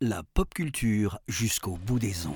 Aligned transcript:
La 0.00 0.22
pop 0.34 0.52
culture 0.52 1.20
jusqu'au 1.28 1.78
bout 1.86 2.00
des 2.00 2.26
ondes. 2.26 2.34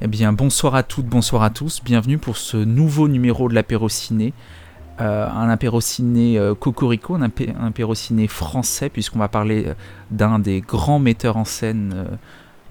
Eh 0.00 0.08
bien, 0.08 0.32
bonsoir 0.32 0.74
à 0.74 0.82
toutes, 0.82 1.06
bonsoir 1.06 1.44
à 1.44 1.50
tous. 1.50 1.80
Bienvenue 1.84 2.18
pour 2.18 2.36
ce 2.36 2.56
nouveau 2.56 3.06
numéro 3.06 3.48
de 3.48 3.54
l'apéro 3.54 3.88
ciné. 3.88 4.32
Euh, 5.00 5.28
un 5.28 5.48
apéro 5.48 5.80
ciné 5.80 6.38
euh, 6.38 6.54
cocorico, 6.54 7.16
un, 7.16 7.28
apé- 7.28 7.94
ciné 7.94 8.28
français, 8.28 8.88
puisqu'on 8.88 9.18
va 9.18 9.26
parler 9.26 9.64
euh, 9.66 9.74
d'un 10.12 10.38
des 10.38 10.60
grands 10.60 11.00
metteurs 11.00 11.36
en 11.36 11.44
scène 11.44 12.06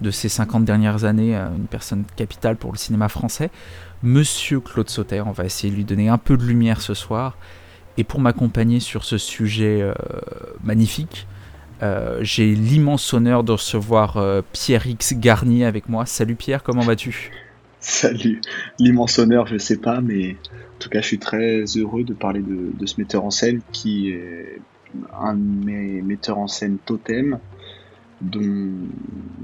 de 0.00 0.10
ces 0.10 0.30
50 0.30 0.64
dernières 0.64 1.04
années, 1.04 1.34
une 1.34 1.66
personne 1.66 2.04
capitale 2.16 2.56
pour 2.56 2.72
le 2.72 2.78
cinéma 2.78 3.08
français, 3.08 3.50
Monsieur 4.02 4.60
Claude 4.60 4.88
Sauter. 4.88 5.20
On 5.20 5.32
va 5.32 5.44
essayer 5.44 5.70
de 5.70 5.76
lui 5.76 5.84
donner 5.84 6.08
un 6.08 6.18
peu 6.18 6.36
de 6.36 6.42
lumière 6.44 6.80
ce 6.80 6.94
soir. 6.94 7.36
Et 7.96 8.04
pour 8.04 8.20
m'accompagner 8.20 8.80
sur 8.80 9.04
ce 9.04 9.18
sujet 9.18 9.88
magnifique, 10.64 11.26
j'ai 12.22 12.54
l'immense 12.54 13.12
honneur 13.12 13.44
de 13.44 13.52
recevoir 13.52 14.16
euh, 14.16 14.42
Pierre 14.52 14.86
X 14.86 15.14
Garnier 15.14 15.64
avec 15.64 15.88
moi. 15.88 16.06
Salut 16.06 16.34
Pierre, 16.34 16.62
comment 16.62 16.82
vas-tu? 16.82 17.30
Salut, 17.80 18.40
l'immense 18.78 19.18
honneur, 19.18 19.46
je 19.46 19.58
sais 19.58 19.76
pas, 19.76 20.00
mais 20.00 20.36
en 20.74 20.78
tout 20.78 20.88
cas, 20.88 21.00
je 21.00 21.06
suis 21.06 21.18
très 21.18 21.64
heureux 21.76 22.04
de 22.04 22.14
parler 22.14 22.42
de, 22.42 22.86
ce 22.86 23.00
metteur 23.00 23.24
en 23.24 23.30
scène 23.30 23.60
qui 23.72 24.10
est 24.10 24.60
un 25.18 25.34
de 25.34 25.64
mes 25.64 26.02
metteurs 26.02 26.38
en 26.38 26.46
scène 26.46 26.78
totem, 26.84 27.38
dont 28.20 28.72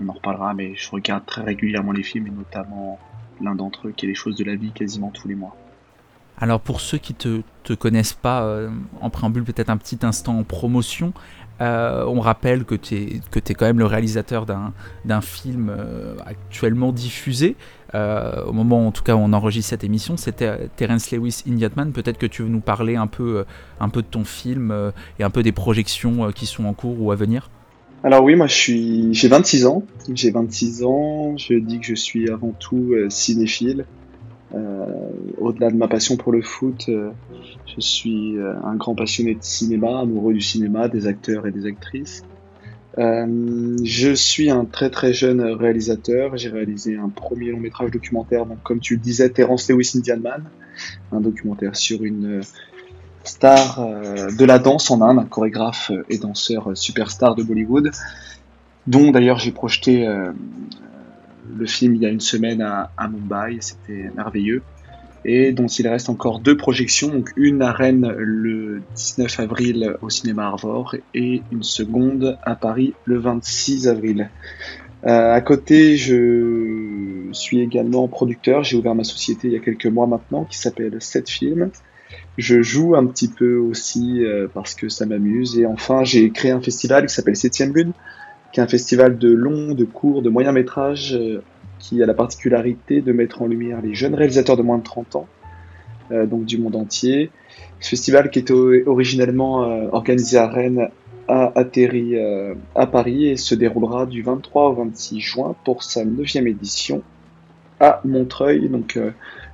on 0.00 0.08
en 0.08 0.12
reparlera, 0.12 0.54
mais 0.54 0.74
je 0.74 0.90
regarde 0.90 1.24
très 1.26 1.42
régulièrement 1.42 1.92
les 1.92 2.02
films, 2.02 2.26
et 2.26 2.30
notamment 2.30 2.98
l'un 3.40 3.54
d'entre 3.54 3.88
eux 3.88 3.92
qui 3.96 4.06
est 4.06 4.08
Les 4.08 4.14
choses 4.14 4.36
de 4.36 4.44
la 4.44 4.54
vie 4.54 4.72
quasiment 4.72 5.10
tous 5.10 5.28
les 5.28 5.34
mois. 5.34 5.56
Alors 6.38 6.60
pour 6.60 6.80
ceux 6.80 6.98
qui 6.98 7.14
te, 7.14 7.42
te 7.64 7.74
connaissent 7.74 8.14
pas, 8.14 8.42
euh, 8.42 8.70
en 9.00 9.10
préambule 9.10 9.44
peut-être 9.44 9.68
un 9.68 9.76
petit 9.76 9.98
instant 10.02 10.38
en 10.38 10.44
promotion, 10.44 11.12
euh, 11.60 12.06
on 12.06 12.20
rappelle 12.20 12.64
que 12.64 12.74
tu 12.74 12.94
es, 12.94 13.20
que 13.30 13.52
quand 13.52 13.66
même 13.66 13.78
le 13.78 13.84
réalisateur 13.84 14.46
d'un 14.46 14.72
d'un 15.04 15.20
film 15.20 15.68
euh, 15.70 16.16
actuellement 16.24 16.92
diffusé. 16.92 17.56
Euh, 17.94 18.44
au 18.44 18.52
moment 18.52 18.86
en 18.86 18.92
tout 18.92 19.02
cas 19.02 19.14
où 19.14 19.18
on 19.18 19.32
enregistre 19.32 19.70
cette 19.70 19.84
émission, 19.84 20.16
c'était 20.16 20.68
Terence 20.76 21.10
Lewis 21.10 21.42
in 21.48 21.56
Yatman. 21.56 21.92
Peut-être 21.92 22.18
que 22.18 22.26
tu 22.26 22.42
veux 22.42 22.48
nous 22.48 22.60
parler 22.60 22.96
un 22.96 23.06
peu, 23.06 23.38
euh, 23.38 23.44
un 23.80 23.88
peu 23.88 24.02
de 24.02 24.06
ton 24.06 24.24
film 24.24 24.70
euh, 24.70 24.90
et 25.18 25.24
un 25.24 25.30
peu 25.30 25.42
des 25.42 25.52
projections 25.52 26.26
euh, 26.26 26.30
qui 26.30 26.46
sont 26.46 26.64
en 26.64 26.72
cours 26.72 27.00
ou 27.00 27.10
à 27.10 27.16
venir? 27.16 27.50
Alors 28.02 28.24
oui, 28.24 28.34
moi 28.34 28.46
j'ai 28.46 29.28
26 29.28 29.66
ans, 29.66 29.82
j'ai 30.12 30.30
26 30.30 30.84
ans, 30.84 31.36
je 31.36 31.54
dis 31.54 31.80
que 31.80 31.86
je 31.86 31.94
suis 31.94 32.30
avant 32.30 32.52
tout 32.58 32.92
euh, 32.92 33.10
cinéphile. 33.10 33.84
Euh, 34.54 35.10
Au-delà 35.38 35.70
de 35.70 35.76
ma 35.76 35.86
passion 35.86 36.16
pour 36.16 36.32
le 36.32 36.42
foot, 36.42 36.86
euh, 36.88 37.10
je 37.66 37.80
suis 37.80 38.36
euh, 38.38 38.54
un 38.64 38.74
grand 38.76 38.94
passionné 38.94 39.34
de 39.34 39.42
cinéma, 39.42 40.00
amoureux 40.00 40.32
du 40.32 40.40
cinéma, 40.40 40.88
des 40.88 41.06
acteurs 41.06 41.46
et 41.46 41.52
des 41.52 41.66
actrices. 41.66 42.22
Euh, 42.98 43.76
je 43.84 44.12
suis 44.14 44.50
un 44.50 44.64
très 44.64 44.90
très 44.90 45.12
jeune 45.12 45.40
réalisateur. 45.40 46.36
J'ai 46.36 46.48
réalisé 46.48 46.96
un 46.96 47.08
premier 47.08 47.50
long 47.50 47.60
métrage 47.60 47.90
documentaire, 47.90 48.46
donc 48.46 48.62
comme 48.62 48.80
tu 48.80 48.94
le 48.94 49.00
disais, 49.00 49.28
Terence 49.30 49.68
Lewis 49.70 49.92
Indian 49.96 50.18
Man, 50.18 50.44
un 51.12 51.20
documentaire 51.20 51.76
sur 51.76 52.02
une 52.02 52.40
euh, 52.40 52.42
star 53.22 53.80
euh, 53.80 54.30
de 54.32 54.44
la 54.44 54.58
danse 54.58 54.90
en 54.90 55.00
Inde, 55.02 55.18
un 55.18 55.24
chorégraphe 55.24 55.92
et 56.08 56.18
danseur 56.18 56.76
superstar 56.76 57.34
de 57.36 57.42
Bollywood, 57.42 57.90
dont 58.86 59.10
d'ailleurs 59.12 59.38
j'ai 59.38 59.52
projeté 59.52 60.06
le 61.56 61.66
film 61.66 61.94
il 61.94 62.02
y 62.02 62.06
a 62.06 62.08
une 62.08 62.20
semaine 62.20 62.62
à 62.62 63.08
Mumbai. 63.08 63.58
C'était 63.60 64.10
merveilleux 64.16 64.62
et 65.24 65.52
dont 65.52 65.66
il 65.66 65.86
reste 65.88 66.08
encore 66.08 66.40
deux 66.40 66.56
projections, 66.56 67.08
donc 67.08 67.30
une 67.36 67.62
à 67.62 67.72
Rennes 67.72 68.14
le 68.16 68.82
19 68.94 69.40
avril 69.40 69.96
au 70.02 70.10
cinéma 70.10 70.46
Arvor 70.46 70.96
et 71.14 71.42
une 71.52 71.62
seconde 71.62 72.38
à 72.42 72.54
Paris 72.54 72.94
le 73.04 73.18
26 73.18 73.88
avril. 73.88 74.30
Euh, 75.06 75.32
à 75.32 75.40
côté, 75.40 75.96
je 75.96 77.28
suis 77.32 77.60
également 77.60 78.06
producteur. 78.08 78.64
J'ai 78.64 78.76
ouvert 78.76 78.94
ma 78.94 79.04
société 79.04 79.48
il 79.48 79.54
y 79.54 79.56
a 79.56 79.60
quelques 79.60 79.86
mois 79.86 80.06
maintenant 80.06 80.44
qui 80.44 80.58
s'appelle 80.58 80.96
7 80.98 81.28
Films. 81.30 81.70
Je 82.36 82.62
joue 82.62 82.96
un 82.96 83.06
petit 83.06 83.28
peu 83.28 83.56
aussi 83.56 84.24
euh, 84.24 84.46
parce 84.52 84.74
que 84.74 84.88
ça 84.88 85.06
m'amuse. 85.06 85.58
Et 85.58 85.66
enfin, 85.66 86.04
j'ai 86.04 86.30
créé 86.30 86.50
un 86.50 86.60
festival 86.60 87.06
qui 87.06 87.14
s'appelle 87.14 87.34
7ème 87.34 87.72
Lune, 87.72 87.92
qui 88.52 88.60
est 88.60 88.62
un 88.62 88.68
festival 88.68 89.18
de 89.18 89.32
long, 89.32 89.74
de 89.74 89.84
court, 89.84 90.22
de 90.22 90.28
moyen 90.28 90.52
métrage 90.52 91.14
euh, 91.14 91.42
qui 91.80 92.00
a 92.02 92.06
la 92.06 92.14
particularité 92.14 93.00
de 93.00 93.12
mettre 93.12 93.42
en 93.42 93.46
lumière 93.48 93.80
les 93.82 93.94
jeunes 93.94 94.14
réalisateurs 94.14 94.56
de 94.56 94.62
moins 94.62 94.78
de 94.78 94.84
30 94.84 95.16
ans, 95.16 95.26
euh, 96.12 96.26
donc 96.26 96.44
du 96.44 96.58
monde 96.58 96.76
entier. 96.76 97.30
Ce 97.80 97.88
festival 97.88 98.30
qui 98.30 98.38
était 98.38 98.54
originellement 98.86 99.64
euh, 99.64 99.88
organisé 99.90 100.36
à 100.36 100.46
Rennes 100.46 100.90
a 101.26 101.52
atterri 101.56 102.16
euh, 102.16 102.54
à 102.74 102.86
Paris 102.86 103.26
et 103.26 103.36
se 103.36 103.54
déroulera 103.54 104.06
du 104.06 104.22
23 104.22 104.68
au 104.68 104.74
26 104.74 105.20
juin 105.20 105.56
pour 105.64 105.82
sa 105.82 106.04
neuvième 106.04 106.46
édition 106.46 107.02
à 107.80 108.00
Montreuil, 108.04 108.68
donc 108.68 108.98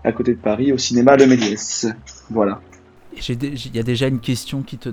à 0.02 0.10
côté 0.10 0.32
de 0.32 0.38
Paris, 0.38 0.72
au 0.72 0.78
cinéma 0.78 1.16
Le 1.16 1.26
Méliès. 1.26 1.86
Voilà. 2.28 2.60
Il 3.28 3.74
y 3.74 3.78
a 3.78 3.82
déjà 3.82 4.08
une 4.08 4.20
question 4.20 4.62
qui, 4.62 4.78
te, 4.78 4.90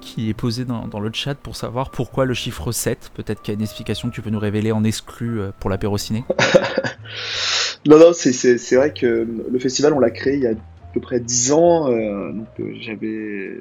qui 0.00 0.28
est 0.28 0.34
posée 0.34 0.64
dans, 0.64 0.86
dans 0.86 1.00
le 1.00 1.10
chat 1.12 1.34
pour 1.34 1.56
savoir 1.56 1.90
pourquoi 1.90 2.24
le 2.24 2.34
chiffre 2.34 2.72
7. 2.72 3.10
Peut-être 3.14 3.42
qu'il 3.42 3.52
y 3.52 3.56
a 3.56 3.58
une 3.58 3.62
explication 3.62 4.10
que 4.10 4.14
tu 4.14 4.22
peux 4.22 4.30
nous 4.30 4.38
révéler 4.38 4.70
en 4.72 4.84
exclu 4.84 5.40
euh, 5.40 5.50
pour 5.58 5.70
l'apéro 5.70 5.98
ciné. 5.98 6.24
Non, 7.86 7.98
non, 7.98 8.12
c'est, 8.14 8.76
vrai 8.76 8.94
que 8.94 9.28
le 9.50 9.58
festival, 9.58 9.92
on 9.92 9.98
l'a 9.98 10.10
créé 10.10 10.36
il 10.36 10.42
y 10.42 10.46
a 10.46 10.52
à 10.52 10.54
peu 10.94 11.00
près 11.00 11.20
10 11.20 11.52
ans. 11.52 11.90
euh, 11.90 12.32
euh, 12.58 12.74
j'avais 12.80 13.58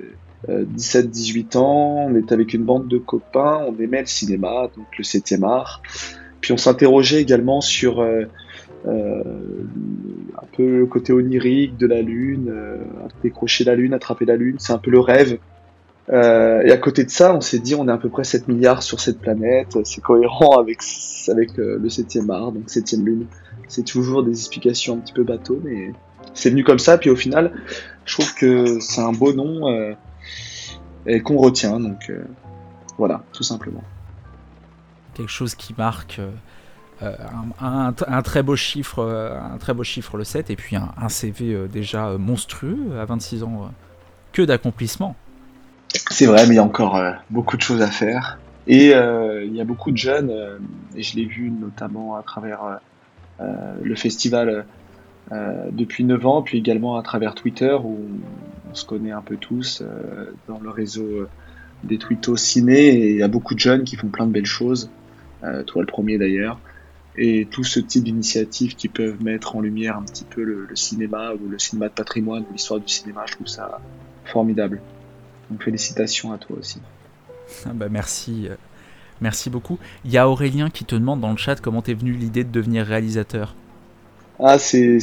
17-18 0.48 1.58
ans. 1.58 2.08
On 2.08 2.16
était 2.16 2.34
avec 2.34 2.54
une 2.54 2.64
bande 2.64 2.88
de 2.88 2.98
copains. 2.98 3.66
On 3.68 3.78
aimait 3.82 4.02
le 4.02 4.08
cinéma, 4.08 4.70
donc 4.78 4.86
le 4.98 5.04
7e 5.04 5.44
art. 5.46 5.82
Puis 6.40 6.54
on 6.54 6.58
s'interrogeait 6.58 7.22
également 7.22 7.62
sur 7.62 8.02
euh, 8.02 8.24
euh, 8.86 9.24
un 10.44 10.56
peu 10.56 10.80
le 10.80 10.86
côté 10.86 11.14
onirique 11.14 11.78
de 11.78 11.88
la 11.88 12.02
Lune, 12.02 12.50
euh, 12.50 12.78
décrocher 13.22 13.64
la 13.64 13.76
Lune, 13.76 13.94
attraper 13.94 14.26
la 14.26 14.36
Lune. 14.36 14.58
C'est 14.60 14.74
un 14.74 14.78
peu 14.78 14.92
le 14.92 15.00
rêve. 15.00 15.38
Euh, 16.10 16.62
et 16.64 16.72
à 16.72 16.78
côté 16.78 17.06
de 17.06 17.10
ça, 17.10 17.34
on 17.34 17.42
s'est 17.42 17.60
dit 17.60 17.76
on 17.76 17.88
est 17.88 17.92
à 17.92 17.98
peu 17.98 18.10
près 18.10 18.26
7 18.26 18.48
milliards 18.48 18.84
sur 18.84 19.00
cette 19.00 19.20
planète. 19.20 19.78
C'est 19.86 20.02
cohérent 20.02 20.60
avec, 20.60 20.80
avec 21.30 21.58
euh, 21.60 21.80
le 21.82 21.88
7e 21.88 22.30
art, 22.32 22.52
donc 22.52 22.68
7e 22.68 23.04
Lune 23.04 23.26
c'est 23.70 23.86
toujours 23.86 24.24
des 24.24 24.32
explications 24.32 24.96
un 24.96 24.98
petit 24.98 25.14
peu 25.14 25.24
bateau, 25.24 25.60
mais 25.64 25.94
c'est 26.36 26.52
venu 26.52 26.64
comme 26.64 26.78
ça. 26.78 26.98
Puis 26.98 27.10
au 27.10 27.16
final, 27.16 27.54
je 28.06 28.14
trouve 28.14 28.36
que 28.36 28.80
c'est 28.82 29.02
un 29.02 29.14
beau 29.14 29.34
nom 29.34 29.96
et 31.08 31.22
qu'on 31.22 31.38
retient. 31.38 31.80
Donc 31.80 32.12
voilà, 33.00 33.24
tout 33.32 33.42
simplement. 33.42 33.84
Quelque 35.16 35.32
chose 35.32 35.56
qui 35.56 35.74
marque 35.76 36.20
euh, 37.02 37.16
un, 37.60 38.22
très 38.22 38.44
beau 38.44 38.56
chiffre, 38.56 39.00
euh, 39.00 39.38
un 39.40 39.58
très 39.58 39.74
beau 39.74 39.84
chiffre 39.84 40.18
le 40.18 40.24
7, 40.24 40.50
et 40.50 40.56
puis 40.56 40.76
un, 40.76 41.10
CV 41.10 41.54
euh, 41.54 41.68
déjà 41.68 42.18
monstrueux 42.18 43.00
à 43.00 43.06
26 43.06 43.44
ans. 43.44 43.72
Que 44.32 44.42
d'accomplissements. 44.42 45.16
C'est 46.10 46.26
vrai, 46.26 46.48
mais 46.48 46.56
il 46.56 46.58
y 46.58 46.60
a 46.60 46.64
encore 46.64 47.00
beaucoup 47.30 47.56
de 47.56 47.62
choses 47.62 47.84
à 47.84 47.92
faire. 47.92 48.40
Et 48.66 48.88
il 48.88 49.54
y 49.54 49.62
a 49.62 49.64
beaucoup 49.64 49.92
de 49.92 49.98
jeunes, 49.98 50.34
et 50.96 51.04
je 51.04 51.16
l'ai 51.16 51.26
vu 51.26 51.52
notamment 51.52 52.16
à 52.16 52.24
travers 52.24 52.80
le 53.40 53.96
festival 53.96 54.66
depuis 55.32 56.04
9 56.04 56.26
ans, 56.26 56.42
puis 56.42 56.58
également 56.58 56.98
à 56.98 57.04
travers 57.04 57.36
Twitter, 57.36 57.78
où 57.84 58.00
on 58.72 58.74
se 58.74 58.86
connaît 58.86 59.12
un 59.12 59.22
peu 59.22 59.38
tous 59.38 59.84
dans 60.48 60.60
le 60.60 60.72
réseau 60.72 61.28
des 61.84 62.00
twittos 62.00 62.38
ciné, 62.38 62.88
et 62.88 63.12
il 63.12 63.18
y 63.18 63.24
a 63.24 63.28
beaucoup 63.28 63.54
de 63.54 63.60
jeunes 63.60 63.84
qui 63.84 63.96
font 63.96 64.08
plein 64.08 64.26
de 64.26 64.32
belles 64.32 64.48
choses, 64.48 64.90
toi 65.68 65.84
le 65.84 65.88
premier 65.88 66.18
d'ailleurs, 66.18 66.60
et 67.18 67.48
tout 67.50 67.64
ce 67.64 67.80
type 67.80 68.04
d'initiatives 68.04 68.76
qui 68.76 68.88
peuvent 68.88 69.24
mettre 69.24 69.56
en 69.56 69.62
lumière 69.62 69.98
un 69.98 70.04
petit 70.04 70.24
peu 70.24 70.44
le, 70.44 70.66
le 70.66 70.76
cinéma, 70.76 71.34
ou 71.34 71.48
le 71.48 71.60
cinéma 71.60 71.90
de 71.90 71.94
patrimoine, 71.94 72.44
ou 72.50 72.54
l'histoire 72.54 72.80
du 72.80 72.92
cinéma, 72.92 73.24
je 73.28 73.34
trouve 73.34 73.48
ça 73.48 73.80
formidable. 74.26 74.82
Donc 75.50 75.64
félicitations 75.64 76.32
à 76.32 76.38
toi 76.38 76.58
aussi. 76.60 76.80
Ah 77.66 77.72
bah 77.74 77.88
merci, 77.90 78.48
euh, 78.50 78.56
merci 79.22 79.50
beaucoup. 79.50 79.78
Il 80.06 80.12
y 80.12 80.18
a 80.18 80.28
Aurélien 80.28 80.70
qui 80.70 80.86
te 80.86 80.96
demande 80.96 81.22
dans 81.22 81.32
le 81.32 81.38
chat 81.38 81.60
comment 81.62 81.82
t'es 81.82 81.94
venu 81.94 82.14
l'idée 82.14 82.44
de 82.44 82.52
devenir 82.52 82.86
réalisateur. 82.86 83.56
Ah, 84.40 84.58
c'est 84.58 84.98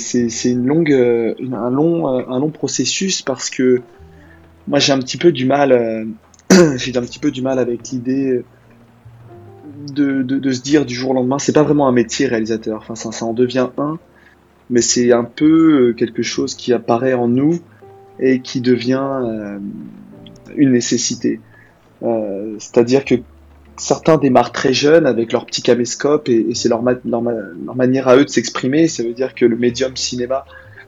une 0.45 0.67
longue 0.67 0.93
euh, 0.93 1.35
un 1.53 1.71
long 1.71 2.09
euh, 2.09 2.23
un 2.29 2.41
long 2.41 2.51
processus 2.51 3.23
parce 3.23 3.49
que 3.49 3.81
moi 4.67 4.81
j'ai 4.81 4.93
un 4.93 4.99
petit 4.99 5.17
peu 5.17 5.31
du 5.31 5.47
mal 5.47 6.09
j'ai 6.77 6.97
un 6.97 7.03
petit 7.03 7.21
peu 7.21 7.31
du 7.31 7.41
mal 7.41 7.61
avec 7.61 7.91
l'idée 7.91 8.43
de, 9.93 10.53
se 10.53 10.61
dire 10.61 10.85
du 10.85 10.95
jour 10.95 11.11
au 11.11 11.15
lendemain 11.15 11.39
c'est 11.39 11.53
pas 11.53 11.63
vraiment 11.63 11.89
un 11.89 11.93
métier 11.93 12.27
réalisateur 12.27 12.79
enfin 12.79 12.95
ça 12.95 13.13
ça 13.13 13.25
en 13.25 13.33
devient 13.33 13.69
un 13.79 13.99
mais 14.71 14.81
c'est 14.81 15.13
un 15.13 15.25
peu 15.25 15.89
euh, 15.89 15.93
quelque 15.93 16.23
chose 16.23 16.55
qui 16.55 16.73
apparaît 16.73 17.13
en 17.13 17.29
nous 17.29 17.59
et 18.21 18.41
qui 18.41 18.61
devient 18.61 19.09
euh, 19.23 19.59
une 20.57 20.73
nécessité. 20.73 21.41
Euh, 22.03 22.55
C'est-à-dire 22.59 23.05
que 23.05 23.17
certains 23.77 24.17
démarrent 24.17 24.53
très 24.53 24.73
jeunes 24.73 25.07
avec 25.07 25.33
leur 25.33 25.45
petit 25.45 25.63
caméscope 25.63 26.29
et, 26.29 26.55
c'est 26.55 26.69
leur, 26.69 26.83
manière 26.83 28.09
à 28.09 28.17
eux 28.17 28.25
de 28.25 28.31
s'exprimer. 28.31 28.87
Ça 28.89 29.03
veut 29.03 29.13
dire 29.13 29.35
que 29.35 29.45
le 29.45 29.57
médium 29.57 29.97
cinéma 29.97 30.45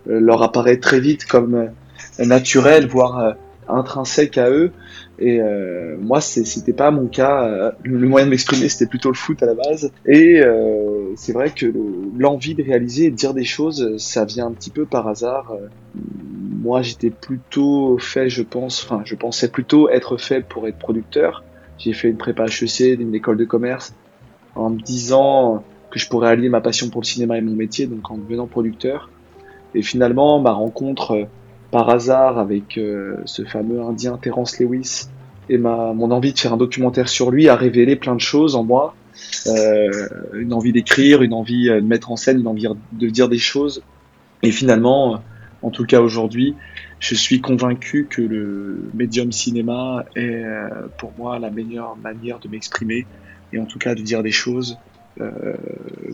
leur 0.06 0.43
apparaît 0.43 0.79
très 0.79 1.00
vite 1.00 1.25
comme 1.27 1.71
naturel, 2.19 2.87
voire 2.87 3.37
intrinsèque 3.69 4.37
à 4.37 4.50
eux. 4.50 4.73
Et 5.19 5.41
euh, 5.41 5.97
moi, 6.00 6.20
c'était 6.20 6.73
pas 6.73 6.91
mon 6.91 7.06
cas. 7.06 7.44
Euh, 7.44 7.73
le 7.82 8.09
moyen 8.09 8.26
de 8.26 8.31
m'exprimer, 8.31 8.69
c'était 8.69 8.88
plutôt 8.88 9.11
le 9.11 9.14
foot 9.14 9.43
à 9.43 9.47
la 9.47 9.55
base. 9.55 9.93
Et 10.06 10.41
euh, 10.41 11.12
c'est 11.17 11.32
vrai 11.32 11.50
que 11.50 11.73
l'envie 12.17 12.55
de 12.55 12.62
réaliser 12.62 13.06
et 13.06 13.11
de 13.11 13.17
dire 13.17 13.35
des 13.35 13.44
choses, 13.44 13.97
ça 13.99 14.25
vient 14.25 14.47
un 14.47 14.53
petit 14.53 14.70
peu 14.70 14.87
par 14.87 15.06
hasard. 15.09 15.55
Moi, 16.62 16.82
j'étais 16.82 17.11
plutôt 17.11 17.99
fait, 17.99 18.29
je 18.29 18.43
pense, 18.43 18.85
enfin, 18.85 19.03
je 19.05 19.14
pensais 19.14 19.49
plutôt 19.49 19.88
être 19.88 20.17
fait 20.17 20.43
pour 20.47 20.67
être 20.67 20.79
producteur. 20.79 21.44
J'ai 21.79 21.93
fait 21.93 22.08
une 22.08 22.17
prépa 22.17 22.47
HEC, 22.47 23.00
une 23.00 23.15
école 23.15 23.37
de 23.37 23.44
commerce, 23.44 23.94
en 24.55 24.70
me 24.70 24.81
disant 24.81 25.65
que 25.91 25.99
je 25.99 26.08
pourrais 26.08 26.29
allier 26.29 26.49
ma 26.49 26.61
passion 26.61 26.88
pour 26.88 27.00
le 27.03 27.06
cinéma 27.06 27.37
et 27.37 27.41
mon 27.41 27.55
métier, 27.55 27.87
donc 27.87 28.11
en 28.11 28.17
devenant 28.17 28.47
producteur. 28.47 29.11
Et 29.75 29.82
finalement, 29.82 30.41
ma 30.41 30.53
rencontre 30.53 31.26
par 31.73 31.89
hasard 31.89 32.39
avec 32.39 32.77
euh, 32.77 33.17
ce 33.25 33.45
fameux 33.45 33.81
Indien 33.81 34.19
Terence 34.19 34.61
Lewis 34.61 35.09
et 35.49 35.57
ma, 35.57 35.95
mon 35.95 36.11
envie 36.13 36.35
de 36.35 36.39
faire 36.39 36.53
un 36.53 36.59
documentaire 36.59 37.09
sur 37.09 37.33
lui 37.33 37.49
a 37.49 37.57
révélé 37.57 37.97
plein 37.97 38.15
de 38.15 38.21
choses 38.21 38.55
en 38.55 38.63
moi. 38.63 38.95
Euh, 39.47 40.09
une 40.35 40.53
envie 40.53 40.73
d'écrire, 40.73 41.23
une 41.23 41.33
envie 41.33 41.71
euh, 41.71 41.81
de 41.81 41.87
mettre 41.87 42.13
en 42.13 42.17
scène, 42.17 42.41
une 42.41 42.47
envie 42.47 42.67
de 42.93 43.09
dire 43.09 43.29
des 43.29 43.39
choses. 43.39 43.83
Et 44.43 44.51
finalement, 44.51 45.23
en 45.63 45.71
tout 45.71 45.87
cas 45.87 46.01
aujourd'hui, 46.01 46.55
je 47.01 47.15
suis 47.15 47.41
convaincu 47.41 48.07
que 48.09 48.21
le 48.21 48.91
médium 48.93 49.33
cinéma 49.33 50.05
est 50.15 50.45
pour 50.99 51.13
moi 51.17 51.39
la 51.39 51.51
meilleure 51.51 51.97
manière 51.97 52.39
de 52.39 52.49
m'exprimer 52.49 53.07
et 53.53 53.59
en 53.59 53.65
tout 53.65 53.79
cas 53.79 53.95
de 53.95 54.03
dire 54.03 54.23
des 54.23 54.31
choses 54.31 54.79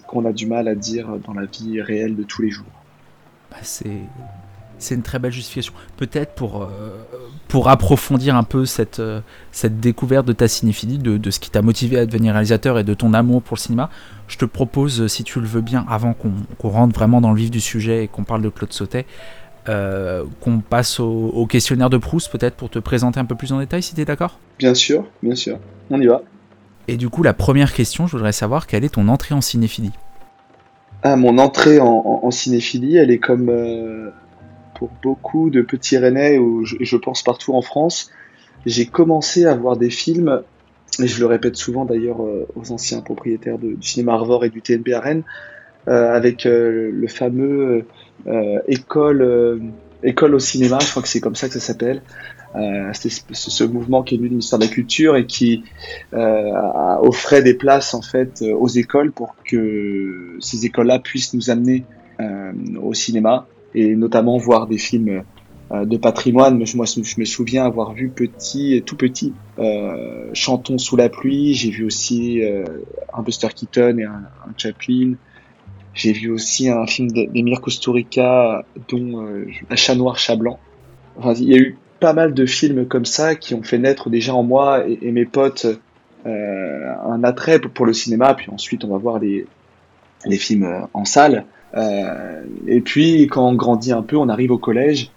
qu'on 0.07 0.25
a 0.27 0.33
du 0.33 0.47
mal 0.47 0.69
à 0.69 0.75
dire 0.75 1.09
dans 1.27 1.33
la 1.33 1.47
vie 1.47 1.81
réelle 1.81 2.17
de 2.17 2.23
tous 2.23 2.43
les 2.43 2.51
jours. 2.51 2.67
Bah 3.51 3.59
c'est 3.63 4.03
c'est 4.79 4.95
une 4.95 5.03
très 5.03 5.19
belle 5.19 5.33
justification. 5.33 5.73
Peut-être 5.97 6.35
pour, 6.35 6.63
euh, 6.63 6.69
pour 7.49 7.69
approfondir 7.69 8.37
un 8.37 8.45
peu 8.45 8.65
cette, 8.65 9.01
euh, 9.01 9.21
cette 9.53 9.81
découverte 9.81 10.27
de 10.27 10.33
ta 10.33 10.49
cinéphilie, 10.49 10.99
de, 10.99 11.17
de 11.17 11.31
ce 11.31 11.41
qui 11.41 11.51
t'a 11.51 11.63
motivé 11.63 11.99
à 11.99 12.07
devenir 12.07 12.33
réalisateur 12.33 12.79
et 12.79 12.85
de 12.85 12.95
ton 12.95 13.15
amour 13.15 13.43
pour 13.43 13.57
le 13.57 13.61
cinéma, 13.61 13.91
je 14.29 14.37
te 14.37 14.45
propose, 14.45 15.07
si 15.07 15.25
tu 15.25 15.41
le 15.41 15.47
veux 15.47 15.63
bien, 15.63 15.85
avant 15.89 16.15
qu'on 16.15 16.69
rentre 16.69 16.95
vraiment 16.95 17.21
dans 17.21 17.33
le 17.33 17.39
vif 17.39 17.51
du 17.51 17.61
sujet 17.61 18.05
et 18.05 18.09
qu'on 18.09 18.25
parle 18.25 18.43
de 18.43 18.51
Claude 18.51 18.73
Sautet, 18.73 19.07
euh, 19.69 20.25
qu'on 20.41 20.61
passe 20.61 21.01
au, 21.01 21.47
questionnaire 21.47 21.91
de 21.91 21.99
Proust, 21.99 22.31
peut-être 22.31 22.55
pour 22.55 22.71
te 22.71 22.79
présenter 22.79 23.21
un 23.21 23.25
peu 23.25 23.35
plus 23.35 23.53
en 23.53 23.59
détail, 23.59 23.83
si 23.83 23.95
tu 23.95 24.01
es 24.01 24.05
d'accord? 24.05 24.39
Bien 24.59 24.75
sûr, 24.75 25.05
bien 25.23 25.35
sûr. 25.35 25.59
On 25.91 26.01
y 26.01 26.07
va. 26.07 26.23
Et 26.87 26.97
du 26.97 27.11
coup, 27.11 27.23
la 27.23 27.35
première 27.35 27.75
question, 27.75 28.07
je 28.07 28.13
voudrais 28.13 28.33
savoir 28.33 28.67
quelle 28.67 28.85
est 28.85 28.95
ton 28.95 29.09
entrée 29.09 29.35
en 29.35 29.43
cinéphilie? 29.43 29.93
Ah, 31.03 31.17
mon 31.17 31.37
entrée 31.39 31.81
en, 31.81 32.21
en, 32.23 32.31
cinéphilie, 32.31 32.97
elle 32.97 33.11
est 33.11 33.19
comme 33.19 33.51
pour 34.79 34.91
beaucoup 35.03 35.51
de 35.51 35.63
petits 35.63 35.99
Rennais, 35.99 36.39
ou 36.39 36.65
je, 36.65 36.97
pense 36.97 37.23
partout 37.23 37.55
en 37.55 37.63
France, 37.63 38.11
j'ai 38.65 38.87
commencé 38.87 39.45
à 39.45 39.55
voir 39.55 39.77
des 39.77 39.91
films, 39.91 40.43
et 41.03 41.07
je 41.07 41.21
le 41.21 41.27
répète 41.27 41.57
souvent 41.57 41.85
d'ailleurs 41.85 42.23
euh, 42.23 42.47
aux 42.55 42.71
anciens 42.71 43.01
propriétaires 43.01 43.59
du 43.59 43.77
cinéma 43.81 44.13
Arvor 44.15 44.45
et 44.45 44.51
du 44.51 44.63
TNB 44.63 44.89
à 44.95 45.01
Rennes, 45.01 45.25
euh, 45.89 46.13
avec 46.15 46.47
euh, 46.47 46.91
le 46.93 47.09
fameux 47.09 47.85
école, 48.67 49.63
école 50.03 50.35
au 50.35 50.39
cinéma, 50.39 50.79
je 50.81 50.91
crois 50.91 51.03
que 51.03 51.09
c'est 51.09 51.21
comme 51.21 51.37
ça 51.37 51.49
que 51.49 51.55
ça 51.55 51.61
s'appelle. 51.61 52.03
Ce 52.55 53.65
mouvement 53.65 54.03
qui 54.03 54.15
est 54.15 54.19
venu 54.19 54.29
du 54.29 54.35
ministère 54.35 54.59
de 54.59 54.65
la 54.65 54.71
Culture 54.71 55.17
et 55.17 55.27
qui 55.27 55.65
offrait 56.13 57.43
des 57.43 57.55
places 57.55 57.95
en 57.95 58.03
fait 58.03 58.43
aux 58.43 58.69
écoles 58.69 59.13
pour 59.13 59.37
que 59.45 60.37
ces 60.41 60.67
écoles-là 60.67 60.99
puissent 60.99 61.33
nous 61.33 61.51
amener 61.51 61.85
au 62.83 62.93
cinéma 62.93 63.47
et 63.75 63.97
notamment 63.97 64.39
voir 64.39 64.67
des 64.67 64.79
films 64.79 65.23
euh, 65.71 65.85
de 65.85 65.97
patrimoine. 65.97 66.57
Moi, 66.57 66.87
je 66.87 67.21
me 67.21 67.25
souviens 67.25 67.67
avoir 67.67 67.93
vu 67.93 68.09
petit, 68.09 68.83
tout 68.87 68.97
petit, 68.97 69.35
euh, 69.59 70.31
Chantons 70.33 70.79
sous 70.79 70.97
la 70.97 71.09
pluie. 71.09 71.55
J'ai 71.55 71.71
vu 71.71 71.85
aussi 71.85 72.43
euh, 72.43 72.65
un 73.13 73.23
Buster 73.23 73.49
Keaton 73.55 73.99
et 73.99 74.05
un, 74.05 74.23
Chaplin. 74.57 75.15
J'ai 75.95 76.13
vu 76.13 76.31
aussi 76.31 76.69
un 76.69 76.87
film 76.87 77.11
d'Emir 77.11 77.61
Kusturica, 77.61 78.65
dont 78.89 79.27
euh, 79.27 79.47
Un 79.69 79.77
chat 79.77 79.95
noir, 79.95 80.19
chat 80.19 80.37
blanc. 80.37 80.59
Enfin, 81.19 81.35
il 81.35 81.49
y 81.49 81.55
a 81.55 81.59
eu 81.59 81.77
pas 82.01 82.13
mal 82.13 82.33
de 82.35 82.47
films 82.47 82.87
comme 82.87 83.05
ça 83.05 83.35
qui 83.35 83.55
ont 83.55 83.63
fait 83.63 83.79
naître 83.79 84.09
déjà 84.09 84.35
en 84.35 84.45
moi 84.45 84.87
et, 84.87 85.11
mes 85.11 85.25
potes 85.25 85.67
euh, 86.25 86.95
un 87.05 87.25
attrait 87.25 87.59
pour, 87.59 87.85
le 87.85 87.93
cinéma. 87.93 88.35
Puis 88.35 88.51
ensuite, 88.51 88.85
on 88.85 88.89
va 88.89 88.99
voir 88.99 89.19
les, 89.19 89.47
les 90.25 90.39
films 90.39 90.87
en 90.95 91.05
salle. 91.05 91.45
Euh, 91.75 92.43
et 92.67 92.81
puis, 92.81 93.27
quand 93.27 93.47
on 93.49 93.55
grandit 93.55 93.93
un 93.93 94.03
peu, 94.03 94.17
on 94.17 94.29
arrive 94.29 94.53
au 94.53 94.59
collège. 94.59 95.11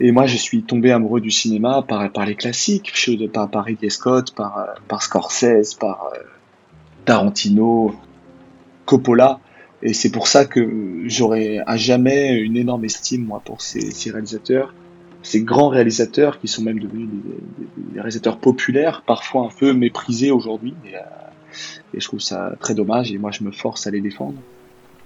Et 0.00 0.10
moi, 0.10 0.26
je 0.26 0.36
suis 0.36 0.62
tombé 0.62 0.90
amoureux 0.90 1.20
du 1.20 1.30
cinéma 1.30 1.84
par, 1.86 2.26
les 2.26 2.34
classiques, 2.34 2.92
par, 3.32 3.48
par 3.48 3.64
Ridley 3.64 3.90
Scott, 3.90 4.34
par, 4.34 4.74
par 4.88 5.02
Scorsese, 5.02 5.74
par 5.74 6.10
euh, 6.12 6.18
Tarantino, 7.04 7.94
Coppola. 8.86 9.40
Et 9.82 9.92
c'est 9.92 10.10
pour 10.10 10.26
ça 10.28 10.46
que 10.46 11.02
j'aurais 11.06 11.60
à 11.66 11.76
jamais 11.76 12.32
une 12.38 12.56
énorme 12.56 12.84
estime, 12.84 13.24
moi, 13.24 13.40
pour 13.44 13.60
ces, 13.60 14.10
réalisateurs. 14.10 14.74
Ces 15.22 15.42
grands 15.42 15.68
réalisateurs 15.68 16.38
qui 16.38 16.48
sont 16.48 16.62
même 16.62 16.78
devenus 16.78 17.08
des, 17.08 18.00
réalisateurs 18.00 18.38
populaires, 18.38 19.02
parfois 19.06 19.46
un 19.46 19.50
peu 19.56 19.72
méprisés 19.72 20.30
aujourd'hui. 20.30 20.74
Euh, 20.86 20.98
et 21.94 22.00
je 22.00 22.08
trouve 22.08 22.20
ça 22.20 22.54
très 22.60 22.74
dommage 22.74 23.12
et 23.12 23.18
moi, 23.18 23.30
je 23.30 23.44
me 23.44 23.52
force 23.52 23.86
à 23.86 23.90
les 23.90 24.00
défendre 24.00 24.34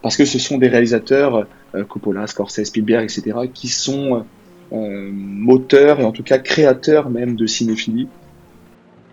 parce 0.02 0.16
que 0.16 0.24
ce 0.24 0.38
sont 0.38 0.58
des 0.58 0.68
réalisateurs, 0.68 1.46
euh, 1.74 1.84
Coppola, 1.84 2.26
Scorsese, 2.26 2.64
Spielberg, 2.64 3.04
etc., 3.04 3.36
qui 3.52 3.68
sont 3.68 4.24
euh, 4.72 5.10
moteurs 5.12 6.00
et 6.00 6.04
en 6.04 6.12
tout 6.12 6.22
cas 6.22 6.38
créateurs 6.38 7.10
même 7.10 7.36
de 7.36 7.46
cinéphilie. 7.46 8.08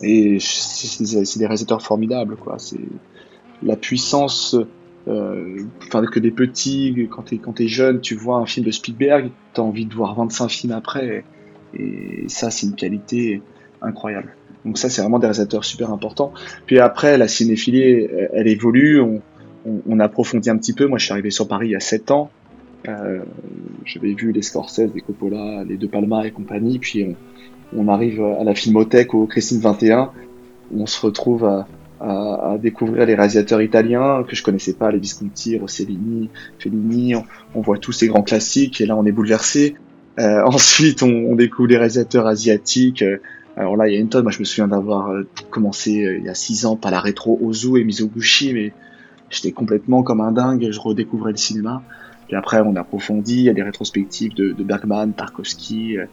Et 0.02 0.40
c'est 0.40 1.40
des 1.40 1.46
réalisateurs 1.46 1.82
formidables, 1.82 2.36
quoi. 2.36 2.58
C'est 2.60 2.80
la 3.64 3.78
puissance, 3.78 4.56
euh, 5.08 5.64
enfin 5.88 6.06
que 6.06 6.20
des 6.20 6.32
petits, 6.32 7.08
quand 7.10 7.24
t'es 7.24 7.38
quand 7.38 7.54
t'es 7.54 7.70
jeune, 7.70 8.02
tu 8.02 8.14
vois 8.14 8.38
un 8.38 8.46
film 8.46 8.66
de 8.66 8.72
Spielberg, 8.72 9.32
t'as 9.54 9.62
envie 9.62 9.86
de 9.86 9.94
voir 9.94 10.14
25 10.16 10.50
films 10.50 10.74
après, 10.74 11.24
et 11.74 12.26
ça 12.28 12.52
c'est 12.52 12.68
une 12.68 12.76
qualité 12.76 13.42
incroyable. 13.82 14.36
Donc 14.66 14.78
ça 14.78 14.90
c'est 14.90 15.02
vraiment 15.02 15.18
des 15.18 15.28
réalisateurs 15.28 15.64
super 15.64 15.92
importants. 15.92 16.34
Puis 16.66 16.80
après 16.80 17.18
la 17.18 17.30
cinéphilie, 17.30 18.08
elle 18.34 18.48
évolue. 18.48 19.02
On, 19.66 20.00
approfondit 20.00 20.50
un 20.50 20.58
petit 20.58 20.74
peu. 20.74 20.88
Moi, 20.88 20.98
je 20.98 21.06
suis 21.06 21.12
arrivé 21.12 21.32
sur 21.32 21.48
Paris 21.48 21.68
il 21.68 21.72
y 21.72 21.76
a 21.76 21.80
7 21.80 22.12
ans. 22.12 22.30
Euh, 22.88 23.20
J'avais 23.86 24.14
vu 24.14 24.32
les 24.32 24.42
Scorsese, 24.42 24.94
les 24.94 25.02
Coppola, 25.02 25.64
les 25.64 25.78
De 25.78 25.88
Palma 25.88 26.26
et 26.26 26.32
compagnie. 26.32 26.80
Puis 26.80 27.16
on, 27.76 27.88
arrive 27.88 28.22
à 28.22 28.44
la 28.44 28.54
Filmothèque 28.54 29.14
au 29.14 29.26
Christine 29.26 29.60
21. 29.60 30.12
On 30.76 30.86
se 30.86 31.04
retrouve 31.06 31.46
à, 31.46 31.68
découvrir 32.62 33.06
les 33.06 33.16
réalisateurs 33.16 33.62
italiens 33.62 34.24
que 34.28 34.36
je 34.36 34.44
connaissais 34.44 34.74
pas, 34.74 34.92
les 34.92 35.00
Visconti, 35.00 35.58
Rossellini, 35.58 36.30
Fellini. 36.60 37.16
On, 37.56 37.62
voit 37.62 37.78
tous 37.78 37.92
ces 37.92 38.08
grands 38.08 38.22
classiques 38.22 38.82
et 38.82 38.86
là, 38.86 38.96
on 38.96 39.06
est 39.06 39.12
bouleversé. 39.12 39.76
Euh, 40.20 40.44
ensuite, 40.46 41.02
on, 41.02 41.36
découvre 41.36 41.70
les 41.70 41.78
réalisateurs 41.78 42.28
asiatiques. 42.28 43.04
Alors 43.58 43.78
là, 43.78 43.88
il 43.88 43.94
y 43.94 43.98
a 43.98 44.00
une 44.00 44.10
tonne. 44.10 44.24
Moi, 44.24 44.32
je 44.32 44.40
me 44.40 44.44
souviens 44.44 44.68
d'avoir 44.68 45.10
euh, 45.10 45.28
commencé 45.50 46.04
euh, 46.04 46.18
il 46.18 46.26
y 46.26 46.30
a 46.30 46.36
6 46.36 46.66
ans 46.66 46.76
par 46.76 46.92
la 46.92 47.00
rétro 47.00 47.40
Ozu 47.42 47.80
et 47.80 47.84
Mizoguchi, 47.84 48.54
mais 48.54 48.74
j'étais 49.36 49.52
complètement 49.52 50.04
comme 50.04 50.22
un 50.22 50.32
dingue, 50.32 50.68
je 50.72 50.80
redécouvrais 50.80 51.32
le 51.32 51.38
cinéma. 51.38 51.84
Puis 52.28 52.36
après, 52.36 52.62
on 52.62 52.76
approfondit, 52.76 53.38
il 53.38 53.44
y 53.44 53.50
a 53.50 53.54
des 53.54 53.64
rétrospectives 53.64 54.34
de, 54.34 54.64
Bergman, 54.64 55.14
Tarkovsky. 55.14 55.98
Euh, 55.98 56.06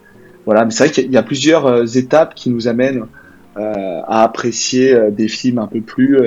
voilà, 0.45 0.65
mais 0.65 0.71
c'est 0.71 0.85
vrai 0.85 0.93
qu'il 0.93 1.11
y 1.11 1.17
a 1.17 1.23
plusieurs 1.23 1.65
euh, 1.65 1.85
étapes 1.85 2.35
qui 2.35 2.49
nous 2.49 2.67
amènent 2.67 3.05
euh, 3.57 4.01
à 4.07 4.23
apprécier 4.23 4.95
des 5.11 5.27
films 5.27 5.59
un 5.59 5.67
peu 5.67 5.81
plus 5.81 6.19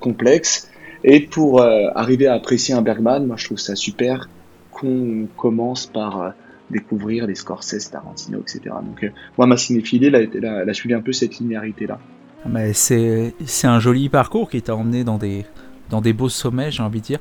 complexes. 0.00 0.68
Et 1.04 1.20
pour 1.20 1.60
arriver 1.60 2.28
à 2.28 2.34
apprécier 2.34 2.74
un 2.74 2.82
Bergman, 2.82 3.26
moi 3.26 3.36
je 3.36 3.46
trouve 3.46 3.58
ça 3.58 3.74
super 3.74 4.28
qu'on 4.70 5.26
commence 5.36 5.86
par 5.86 6.32
découvrir 6.70 7.26
les 7.26 7.34
Scorsese, 7.34 7.90
Tarantino, 7.90 8.40
etc. 8.40 8.74
Donc 8.84 9.10
moi, 9.36 9.46
ma 9.46 9.56
cinéphilie, 9.56 10.06
elle 10.06 10.44
a, 10.44 10.70
a 10.70 10.74
suivi 10.74 10.94
un 10.94 11.00
peu 11.00 11.12
cette 11.12 11.38
linéarité-là. 11.38 11.98
Mais 12.46 12.72
c'est 12.72 13.34
un 13.64 13.80
joli 13.80 14.08
parcours 14.08 14.48
qui 14.50 14.62
t'a 14.62 14.74
emmené 14.74 15.04
dans 15.04 15.18
des, 15.18 15.44
dans 15.92 16.00
des 16.00 16.12
beaux 16.12 16.30
sommets, 16.30 16.72
j'ai 16.72 16.82
envie 16.82 17.00
de 17.00 17.04
dire. 17.04 17.20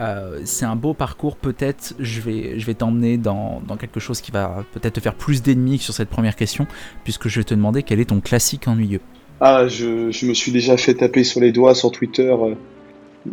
Euh, 0.00 0.40
c'est 0.44 0.64
un 0.64 0.76
beau 0.76 0.94
parcours, 0.94 1.36
peut-être 1.36 1.94
je 2.00 2.20
vais, 2.20 2.58
je 2.58 2.66
vais 2.66 2.74
t'emmener 2.74 3.16
dans, 3.16 3.62
dans, 3.66 3.76
quelque 3.76 4.00
chose 4.00 4.20
qui 4.20 4.32
va 4.32 4.64
peut-être 4.72 4.94
te 4.94 5.00
faire 5.00 5.14
plus 5.14 5.42
d'ennemis 5.42 5.78
sur 5.78 5.94
cette 5.94 6.08
première 6.08 6.34
question, 6.34 6.66
puisque 7.04 7.28
je 7.28 7.40
vais 7.40 7.44
te 7.44 7.54
demander 7.54 7.82
quel 7.82 8.00
est 8.00 8.06
ton 8.06 8.20
classique 8.20 8.66
ennuyeux. 8.66 9.00
Ah, 9.40 9.68
je, 9.68 10.26
me 10.26 10.34
suis 10.34 10.52
déjà 10.52 10.76
fait 10.76 10.94
taper 10.94 11.22
sur 11.22 11.40
les 11.40 11.52
doigts 11.52 11.74
sur 11.74 11.92
Twitter 11.92 12.32
euh, 12.32 12.54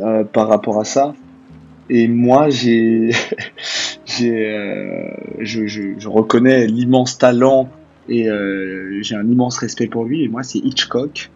euh, 0.02 0.24
par 0.24 0.48
rapport 0.50 0.80
à 0.80 0.84
ça. 0.84 1.14
Et 1.90 2.08
moi, 2.08 2.50
j'ai, 2.50 3.12
j'ai, 4.06 5.10
je, 5.40 6.08
reconnais 6.08 6.68
l'immense 6.68 7.18
talent 7.18 7.70
et 8.10 8.28
j'ai 9.02 9.16
un 9.16 9.28
immense 9.28 9.58
respect 9.58 9.88
pour 9.88 10.06
lui. 10.06 10.24
Et 10.24 10.28
moi, 10.28 10.44
c'est 10.44 10.60
Hitchcock 10.60 11.30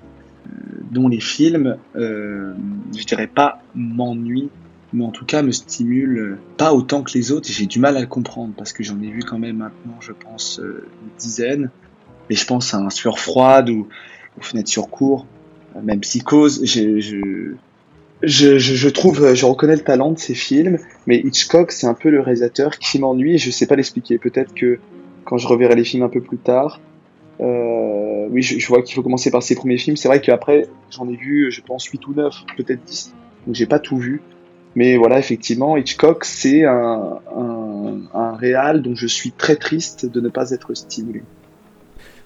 dont 0.92 1.08
les 1.08 1.20
films, 1.20 1.78
euh, 1.96 2.54
je 2.96 3.04
dirais 3.06 3.28
pas 3.28 3.62
m'ennuient, 3.76 4.50
mais 4.94 5.04
en 5.04 5.12
tout 5.12 5.26
cas 5.26 5.42
me 5.42 5.52
stimulent 5.52 6.38
pas 6.58 6.74
autant 6.74 7.04
que 7.04 7.12
les 7.14 7.32
autres. 7.32 7.48
J'ai 7.50 7.66
du 7.66 7.80
mal 7.80 7.98
à 7.98 8.02
le 8.02 8.08
comprendre 8.08 8.54
parce 8.58 8.74
que 8.74 8.84
j'en 8.84 9.00
ai 9.02 9.10
vu 9.10 9.22
quand 9.24 9.40
même 9.40 9.58
maintenant, 9.58 9.98
je 10.00 10.12
pense, 10.12 10.60
euh, 10.60 10.88
une 11.02 11.18
dizaine. 11.20 11.70
Mais 12.30 12.36
je 12.36 12.46
pense 12.46 12.74
à 12.74 12.78
un 12.78 12.90
sueur 12.90 13.20
froide 13.20 13.70
ou, 13.70 13.88
ou 14.38 14.42
fenêtre 14.42 14.70
sur 14.70 14.90
cours, 14.90 15.28
euh, 15.76 15.82
même 15.82 16.00
psychose. 16.00 16.66
Je, 16.66 17.00
je, 17.00 17.54
je, 18.24 18.58
je, 18.58 18.90
trouve, 18.90 19.34
je 19.34 19.46
reconnais 19.46 19.76
le 19.76 19.84
talent 19.84 20.12
de 20.12 20.20
ces 20.20 20.34
films, 20.34 20.80
mais 21.06 21.20
Hitchcock, 21.20 21.72
c'est 21.72 21.88
un 21.88 21.94
peu 21.94 22.10
le 22.10 22.22
réalisateur 22.22 22.80
qui 22.80 22.98
m'ennuie 23.00 23.38
je 23.38 23.52
sais 23.52 23.68
pas 23.68 23.76
l'expliquer. 23.76 24.18
Peut-être 24.18 24.54
que 24.54 24.80
quand 25.26 25.38
je 25.38 25.48
reverrai 25.48 25.76
les 25.76 25.84
films 25.84 26.04
un 26.04 26.10
peu 26.10 26.22
plus 26.22 26.38
tard, 26.38 26.80
euh, 27.42 28.28
oui, 28.30 28.42
je, 28.42 28.60
je 28.60 28.68
vois 28.68 28.82
qu'il 28.82 28.96
faut 28.96 29.04
commencer 29.04 29.32
par 29.32 29.44
ses 29.44 29.56
premiers 29.56 29.78
films. 29.78 29.98
C'est 29.98 30.08
vrai 30.08 30.22
qu'après, 30.22 30.68
j'en 30.90 31.08
ai 31.08 31.16
vu, 31.16 31.52
je 31.52 31.62
pense, 31.62 31.86
8 31.86 32.08
ou 32.08 32.14
9, 32.14 32.34
peut-être 32.58 32.84
10. 32.84 33.14
Donc 33.46 33.56
j'ai 33.56 33.66
pas 33.66 33.80
tout 33.80 33.98
vu. 33.98 34.22
Mais 34.76 34.98
voilà, 34.98 35.20
effectivement, 35.20 35.78
Hitchcock, 35.78 36.26
c'est 36.26 36.66
un, 36.66 37.20
un, 37.36 38.02
un 38.14 38.36
réal 38.36 38.82
dont 38.82 38.96
je 38.96 39.08
suis 39.08 39.32
très 39.32 39.56
triste 39.56 40.06
de 40.06 40.20
ne 40.20 40.28
pas 40.28 40.52
être 40.52 40.74
stimulé. 40.74 41.24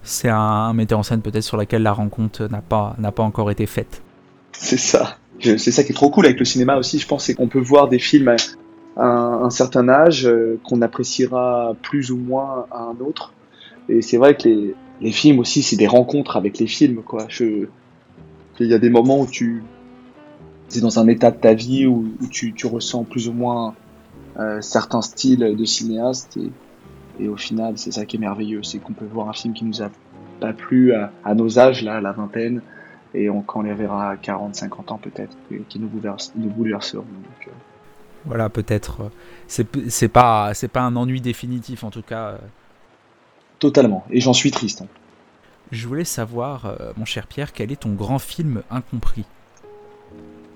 C'est 0.02 0.30
un, 0.30 0.74
metteur 0.74 1.00
en 1.00 1.04
scène 1.04 1.22
peut-être 1.22 1.44
sur 1.44 1.58
laquelle 1.58 1.84
la 1.84 1.94
rencontre 1.94 2.48
n'a 2.48 2.62
pas, 2.62 2.96
n'a 2.98 3.12
pas 3.12 3.24
encore 3.24 3.52
été 3.52 3.66
faite. 3.68 4.02
C'est 4.54 4.78
ça. 4.78 5.18
C'est 5.42 5.72
ça 5.72 5.84
qui 5.84 5.92
est 5.92 5.96
trop 5.96 6.10
cool 6.10 6.26
avec 6.26 6.40
le 6.40 6.46
cinéma 6.46 6.78
aussi, 6.78 7.00
je 7.00 7.08
pense, 7.08 7.26
c'est 7.26 7.34
qu'on 7.34 7.48
peut 7.48 7.60
voir 7.60 7.88
des 7.88 8.00
films 8.00 8.28
à 8.28 8.36
un, 9.02 9.44
un 9.44 9.50
certain 9.50 9.88
âge 9.88 10.26
euh, 10.26 10.60
qu'on 10.64 10.82
appréciera 10.82 11.76
plus 11.82 12.12
ou 12.12 12.18
moins 12.18 12.66
à 12.72 12.80
un 12.80 13.00
autre. 13.00 13.34
Et 13.88 14.02
c'est 14.02 14.18
vrai 14.18 14.36
que 14.36 14.50
les, 14.50 14.76
les 15.02 15.12
films 15.12 15.40
aussi, 15.40 15.62
c'est 15.62 15.76
des 15.76 15.88
rencontres 15.88 16.38
avec 16.38 16.60
les 16.60 16.68
films, 16.68 17.04
quoi. 17.04 17.26
Je, 17.30 17.68
il 18.60 18.68
y 18.68 18.74
a 18.74 18.80
des 18.80 18.90
moments 18.90 19.22
où 19.22 19.28
tu, 19.28 19.64
c'est 20.68 20.82
dans 20.82 21.00
un 21.00 21.08
état 21.08 21.32
de 21.32 21.38
ta 21.38 21.54
vie 21.54 21.86
où, 21.86 22.06
tu, 22.30 22.54
tu, 22.54 22.68
ressens 22.68 23.04
plus 23.04 23.28
ou 23.28 23.34
moins 23.34 23.76
euh, 24.38 24.62
certains 24.62 25.02
styles 25.02 25.56
de 25.58 25.66
cinéaste 25.66 26.38
et, 27.20 27.28
au 27.28 27.38
final, 27.38 27.78
c'est 27.78 27.92
ça 27.92 28.06
qui 28.06 28.16
est 28.16 28.20
merveilleux, 28.20 28.64
c'est 28.64 28.80
qu'on 28.80 28.94
peut 28.94 29.06
voir 29.06 29.28
un 29.28 29.34
film 29.34 29.54
qui 29.54 29.66
nous 29.66 29.82
a 29.82 29.90
pas 30.40 30.54
plu 30.54 30.94
à, 30.94 31.12
à 31.26 31.36
nos 31.36 31.60
âges, 31.60 31.84
là, 31.84 31.98
à 31.98 32.02
la 32.02 32.14
vingtaine, 32.14 32.62
et 33.14 33.30
on, 33.30 33.42
quand 33.42 33.60
on 33.60 33.64
les 33.64 33.74
verra 33.74 34.12
à 34.12 34.18
40, 34.18 34.56
50 34.56 34.92
ans 34.94 35.00
peut-être, 35.02 35.36
qui 35.68 35.80
nous, 35.80 35.90
bouleverse, 35.90 36.32
nous 36.38 36.50
bouleverseront. 36.50 37.04
Euh... 37.48 37.52
Voilà, 38.26 38.48
peut-être. 38.48 39.02
euh, 39.02 39.64
C'est 39.90 40.08
pas, 40.08 40.54
pas 40.72 40.82
un 40.82 40.96
ennui 40.96 41.20
définitif 41.20 41.84
en 41.84 41.90
tout 41.90 42.04
cas. 42.04 42.38
Euh. 43.60 43.70
Totalement, 43.70 44.06
et 44.10 44.22
j'en 44.22 44.34
suis 44.34 44.52
triste. 44.52 44.82
hein. 44.82 44.88
Je 45.72 45.88
voulais 45.88 46.06
savoir, 46.06 46.66
euh, 46.66 46.94
mon 46.98 47.06
cher 47.06 47.28
Pierre, 47.28 47.54
quel 47.54 47.72
est 47.72 47.82
ton 47.82 47.94
grand 47.94 48.18
film 48.20 48.64
incompris 48.72 49.26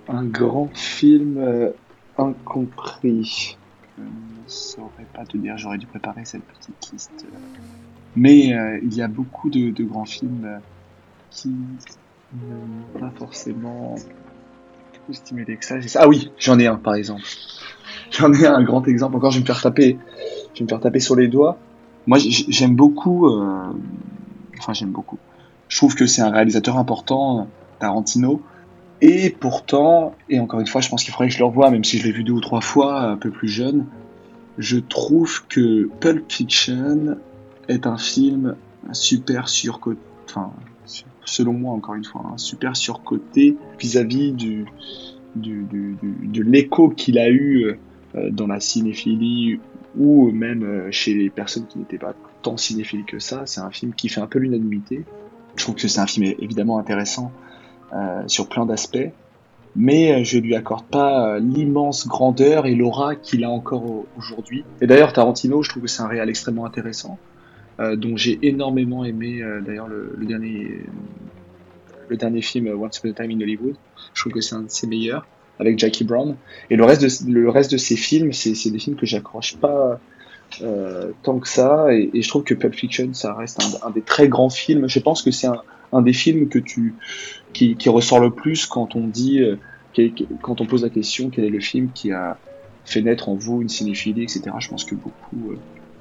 Un 0.10 0.26
grand 0.26 0.70
film 0.74 1.38
euh, 1.38 1.70
incompris. 2.18 3.58
Euh, 4.00 4.04
Je 4.04 4.04
ne 4.04 4.48
saurais 4.48 5.06
pas 5.14 5.24
te 5.26 5.38
dire, 5.38 5.58
j'aurais 5.58 5.78
dû 5.78 5.86
préparer 5.86 6.26
cette 6.26 6.44
petite 6.44 6.92
liste. 6.92 7.26
Mais 8.16 8.54
euh, 8.54 8.80
il 8.84 8.94
y 8.96 9.02
a 9.02 9.08
beaucoup 9.08 9.50
de, 9.50 9.70
de 9.72 9.84
grands 9.84 10.06
films 10.06 10.46
euh, 10.46 10.58
qui 11.30 11.50
ne 11.50 12.56
m'ont 12.56 13.00
pas 13.00 13.12
forcément 13.18 13.96
plus 15.06 15.16
stimulé 15.16 15.58
que 15.58 15.66
ça. 15.66 15.76
Ah 15.96 16.08
oui, 16.08 16.32
j'en 16.40 16.58
ai 16.60 16.68
un 16.68 16.78
par 16.78 16.96
exemple. 16.96 17.24
J'en 18.12 18.32
ai 18.34 18.46
un, 18.48 18.56
un 18.56 18.64
grand 18.64 18.88
exemple. 18.88 19.16
Encore, 19.16 19.32
je 19.32 19.38
vais 19.38 19.42
me 19.42 19.46
faire 19.48 19.62
taper, 19.62 19.98
je 20.54 20.60
vais 20.60 20.64
me 20.64 20.70
faire 20.70 20.80
taper 20.80 21.00
sur 21.00 21.16
les 21.16 21.28
doigts. 21.28 21.58
Moi, 22.06 22.18
j'aime 22.20 22.76
beaucoup. 22.76 23.28
euh, 23.28 23.74
Enfin, 24.60 24.74
j'aime 24.74 24.92
beaucoup. 24.92 25.20
Je 25.68 25.78
trouve 25.78 25.96
que 25.96 26.06
c'est 26.06 26.22
un 26.22 26.30
réalisateur 26.30 26.78
important, 26.78 27.50
Tarantino. 27.80 28.44
Et 29.02 29.30
pourtant, 29.30 30.16
et 30.30 30.40
encore 30.40 30.60
une 30.62 30.68
fois, 30.68 30.80
je 30.80 30.88
pense 30.90 31.04
qu'il 31.04 31.12
faudrait 31.14 31.28
que 31.28 31.34
je 31.34 31.40
le 31.40 31.46
revoie, 31.46 31.70
même 31.72 31.84
si 31.84 31.98
je 31.98 32.06
l'ai 32.06 32.12
vu 32.14 32.24
deux 32.24 32.32
ou 32.34 32.40
trois 32.42 32.62
fois, 32.62 33.02
un 33.02 33.18
peu 33.18 33.30
plus 33.32 33.50
jeune. 33.50 33.88
Je 34.58 34.78
trouve 34.78 35.46
que 35.48 35.90
Pulp 36.00 36.32
Fiction 36.32 37.18
est 37.68 37.88
un 37.88 37.98
film 37.98 38.56
super 38.94 39.50
surcoté, 39.50 40.00
enfin, 40.30 40.54
selon 41.26 41.54
moi 41.54 41.74
encore 41.74 41.96
une 41.96 42.04
fois, 42.06 42.22
hein, 42.26 42.38
super 42.38 42.76
surcoté 42.78 43.58
vis-à-vis 43.80 44.32
du, 44.34 44.66
du, 45.36 45.64
du, 45.64 45.98
du- 46.02 46.28
de 46.28 46.42
l'écho 46.44 46.90
qu'il 46.90 47.18
a 47.18 47.30
eu 47.30 47.80
euh, 48.16 48.30
dans 48.32 48.48
la 48.48 48.60
cinéphilie 48.60 49.60
ou 49.98 50.32
même 50.32 50.64
euh, 50.64 50.92
chez 50.92 51.14
les 51.14 51.30
personnes 51.30 51.68
qui 51.68 51.78
n'étaient 51.80 51.98
pas 51.98 52.14
tant 52.42 52.58
cinéphiles 52.58 53.06
que 53.06 53.20
ça. 53.20 53.44
C'est 53.46 53.62
un 53.62 53.70
film 53.72 53.94
qui 53.94 54.10
fait 54.10 54.22
un 54.22 54.28
peu 54.28 54.40
l'unanimité. 54.40 55.04
Je 55.56 55.64
trouve 55.64 55.76
que 55.76 55.88
c'est 55.88 56.00
un 56.00 56.08
film 56.08 56.34
évidemment 56.40 56.80
intéressant 56.80 57.32
euh, 57.94 58.24
sur 58.28 58.50
plein 58.50 58.66
d'aspects, 58.66 59.10
mais 59.76 60.12
euh, 60.12 60.24
je 60.24 60.40
lui 60.40 60.56
accorde 60.56 60.86
pas 60.88 61.36
euh, 61.36 61.40
l'immense 61.40 62.08
grandeur 62.08 62.66
et 62.66 62.74
l'aura 62.74 63.16
qu'il 63.16 63.44
a 63.44 63.50
encore 63.52 63.86
au- 63.86 64.06
aujourd'hui. 64.18 64.64
Et 64.82 64.88
d'ailleurs, 64.88 65.14
Tarantino, 65.14 65.62
je 65.62 65.70
trouve 65.70 65.84
que 65.84 65.88
c'est 65.90 66.02
un 66.02 66.08
réal 66.08 66.28
extrêmement 66.30 66.66
intéressant, 66.66 67.20
euh, 67.80 67.96
dont 67.96 68.18
j'ai 68.18 68.40
énormément 68.48 69.06
aimé 69.06 69.42
euh, 69.44 69.62
d'ailleurs 69.62 69.88
le, 69.88 70.16
le 70.18 70.26
dernier 70.26 70.86
le 72.10 72.18
dernier 72.18 72.42
film 72.42 72.68
Once 72.68 72.98
Upon 72.98 73.10
a 73.12 73.14
Time 73.14 73.32
in 73.32 73.42
Hollywood. 73.42 73.76
Je 74.14 74.22
trouve 74.22 74.34
que 74.34 74.42
c'est 74.42 74.56
un 74.56 74.64
de 74.64 74.70
ses 74.70 74.88
meilleurs 74.88 75.26
avec 75.60 75.80
Jackie 75.80 76.04
Brown. 76.04 76.36
Et 76.70 76.76
le 76.76 76.86
reste 76.86 77.26
de 77.26 77.32
le 77.32 77.50
reste 77.50 77.72
de 77.72 77.78
ses 77.78 77.96
films, 77.96 78.34
c'est 78.34 78.70
des 78.70 78.80
films 78.80 78.96
que 78.96 79.06
j'accroche 79.06 79.58
pas 79.58 80.00
euh, 80.62 81.12
tant 81.24 81.40
que 81.40 81.48
ça. 81.48 81.94
Et, 81.94 82.10
et 82.14 82.22
je 82.22 82.30
trouve 82.30 82.44
que 82.44 82.54
Pulp 82.54 82.74
Fiction, 82.74 83.14
ça 83.14 83.34
reste 83.34 83.60
un, 83.84 83.90
des 83.90 84.02
très 84.02 84.28
grands 84.28 84.50
films. 84.50 84.88
Je 84.88 85.00
pense 85.00 85.22
que 85.22 85.32
c'est 85.32 85.48
un, 85.48 85.62
un 85.92 86.02
des 86.02 86.14
films 86.14 86.50
que 86.50 86.60
tu 86.60 86.96
qui, 87.54 87.76
qui 87.76 87.90
ressort 87.90 88.20
le 88.20 88.32
plus 88.32 88.66
quand 88.66 88.96
on 88.96 89.08
dit 89.08 89.42
euh, 89.42 89.58
quand 90.42 90.60
on 90.60 90.66
pose 90.66 90.84
la 90.84 90.90
question 90.90 91.30
quel 91.30 91.46
est 91.46 91.50
le 91.50 91.60
film 91.60 91.92
qui 91.94 92.12
a 92.12 92.38
fait 92.86 93.02
naître 93.02 93.30
en 93.30 93.36
vous 93.36 93.62
une 93.62 93.70
cinéphilie, 93.70 94.24
etc. 94.24 94.44
Je 94.60 94.68
pense 94.68 94.84
que 94.84 94.96
beaucoup 94.96 95.52
euh, 95.52 95.58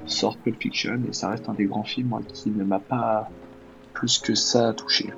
sortent 0.06 0.40
Pulp 0.40 0.60
Fiction 0.60 1.00
et 1.08 1.12
ça 1.12 1.28
reste 1.28 1.48
un 1.48 1.54
des 1.54 1.66
grands 1.66 1.84
films 1.84 2.08
moi, 2.08 2.22
qui 2.32 2.50
ne 2.50 2.64
m'a 2.64 2.80
pas 2.80 3.30
plus 3.92 4.18
que 4.18 4.34
ça 4.34 4.72
touché. 4.72 5.12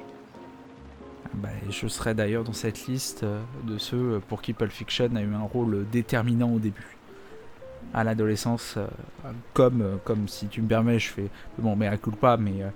Bah, 1.36 1.48
Je 1.68 1.88
serais 1.88 2.14
d'ailleurs 2.14 2.44
dans 2.44 2.52
cette 2.52 2.86
liste 2.86 3.22
euh, 3.24 3.42
de 3.64 3.78
ceux 3.78 4.20
pour 4.28 4.42
qui 4.42 4.52
Pulp 4.52 4.70
Fiction 4.70 5.10
a 5.16 5.20
eu 5.22 5.34
un 5.34 5.42
rôle 5.42 5.86
déterminant 5.90 6.52
au 6.52 6.58
début. 6.58 6.96
À 7.92 8.02
l'adolescence, 8.04 8.74
euh, 8.76 8.86
comme, 9.52 9.82
euh, 9.82 9.96
comme 10.04 10.26
si 10.28 10.46
tu 10.46 10.62
me 10.62 10.68
permets, 10.68 10.98
je 10.98 11.10
fais 11.10 11.28
bon, 11.58 11.76
mais 11.76 11.86
à 11.86 11.96
culpa, 11.96 12.36
mais 12.36 12.62
euh, 12.62 12.68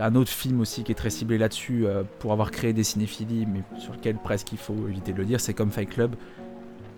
un 0.00 0.14
autre 0.14 0.30
film 0.30 0.60
aussi 0.60 0.82
qui 0.82 0.92
est 0.92 0.96
très 0.96 1.10
ciblé 1.10 1.38
là-dessus 1.38 1.86
euh, 1.86 2.02
pour 2.18 2.32
avoir 2.32 2.50
créé 2.50 2.72
des 2.72 2.84
cinéphiles, 2.84 3.46
mais 3.46 3.62
sur 3.78 3.92
lequel 3.92 4.16
presque 4.16 4.52
il 4.52 4.58
faut 4.58 4.88
éviter 4.88 5.12
de 5.12 5.18
le 5.18 5.24
dire, 5.24 5.40
c'est 5.40 5.54
comme 5.54 5.70
Fight 5.70 5.88
Club. 5.88 6.16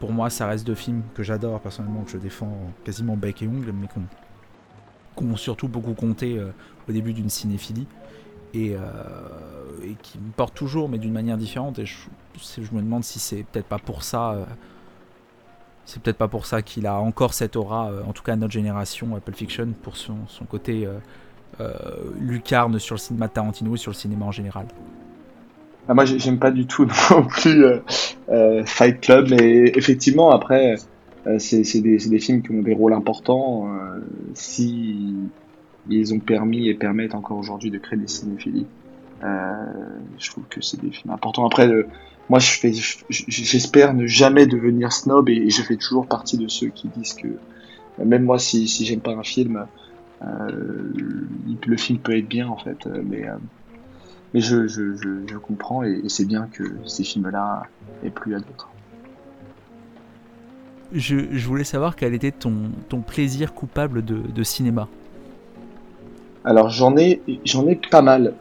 Pour 0.01 0.13
moi, 0.13 0.31
ça 0.31 0.47
reste 0.47 0.67
deux 0.67 0.75
films 0.75 1.03
que 1.15 1.23
j'adore 1.23 1.61
personnellement, 1.61 2.03
que 2.03 2.11
je 2.11 2.19
défends 2.19 2.57
quasiment 2.85 3.17
bec 3.17 3.43
et 3.43 3.49
ongle, 3.49 3.73
mais 3.73 3.89
qu'on 5.15 5.31
ont 5.31 5.37
surtout 5.37 5.69
beaucoup 5.69 5.95
compté 5.95 6.39
euh, 6.39 6.51
au 6.89 6.93
début 6.93 7.13
d'une 7.13 7.31
cinéphilie 7.31 7.87
et, 8.55 8.75
euh, 8.75 8.81
et 9.85 9.95
qui 10.03 10.19
me 10.19 10.31
portent 10.33 10.55
toujours, 10.55 10.88
mais 10.88 10.99
d'une 10.99 11.12
manière 11.12 11.37
différente. 11.37 11.79
Et 11.79 11.87
je, 11.87 11.97
me 12.73 12.81
demande 12.81 13.05
si 13.05 13.19
c'est 13.19 13.45
peut-être 13.45 13.67
pas 13.67 13.79
pour 13.79 14.03
ça. 14.03 14.33
euh, 14.33 14.45
c'est 15.85 16.03
peut-être 16.03 16.19
pas 16.19 16.29
pour 16.29 16.47
ça 16.47 16.62
qu'il 16.62 16.87
a 16.87 16.97
encore 16.99 17.33
cette 17.33 17.55
aura, 17.55 17.91
euh, 17.91 18.03
en 18.09 18.12
tout 18.12 18.25
cas 18.25 18.35
notre 18.35 18.53
génération, 18.53 19.15
Apple 19.15 19.35
Fiction, 19.35 19.69
pour 19.83 19.97
son, 19.97 20.17
côté 20.49 20.88
lucarne 22.21 22.79
sur 22.79 22.97
le 22.97 22.99
cinéma 22.99 23.29
de 23.29 23.33
Tarantino 23.33 23.75
et 23.75 23.79
sur 23.79 23.93
le 23.93 23.97
cinéma 23.97 24.26
en 24.26 24.33
général. 24.33 24.67
Ah, 25.88 25.95
moi, 25.95 26.05
j'ai- 26.05 26.19
j'aime 26.19 26.38
pas 26.38 26.50
du 26.50 26.67
tout 26.67 26.87
non 27.11 27.25
plus 27.25 27.65
Fight 28.65 29.00
Club, 29.00 29.29
mais 29.31 29.73
effectivement, 29.76 30.33
après, 30.33 30.75
c'est 31.38 31.81
des, 31.81 32.19
films 32.19 32.43
qui 32.43 32.50
ont 32.50 32.62
des 32.62 32.75
rôles 32.75 32.93
importants. 32.93 33.71
si 34.35 35.15
ils 35.88 36.14
ont 36.14 36.19
permis 36.19 36.69
et 36.69 36.75
permettent 36.75 37.14
encore 37.14 37.38
aujourd'hui 37.38 37.71
de 37.71 37.78
créer 37.78 37.99
des 37.99 38.09
cinéphilies, 38.09 38.66
euh, 39.25 39.52
je 40.19 40.31
trouve 40.31 40.45
que 40.49 40.61
c'est 40.61 40.81
des 40.81 40.90
films 40.90 41.12
importants. 41.12 41.47
Après, 41.47 41.69
euh, 41.69 41.87
moi, 42.28 42.38
j'espère 42.38 43.95
ne 43.95 44.07
jamais 44.07 44.47
devenir 44.47 44.93
snob 44.93 45.28
et, 45.28 45.49
je 45.49 45.62
fais 45.62 45.76
toujours 45.76 46.07
partie 46.07 46.37
de 46.37 46.49
ceux 46.49 46.69
qui 46.69 46.88
disent 46.88 47.14
que 47.14 47.28
euh, 47.28 48.05
même 48.05 48.25
moi, 48.25 48.38
si, 48.38 48.66
j'aime 48.66 49.00
pas 49.00 49.14
un 49.14 49.23
film, 49.23 49.66
le 50.21 51.76
film 51.76 51.99
peut 51.99 52.16
être 52.16 52.28
bien 52.28 52.49
en 52.49 52.57
fait, 52.57 52.87
mais 52.87 53.26
je, 54.35 55.37
comprends 55.37 55.83
et, 55.83 56.02
c'est 56.09 56.25
bien 56.26 56.49
que 56.52 56.64
ces 56.87 57.05
films-là 57.05 57.64
aient 58.02 58.11
plu 58.11 58.35
à 58.35 58.38
d'autres. 58.38 58.69
Je, 60.93 61.47
voulais 61.47 61.64
savoir 61.64 61.97
quel 61.97 62.14
était 62.14 62.33
ton, 62.33 62.71
plaisir 63.07 63.55
coupable 63.55 64.05
de 64.05 64.43
cinéma. 64.43 64.88
Alors 66.47 66.71
j'en 66.71 66.97
ai, 66.97 67.21
j'en 67.45 67.67
ai 67.67 67.75
pas 67.75 68.03
mal. 68.03 68.35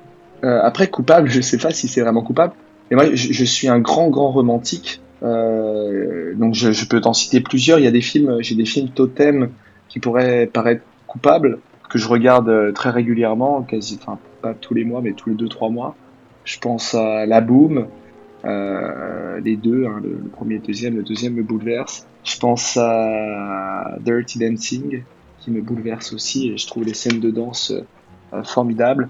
Euh, 0.44 0.60
après 0.62 0.88
coupable, 0.88 1.28
je 1.28 1.42
sais 1.42 1.58
pas 1.58 1.72
si 1.72 1.88
c'est 1.88 2.02
vraiment 2.02 2.22
coupable. 2.22 2.54
Et 2.92 2.96
moi, 2.96 3.06
je, 3.14 3.34
je 3.34 3.44
suis 3.44 3.68
un 3.68 3.80
grand, 3.80 4.10
grand 4.10 4.32
romantique. 4.32 5.02
Euh, 5.24 6.36
donc 6.36 6.54
je, 6.54 6.72
je 6.72 6.86
peux 6.86 7.02
t'en 7.02 7.14
citer 7.14 7.42
plusieurs. 7.42 7.80
Il 7.80 7.84
y 7.84 7.88
a 7.88 7.92
des 7.92 8.02
films, 8.02 8.38
j'ai 8.42 8.54
des 8.54 8.66
films 8.66 8.90
totems 8.90 9.50
qui 9.90 10.00
pourraient 10.00 10.46
paraître 10.46 10.84
coupables 11.08 11.58
que 11.90 11.98
je 11.98 12.08
regarde 12.08 12.48
euh, 12.50 12.72
très 12.72 12.92
régulièrement, 12.92 13.64
quasi, 13.64 13.98
enfin 14.00 14.20
pas 14.42 14.54
tous 14.54 14.76
les 14.76 14.84
mois, 14.84 15.02
mais 15.02 15.14
tous 15.14 15.30
les 15.30 15.36
deux 15.36 15.50
trois 15.50 15.70
mois. 15.70 15.96
Je 16.44 16.60
pense 16.60 16.94
à 16.94 17.26
La 17.26 17.42
Boom, 17.42 17.88
les 18.44 19.56
deux, 19.56 19.86
hein, 19.88 20.00
le, 20.04 20.30
premier 20.32 20.56
et 20.56 20.58
le 20.60 20.64
deuxième. 20.64 20.96
Le 20.96 21.02
deuxième 21.02 21.34
me 21.34 21.42
bouleverse. 21.42 22.06
Je 22.24 22.38
pense 22.38 22.78
à 22.78 23.96
Dirty 24.02 24.38
Dancing, 24.38 25.02
qui 25.40 25.50
me 25.50 25.62
bouleverse 25.62 26.14
aussi, 26.14 26.52
et 26.52 26.58
je 26.58 26.68
trouve 26.68 26.84
les 26.84 26.94
scènes 26.94 27.20
de 27.20 27.32
danse 27.32 27.74
formidables. 28.44 29.10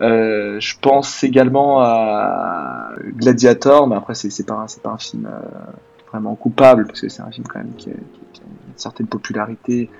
Euh, 0.00 0.60
je 0.60 0.76
pense 0.80 1.24
également 1.24 1.80
à 1.80 2.92
Gladiator, 3.16 3.88
mais 3.88 3.96
après 3.96 4.14
c'est 4.14 4.46
pas 4.46 4.66
pas 4.82 4.90
un 4.90 4.98
film 4.98 5.26
euh, 5.26 5.40
vraiment 6.10 6.36
coupable 6.36 6.86
parce 6.86 7.00
que 7.00 7.08
c'est 7.08 7.22
un 7.22 7.30
film 7.30 7.46
quand 7.48 7.58
même 7.58 7.72
qui, 7.76 7.90
a, 7.90 7.94
une 7.94 8.76
certaine 8.76 9.08
popularité 9.08 9.90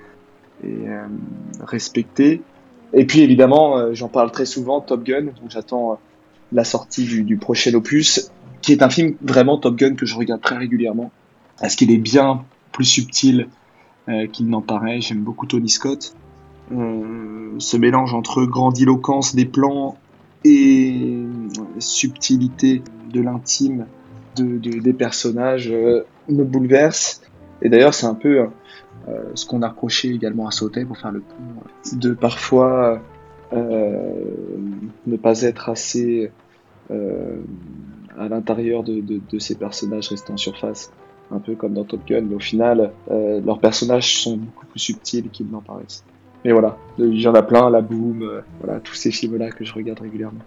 et 0.63 0.87
euh, 0.87 1.05
respecté. 1.65 2.41
Et 2.93 3.05
puis 3.05 3.21
évidemment, 3.21 3.93
j'en 3.93 4.07
parle 4.07 4.31
très 4.31 4.45
souvent, 4.45 4.81
Top 4.81 5.03
Gun. 5.03 5.25
Donc 5.25 5.49
j'attends 5.49 5.99
la 6.51 6.63
sortie 6.63 7.03
du, 7.03 7.23
du, 7.23 7.37
prochain 7.37 7.73
opus, 7.75 8.31
qui 8.61 8.71
est 8.71 8.81
un 8.81 8.89
film 8.89 9.15
vraiment 9.21 9.57
Top 9.57 9.75
Gun 9.75 9.93
que 9.95 10.05
je 10.05 10.15
regarde 10.15 10.41
très 10.41 10.57
régulièrement, 10.57 11.11
parce 11.59 11.75
qu'il 11.75 11.91
est 11.91 11.97
bien 11.97 12.45
plus 12.71 12.85
subtil 12.85 13.47
qu'il 14.31 14.49
n'en 14.49 14.61
paraît. 14.61 15.01
J'aime 15.01 15.19
beaucoup 15.19 15.45
Tony 15.45 15.69
Scott. 15.69 16.15
Euh, 16.71 17.55
ce 17.57 17.77
mélange 17.77 18.13
entre 18.13 18.45
grandiloquence 18.45 19.35
des 19.35 19.45
plans 19.45 19.97
et 20.45 21.25
subtilité 21.79 22.83
de 23.11 23.21
l'intime 23.21 23.87
de, 24.35 24.57
des 24.57 24.93
personnages 24.93 25.71
euh, 25.71 26.05
me 26.29 26.43
bouleverse. 26.43 27.21
Et 27.61 27.69
d'ailleurs, 27.69 27.93
c'est 27.93 28.05
un 28.05 28.13
peu 28.13 28.47
euh, 29.07 29.23
ce 29.33 29.45
qu'on 29.45 29.61
a 29.63 29.69
reproché 29.69 30.09
également 30.09 30.47
à 30.47 30.51
Sauter 30.51 30.85
pour 30.85 30.97
faire 30.97 31.11
le 31.11 31.21
pont, 31.21 31.97
de 31.97 32.13
parfois 32.13 33.01
ne 33.51 35.17
pas 35.17 35.41
être 35.41 35.69
assez 35.69 36.31
à 38.17 38.27
l'intérieur 38.29 38.83
de, 38.83 39.01
de, 39.01 39.19
de, 39.27 39.39
ces 39.39 39.55
personnages 39.55 40.09
restant 40.09 40.35
en 40.35 40.37
surface, 40.37 40.91
un 41.31 41.39
peu 41.39 41.55
comme 41.55 41.73
dans 41.73 41.83
Top 41.83 42.01
Gun, 42.05 42.21
mais 42.21 42.35
au 42.35 42.39
final, 42.39 42.91
leurs 43.09 43.59
personnages 43.59 44.21
sont 44.21 44.37
beaucoup 44.37 44.67
plus 44.67 44.79
subtils 44.79 45.29
qu'ils 45.31 45.49
n'en 45.49 45.61
paraissent. 45.61 46.03
Mais 46.45 46.51
voilà, 46.51 46.77
il 46.97 47.19
y 47.19 47.27
en 47.27 47.35
a 47.35 47.41
plein, 47.41 47.69
La 47.69 47.81
Boom, 47.81 48.23
euh, 48.23 48.41
voilà, 48.61 48.79
tous 48.79 48.93
ces 48.93 49.11
films-là 49.11 49.51
que 49.51 49.65
je 49.65 49.73
regarde 49.73 49.99
régulièrement. 49.99 50.39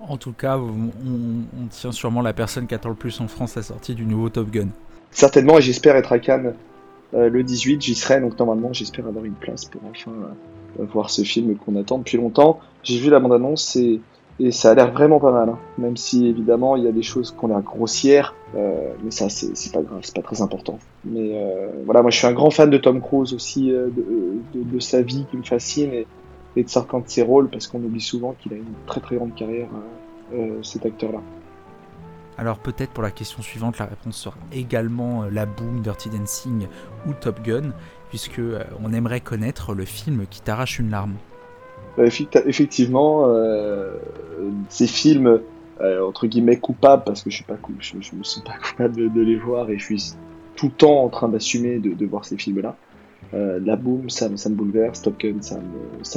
En 0.00 0.16
tout 0.16 0.32
cas, 0.32 0.58
on, 0.58 1.66
tient 1.70 1.92
sûrement 1.92 2.22
la 2.22 2.32
personne 2.32 2.66
qui 2.66 2.74
attend 2.74 2.88
le 2.88 2.94
plus 2.94 3.20
en 3.20 3.28
France 3.28 3.56
la 3.56 3.62
sortie 3.62 3.94
du 3.94 4.04
nouveau 4.04 4.28
Top 4.28 4.50
Gun. 4.50 4.68
Certainement, 5.10 5.58
et 5.58 5.62
j'espère 5.62 5.96
être 5.96 6.12
à 6.12 6.18
Cannes 6.18 6.54
euh, 7.14 7.30
le 7.30 7.42
18, 7.42 7.80
j'y 7.80 7.94
serai, 7.94 8.20
donc 8.20 8.38
normalement 8.38 8.72
j'espère 8.72 9.06
avoir 9.06 9.24
une 9.24 9.32
place 9.32 9.64
pour 9.64 9.80
enfin 9.90 10.12
euh, 10.78 10.84
voir 10.84 11.08
ce 11.08 11.22
film 11.22 11.56
qu'on 11.56 11.76
attend 11.76 11.98
depuis 11.98 12.18
longtemps. 12.18 12.60
J'ai 12.82 12.98
vu 12.98 13.08
la 13.08 13.18
bande-annonce 13.18 13.76
et 13.76 14.00
et 14.40 14.52
ça 14.52 14.70
a 14.70 14.74
l'air 14.74 14.92
vraiment 14.92 15.18
pas 15.18 15.32
mal, 15.32 15.48
hein. 15.48 15.58
même 15.78 15.96
si 15.96 16.26
évidemment 16.26 16.76
il 16.76 16.84
y 16.84 16.88
a 16.88 16.92
des 16.92 17.02
choses 17.02 17.32
qu'on 17.32 17.54
a 17.54 17.60
grossières, 17.60 18.34
euh, 18.54 18.92
mais 19.02 19.10
ça 19.10 19.28
c'est 19.28 19.72
pas 19.72 19.82
grave, 19.82 19.98
c'est 20.02 20.14
pas 20.14 20.22
très 20.22 20.42
important. 20.42 20.78
Mais 21.04 21.32
euh, 21.34 21.70
voilà, 21.84 22.02
moi 22.02 22.10
je 22.10 22.18
suis 22.18 22.26
un 22.26 22.32
grand 22.32 22.50
fan 22.50 22.70
de 22.70 22.78
Tom 22.78 23.00
Cruise 23.00 23.34
aussi, 23.34 23.72
euh, 23.72 23.88
de, 24.54 24.78
sa 24.78 25.02
vie 25.02 25.26
qui 25.30 25.36
me 25.36 25.42
fascine 25.42 25.92
et, 25.92 26.06
et 26.54 26.62
de 26.62 26.68
certains 26.68 27.00
de 27.00 27.08
ses 27.08 27.22
rôles, 27.22 27.48
parce 27.48 27.66
qu'on 27.66 27.82
oublie 27.82 28.00
souvent 28.00 28.34
qu'il 28.38 28.52
a 28.52 28.56
une 28.56 28.64
très 28.86 29.00
très 29.00 29.16
grande 29.16 29.34
carrière, 29.34 29.68
euh, 30.32 30.62
cet 30.62 30.86
acteur-là. 30.86 31.20
Alors 32.36 32.60
peut-être 32.60 32.92
pour 32.92 33.02
la 33.02 33.10
question 33.10 33.42
suivante, 33.42 33.78
la 33.80 33.86
réponse 33.86 34.16
sera 34.16 34.36
également 34.52 35.24
La 35.24 35.46
Boom, 35.46 35.80
Dirty 35.80 36.10
Dancing 36.10 36.68
ou 37.08 37.12
Top 37.12 37.42
Gun, 37.42 37.72
puisque 38.10 38.40
on 38.84 38.92
aimerait 38.92 39.20
connaître 39.20 39.74
le 39.74 39.84
film 39.84 40.26
qui 40.30 40.40
t'arrache 40.40 40.78
une 40.78 40.90
larme. 40.90 41.16
Euh, 41.98 42.08
effectivement, 42.46 43.24
euh, 43.26 43.94
ces 44.68 44.86
films 44.86 45.40
euh, 45.80 46.06
entre 46.06 46.26
guillemets 46.26 46.56
coupables 46.56 47.04
parce 47.04 47.22
que 47.22 47.30
je 47.30 47.42
suis 47.42 47.96
me 48.16 48.22
sens 48.22 48.42
pas 48.44 48.54
coupable 48.62 49.12
de, 49.12 49.20
les 49.20 49.36
voir 49.36 49.70
et 49.70 49.78
je 49.78 49.84
suis 49.84 50.14
tout 50.56 50.66
le 50.66 50.72
temps 50.72 51.04
en 51.04 51.08
train 51.08 51.28
d'assumer 51.28 51.78
de, 51.78 52.06
voir 52.06 52.24
ces 52.24 52.36
films-là. 52.36 52.76
La 53.32 53.76
Boom, 53.76 54.08
ça, 54.08 54.28
ça, 54.36 54.48
me 54.48 54.54
bouleverse. 54.54 55.02
Top 55.02 55.20
Gun, 55.20 55.42
ça 55.42 55.58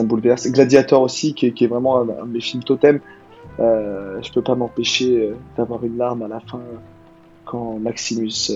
me, 0.03 0.07
bouleverse. 0.07 0.47
Gladiator 0.49 1.01
aussi, 1.01 1.33
qui 1.33 1.47
est, 1.47 1.67
vraiment 1.67 1.99
un, 1.99 2.09
un, 2.09 2.39
films 2.39 2.63
totem. 2.63 2.99
Euh, 3.59 4.19
je 4.21 4.31
peux 4.31 4.41
pas 4.41 4.55
m'empêcher 4.55 5.31
d'avoir 5.57 5.83
une 5.83 5.97
larme 5.97 6.21
à 6.23 6.27
la 6.27 6.39
fin 6.39 6.61
quand 7.45 7.79
Maximus 7.79 8.51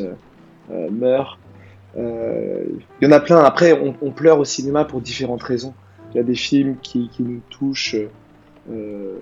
meurt. 0.91 1.37
Il 1.97 2.79
y 3.01 3.05
en 3.05 3.11
a 3.11 3.19
plein. 3.19 3.43
Après, 3.43 3.79
on, 4.01 4.11
pleure 4.11 4.39
au 4.39 4.45
cinéma 4.45 4.85
pour 4.85 5.01
différentes 5.01 5.43
raisons. 5.43 5.73
Il 6.15 6.19
y 6.19 6.21
a 6.21 6.23
des 6.23 6.35
films 6.35 6.77
qui, 6.81 7.11
nous 7.19 7.41
touchent 7.49 7.97
euh, 8.71 9.19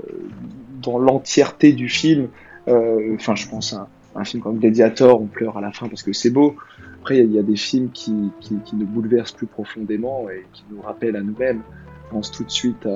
dans 0.79 0.99
l'entièreté 0.99 1.73
du 1.73 1.89
film. 1.89 2.27
Euh, 2.67 3.15
enfin, 3.15 3.33
je 3.33 3.49
pense 3.49 3.73
à 3.73 3.87
un 4.13 4.23
film 4.23 4.43
comme 4.43 4.59
Gladiator, 4.59 5.19
on 5.19 5.25
pleure 5.25 5.57
à 5.57 5.61
la 5.61 5.71
fin 5.71 5.87
parce 5.87 6.03
que 6.03 6.13
c'est 6.13 6.29
beau. 6.29 6.55
Après, 7.01 7.17
il 7.17 7.33
y, 7.33 7.39
a 7.39 7.41
des 7.41 7.55
films 7.55 7.89
qui, 7.89 8.11
nous 8.11 8.85
bouleversent 8.85 9.31
plus 9.31 9.47
profondément 9.47 10.29
et 10.29 10.45
qui 10.53 10.63
nous 10.69 10.81
rappellent 10.83 11.15
à 11.15 11.21
nous-mêmes. 11.21 11.63
Je 12.05 12.11
pense 12.11 12.29
tout 12.29 12.43
de 12.43 12.51
suite 12.51 12.87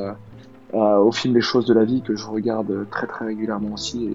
au 0.74 1.12
film 1.12 1.34
Les 1.34 1.42
choses 1.42 1.66
de 1.66 1.74
la 1.74 1.84
vie 1.84 2.04
que 2.04 2.16
je 2.16 2.28
regarde 2.28 2.88
très 2.92 3.08
très 3.08 3.26
régulièrement 3.26 3.74
aussi. 3.74 4.12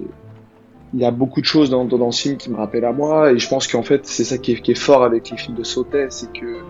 Il 0.95 1.01
y 1.01 1.05
a 1.05 1.11
beaucoup 1.11 1.40
de 1.40 1.47
choses 1.47 1.71
dans, 1.71 1.85
dans, 1.85 1.99
dans, 1.99 2.12
film 2.12 2.37
qui 2.37 2.51
me 2.51 2.57
rappellent 2.57 2.85
à 2.85 2.92
moi 2.92 3.33
et 3.33 3.38
je 3.38 3.49
pense 3.49 3.66
qu'en 3.66 3.83
fait 3.83 4.07
c'est 4.07 4.25
ça 4.25 4.38
qui 4.38 4.53
est, 4.53 4.61
qui 4.61 4.71
est, 4.71 4.79
fort 4.79 5.03
avec 5.03 5.31
les 5.31 5.37
films 5.37 5.57
de 5.57 5.64
Sautet, 5.64 6.07
c'est 6.11 6.33
que 6.33 6.62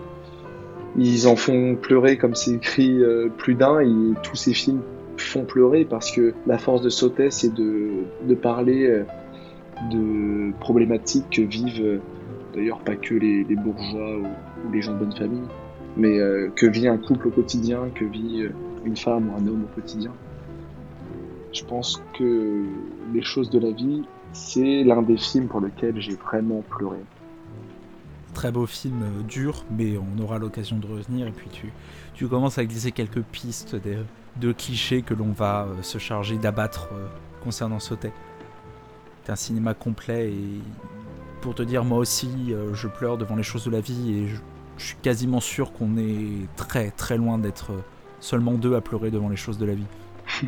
ils 0.95 1.27
en 1.27 1.35
font 1.35 1.75
pleurer 1.75 2.17
comme 2.17 2.35
c'est 2.35 2.51
écrit 2.51 3.01
euh, 3.01 3.29
plus 3.29 3.55
d'un 3.55 3.79
et 3.79 4.13
tous 4.21 4.35
ces 4.35 4.53
films 4.53 4.81
font 5.17 5.45
pleurer 5.45 5.85
parce 5.85 6.11
que 6.11 6.33
la 6.45 6.57
force 6.57 6.81
de 6.81 6.89
Sautet 6.89 7.31
c'est 7.31 7.53
de, 7.53 8.05
parler 8.41 8.87
euh, 8.87 9.03
de 9.91 10.51
problématiques 10.59 11.29
que 11.31 11.41
vivent 11.41 11.83
euh, 11.83 11.99
d'ailleurs 12.53 12.79
pas 12.79 12.95
que 12.95 13.15
les, 13.15 13.43
bourgeois 13.55 14.17
ou, 14.17 14.71
les 14.71 14.81
gens 14.81 14.93
de 14.93 14.99
bonne 14.99 15.15
famille 15.15 15.47
mais 15.95 16.19
euh, 16.19 16.49
que 16.55 16.65
vit 16.65 16.87
un 16.87 16.97
couple 16.97 17.27
au 17.27 17.31
quotidien 17.31 17.89
que 17.93 18.05
vit 18.05 18.47
une 18.85 18.97
femme 18.97 19.29
ou 19.29 19.33
un 19.37 19.47
homme 19.47 19.63
au 19.63 19.75
quotidien. 19.75 20.11
Je 21.51 21.63
pense 21.63 22.01
que 22.17 22.63
les 23.13 23.21
choses 23.21 23.49
de 23.49 23.59
la 23.59 23.71
vie 23.71 24.03
c'est 24.33 24.83
l'un 24.83 25.03
des 25.03 25.17
films 25.17 25.47
pour 25.47 25.61
lesquels 25.61 25.99
j'ai 26.01 26.15
vraiment 26.15 26.63
pleuré 26.75 26.97
très 28.33 28.51
beau 28.51 28.65
film 28.65 29.03
euh, 29.03 29.23
dur, 29.23 29.65
mais 29.71 29.97
on 29.97 30.21
aura 30.21 30.39
l'occasion 30.39 30.77
de 30.77 30.87
revenir. 30.87 31.27
Et 31.27 31.31
puis 31.31 31.47
tu, 31.51 31.71
tu 32.13 32.27
commences 32.27 32.57
à 32.57 32.65
glisser 32.65 32.91
quelques 32.91 33.21
pistes 33.21 33.75
de, 33.75 33.97
de 34.37 34.51
clichés 34.51 35.01
que 35.01 35.13
l'on 35.13 35.31
va 35.31 35.67
euh, 35.67 35.81
se 35.81 35.97
charger 35.97 36.37
d'abattre 36.37 36.89
euh, 36.93 37.07
concernant 37.43 37.79
Sautet. 37.79 38.11
C'est 39.23 39.31
un 39.31 39.37
cinéma 39.37 39.73
complet 39.73 40.31
et 40.31 40.59
pour 41.41 41.55
te 41.55 41.63
dire, 41.63 41.83
moi 41.83 41.97
aussi, 41.97 42.53
je 42.73 42.87
pleure 42.87 43.17
devant 43.17 43.35
les 43.35 43.43
choses 43.43 43.65
de 43.65 43.71
la 43.71 43.81
vie 43.81 44.13
et 44.13 44.27
je, 44.27 44.35
suis 44.77 44.95
quasiment 45.01 45.39
sûr 45.39 45.71
qu'on 45.71 45.97
est 45.97 46.47
très 46.57 46.89
très 46.91 47.15
loin 47.15 47.37
d'être 47.37 47.71
seulement 48.19 48.53
deux 48.53 48.75
à 48.75 48.81
pleurer 48.81 49.11
devant 49.11 49.29
les 49.29 49.35
choses 49.35 49.57
de 49.57 49.65
la 49.65 49.75
vie. 49.75 49.85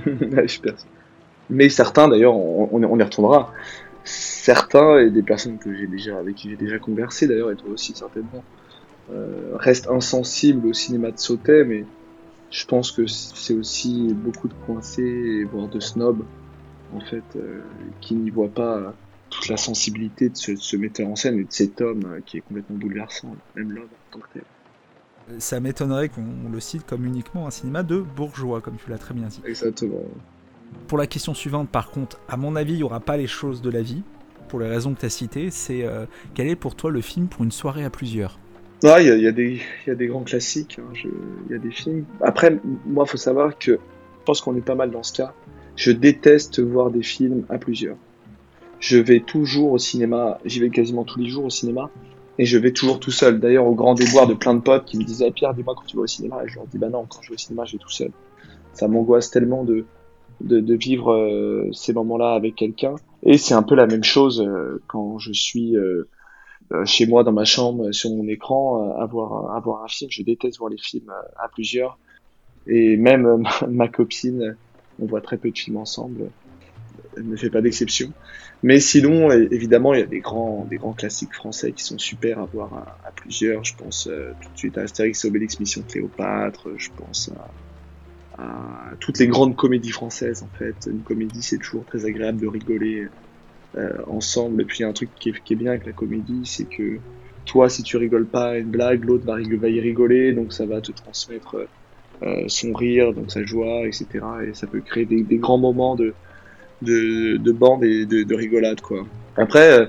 Mais 1.49 1.69
certains, 1.69 2.07
d'ailleurs, 2.07 2.35
on, 2.35 2.69
on, 2.71 2.99
y 2.99 3.03
retournera 3.03 3.53
certains 4.05 4.99
et 4.99 5.09
des 5.09 5.23
personnes 5.23 5.57
que 5.57 5.73
j'ai 5.75 5.87
déjà 5.87 6.17
avec 6.17 6.35
qui 6.35 6.49
j'ai 6.49 6.55
déjà 6.55 6.77
conversé 6.79 7.27
d'ailleurs 7.27 7.51
et 7.51 7.55
toi 7.55 7.71
aussi 7.71 7.93
certainement 7.95 8.43
euh, 9.11 9.51
restent 9.55 9.89
insensibles 9.89 10.67
au 10.67 10.73
cinéma 10.73 11.11
de 11.11 11.17
Sautet 11.17 11.63
mais 11.63 11.85
je 12.51 12.65
pense 12.65 12.91
que 12.91 13.07
c'est 13.07 13.55
aussi 13.55 14.13
beaucoup 14.13 14.47
de 14.47 14.53
coincés 14.65 15.43
voire 15.45 15.67
de 15.67 15.79
snobs 15.79 16.23
en 16.93 16.99
fait 16.99 17.23
euh, 17.35 17.61
qui 17.99 18.13
n'y 18.13 18.29
voient 18.29 18.47
pas 18.47 18.93
toute 19.31 19.49
la 19.49 19.57
sensibilité 19.57 20.29
de 20.29 20.37
ce, 20.37 20.51
de 20.51 20.57
ce, 20.57 20.77
metteur 20.77 21.07
en 21.07 21.15
scène 21.15 21.39
et 21.39 21.43
de 21.43 21.51
cet 21.51 21.81
homme 21.81 22.03
euh, 22.05 22.19
qui 22.23 22.37
est 22.37 22.41
complètement 22.41 22.77
bouleversant 22.77 23.35
même 23.55 23.71
l'homme 23.71 23.89
en 24.09 24.13
tant 24.13 24.19
que 24.19 24.33
tel. 24.33 24.43
Ça 25.39 25.59
m'étonnerait 25.59 26.09
qu'on 26.09 26.51
le 26.51 26.59
cite 26.59 26.85
comme 26.85 27.03
uniquement 27.03 27.47
un 27.47 27.51
cinéma 27.51 27.81
de 27.81 27.97
bourgeois 27.97 28.61
comme 28.61 28.75
tu 28.77 28.91
l'as 28.91 28.99
très 28.99 29.15
bien 29.15 29.27
dit. 29.27 29.41
Exactement 29.45 30.03
pour 30.87 30.97
la 30.97 31.07
question 31.07 31.33
suivante, 31.33 31.69
par 31.69 31.89
contre, 31.89 32.19
à 32.27 32.37
mon 32.37 32.55
avis, 32.55 32.73
il 32.73 32.77
n'y 32.77 32.83
aura 32.83 32.99
pas 32.99 33.17
les 33.17 33.27
choses 33.27 33.61
de 33.61 33.69
la 33.69 33.81
vie, 33.81 34.03
pour 34.47 34.59
les 34.59 34.67
raisons 34.67 34.93
que 34.93 34.99
tu 34.99 35.05
as 35.05 35.09
citées. 35.09 35.49
C'est 35.49 35.83
euh, 35.83 36.05
quel 36.33 36.47
est 36.47 36.55
pour 36.55 36.75
toi 36.75 36.91
le 36.91 37.01
film 37.01 37.27
pour 37.27 37.43
une 37.43 37.51
soirée 37.51 37.83
à 37.83 37.89
plusieurs? 37.89 38.39
Il 38.83 38.89
ah, 38.89 39.01
y, 39.01 39.07
y, 39.07 39.21
y, 39.21 39.89
a 39.89 39.95
des 39.95 40.07
grands 40.07 40.23
classiques, 40.23 40.77
il 40.77 41.09
hein. 41.09 41.11
y 41.49 41.53
a 41.55 41.57
des 41.57 41.71
films. 41.71 42.05
Après, 42.21 42.59
moi, 42.85 43.05
il 43.07 43.09
faut 43.09 43.17
savoir 43.17 43.57
que 43.57 43.71
je 43.71 44.23
pense 44.25 44.41
qu'on 44.41 44.55
est 44.55 44.65
pas 44.65 44.75
mal 44.75 44.91
dans 44.91 45.03
ce 45.03 45.13
cas. 45.13 45.33
Je 45.75 45.91
déteste 45.91 46.59
voir 46.59 46.91
des 46.91 47.03
films 47.03 47.45
à 47.49 47.57
plusieurs. 47.57 47.97
Je 48.79 48.97
vais 48.97 49.21
toujours 49.21 49.71
au 49.71 49.77
cinéma, 49.77 50.39
j'y 50.45 50.59
vais 50.59 50.69
quasiment 50.69 51.03
tous 51.03 51.19
les 51.19 51.29
jours 51.29 51.45
au 51.45 51.49
cinéma, 51.49 51.89
et 52.37 52.45
je 52.45 52.57
vais 52.57 52.71
toujours 52.71 52.99
tout 52.99 53.11
seul. 53.11 53.39
D'ailleurs, 53.39 53.65
au 53.65 53.73
grand 53.73 53.95
déboire 53.95 54.27
de 54.27 54.33
plein 54.33 54.53
de 54.53 54.59
potes 54.59 54.85
qui 54.85 54.97
me 54.97 55.03
disaient 55.03 55.27
ah, 55.29 55.31
Pierre, 55.31 55.53
dis-moi 55.53 55.73
quand 55.75 55.85
tu 55.85 55.95
vas 55.95 56.03
au 56.03 56.07
cinéma. 56.07 56.43
Et 56.45 56.49
je 56.49 56.55
leur 56.55 56.67
dis 56.67 56.77
Bah 56.77 56.89
non, 56.89 57.05
quand 57.09 57.21
je 57.21 57.29
vais 57.29 57.35
au 57.35 57.37
cinéma, 57.37 57.65
je 57.65 57.73
vais 57.73 57.77
tout 57.77 57.89
seul. 57.89 58.11
Ça 58.73 58.87
m'angoisse 58.87 59.31
tellement 59.31 59.63
de, 59.63 59.85
de, 60.41 60.59
de 60.59 60.75
vivre 60.75 61.13
euh, 61.13 61.69
ces 61.73 61.93
moments-là 61.93 62.33
avec 62.33 62.55
quelqu'un. 62.55 62.95
Et 63.23 63.37
c'est 63.37 63.53
un 63.53 63.63
peu 63.63 63.75
la 63.75 63.87
même 63.87 64.03
chose 64.03 64.41
euh, 64.41 64.81
quand 64.87 65.17
je 65.19 65.31
suis 65.33 65.75
euh, 65.75 66.07
euh 66.71 66.85
chez 66.85 67.05
moi 67.05 67.23
dans 67.23 67.31
ma 67.31 67.45
chambre 67.45 67.91
sur 67.91 68.09
mon 68.09 68.27
écran 68.27 68.95
à 68.97 69.05
voir, 69.05 69.55
à 69.55 69.59
voir 69.59 69.83
un 69.83 69.87
film. 69.87 70.09
Je 70.11 70.23
déteste 70.23 70.57
voir 70.59 70.69
les 70.69 70.77
films 70.77 71.11
à, 71.37 71.47
plusieurs. 71.49 71.97
Et 72.67 72.97
même 72.97 73.43
ma, 73.69 73.87
copine, 73.87 74.55
on 74.99 75.05
voit 75.05 75.21
très 75.21 75.37
peu 75.37 75.51
de 75.51 75.57
films 75.57 75.77
ensemble. 75.77 76.29
elle 77.17 77.27
ne 77.27 77.35
fait 77.35 77.49
pas 77.49 77.61
d'exception. 77.61 78.11
Mais 78.65 78.79
sinon, 78.79 79.31
évidemment, 79.31 79.93
il 79.93 79.99
y 79.99 80.03
a 80.03 80.07
des 80.07 80.21
grands, 80.21 80.65
des 80.67 80.77
grands 80.77 80.93
classiques 80.93 81.35
français 81.35 81.71
qui 81.71 81.83
sont 81.83 81.99
super 81.99 82.39
à 82.39 82.45
voir 82.45 82.97
à, 83.05 83.11
plusieurs. 83.11 83.63
Je 83.63 83.75
pense 83.75 84.07
euh, 84.07 84.31
tout 84.41 84.49
de 84.51 84.57
suite 84.57 84.77
à 84.79 84.81
Astérix 84.81 85.23
Obélix 85.25 85.59
Mission 85.59 85.83
Cléopâtre. 85.87 86.69
Je 86.75 86.89
pense 86.97 87.29
à, 87.37 87.47
toutes 88.99 89.19
les 89.19 89.27
grandes 89.27 89.55
comédies 89.55 89.91
françaises, 89.91 90.43
en 90.43 90.57
fait. 90.57 90.89
Une 90.89 91.01
comédie, 91.01 91.41
c'est 91.41 91.57
toujours 91.57 91.85
très 91.85 92.05
agréable 92.05 92.39
de 92.39 92.47
rigoler 92.47 93.07
euh, 93.77 93.89
ensemble. 94.07 94.61
Et 94.61 94.65
puis, 94.65 94.79
il 94.79 94.81
y 94.83 94.85
a 94.85 94.87
un 94.87 94.93
truc 94.93 95.09
qui 95.19 95.29
est, 95.29 95.55
bien 95.55 95.71
avec 95.71 95.85
la 95.85 95.91
comédie, 95.91 96.41
c'est 96.45 96.65
que 96.65 96.97
toi, 97.45 97.69
si 97.69 97.83
tu 97.83 97.97
rigoles 97.97 98.25
pas 98.25 98.51
à 98.51 98.57
une 98.57 98.69
blague, 98.69 99.03
l'autre 99.03 99.25
va, 99.25 99.39
y 99.39 99.79
rigoler, 99.79 100.33
donc 100.33 100.53
ça 100.53 100.65
va 100.65 100.81
te 100.81 100.91
transmettre 100.91 101.67
euh, 102.23 102.43
son 102.47 102.73
rire, 102.73 103.13
donc 103.13 103.31
sa 103.31 103.43
joie, 103.43 103.85
etc. 103.85 104.07
Et 104.47 104.53
ça 104.53 104.67
peut 104.67 104.79
créer 104.79 105.05
des, 105.05 105.37
grands 105.37 105.57
moments 105.57 105.95
de, 105.95 106.13
de, 106.81 107.37
de 107.37 107.51
bande 107.51 107.83
et 107.83 108.05
de, 108.05 108.23
de, 108.23 108.35
rigolade, 108.35 108.81
quoi. 108.81 109.05
Après, 109.35 109.79
euh, 109.79 109.85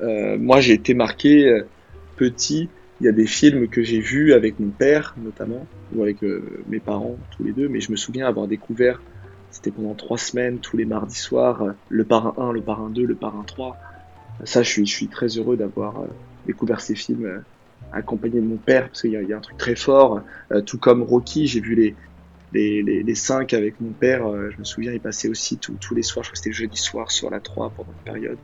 euh 0.00 0.38
moi, 0.38 0.60
j'ai 0.60 0.72
été 0.72 0.94
marqué 0.94 1.48
euh, 1.48 1.62
petit. 2.16 2.68
Il 3.00 3.06
y 3.06 3.08
a 3.08 3.12
des 3.12 3.26
films 3.26 3.68
que 3.68 3.82
j'ai 3.82 4.00
vus 4.00 4.32
avec 4.32 4.58
mon 4.58 4.70
père, 4.70 5.14
notamment, 5.22 5.66
ou 5.94 6.02
avec 6.02 6.18
mes 6.68 6.80
parents, 6.80 7.16
tous 7.36 7.44
les 7.44 7.52
deux, 7.52 7.68
mais 7.68 7.80
je 7.80 7.92
me 7.92 7.96
souviens 7.96 8.26
avoir 8.26 8.48
découvert, 8.48 9.00
c'était 9.52 9.70
pendant 9.70 9.94
trois 9.94 10.18
semaines, 10.18 10.58
tous 10.58 10.76
les 10.76 10.84
mardis 10.84 11.14
soirs, 11.14 11.74
le 11.88 12.04
parrain 12.04 12.34
1, 12.38 12.52
le 12.52 12.60
parrain 12.60 12.90
2, 12.90 13.04
le 13.04 13.14
parrain 13.14 13.44
3. 13.46 13.76
Ça, 14.42 14.64
je 14.64 14.82
suis, 14.82 15.06
très 15.06 15.28
heureux 15.38 15.56
d'avoir 15.56 16.06
découvert 16.44 16.80
ces 16.80 16.96
films 16.96 17.42
accompagné 17.92 18.40
de 18.40 18.46
mon 18.46 18.56
père 18.56 18.88
parce 18.88 19.02
qu'il 19.02 19.10
y, 19.10 19.26
y, 19.26 19.32
a 19.32 19.36
un 19.36 19.40
truc 19.40 19.56
très 19.56 19.76
fort. 19.76 20.22
Euh, 20.52 20.60
tout 20.60 20.78
comme 20.78 21.02
Rocky, 21.02 21.46
j'ai 21.46 21.60
vu 21.60 21.74
les, 21.74 21.94
les, 22.52 22.82
les, 22.82 23.02
les, 23.02 23.14
cinq 23.14 23.54
avec 23.54 23.80
mon 23.80 23.92
père. 23.92 24.26
Euh, 24.26 24.50
je 24.50 24.58
me 24.58 24.64
souviens, 24.64 24.92
il 24.92 25.00
passait 25.00 25.28
aussi 25.28 25.58
tous 25.58 25.94
les 25.94 26.02
soirs. 26.02 26.24
Je 26.24 26.30
crois 26.30 26.32
que 26.34 26.38
c'était 26.38 26.52
jeudi 26.52 26.76
soir 26.76 27.10
sur 27.10 27.30
la 27.30 27.40
3 27.40 27.70
pendant 27.70 27.90
une 27.90 28.12
période. 28.12 28.38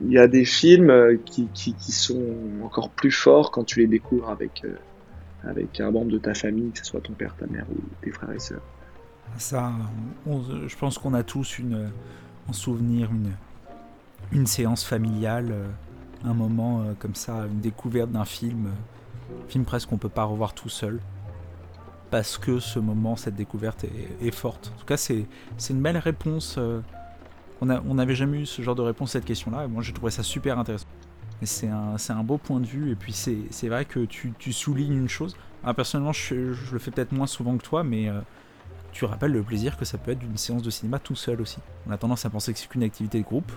Il 0.00 0.10
y 0.10 0.18
a 0.18 0.26
des 0.26 0.44
films 0.44 0.90
euh, 0.90 1.16
qui, 1.24 1.48
sont 1.92 2.22
encore 2.62 2.90
plus 2.90 3.12
forts 3.12 3.50
quand 3.50 3.64
tu 3.64 3.80
les 3.80 3.86
découvres 3.86 4.30
avec, 4.30 4.64
avec 5.44 5.80
un 5.80 5.90
membre 5.90 6.10
de 6.10 6.18
ta 6.18 6.34
famille, 6.34 6.70
que 6.70 6.78
ce 6.78 6.84
soit 6.84 7.00
ton 7.00 7.12
père, 7.12 7.36
ta 7.36 7.46
mère 7.46 7.66
ou 7.70 7.80
tes 8.02 8.10
frères 8.10 8.32
et 8.32 8.38
sœurs. 8.38 8.62
Ça, 9.38 9.72
je 10.26 10.76
pense 10.76 10.98
qu'on 10.98 11.14
a 11.14 11.22
tous 11.22 11.58
une, 11.58 11.90
en 12.48 12.52
souvenir 12.52 13.10
une, 13.10 13.30
une 14.32 14.46
séance 14.46 14.84
familiale 14.84 15.54
un 16.24 16.34
moment 16.34 16.82
euh, 16.82 16.92
comme 16.98 17.14
ça, 17.14 17.46
une 17.50 17.60
découverte 17.60 18.10
d'un 18.10 18.24
film, 18.24 18.66
euh, 18.66 19.48
film 19.48 19.64
presque 19.64 19.88
qu'on 19.88 19.98
peut 19.98 20.08
pas 20.08 20.24
revoir 20.24 20.54
tout 20.54 20.68
seul, 20.68 21.00
parce 22.10 22.38
que 22.38 22.58
ce 22.58 22.78
moment, 22.78 23.16
cette 23.16 23.34
découverte 23.34 23.84
est, 24.20 24.30
forte. 24.30 24.72
En 24.74 24.80
tout 24.80 24.86
cas, 24.86 24.96
c'est 24.96 25.26
une 25.70 25.80
belle 25.80 25.96
réponse. 25.96 26.56
Euh, 26.58 26.80
on 27.62 27.94
n'avait 27.94 28.14
jamais 28.14 28.40
eu 28.40 28.46
ce 28.46 28.62
genre 28.62 28.74
de 28.74 28.82
réponse 28.82 29.10
à 29.10 29.12
cette 29.14 29.24
question-là, 29.24 29.68
moi 29.68 29.82
j'ai 29.82 29.92
trouvé 29.92 30.10
ça 30.10 30.22
super 30.22 30.58
intéressant. 30.58 30.86
C'est 31.44 31.68
un, 31.68 32.22
beau 32.22 32.38
point 32.38 32.60
de 32.60 32.66
vue, 32.66 32.92
et 32.92 32.94
puis 32.94 33.12
c'est 33.12 33.68
vrai 33.68 33.84
que 33.84 34.04
tu, 34.04 34.52
soulignes 34.52 34.96
une 34.96 35.08
chose. 35.08 35.36
Ah, 35.64 35.74
personnellement, 35.74 36.12
je, 36.12 36.54
le 36.72 36.78
fais 36.78 36.92
peut-être 36.92 37.10
moins 37.10 37.26
souvent 37.26 37.56
que 37.56 37.64
toi, 37.64 37.82
mais 37.82 38.08
tu 38.92 39.06
rappelles 39.06 39.32
le 39.32 39.42
plaisir 39.42 39.76
que 39.76 39.84
ça 39.84 39.98
peut 39.98 40.12
être 40.12 40.18
d'une 40.18 40.36
séance 40.36 40.62
de 40.62 40.70
cinéma 40.70 40.98
tout 40.98 41.16
seul 41.16 41.40
aussi. 41.40 41.58
On 41.88 41.90
a 41.90 41.96
tendance 41.96 42.24
à 42.26 42.30
penser 42.30 42.52
que 42.52 42.58
c'est 42.58 42.68
qu'une 42.68 42.82
activité 42.82 43.18
de 43.18 43.24
groupe, 43.24 43.50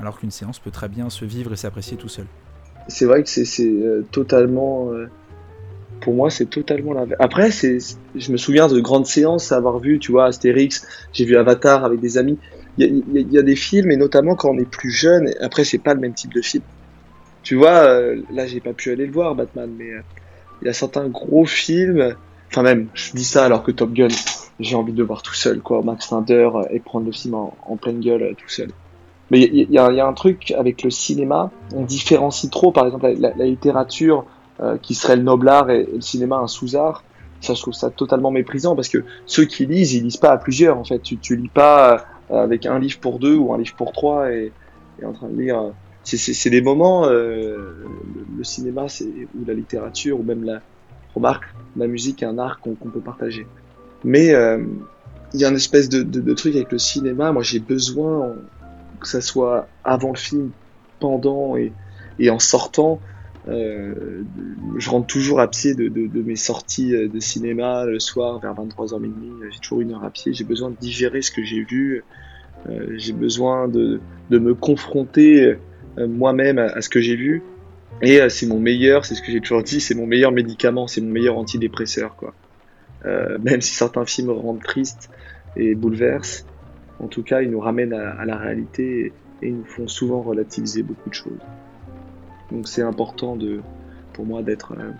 alors 0.00 0.18
qu'une 0.18 0.30
séance 0.30 0.58
peut 0.58 0.70
très 0.70 0.88
bien 0.88 1.10
se 1.10 1.24
vivre 1.24 1.52
et 1.52 1.56
s'apprécier 1.56 1.96
tout 1.96 2.08
seul. 2.08 2.26
C'est 2.88 3.04
vrai 3.04 3.22
que 3.22 3.28
c'est 3.28 3.62
euh, 3.62 4.04
totalement. 4.10 4.90
Euh, 4.92 5.08
pour 6.00 6.14
moi, 6.14 6.30
c'est 6.30 6.46
totalement 6.46 6.94
la. 6.94 7.04
Après, 7.18 7.50
je 7.50 8.32
me 8.32 8.36
souviens 8.38 8.68
de 8.68 8.80
grandes 8.80 9.06
séances, 9.06 9.52
avoir 9.52 9.78
vu, 9.78 9.98
tu 9.98 10.12
vois, 10.12 10.26
Astérix, 10.26 10.86
j'ai 11.12 11.26
vu 11.26 11.36
Avatar 11.36 11.84
avec 11.84 12.00
des 12.00 12.16
amis. 12.16 12.38
Il 12.78 13.26
y, 13.30 13.38
a 13.38 13.42
des 13.42 13.56
films, 13.56 13.90
et 13.90 13.96
notamment 13.96 14.34
quand 14.34 14.50
on 14.50 14.58
est 14.58 14.68
plus 14.68 14.90
jeune, 14.90 15.30
après, 15.40 15.64
c'est 15.64 15.78
pas 15.78 15.94
le 15.94 16.00
même 16.00 16.14
type 16.14 16.32
de 16.32 16.40
film. 16.40 16.62
Tu 17.42 17.56
vois, 17.56 17.84
euh, 17.84 18.22
là, 18.32 18.46
j'ai 18.46 18.60
pas 18.60 18.72
pu 18.72 18.90
aller 18.90 19.06
le 19.06 19.12
voir, 19.12 19.34
Batman, 19.34 19.70
mais 19.76 19.90
il 20.62 20.66
y 20.66 20.70
a 20.70 20.72
certains 20.72 21.08
gros 21.08 21.44
films. 21.44 22.14
Enfin, 22.50 22.62
même, 22.62 22.88
je 22.94 23.12
dis 23.12 23.24
ça 23.24 23.44
alors 23.44 23.62
que 23.62 23.70
Top 23.70 23.92
Gun, 23.92 24.08
j'ai 24.60 24.76
envie 24.76 24.92
de 24.92 24.98
le 24.98 25.04
voir 25.04 25.22
tout 25.22 25.34
seul, 25.34 25.60
quoi, 25.60 25.82
Max 25.82 26.08
Snyder, 26.08 26.50
et 26.70 26.80
prendre 26.80 27.06
le 27.06 27.12
film 27.12 27.34
en, 27.34 27.76
pleine 27.76 28.00
gueule 28.00 28.34
tout 28.36 28.48
seul. 28.48 28.70
Mais 29.30 29.40
il 29.40 29.70
y, 29.70 29.78
a 29.78 30.06
un 30.06 30.12
truc 30.12 30.52
avec 30.58 30.82
le 30.82 30.90
cinéma, 30.90 31.50
on 31.72 31.84
différencie 31.84 32.50
trop, 32.50 32.72
par 32.72 32.86
exemple, 32.86 33.12
la, 33.18 33.44
littérature 33.44 34.24
euh, 34.60 34.76
qui 34.76 34.94
serait 34.94 35.16
le 35.16 35.22
noble 35.22 35.48
art 35.48 35.70
et, 35.70 35.88
le 35.94 36.00
cinéma 36.00 36.36
un 36.36 36.48
sous-art. 36.48 37.04
Ça, 37.40 37.54
je 37.54 37.62
trouve 37.62 37.74
ça 37.74 37.90
totalement 37.90 38.30
méprisant 38.30 38.74
parce 38.74 38.88
que 38.88 39.04
ceux 39.24 39.44
qui 39.44 39.66
lisent, 39.66 39.94
ils 39.94 40.02
lisent 40.02 40.18
pas 40.18 40.32
à 40.32 40.36
plusieurs. 40.36 40.76
En 40.76 40.84
fait, 40.84 40.98
tu, 40.98 41.16
tu 41.16 41.36
lis 41.36 41.48
pas 41.48 41.94
euh, 41.94 41.98
avec 42.32 42.66
un 42.66 42.78
livre 42.78 42.98
pour 43.00 43.18
deux 43.18 43.36
ou 43.36 43.52
un 43.52 43.58
livre 43.58 43.74
pour 43.76 43.92
trois 43.92 44.32
et, 44.32 44.52
et 45.00 45.04
en 45.04 45.12
train 45.12 45.28
de 45.28 45.40
lire. 45.40 45.60
Euh, 45.60 45.70
c'est 46.02 46.50
des 46.50 46.62
moments, 46.62 47.06
euh, 47.06 47.84
le, 48.36 48.44
cinéma, 48.44 48.88
c'est 48.88 49.04
ou 49.04 49.44
la 49.46 49.54
littérature 49.54 50.18
ou 50.18 50.22
même 50.22 50.44
la 50.44 50.60
remarque, 51.14 51.44
la 51.76 51.86
musique 51.86 52.22
est 52.22 52.26
un 52.26 52.38
art 52.38 52.58
qu'on 52.60 52.74
peut 52.74 53.00
partager. 53.00 53.46
Mais 54.02 54.28
il 55.34 55.40
y 55.40 55.44
a 55.44 55.48
une 55.48 55.56
espèce 55.56 55.88
de, 55.88 56.02
de, 56.02 56.20
de, 56.20 56.34
truc 56.34 56.56
avec 56.56 56.72
le 56.72 56.78
cinéma. 56.78 57.32
Moi, 57.32 57.42
j'ai 57.42 57.60
besoin 57.60 58.34
que 58.98 59.06
ça 59.06 59.20
soit 59.20 59.68
avant 59.84 60.10
le 60.10 60.16
film, 60.16 60.50
pendant 61.00 61.56
et, 61.56 61.72
et 62.18 62.30
en 62.30 62.38
sortant. 62.38 63.00
Euh, 63.50 64.22
je 64.76 64.90
rentre 64.90 65.06
toujours 65.06 65.40
à 65.40 65.48
pied 65.48 65.74
de, 65.74 66.22
mes 66.22 66.36
sorties 66.36 66.94
euh, 66.94 67.08
de 67.08 67.18
cinéma 67.18 67.84
le 67.84 67.98
soir 67.98 68.38
vers 68.38 68.54
23h 68.54 69.00
minuit. 69.00 69.32
J'ai 69.50 69.58
toujours 69.58 69.80
une 69.80 69.92
heure 69.92 70.04
à 70.04 70.10
pied. 70.10 70.32
J'ai 70.32 70.44
besoin 70.44 70.70
de 70.70 70.76
digérer 70.76 71.22
ce 71.22 71.30
que 71.30 71.42
j'ai 71.42 71.62
vu. 71.62 72.04
Euh, 72.68 72.94
j'ai 72.96 73.12
besoin 73.12 73.68
de, 73.68 74.00
me 74.30 74.54
confronter 74.54 75.56
moi-même 75.98 76.58
à, 76.58 76.80
ce 76.80 76.88
que 76.88 77.00
j'ai 77.00 77.16
vu. 77.16 77.42
Et 78.02 78.20
c'est 78.30 78.46
mon 78.46 78.60
meilleur, 78.60 79.04
c'est 79.04 79.14
ce 79.14 79.20
que 79.20 79.30
j'ai 79.30 79.40
toujours 79.40 79.62
dit, 79.62 79.80
c'est 79.80 79.94
mon 79.94 80.06
meilleur 80.06 80.32
médicament, 80.32 80.86
c'est 80.86 81.00
mon 81.00 81.10
meilleur 81.10 81.36
antidépresseur. 81.36 82.16
Quoi. 82.16 82.32
même 83.04 83.60
si 83.60 83.74
certains 83.74 84.06
films 84.06 84.30
rendent 84.30 84.62
tristes 84.62 85.10
et 85.56 85.74
bouleversent, 85.74 86.46
en 87.00 87.08
tout 87.08 87.22
cas, 87.22 87.42
ils 87.42 87.50
nous 87.50 87.60
ramènent 87.60 87.92
à, 87.92 88.24
la 88.24 88.36
réalité 88.36 89.12
et, 89.42 89.48
ils 89.48 89.56
nous 89.56 89.64
font 89.64 89.88
souvent 89.88 90.22
relativiser 90.22 90.82
beaucoup 90.82 91.08
de 91.08 91.14
choses. 91.14 91.40
Donc 92.50 92.68
c'est 92.68 92.82
important 92.82 93.36
de, 93.36 93.60
pour 94.12 94.26
moi 94.26 94.42
d'être 94.42 94.72
euh, 94.78 94.92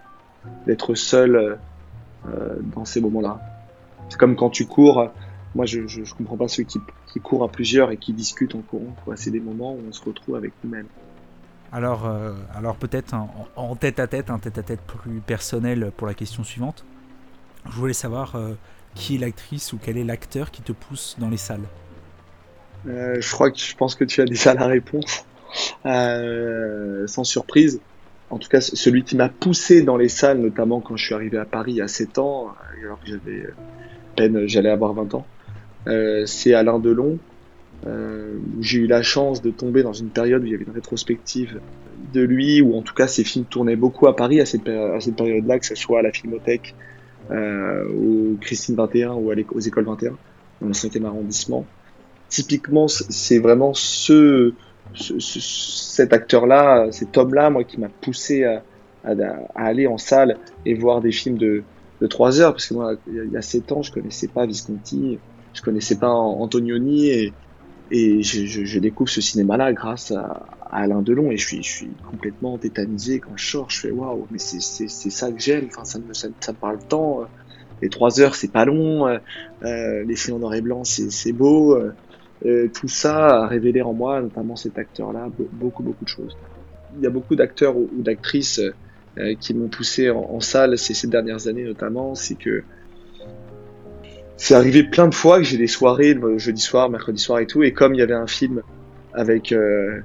d'être 0.67 0.95
seul 0.95 1.59
euh, 2.27 2.57
dans 2.75 2.85
ces 2.85 3.01
moments-là. 3.01 3.41
C'est 4.09 4.19
comme 4.19 4.37
quand 4.37 4.51
tu 4.51 4.67
cours. 4.67 5.11
Moi, 5.57 5.67
je, 5.67 5.89
je 5.89 6.15
comprends 6.15 6.37
pas 6.37 6.47
ceux 6.47 6.63
qui, 6.63 6.79
qui, 7.13 7.19
courent 7.19 7.43
à 7.43 7.49
plusieurs 7.49 7.91
et 7.91 7.97
qui 7.97 8.13
discutent 8.13 8.55
en 8.55 8.61
courant. 8.61 8.95
C'est 9.17 9.33
des 9.33 9.41
moments 9.41 9.75
où 9.75 9.81
on 9.89 9.93
se 9.93 10.01
retrouve 10.05 10.37
avec 10.37 10.53
nous-mêmes. 10.63 10.87
Alors, 11.73 12.07
euh, 12.07 12.33
alors 12.55 12.77
peut-être 12.77 13.15
en, 13.15 13.49
en, 13.55 13.77
tête 13.77 14.01
à 14.01 14.07
tête, 14.07 14.31
un 14.31 14.39
tête 14.39 14.59
à 14.59 14.63
tête 14.63 14.81
plus 14.81 15.21
personnel 15.21 15.93
pour 15.97 16.07
la 16.07 16.15
question 16.15 16.43
suivante. 16.43 16.85
Je 17.67 17.77
voulais 17.77 17.93
savoir 17.93 18.35
euh, 18.35 18.55
qui 18.95 19.17
est 19.17 19.19
l'actrice 19.19 19.73
ou 19.73 19.79
quel 19.81 19.97
est 19.97 20.05
l'acteur 20.05 20.51
qui 20.51 20.63
te 20.63 20.73
pousse 20.73 21.17
dans 21.19 21.29
les 21.29 21.37
salles? 21.37 21.67
Euh, 22.89 23.21
je 23.21 23.31
crois 23.31 23.51
que 23.51 23.59
je 23.59 23.77
pense 23.77 23.95
que 23.95 24.05
tu 24.05 24.21
as 24.21 24.25
déjà 24.25 24.55
la 24.55 24.67
réponse. 24.67 25.25
Euh, 25.87 27.07
sans 27.07 27.25
surprise. 27.25 27.81
En 28.31 28.39
tout 28.39 28.49
cas, 28.49 28.61
celui 28.61 29.03
qui 29.03 29.17
m'a 29.17 29.29
poussé 29.29 29.83
dans 29.83 29.97
les 29.97 30.09
salles, 30.09 30.39
notamment 30.39 30.81
quand 30.81 30.97
je 30.97 31.05
suis 31.05 31.15
arrivé 31.15 31.37
à 31.39 31.45
Paris 31.45 31.81
à 31.81 31.89
7 31.89 32.19
ans, 32.19 32.49
euh, 32.49 32.85
alors 32.85 33.01
que 33.01 33.09
j'avais 33.09 33.41
euh, 33.41 33.55
peine, 34.17 34.47
j'allais 34.47 34.71
avoir 34.71 34.93
20 34.95 35.15
ans, 35.15 35.27
euh, 35.89 36.27
c'est 36.27 36.55
Alain 36.55 36.79
Delon. 36.79 37.19
Euh, 37.87 38.35
où 38.59 38.63
j'ai 38.63 38.81
eu 38.81 38.87
la 38.87 39.01
chance 39.01 39.41
de 39.41 39.51
tomber 39.51 39.83
dans 39.83 39.95
une 39.95 40.11
période 40.11 40.43
où 40.43 40.45
il 40.45 40.53
y 40.53 40.55
avait 40.55 40.65
une 40.65 40.75
rétrospective 40.75 41.61
de 42.13 42.21
lui, 42.21 42.61
où 42.61 42.77
en 42.77 42.83
tout 42.83 42.93
cas 42.93 43.07
ses 43.07 43.25
films 43.25 43.47
tournaient 43.47 43.75
beaucoup 43.75 44.07
à 44.07 44.15
Paris 44.15 44.39
à 44.39 44.45
cette, 44.45 44.69
à 44.69 45.01
cette 45.01 45.17
période-là, 45.17 45.59
que 45.59 45.65
ce 45.65 45.75
soit 45.75 46.01
à 46.01 46.03
la 46.03 46.13
Filmothèque, 46.13 46.75
euh, 47.31 47.89
au 47.89 48.37
Christine 48.39 48.75
21 48.75 49.13
ou 49.15 49.31
à 49.31 49.35
aux 49.53 49.61
écoles 49.61 49.87
21, 49.87 50.11
dans 50.61 50.67
le 50.67 50.75
5e 50.75 51.07
arrondissement 51.07 51.65
typiquement, 52.31 52.89
c'est 52.89 53.39
vraiment 53.39 53.75
ce, 53.75 54.55
ce, 54.95 55.19
ce 55.19 55.41
cet 55.41 56.13
acteur-là, 56.13 56.89
cet 56.93 57.17
homme-là, 57.19 57.51
moi, 57.51 57.65
qui 57.65 57.79
m'a 57.79 57.89
poussé 57.89 58.45
à, 58.45 58.63
à, 59.05 59.13
à, 59.55 59.65
aller 59.65 59.87
en 59.87 59.99
salle 59.99 60.39
et 60.65 60.75
voir 60.75 61.01
des 61.01 61.13
films 61.13 61.37
de, 61.37 61.63
de 62.01 62.07
3 62.07 62.41
heures, 62.41 62.53
parce 62.53 62.67
que 62.67 62.75
moi, 62.75 62.95
il 63.07 63.31
y 63.33 63.37
a 63.37 63.43
7 63.43 63.73
ans, 63.73 63.83
je 63.83 63.93
connaissais 63.93 64.29
pas 64.29 64.47
Visconti, 64.47 65.19
je 65.53 65.63
connaissais 65.63 65.97
pas 65.97 66.09
Antonioni, 66.09 67.09
et, 67.09 67.33
et 67.91 68.23
je, 68.23 68.47
je, 68.47 68.65
je 68.65 68.79
découvre 68.79 69.11
ce 69.11 69.21
cinéma-là 69.21 69.73
grâce 69.73 70.11
à, 70.11 70.47
à, 70.71 70.83
Alain 70.83 71.03
Delon, 71.03 71.31
et 71.31 71.37
je 71.37 71.47
suis, 71.47 71.63
je 71.63 71.71
suis 71.71 71.91
complètement 72.09 72.57
tétanisé 72.57 73.21
quand 73.21 73.37
je 73.37 73.51
sors, 73.51 73.71
je 73.71 73.81
fais 73.81 73.91
waouh, 73.91 74.27
mais 74.31 74.39
c'est 74.39 74.61
ça 74.89 75.31
que 75.31 75.41
j'aime, 75.41 75.67
enfin, 75.67 75.85
ça 75.85 75.99
me, 75.99 76.15
ça, 76.15 76.29
ça 76.41 76.53
me 76.53 76.57
parle 76.57 76.79
tant. 76.89 77.27
Les 77.83 77.89
3 77.89 78.21
heures, 78.21 78.35
c'est 78.35 78.53
pas 78.53 78.65
long, 78.65 79.07
euh, 79.07 80.05
les 80.05 80.17
films 80.17 80.37
en 80.37 80.41
noir 80.41 80.55
et 80.55 80.61
blanc, 80.61 80.85
c'est 80.85 81.33
beau. 81.33 81.75
Euh, 81.75 81.79
euh, 81.79 81.93
tout 82.43 82.89
ça 82.89 83.43
a 83.43 83.47
révélé 83.47 83.83
en 83.83 83.93
moi, 83.93 84.21
notamment 84.21 84.57
cet 84.57 84.79
acteur-là, 84.79 85.29
beaucoup, 85.53 85.83
beaucoup 85.83 86.05
de 86.05 86.09
choses. 86.09 86.37
Il 86.97 87.03
y 87.03 87.07
a 87.07 87.11
beaucoup 87.11 87.37
d'acteurs 87.37 87.77
ou, 87.77 87.89
d'actrices 87.93 88.61
euh, 89.19 89.35
qui 89.41 89.55
m'ont 89.55 89.69
poussé 89.69 90.09
en, 90.09 90.41
salle 90.41 90.79
ces, 90.79 90.95
ces 90.95 91.09
dernières 91.09 91.49
années, 91.49 91.65
notamment. 91.65 92.15
C'est 92.15 92.37
que 92.37 92.63
c'est 94.37 94.55
arrivé 94.55 94.85
plein 94.85 95.09
de 95.09 95.15
fois 95.15 95.39
que 95.39 95.45
j'ai 95.45 95.59
des 95.59 95.67
soirées, 95.67 96.17
jeudi 96.37 96.61
soir, 96.61 96.89
mercredi 96.89 97.21
soir 97.21 97.41
et 97.41 97.47
tout, 97.47 97.63
et 97.63 97.73
comme 97.73 97.95
il 97.95 97.99
y 97.99 98.03
avait 98.03 98.15
un 98.15 98.27
film 98.27 98.63
avec, 99.13 99.53
euh, 99.53 100.01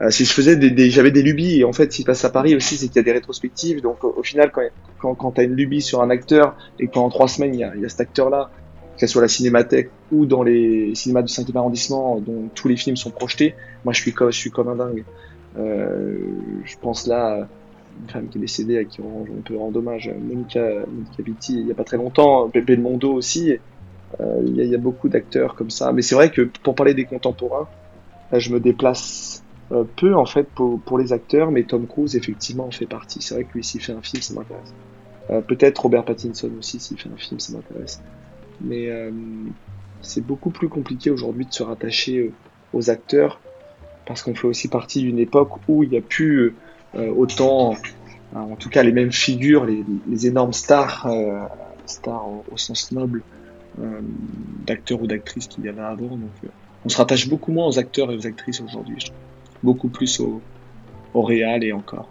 euh, 0.00 0.10
si 0.10 0.24
je 0.24 0.32
faisais 0.32 0.56
des, 0.56 0.88
j'avais 0.88 1.10
des 1.10 1.22
lubies, 1.22 1.60
et 1.60 1.64
en 1.64 1.72
fait, 1.72 1.92
ce 1.92 1.96
qui 1.96 2.02
se 2.02 2.06
passe 2.06 2.24
à 2.24 2.30
Paris 2.30 2.54
aussi, 2.54 2.76
c'est 2.76 2.86
qu'il 2.86 2.96
y 2.96 3.00
a 3.00 3.02
des 3.02 3.12
rétrospectives, 3.12 3.82
donc 3.82 4.04
au, 4.04 4.22
final, 4.22 4.52
quand, 4.52 4.62
quand, 4.98 5.14
quand 5.14 5.32
t'as 5.32 5.42
une 5.42 5.54
lubie 5.54 5.82
sur 5.82 6.00
un 6.00 6.10
acteur, 6.10 6.56
et 6.78 6.86
qu'en 6.86 7.10
trois 7.10 7.28
semaines, 7.28 7.54
il 7.54 7.60
y 7.60 7.64
a, 7.64 7.76
y 7.76 7.84
a 7.84 7.88
cet 7.88 8.00
acteur-là, 8.00 8.50
que 8.94 9.00
ce 9.00 9.06
soit 9.06 9.22
la 9.22 9.28
cinémathèque 9.28 9.90
ou 10.12 10.26
dans 10.26 10.42
les 10.42 10.94
cinémas 10.94 11.22
du 11.22 11.32
5e 11.32 11.56
arrondissement, 11.56 12.20
dont 12.20 12.48
tous 12.54 12.68
les 12.68 12.76
films 12.76 12.96
sont 12.96 13.10
projetés, 13.10 13.54
moi 13.84 13.92
je 13.92 14.00
suis 14.00 14.12
comme, 14.12 14.30
je 14.30 14.38
suis 14.38 14.50
comme 14.50 14.68
un 14.68 14.76
dingue. 14.76 15.04
Euh, 15.58 16.18
je 16.64 16.76
pense 16.80 17.06
là 17.06 17.42
à 17.42 17.48
une 18.00 18.08
femme 18.08 18.28
qui 18.28 18.38
est 18.38 18.40
décédée, 18.40 18.78
à 18.78 18.84
qui 18.84 19.00
on, 19.00 19.24
peut 19.42 19.56
rendre 19.56 19.78
hommage, 19.78 20.10
Monica, 20.20 20.60
Monica 20.60 21.22
Vitti, 21.22 21.60
il 21.60 21.66
y 21.68 21.70
a 21.70 21.74
pas 21.74 21.84
très 21.84 21.96
longtemps, 21.96 22.48
Bébé 22.48 22.76
Mondo 22.76 23.12
aussi, 23.12 23.56
euh, 24.20 24.42
il 24.44 24.64
y, 24.64 24.74
a 24.74 24.78
beaucoup 24.78 25.08
d'acteurs 25.08 25.54
comme 25.54 25.70
ça. 25.70 25.92
Mais 25.92 26.02
c'est 26.02 26.14
vrai 26.14 26.30
que 26.30 26.42
pour 26.42 26.74
parler 26.74 26.94
des 26.94 27.04
contemporains, 27.04 27.68
je 28.32 28.52
me 28.52 28.60
déplace 28.60 29.44
euh, 29.72 29.84
peu 29.96 30.14
en 30.14 30.26
fait 30.26 30.44
pour, 30.44 30.80
pour, 30.80 30.98
les 30.98 31.12
acteurs, 31.12 31.50
mais 31.50 31.64
Tom 31.64 31.86
Cruise 31.86 32.16
effectivement 32.16 32.66
en 32.66 32.70
fait 32.70 32.86
partie. 32.86 33.22
C'est 33.22 33.34
vrai 33.34 33.44
que 33.44 33.54
lui 33.54 33.64
s'il 33.64 33.80
fait 33.80 33.92
un 33.92 34.02
film, 34.02 34.22
ça 34.22 34.34
m'intéresse. 34.34 34.74
Euh, 35.30 35.40
peut-être 35.40 35.78
Robert 35.78 36.04
Pattinson 36.04 36.50
aussi 36.58 36.78
s'il 36.78 36.98
fait 36.98 37.08
un 37.08 37.16
film, 37.16 37.40
ça 37.40 37.52
m'intéresse. 37.54 38.00
Mais 38.60 38.88
c'est 40.00 40.24
beaucoup 40.24 40.50
plus 40.50 40.68
compliqué 40.68 41.10
aujourd'hui 41.10 41.46
de 41.46 41.52
se 41.52 41.62
rattacher 41.62 42.32
aux 42.72 42.90
acteurs 42.90 43.40
parce 44.06 44.22
qu'on 44.22 44.34
fait 44.34 44.46
aussi 44.46 44.68
partie 44.68 45.00
d'une 45.00 45.18
époque 45.18 45.50
où 45.68 45.82
il 45.82 45.90
n'y 45.90 45.96
a 45.96 46.02
plus 46.02 46.54
autant, 46.94 47.74
en 48.34 48.56
tout 48.56 48.68
cas 48.68 48.82
les 48.82 48.92
mêmes 48.92 49.12
figures, 49.12 49.64
les, 49.64 50.26
énormes 50.26 50.52
stars, 50.52 51.08
stars 51.86 52.26
au 52.50 52.56
sens 52.56 52.92
noble, 52.92 53.22
euh, 53.80 54.00
d'acteurs 54.66 55.02
ou 55.02 55.06
d'actrices 55.08 55.48
qu'il 55.48 55.64
y 55.64 55.68
avait 55.68 55.82
avant. 55.82 56.16
Donc, 56.16 56.30
euh, 56.44 56.48
on 56.84 56.88
se 56.88 56.96
rattache 56.96 57.28
beaucoup 57.28 57.50
moins 57.50 57.66
aux 57.66 57.78
acteurs 57.78 58.12
et 58.12 58.16
aux 58.16 58.26
actrices 58.26 58.60
aujourd'hui, 58.60 59.10
beaucoup 59.64 59.88
plus 59.88 60.20
au, 60.20 60.40
au 61.12 61.22
réal 61.22 61.64
et 61.64 61.72
encore. 61.72 62.08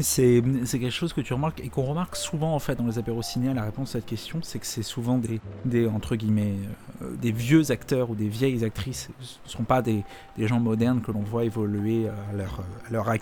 C'est 0.00 0.42
quelque 0.70 0.90
chose 0.90 1.12
que 1.12 1.20
tu 1.20 1.32
remarques 1.34 1.60
et 1.60 1.68
qu'on 1.68 1.82
remarque 1.82 2.16
souvent 2.16 2.54
en 2.54 2.58
fait 2.58 2.76
dans 2.76 2.86
les 2.86 2.98
apéros 2.98 3.22
ciné. 3.22 3.52
La 3.54 3.64
réponse 3.64 3.90
à 3.90 3.92
cette 3.94 4.06
question, 4.06 4.40
c'est 4.42 4.58
que 4.58 4.66
c'est 4.66 4.82
souvent 4.82 5.20
des, 5.64 5.86
entre 5.88 6.16
guillemets 6.16 6.54
euh, 7.02 7.14
des 7.20 7.32
vieux 7.32 7.70
acteurs 7.70 8.10
ou 8.10 8.14
des 8.14 8.28
vieilles 8.28 8.64
actrices. 8.64 9.10
Ce 9.20 9.38
ne 9.44 9.50
sont 9.50 9.64
pas 9.64 9.82
des, 9.82 10.04
gens 10.38 10.60
modernes 10.60 11.00
que 11.00 11.12
l'on 11.12 11.22
voit 11.22 11.44
évoluer 11.44 12.08
à 12.08 12.36
leur, 12.36 12.62
à 12.88 12.92
leur 12.92 13.12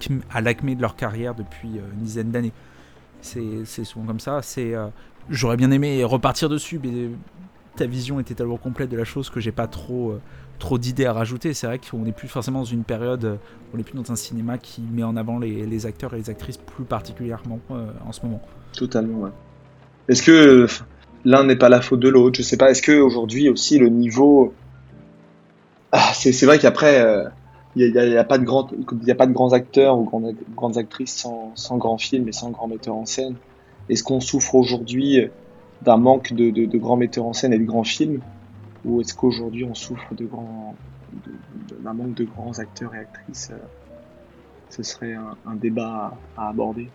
l'acmé 0.41 0.75
de 0.75 0.81
leur 0.81 0.97
carrière 0.97 1.35
depuis 1.35 1.69
une 1.69 2.03
dizaine 2.03 2.31
d'années. 2.31 2.53
C'est 3.21 3.85
souvent 3.85 4.07
comme 4.07 4.21
ça. 4.21 4.41
J'aurais 5.31 5.57
bien 5.57 5.71
aimé 5.71 6.03
repartir 6.05 6.49
dessus, 6.49 6.81
mais 6.83 7.11
ta 7.77 7.87
vision 7.87 8.19
était 8.19 8.35
tellement 8.35 8.57
complète 8.57 8.91
de 8.91 8.97
la 8.97 9.05
chose 9.05 9.31
que 9.31 9.41
j'ai 9.41 9.53
pas 9.53 9.69
trop, 9.69 10.11
euh, 10.11 10.21
trop 10.59 10.79
d'idées 10.79 11.07
à 11.07 11.13
rajouter. 11.13 11.55
C'est 11.55 11.67
vrai 11.67 11.79
qu'on 11.79 12.01
n'est 12.01 12.13
plus 12.13 12.29
forcément 12.29 12.61
dans 12.61 12.65
une 12.65 12.85
période, 12.85 13.25
euh, 13.25 13.37
on 13.73 13.77
n'est 13.77 13.83
plus 13.83 13.97
dans 13.97 14.11
un 14.11 14.17
cinéma 14.17 14.59
qui 14.59 14.83
met 14.83 15.03
en 15.03 15.17
avant 15.17 15.39
les, 15.39 15.87
acteurs 15.87 16.15
et 16.15 16.19
les 16.19 16.31
actrices 16.31 16.57
plus 16.57 16.85
particulièrement 16.85 17.61
euh, 17.71 17.87
en 18.07 18.13
ce 18.13 18.25
moment. 18.25 18.41
Totalement, 18.73 19.21
ouais. 19.21 19.31
Est-ce 20.09 20.23
que 20.23 20.67
l'un 21.25 21.45
n'est 21.45 21.57
pas 21.57 21.69
la 21.69 21.81
faute 21.81 22.01
de 22.01 22.09
l'autre? 22.09 22.37
Je 22.37 22.43
sais 22.43 22.57
pas. 22.57 22.71
Est-ce 22.71 22.83
que 22.83 22.99
aujourd'hui 22.99 23.49
aussi 23.49 23.79
le 23.79 23.89
niveau. 23.89 24.55
Ah, 25.93 26.13
c'est 26.15 26.45
vrai 26.45 26.59
qu'après. 26.59 27.25
il 27.77 27.93
n'y 27.93 28.17
a, 28.17 28.25
pas 28.25 28.39
de 28.39 28.45
grands, 28.45 29.53
acteurs 29.53 29.99
ou 29.99 30.05
grandes, 30.05 30.79
actrices 30.79 31.15
sans, 31.15 31.53
sans 31.55 31.77
grands 31.77 31.99
films 31.99 32.29
et 32.29 32.33
sans 32.33 32.51
grands 32.51 32.69
metteurs 32.69 32.95
en 32.95 33.07
scène. 33.07 33.37
Est-ce 33.89 34.03
qu'on 34.03 34.21
souffre 34.21 34.55
aujourd'hui 34.55 35.29
d'un 35.83 35.97
manque 35.97 36.33
de, 36.33 36.79
grands 36.79 36.97
metteurs 36.97 37.27
en 37.27 37.33
scène 37.33 37.53
et 37.53 37.59
de 37.59 37.65
grands 37.65 37.85
films? 37.85 38.21
Ou 38.89 39.01
est-ce 39.01 39.15
qu'aujourd'hui 39.15 39.65
on 39.65 39.75
souffre 39.75 40.15
de 40.15 40.25
grands, 40.25 40.75
d'un 41.83 41.93
manque 41.93 42.15
de 42.15 42.25
grands 42.25 42.59
acteurs 42.59 42.95
et 42.95 42.99
actrices 42.99 43.53
Ce 44.71 44.83
serait 44.83 45.15
un, 45.15 45.55
débat 45.55 46.17
à, 46.37 46.49
aborder. 46.49 46.89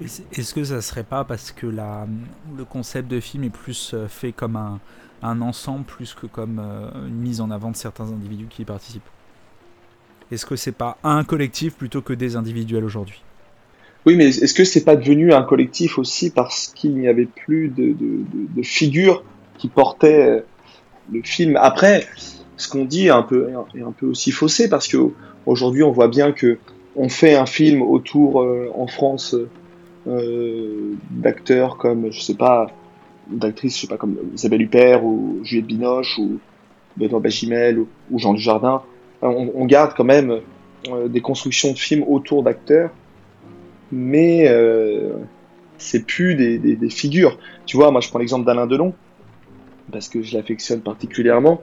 Est-ce 0.00 0.54
que 0.54 0.64
ça 0.64 0.80
serait 0.80 1.04
pas 1.04 1.24
parce 1.24 1.52
que 1.52 1.66
la, 1.66 2.06
le 2.56 2.64
concept 2.64 3.08
de 3.08 3.20
film 3.20 3.44
est 3.44 3.50
plus 3.50 3.92
euh, 3.92 4.08
fait 4.08 4.32
comme 4.32 4.56
un, 4.56 4.80
un 5.22 5.40
ensemble 5.42 5.84
plus 5.84 6.14
que 6.14 6.26
comme 6.26 6.58
euh, 6.58 7.06
une 7.06 7.18
mise 7.18 7.40
en 7.40 7.50
avant 7.50 7.70
de 7.70 7.76
certains 7.76 8.04
individus 8.04 8.46
qui 8.48 8.62
y 8.62 8.64
participent? 8.64 9.02
Est-ce 10.30 10.46
que 10.46 10.56
c'est 10.56 10.72
pas 10.72 10.96
un 11.02 11.24
collectif 11.24 11.74
plutôt 11.74 12.02
que 12.02 12.12
des 12.12 12.36
individuels 12.36 12.84
aujourd'hui? 12.84 13.22
Oui, 14.06 14.16
mais 14.16 14.28
est-ce 14.28 14.54
que 14.54 14.64
c'est 14.64 14.84
pas 14.84 14.96
devenu 14.96 15.32
un 15.32 15.42
collectif 15.42 15.98
aussi 15.98 16.30
parce 16.30 16.68
qu'il 16.68 16.94
n'y 16.96 17.08
avait 17.08 17.26
plus 17.26 17.68
de, 17.68 17.92
de, 17.92 18.24
de, 18.32 18.62
figures 18.62 19.24
qui 19.58 19.68
portaient 19.68 20.38
euh, 20.38 20.40
le 21.12 21.22
film. 21.22 21.56
Après, 21.60 22.06
ce 22.56 22.68
qu'on 22.68 22.84
dit 22.84 23.06
est 23.06 23.10
un 23.10 23.22
peu, 23.22 23.52
aussi 24.02 24.32
faussé 24.32 24.68
parce 24.68 24.88
que 24.88 24.98
aujourd'hui 25.46 25.82
on 25.82 25.92
voit 25.92 26.08
bien 26.08 26.32
que 26.32 26.58
on 26.96 27.08
fait 27.08 27.34
un 27.34 27.46
film 27.46 27.82
autour 27.82 28.42
euh, 28.42 28.70
en 28.74 28.86
France 28.86 29.34
euh, 30.06 30.94
d'acteurs 31.10 31.76
comme 31.76 32.10
je 32.10 32.20
sais 32.20 32.34
pas 32.34 32.66
d'actrices 33.28 33.76
je 33.76 33.80
sais 33.82 33.86
pas 33.86 33.96
comme 33.96 34.16
Isabelle 34.34 34.62
Huppert 34.62 35.04
ou 35.04 35.40
Juliette 35.42 35.66
Binoche 35.66 36.18
ou 36.18 36.38
Benoît 36.96 37.20
Bagimel 37.20 37.78
ou, 37.78 37.88
ou 38.10 38.18
Jean 38.18 38.34
Dujardin. 38.34 38.82
On, 39.22 39.50
on 39.54 39.64
garde 39.66 39.92
quand 39.96 40.04
même 40.04 40.40
des 41.08 41.20
constructions 41.20 41.72
de 41.72 41.78
films 41.78 42.04
autour 42.08 42.42
d'acteurs 42.42 42.90
mais 43.92 44.46
euh, 44.48 45.12
c'est 45.78 46.04
plus 46.04 46.34
des, 46.34 46.58
des, 46.58 46.90
figures. 46.90 47.38
Tu 47.66 47.76
vois, 47.76 47.90
moi 47.90 48.00
je 48.00 48.08
prends 48.08 48.18
l'exemple 48.18 48.46
d'Alain 48.46 48.66
Delon, 48.66 48.94
parce 49.90 50.08
que 50.08 50.22
je 50.22 50.36
l'affectionne 50.36 50.80
particulièrement. 50.80 51.60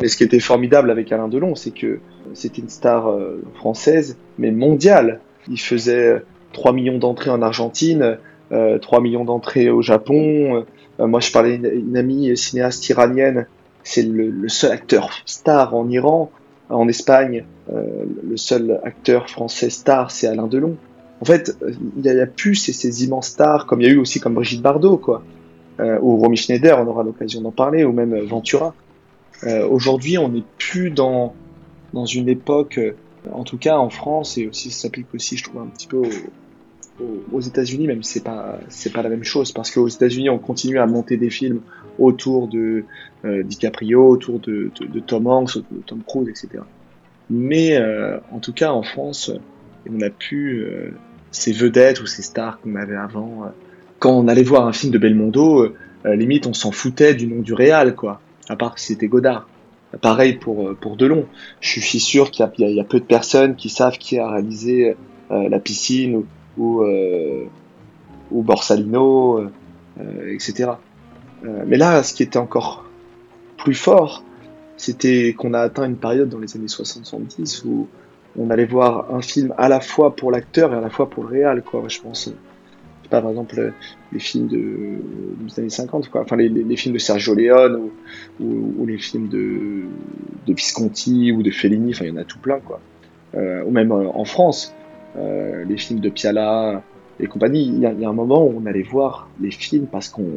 Mais 0.00 0.08
ce 0.08 0.16
qui 0.16 0.24
était 0.24 0.40
formidable 0.40 0.90
avec 0.90 1.12
Alain 1.12 1.28
Delon, 1.28 1.54
c'est 1.54 1.70
que 1.70 2.00
c'était 2.34 2.62
une 2.62 2.68
star 2.68 3.08
euh, 3.08 3.42
française, 3.54 4.16
mais 4.38 4.50
mondiale. 4.50 5.20
Il 5.48 5.60
faisait 5.60 6.22
3 6.54 6.72
millions 6.72 6.98
d'entrées 6.98 7.30
en 7.30 7.42
Argentine, 7.42 8.18
euh, 8.52 8.78
3 8.78 9.00
millions 9.00 9.24
d'entrées 9.24 9.70
au 9.70 9.82
Japon. 9.82 10.64
Euh, 11.00 11.06
moi, 11.06 11.20
je 11.20 11.30
parlais 11.30 11.58
d'une 11.58 11.96
amie 11.96 12.36
cinéaste 12.36 12.88
iranienne. 12.88 13.46
C'est 13.84 14.02
le, 14.02 14.48
seul 14.48 14.72
acteur 14.72 15.10
star 15.26 15.74
en 15.74 15.88
Iran. 15.90 16.30
En 16.70 16.88
Espagne, 16.88 17.44
euh, 17.70 17.82
le 18.26 18.36
seul 18.38 18.80
acteur 18.82 19.28
français 19.28 19.68
star, 19.68 20.10
c'est 20.10 20.26
Alain 20.26 20.46
Delon 20.46 20.76
en 21.22 21.24
fait, 21.24 21.56
il 21.96 22.02
n'y 22.02 22.20
a, 22.20 22.26
plus 22.26 22.56
ces, 22.56 23.04
immenses 23.04 23.28
stars, 23.28 23.66
comme 23.66 23.80
il 23.80 23.86
y 23.86 23.90
a 23.90 23.92
eu 23.92 23.98
aussi 23.98 24.18
comme 24.18 24.34
Brigitte 24.34 24.60
Bardot, 24.60 24.96
quoi, 24.96 25.22
euh, 25.82 25.98
ou 26.00 26.16
Romy 26.16 26.36
Schneider, 26.36 26.78
on 26.78 26.86
aura 26.86 27.02
l'occasion 27.02 27.40
d'en 27.40 27.50
parler, 27.50 27.84
ou 27.84 27.92
même 27.92 28.16
Ventura. 28.20 28.74
Euh, 29.44 29.66
aujourd'hui, 29.66 30.16
on 30.18 30.28
n'est 30.28 30.44
plus 30.58 30.90
dans, 30.90 31.34
dans 31.92 32.06
une 32.06 32.28
époque, 32.28 32.78
euh, 32.78 32.92
en 33.32 33.42
tout 33.42 33.58
cas 33.58 33.76
en 33.78 33.90
France, 33.90 34.38
et 34.38 34.46
aussi 34.46 34.70
ça 34.70 34.82
s'applique 34.82 35.12
aussi, 35.14 35.36
je 35.36 35.44
trouve, 35.44 35.62
un 35.62 35.66
petit 35.66 35.88
peu 35.88 36.02
aux, 37.32 37.40
États-Unis, 37.40 37.88
même 37.88 38.02
si 38.04 38.14
c'est 38.14 38.24
pas 38.24 38.60
c'est 38.68 38.92
pas 38.92 39.02
la 39.02 39.08
même 39.08 39.24
chose, 39.24 39.50
parce 39.50 39.72
qu'aux 39.72 39.88
États-Unis, 39.88 40.30
on 40.30 40.38
continue 40.38 40.78
à 40.78 40.86
monter 40.86 41.16
des 41.16 41.30
films 41.30 41.60
autour 41.98 42.46
de 42.46 42.84
DiCaprio, 43.24 44.08
autour 44.08 44.38
de, 44.38 44.70
Tom 45.06 45.26
Hanks, 45.26 45.56
de 45.56 45.80
Tom 45.84 46.02
Cruise, 46.06 46.28
etc. 46.28 46.62
Mais 47.30 47.76
en 48.30 48.38
tout 48.38 48.52
cas, 48.52 48.70
en 48.72 48.82
France, 48.82 49.32
on 49.90 50.00
a 50.00 50.10
pu 50.10 50.64
ces 51.32 51.52
vedettes 51.52 52.00
ou 52.02 52.06
ces 52.06 52.22
stars 52.22 52.60
qu'on 52.60 52.76
avait 52.76 52.96
avant. 52.96 53.50
Euh, 54.02 54.08
quand 54.08 54.12
on 54.12 54.28
allait 54.28 54.42
voir 54.42 54.66
un 54.66 54.72
film 54.72 54.92
de 54.92 54.98
Belmondo, 54.98 55.62
euh, 55.62 55.74
euh, 56.06 56.16
limite 56.16 56.46
on 56.46 56.54
s'en 56.54 56.72
foutait 56.72 57.14
du 57.14 57.26
nom 57.26 57.40
du 57.40 57.54
réal, 57.54 57.94
quoi. 57.94 58.20
À 58.48 58.56
part 58.56 58.78
si 58.78 58.86
c'était 58.88 59.08
Godard. 59.08 59.48
Pareil 60.00 60.34
pour 60.34 60.74
pour 60.76 60.96
Delon. 60.96 61.26
Je 61.60 61.80
suis 61.80 62.00
sûr 62.00 62.30
qu'il 62.30 62.46
y, 62.58 62.80
a 62.80 62.84
peu 62.84 62.98
de 62.98 63.04
personnes 63.04 63.56
qui 63.56 63.68
savent 63.68 63.98
qui 63.98 64.18
a 64.18 64.26
réalisé 64.26 64.96
La 65.28 65.58
piscine 65.60 66.24
ou 66.56 66.82
ou, 68.30 68.42
Borsalino, 68.42 69.50
etc. 70.26 70.70
mais 71.66 71.76
là, 71.76 72.02
ce 72.02 72.14
qui 72.14 72.22
était 72.22 72.38
encore 72.38 72.86
plus 73.58 73.74
fort, 73.74 74.24
c'était 74.78 75.34
qu'on 75.34 75.52
a 75.52 75.60
atteint 75.60 75.84
une 75.84 75.98
période 75.98 76.30
dans 76.30 76.38
les 76.38 76.56
années 76.56 76.66
60-70 76.66 77.66
où 77.66 77.86
on 78.38 78.48
allait 78.48 78.64
voir 78.64 79.14
un 79.14 79.20
film 79.20 79.52
à 79.58 79.68
la 79.68 79.80
fois 79.80 80.16
pour 80.16 80.30
l'acteur 80.30 80.72
et 80.72 80.76
à 80.76 80.80
la 80.80 80.88
fois 80.88 81.10
pour 81.10 81.24
le 81.24 81.28
réal, 81.28 81.62
quoi. 81.62 81.84
Je 81.88 82.00
pense, 82.00 82.32
pas, 83.12 83.20
par 83.20 83.30
exemple, 83.30 83.72
les 84.12 84.18
films 84.18 84.48
de, 84.48 84.98
des 85.40 85.60
années 85.60 85.70
50, 85.70 86.08
quoi. 86.08 86.22
Enfin, 86.22 86.36
les, 86.36 86.76
films 86.76 86.94
de 86.94 86.98
Sergio 86.98 87.34
Leone 87.34 87.90
ou, 88.40 88.86
les 88.86 88.98
films 88.98 89.28
de, 89.28 89.84
Visconti 90.48 91.32
ou 91.32 91.42
de 91.42 91.50
Fellini. 91.50 91.92
Enfin, 91.92 92.06
il 92.06 92.08
y 92.08 92.12
en 92.12 92.16
a 92.16 92.24
tout 92.24 92.38
plein, 92.38 92.58
quoi. 92.60 92.80
Euh, 93.34 93.64
ou 93.64 93.70
même 93.70 93.92
euh, 93.92 94.08
en 94.14 94.24
France, 94.24 94.74
euh, 95.16 95.64
les 95.64 95.76
films 95.76 96.00
de 96.00 96.10
Piala 96.10 96.82
et 97.20 97.26
compagnie. 97.26 97.66
Il 97.66 97.78
y, 97.80 97.86
a, 97.86 98.08
un 98.08 98.12
moment 98.12 98.44
où 98.44 98.60
on 98.60 98.66
allait 98.66 98.82
voir 98.82 99.28
les 99.40 99.50
films 99.50 99.86
parce 99.86 100.08
qu'on 100.08 100.30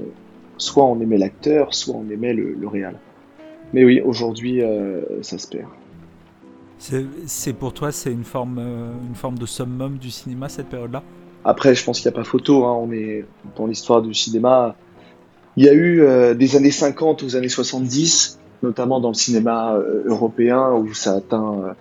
soit 0.57 0.85
on 0.85 0.99
aimait 1.01 1.17
l'acteur, 1.17 1.73
soit 1.73 1.95
on 1.95 2.09
aimait 2.09 2.33
le, 2.33 2.53
le 2.53 2.67
réal. 2.67 2.95
Mais 3.73 3.83
oui, 3.83 3.99
aujourd'hui, 3.99 4.61
ça 5.21 5.37
se 5.37 5.47
perd. 5.47 5.67
C'est 6.77 7.53
pour 7.53 7.73
toi, 7.73 7.91
c'est 7.91 8.11
une 8.11 8.23
forme, 8.23 8.57
euh, 8.59 8.93
une 9.07 9.15
forme 9.15 9.37
de 9.37 9.45
summum 9.45 9.97
du 9.97 10.11
cinéma 10.11 10.49
cette 10.49 10.67
période-là? 10.67 11.03
Après, 11.45 11.75
je 11.75 11.85
pense 11.85 12.01
qu'il 12.01 12.09
n'y 12.09 12.15
a 12.15 12.19
pas 12.19 12.25
photo. 12.25 12.65
Hein. 12.65 12.77
On 12.81 12.91
est 12.91 13.23
dans 13.55 13.67
l'histoire 13.67 14.01
du 14.01 14.13
cinéma. 14.13 14.75
Il 15.55 15.63
y 15.63 15.69
a 15.69 15.73
eu 15.73 16.03
des 16.35 16.55
années 16.57 16.71
50 16.71 17.23
aux 17.23 17.37
années 17.37 17.47
70, 17.47 18.39
notamment 18.61 18.99
dans 18.99 19.07
le 19.07 19.13
cinéma 19.13 19.79
européen, 20.05 20.73
où 20.73 20.93
ça 20.93 21.13
atteint 21.13 21.75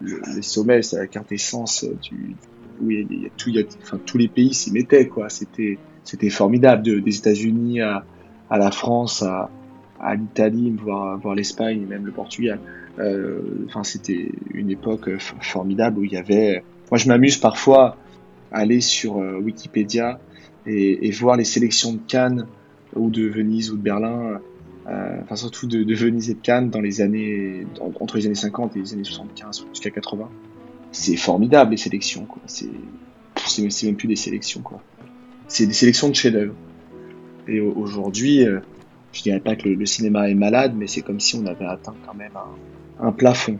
les 0.00 0.42
sommets, 0.42 0.82
c'est 0.82 0.98
la 0.98 1.06
quintessence 1.06 1.84
du, 2.02 2.36
où 2.80 2.90
il 2.90 3.22
y 3.22 3.26
a, 3.26 3.68
tous 4.04 4.18
les 4.18 4.28
pays 4.28 4.54
s'y 4.54 4.72
mettaient, 4.72 5.08
quoi. 5.08 5.28
C'était, 5.28 5.78
formidable, 6.30 6.82
de, 6.82 7.00
des 7.00 7.16
États-Unis 7.16 7.80
à, 7.80 8.04
la 8.50 8.70
France, 8.70 9.22
à, 9.22 9.50
l'Italie, 10.14 10.74
voire, 10.82 11.18
voir 11.18 11.34
l'Espagne, 11.34 11.84
même 11.86 12.06
le 12.06 12.12
Portugal. 12.12 12.60
Euh, 12.98 13.40
enfin, 13.66 13.84
c'était 13.84 14.32
une 14.52 14.70
époque 14.70 15.10
formidable 15.18 15.98
où 15.98 16.04
il 16.04 16.12
y 16.12 16.16
avait. 16.16 16.62
Moi, 16.90 16.98
je 16.98 17.08
m'amuse 17.08 17.36
parfois 17.36 17.96
aller 18.52 18.80
sur 18.80 19.18
euh, 19.18 19.38
Wikipédia 19.38 20.20
et, 20.66 21.10
voir 21.12 21.36
les 21.36 21.44
sélections 21.44 21.94
de 21.94 22.00
Cannes 22.06 22.46
ou 22.94 23.10
de 23.10 23.26
Venise 23.26 23.70
ou 23.70 23.76
de 23.76 23.82
Berlin, 23.82 24.40
euh, 24.86 25.16
enfin 25.22 25.36
surtout 25.36 25.66
de, 25.66 25.82
de, 25.82 25.94
Venise 25.94 26.28
et 26.30 26.34
de 26.34 26.40
Cannes 26.40 26.68
dans 26.68 26.80
les 26.80 27.00
années 27.00 27.66
entre 28.00 28.16
les 28.18 28.26
années 28.26 28.34
50 28.34 28.76
et 28.76 28.80
les 28.80 28.92
années 28.92 29.04
75 29.04 29.66
jusqu'à 29.72 29.90
80. 29.90 30.28
C'est 30.92 31.16
formidable 31.16 31.70
les 31.70 31.76
sélections, 31.78 32.24
quoi. 32.26 32.42
C'est 32.46 32.68
c'est 33.46 33.86
même 33.86 33.96
plus 33.96 34.08
des 34.08 34.16
sélections, 34.16 34.60
quoi. 34.60 34.82
C'est 35.46 35.66
des 35.66 35.72
sélections 35.72 36.08
de 36.08 36.14
chefs-d'œuvre. 36.14 36.54
Et 37.46 37.60
aujourd'hui, 37.60 38.44
euh, 38.44 38.60
je 39.12 39.22
dirais 39.22 39.40
pas 39.40 39.56
que 39.56 39.68
le, 39.68 39.86
cinéma 39.86 40.28
est 40.28 40.34
malade, 40.34 40.74
mais 40.76 40.86
c'est 40.86 41.00
comme 41.00 41.20
si 41.20 41.36
on 41.36 41.46
avait 41.46 41.64
atteint 41.64 41.94
quand 42.06 42.14
même 42.14 42.32
un, 43.00 43.12
plafond. 43.12 43.58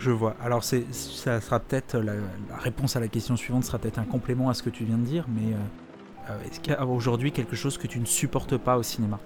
Je 0.00 0.10
vois. 0.10 0.34
Alors 0.42 0.64
c'est, 0.64 0.84
ça 0.92 1.40
sera 1.40 1.60
peut-être 1.60 1.98
la, 1.98 2.14
réponse 2.58 2.96
à 2.96 3.00
la 3.00 3.08
question 3.08 3.36
suivante 3.36 3.64
sera 3.64 3.78
peut-être 3.78 3.98
un 3.98 4.04
complément 4.04 4.48
à 4.48 4.54
ce 4.54 4.62
que 4.62 4.70
tu 4.70 4.84
viens 4.84 4.96
de 4.96 5.04
dire, 5.04 5.26
mais 5.28 5.52
euh, 5.52 6.30
euh, 6.30 6.46
est-ce 6.46 6.58
qu'il 6.58 6.72
y 6.72 6.76
a 6.76 6.84
aujourd'hui 6.84 7.32
quelque 7.32 7.54
chose 7.54 7.76
que 7.76 7.86
tu 7.86 8.00
ne 8.00 8.06
supportes 8.06 8.56
pas 8.56 8.78
au 8.78 8.82
cinéma? 8.82 9.20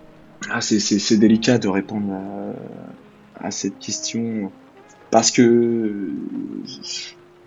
Ah, 0.51 0.61
c'est, 0.61 1.17
délicat 1.17 1.59
de 1.59 1.69
répondre 1.69 2.13
à, 3.37 3.51
cette 3.51 3.79
question 3.79 4.51
parce 5.11 5.31
que 5.31 6.11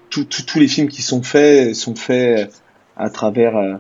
tous 0.10 0.60
les 0.60 0.68
films 0.68 0.88
qui 0.88 1.02
sont 1.02 1.22
faits 1.22 1.76
sont 1.76 1.96
faits 1.96 2.50
à 2.96 3.10
travers 3.10 3.56
euh, 3.58 3.76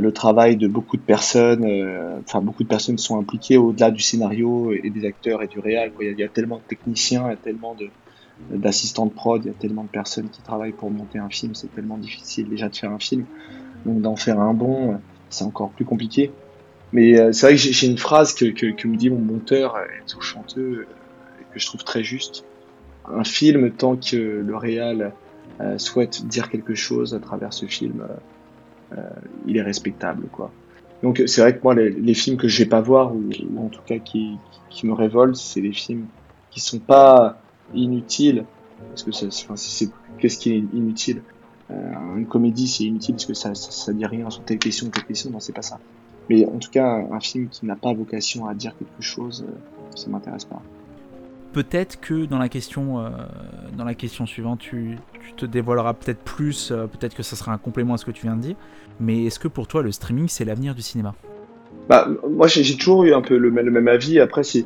le 0.00 0.12
travail 0.12 0.56
de 0.56 0.68
beaucoup 0.68 0.96
de 0.96 1.02
personnes, 1.02 1.64
euh, 1.64 2.18
enfin 2.20 2.40
beaucoup 2.40 2.62
de 2.62 2.68
personnes 2.68 2.98
sont 2.98 3.18
impliquées 3.18 3.58
au-delà 3.58 3.90
du 3.90 4.02
scénario 4.02 4.72
et 4.72 4.90
des 4.90 5.06
acteurs 5.06 5.42
et 5.42 5.46
du 5.46 5.58
réel. 5.58 5.92
Il, 6.00 6.18
y 6.18 6.22
a, 6.22 6.28
tellement 6.28 6.56
de 6.56 6.62
techniciens, 6.62 7.24
il 7.26 7.30
y 7.30 7.34
a 7.34 7.36
tellement 7.36 7.74
de 7.74 7.88
d'assistants 8.50 9.06
de 9.06 9.12
prod, 9.12 9.42
il 9.44 9.48
y 9.48 9.50
a 9.50 9.54
tellement 9.54 9.84
de 9.84 9.88
personnes 9.88 10.28
qui 10.28 10.42
travaillent 10.42 10.72
pour 10.72 10.90
monter 10.90 11.18
un 11.18 11.28
film, 11.28 11.54
c'est 11.54 11.72
tellement 11.74 11.98
difficile 11.98 12.48
déjà 12.48 12.68
de 12.68 12.76
faire 12.76 12.92
un 12.92 12.98
film. 12.98 13.24
Donc 13.86 14.00
d'en 14.00 14.16
faire 14.16 14.40
un 14.40 14.54
bon, 14.54 15.00
c'est 15.30 15.44
encore 15.44 15.70
plus 15.70 15.84
compliqué. 15.84 16.30
Mais 16.92 17.18
euh, 17.18 17.32
c'est 17.32 17.46
vrai 17.46 17.54
que 17.54 17.60
j'ai 17.60 17.86
une 17.86 17.98
phrase 17.98 18.34
que, 18.34 18.44
que, 18.46 18.86
me 18.86 18.96
dit 18.96 19.10
mon 19.10 19.18
monteur, 19.18 19.76
tout 20.06 20.20
chanteux, 20.20 20.86
et 21.40 21.54
que 21.54 21.58
je 21.58 21.66
trouve 21.66 21.82
très 21.84 22.04
juste. 22.04 22.44
Un 23.06 23.24
film, 23.24 23.70
tant 23.72 23.96
que 23.96 24.16
le 24.16 24.56
réal 24.56 25.12
souhaite 25.76 26.26
dire 26.26 26.50
quelque 26.50 26.74
chose 26.74 27.14
à 27.14 27.20
travers 27.20 27.52
ce 27.52 27.66
film, 27.66 28.04
euh, 28.98 29.08
il 29.46 29.56
est 29.56 29.62
respectable, 29.62 30.26
quoi. 30.30 30.50
Donc 31.02 31.22
c'est 31.26 31.40
vrai 31.40 31.56
que 31.56 31.62
moi, 31.62 31.74
les, 31.74 32.14
films 32.14 32.36
que 32.36 32.46
je 32.46 32.58
vais 32.58 32.68
pas 32.68 32.80
voir, 32.80 33.12
ou, 33.14 33.28
en 33.58 33.68
tout 33.68 33.80
cas 33.84 33.98
qui, 33.98 34.36
qui 34.70 34.86
me 34.86 34.92
révoltent, 34.92 35.36
c'est 35.36 35.60
les 35.60 35.72
films 35.72 36.06
qui 36.50 36.60
sont 36.60 36.78
pas 36.78 37.41
inutiles, 37.74 38.44
parce 38.88 39.02
que 39.02 39.12
c'est, 39.12 39.90
qu'est-ce 40.18 40.38
qui 40.38 40.52
est 40.52 40.64
inutile? 40.72 41.22
Euh, 41.70 42.16
Une 42.16 42.26
comédie, 42.26 42.68
c'est 42.68 42.84
inutile 42.84 43.14
parce 43.14 43.26
que 43.26 43.34
ça, 43.34 43.54
ça, 43.54 43.70
ça, 43.70 43.92
dit 43.92 44.06
rien 44.06 44.28
sur 44.30 44.42
telle 44.44 44.58
question, 44.58 44.88
telle 44.90 45.04
question, 45.04 45.30
non, 45.30 45.40
c'est 45.40 45.54
pas 45.54 45.62
ça. 45.62 45.78
Mais 46.28 46.46
en 46.46 46.58
tout 46.58 46.70
cas, 46.70 47.04
un 47.10 47.20
film 47.20 47.48
qui 47.48 47.66
n'a 47.66 47.76
pas 47.76 47.92
vocation 47.92 48.46
à 48.46 48.54
dire 48.54 48.74
quelque 48.78 49.02
chose, 49.02 49.44
euh, 49.48 49.52
ça 49.94 50.08
m'intéresse 50.08 50.44
pas. 50.44 50.62
Peut-être 51.52 52.00
que 52.00 52.24
dans 52.24 52.38
la 52.38 52.48
question, 52.48 53.00
euh, 53.00 53.10
dans 53.76 53.84
la 53.84 53.94
question 53.94 54.24
suivante, 54.24 54.60
tu, 54.60 54.96
tu 55.12 55.32
te 55.34 55.44
dévoileras 55.44 55.92
peut-être 55.94 56.20
plus, 56.20 56.70
euh, 56.70 56.86
peut-être 56.86 57.14
que 57.14 57.22
ça 57.22 57.36
sera 57.36 57.52
un 57.52 57.58
complément 57.58 57.94
à 57.94 57.98
ce 57.98 58.06
que 58.06 58.10
tu 58.10 58.22
viens 58.22 58.36
de 58.36 58.40
dire, 58.40 58.56
mais 59.00 59.24
est-ce 59.24 59.38
que 59.38 59.48
pour 59.48 59.66
toi 59.66 59.82
le 59.82 59.92
streaming 59.92 60.28
c'est 60.28 60.46
l'avenir 60.46 60.74
du 60.74 60.80
cinéma? 60.80 61.14
Bah, 61.88 62.08
Moi 62.30 62.46
j'ai 62.46 62.76
toujours 62.76 63.04
eu 63.04 63.12
un 63.12 63.20
peu 63.20 63.36
le, 63.36 63.50
le 63.50 63.70
même 63.70 63.88
avis, 63.88 64.18
après 64.18 64.44
c'est 64.44 64.64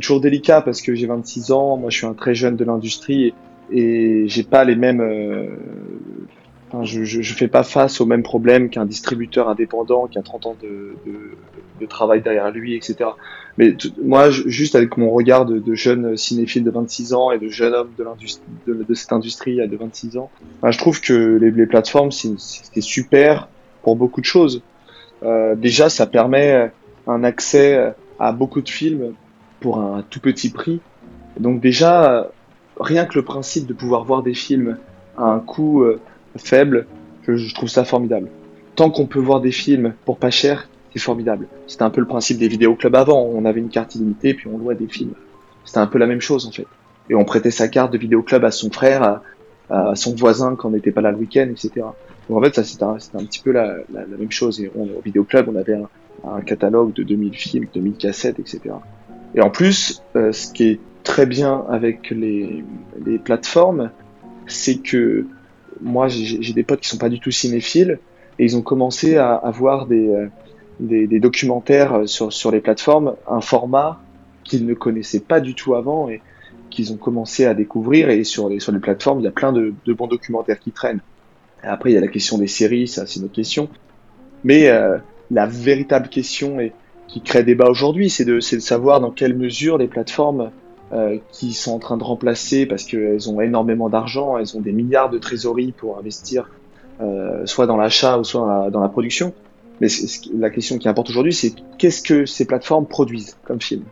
toujours 0.00 0.20
délicat 0.20 0.60
parce 0.60 0.82
que 0.82 0.94
j'ai 0.94 1.06
26 1.06 1.52
ans, 1.52 1.76
moi 1.76 1.90
je 1.90 1.98
suis 1.98 2.06
un 2.06 2.14
très 2.14 2.34
jeune 2.34 2.56
de 2.56 2.64
l'industrie 2.64 3.32
et, 3.72 4.24
j'ai 4.26 4.42
pas 4.42 4.64
les 4.64 4.76
mêmes 4.76 5.00
euh, 5.00 5.46
je, 6.82 7.18
ne 7.18 7.22
fais 7.22 7.48
pas 7.48 7.62
face 7.62 8.00
aux 8.00 8.06
mêmes 8.06 8.22
problèmes 8.22 8.68
qu'un 8.68 8.86
distributeur 8.86 9.48
indépendant 9.48 10.06
qui 10.06 10.18
a 10.18 10.22
30 10.22 10.46
ans 10.46 10.56
de, 10.62 11.86
travail 11.86 12.22
derrière 12.22 12.50
lui, 12.50 12.74
etc. 12.74 13.10
Mais 13.58 13.76
moi, 14.02 14.30
juste 14.30 14.74
avec 14.74 14.96
mon 14.96 15.10
regard 15.10 15.44
de, 15.44 15.74
jeune 15.74 16.16
cinéphile 16.16 16.64
de 16.64 16.70
26 16.70 17.12
ans 17.12 17.30
et 17.30 17.38
de 17.38 17.48
jeune 17.48 17.74
homme 17.74 17.90
de, 18.66 18.94
cette 18.94 19.12
industrie 19.12 19.56
de 19.56 19.76
26 19.76 20.16
ans, 20.16 20.30
je 20.66 20.78
trouve 20.78 21.02
que 21.02 21.36
les, 21.36 21.66
plateformes, 21.66 22.10
c'est 22.10 22.80
super 22.80 23.48
pour 23.82 23.96
beaucoup 23.96 24.22
de 24.22 24.26
choses. 24.26 24.62
Euh, 25.22 25.54
déjà, 25.54 25.90
ça 25.90 26.06
permet 26.06 26.72
un 27.06 27.22
accès 27.22 27.92
à 28.18 28.32
beaucoup 28.32 28.62
de 28.62 28.68
films 28.68 29.12
pour 29.64 29.78
un 29.78 30.04
tout 30.10 30.20
petit 30.20 30.50
prix. 30.50 30.82
Donc 31.40 31.62
déjà, 31.62 32.30
rien 32.78 33.06
que 33.06 33.14
le 33.14 33.24
principe 33.24 33.66
de 33.66 33.72
pouvoir 33.72 34.04
voir 34.04 34.22
des 34.22 34.34
films 34.34 34.76
à 35.16 35.24
un 35.24 35.38
coût 35.38 35.84
euh, 35.84 35.98
faible, 36.36 36.86
je, 37.26 37.54
trouve 37.54 37.70
ça 37.70 37.82
formidable. 37.86 38.28
Tant 38.76 38.90
qu'on 38.90 39.06
peut 39.06 39.20
voir 39.20 39.40
des 39.40 39.52
films 39.52 39.94
pour 40.04 40.18
pas 40.18 40.30
cher, 40.30 40.68
c'est 40.92 40.98
formidable. 40.98 41.46
C'était 41.66 41.82
un 41.82 41.88
peu 41.88 42.02
le 42.02 42.06
principe 42.06 42.36
des 42.36 42.46
vidéoclubs 42.46 42.94
avant. 42.94 43.22
On 43.22 43.46
avait 43.46 43.60
une 43.60 43.70
carte 43.70 43.94
illimitée, 43.94 44.34
puis 44.34 44.48
on 44.52 44.58
louait 44.58 44.74
des 44.74 44.86
films. 44.86 45.14
C'était 45.64 45.78
un 45.78 45.86
peu 45.86 45.96
la 45.96 46.06
même 46.06 46.20
chose, 46.20 46.46
en 46.46 46.50
fait. 46.50 46.66
Et 47.08 47.14
on 47.14 47.24
prêtait 47.24 47.50
sa 47.50 47.68
carte 47.68 47.90
de 47.90 47.96
vidéoclub 47.96 48.44
à 48.44 48.50
son 48.50 48.70
frère, 48.70 49.22
à, 49.70 49.94
son 49.94 50.14
voisin 50.14 50.56
quand 50.56 50.68
on 50.68 50.72
n'était 50.72 50.92
pas 50.92 51.00
là 51.00 51.10
le 51.10 51.16
week-end, 51.16 51.48
etc. 51.50 51.86
Donc 52.28 52.38
en 52.38 52.42
fait, 52.42 52.54
ça 52.54 52.64
c'était 52.64 52.84
un, 52.84 53.24
petit 53.24 53.40
peu 53.40 53.52
la, 53.52 53.76
la, 53.90 54.04
même 54.04 54.30
chose. 54.30 54.60
Et 54.60 54.70
on, 54.76 54.82
au 54.82 55.00
vidéoclub, 55.02 55.48
on 55.48 55.56
avait 55.56 55.74
un, 55.74 55.88
un, 56.30 56.42
catalogue 56.42 56.92
de 56.92 57.02
2000 57.02 57.34
films, 57.34 57.66
2000 57.72 57.94
cassettes, 57.94 58.38
etc. 58.38 58.74
Et 59.34 59.40
en 59.40 59.50
plus, 59.50 60.02
euh, 60.16 60.32
ce 60.32 60.52
qui 60.52 60.64
est 60.64 60.80
très 61.02 61.26
bien 61.26 61.64
avec 61.68 62.10
les, 62.10 62.64
les 63.04 63.18
plateformes, 63.18 63.90
c'est 64.46 64.76
que 64.76 65.26
moi, 65.80 66.08
j'ai 66.08 66.52
des 66.52 66.62
potes 66.62 66.80
qui 66.80 66.88
sont 66.88 66.98
pas 66.98 67.08
du 67.08 67.20
tout 67.20 67.30
cinéphiles 67.30 67.98
et 68.38 68.44
ils 68.44 68.56
ont 68.56 68.62
commencé 68.62 69.16
à, 69.16 69.34
avoir 69.34 69.86
des, 69.86 70.08
euh, 70.08 70.28
des, 70.80 71.06
des, 71.06 71.20
documentaires 71.20 71.94
euh, 71.94 72.06
sur, 72.06 72.32
sur 72.32 72.50
les 72.50 72.60
plateformes, 72.60 73.16
un 73.28 73.40
format 73.40 74.00
qu'ils 74.44 74.66
ne 74.66 74.74
connaissaient 74.74 75.20
pas 75.20 75.40
du 75.40 75.54
tout 75.54 75.74
avant 75.74 76.08
et 76.08 76.20
qu'ils 76.70 76.92
ont 76.92 76.96
commencé 76.96 77.44
à 77.44 77.54
découvrir. 77.54 78.10
Et 78.10 78.24
sur 78.24 78.48
les, 78.48 78.60
sur 78.60 78.72
les 78.72 78.78
plateformes, 78.78 79.20
il 79.20 79.24
y 79.24 79.28
a 79.28 79.32
plein 79.32 79.52
de, 79.52 79.74
de 79.84 79.92
bons 79.92 80.06
documentaires 80.06 80.58
qui 80.58 80.70
traînent. 80.70 81.00
Après, 81.62 81.90
il 81.90 81.94
y 81.94 81.98
a 81.98 82.00
la 82.00 82.08
question 82.08 82.38
des 82.38 82.46
séries, 82.46 82.88
ça 82.88 83.06
c'est 83.06 83.20
une 83.20 83.26
autre 83.26 83.34
question. 83.34 83.68
Mais 84.42 84.68
euh, 84.68 84.98
la 85.30 85.46
véritable 85.46 86.08
question 86.08 86.60
et 86.60 86.72
qui 87.14 87.20
crée 87.20 87.44
débat 87.44 87.70
aujourd'hui, 87.70 88.10
c'est 88.10 88.24
de, 88.24 88.40
savoir 88.40 89.00
dans 89.00 89.12
quelle 89.12 89.36
mesure 89.36 89.78
les 89.78 89.86
plateformes 89.86 90.50
euh, 90.92 91.18
qui 91.30 91.52
sont 91.52 91.70
en 91.70 91.78
train 91.78 91.96
de 91.96 92.02
remplacer 92.02 92.66
parce 92.66 92.82
qu'elles 92.82 93.30
ont 93.30 93.40
énormément 93.40 93.88
d'argent, 93.88 94.36
elles 94.36 94.56
ont 94.56 94.60
des 94.60 94.72
milliards 94.72 95.10
de 95.10 95.18
trésorerie 95.18 95.70
pour 95.70 95.96
investir 95.96 96.50
euh, 97.00 97.46
soit 97.46 97.68
dans 97.68 97.76
l'achat 97.76 98.18
ou 98.18 98.24
soit 98.24 98.68
dans 98.72 98.80
la, 98.80 98.88
production. 98.88 99.32
Mais 99.80 99.86
la 100.36 100.50
question 100.50 100.76
qui 100.76 100.88
importe 100.88 101.08
aujourd'hui, 101.08 101.32
c'est 101.32 101.54
qu'est-ce 101.78 102.02
que 102.02 102.26
ces 102.26 102.46
plateformes 102.46 102.86
produisent 102.86 103.36
comme 103.44 103.60
film? 103.60 103.84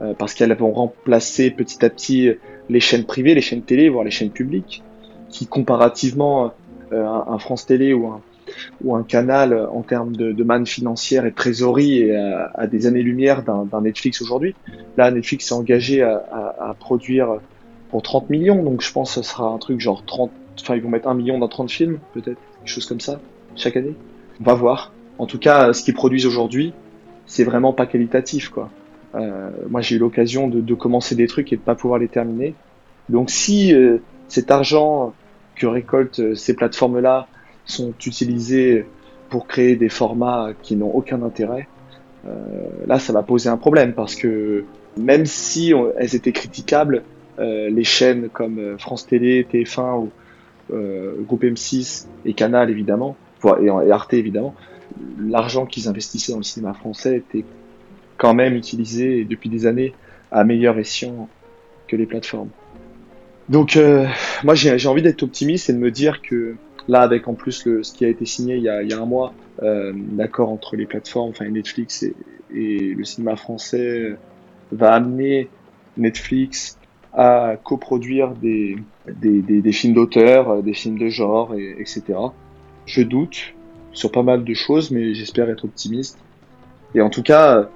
Euh, 0.00 0.14
Parce 0.16 0.32
qu'elles 0.32 0.56
vont 0.56 0.72
remplacer 0.72 1.50
petit 1.50 1.84
à 1.84 1.90
petit 1.90 2.30
les 2.70 2.80
chaînes 2.80 3.04
privées, 3.04 3.34
les 3.34 3.42
chaînes 3.42 3.60
télé, 3.60 3.90
voire 3.90 4.04
les 4.04 4.10
chaînes 4.10 4.30
publiques, 4.30 4.82
qui 5.28 5.46
comparativement 5.46 6.54
un, 6.90 7.24
un 7.28 7.38
France 7.38 7.66
Télé 7.66 7.92
ou 7.92 8.06
un, 8.06 8.22
ou 8.84 8.94
un 8.94 9.02
canal 9.02 9.52
euh, 9.52 9.68
en 9.68 9.82
termes 9.82 10.16
de, 10.16 10.32
de 10.32 10.44
manne 10.44 10.66
financière 10.66 11.26
et 11.26 11.32
trésorerie 11.32 12.00
et 12.00 12.16
à, 12.16 12.66
des 12.66 12.86
années-lumière 12.86 13.42
d'un 13.42 13.80
Netflix 13.80 14.22
aujourd'hui. 14.22 14.54
Là, 14.96 15.10
Netflix 15.10 15.46
s'est 15.46 15.54
engagé 15.54 16.02
à, 16.02 16.22
à, 16.58 16.74
produire 16.78 17.38
pour 17.90 18.02
30 18.02 18.30
millions, 18.30 18.62
donc 18.62 18.82
je 18.82 18.92
pense 18.92 19.14
que 19.14 19.22
ce 19.22 19.30
sera 19.30 19.46
un 19.48 19.58
truc 19.58 19.80
genre 19.80 20.04
30, 20.04 20.30
enfin 20.60 20.76
ils 20.76 20.82
vont 20.82 20.88
mettre 20.88 21.08
un 21.08 21.14
million 21.14 21.38
dans 21.38 21.48
30 21.48 21.70
films, 21.70 21.98
peut-être, 22.14 22.38
quelque 22.60 22.68
chose 22.68 22.86
comme 22.86 23.00
ça, 23.00 23.20
chaque 23.56 23.76
année. 23.76 23.94
On 24.40 24.44
va 24.44 24.54
voir. 24.54 24.92
En 25.18 25.26
tout 25.26 25.38
cas, 25.38 25.72
ce 25.72 25.82
qu'ils 25.82 25.94
produisent 25.94 26.26
aujourd'hui, 26.26 26.72
c'est 27.26 27.44
vraiment 27.44 27.72
pas 27.72 27.86
qualitatif, 27.86 28.48
quoi. 28.48 28.70
Euh, 29.14 29.50
moi, 29.68 29.80
j'ai 29.80 29.96
eu 29.96 29.98
l'occasion 29.98 30.48
de, 30.48 30.60
de, 30.60 30.74
commencer 30.74 31.14
des 31.14 31.26
trucs 31.26 31.52
et 31.52 31.56
de 31.56 31.60
pas 31.60 31.74
pouvoir 31.74 31.98
les 31.98 32.08
terminer. 32.08 32.54
Donc, 33.08 33.30
si 33.30 33.74
euh, 33.74 33.98
cet 34.28 34.50
argent 34.50 35.12
que 35.54 35.66
récoltent 35.66 36.20
euh, 36.20 36.34
ces 36.34 36.54
plateformes-là 36.54 37.28
sont 37.64 37.92
utilisés 38.06 38.86
pour 39.28 39.46
créer 39.46 39.76
des 39.76 39.88
formats 39.88 40.50
qui 40.62 40.76
n'ont 40.76 40.90
aucun 40.90 41.22
intérêt, 41.22 41.68
euh, 42.26 42.38
là 42.86 42.98
ça 42.98 43.12
va 43.12 43.22
poser 43.22 43.48
un 43.48 43.56
problème 43.56 43.94
parce 43.94 44.14
que 44.14 44.64
même 44.96 45.26
si 45.26 45.72
elles 45.98 46.14
étaient 46.14 46.32
critiquables, 46.32 47.02
euh, 47.38 47.70
les 47.70 47.84
chaînes 47.84 48.28
comme 48.28 48.58
euh, 48.58 48.78
France 48.78 49.06
Télé, 49.06 49.46
TF1 49.50 50.00
ou 50.00 50.10
euh, 50.72 51.14
Groupe 51.22 51.44
M6 51.44 52.06
et 52.26 52.34
Canal 52.34 52.70
évidemment, 52.70 53.16
et, 53.60 53.90
Arte 53.90 54.14
évidemment, 54.14 54.54
l'argent 55.18 55.64
qu'ils 55.64 55.88
investissaient 55.88 56.32
dans 56.32 56.38
le 56.38 56.44
cinéma 56.44 56.74
français 56.74 57.16
était 57.16 57.44
quand 58.18 58.34
même 58.34 58.54
utilisé 58.54 59.24
depuis 59.24 59.48
des 59.48 59.66
années 59.66 59.94
à 60.30 60.44
meilleur 60.44 60.78
escient 60.78 61.28
que 61.88 61.96
les 61.96 62.06
plateformes. 62.06 62.50
Donc 63.48 63.76
euh, 63.76 64.06
moi 64.44 64.54
j'ai 64.54 64.88
envie 64.88 65.02
d'être 65.02 65.22
optimiste 65.22 65.70
et 65.70 65.72
de 65.72 65.78
me 65.78 65.90
dire 65.90 66.22
que 66.22 66.54
là 66.88 67.00
avec 67.00 67.28
en 67.28 67.34
plus 67.34 67.64
le, 67.66 67.82
ce 67.82 67.92
qui 67.92 68.04
a 68.04 68.08
été 68.08 68.24
signé 68.24 68.56
il 68.56 68.62
y 68.62 68.68
a, 68.68 68.82
il 68.82 68.90
y 68.90 68.92
a 68.92 69.00
un 69.00 69.06
mois, 69.06 69.32
euh, 69.62 69.92
l'accord 70.16 70.50
entre 70.50 70.76
les 70.76 70.86
plateformes, 70.86 71.30
enfin 71.30 71.48
Netflix 71.48 72.02
et, 72.02 72.14
et, 72.54 72.94
le 72.94 73.04
cinéma 73.04 73.36
français 73.36 74.16
va 74.70 74.94
amener 74.94 75.48
Netflix 75.96 76.78
à 77.12 77.56
coproduire 77.62 78.32
des, 78.32 78.76
des, 79.06 79.42
des, 79.42 79.60
des 79.60 79.72
films 79.72 79.94
d'auteur, 79.94 80.62
des 80.62 80.72
films 80.72 80.98
de 80.98 81.08
genre, 81.08 81.54
et, 81.54 81.76
etc. 81.78 82.02
Je 82.86 83.02
doute 83.02 83.54
sur 83.92 84.10
pas 84.10 84.22
mal 84.22 84.44
de 84.44 84.54
choses, 84.54 84.90
mais 84.90 85.12
j'espère 85.14 85.50
être 85.50 85.66
optimiste. 85.66 86.18
Et 86.94 87.02
en 87.02 87.10
tout 87.10 87.22
cas, 87.22 87.68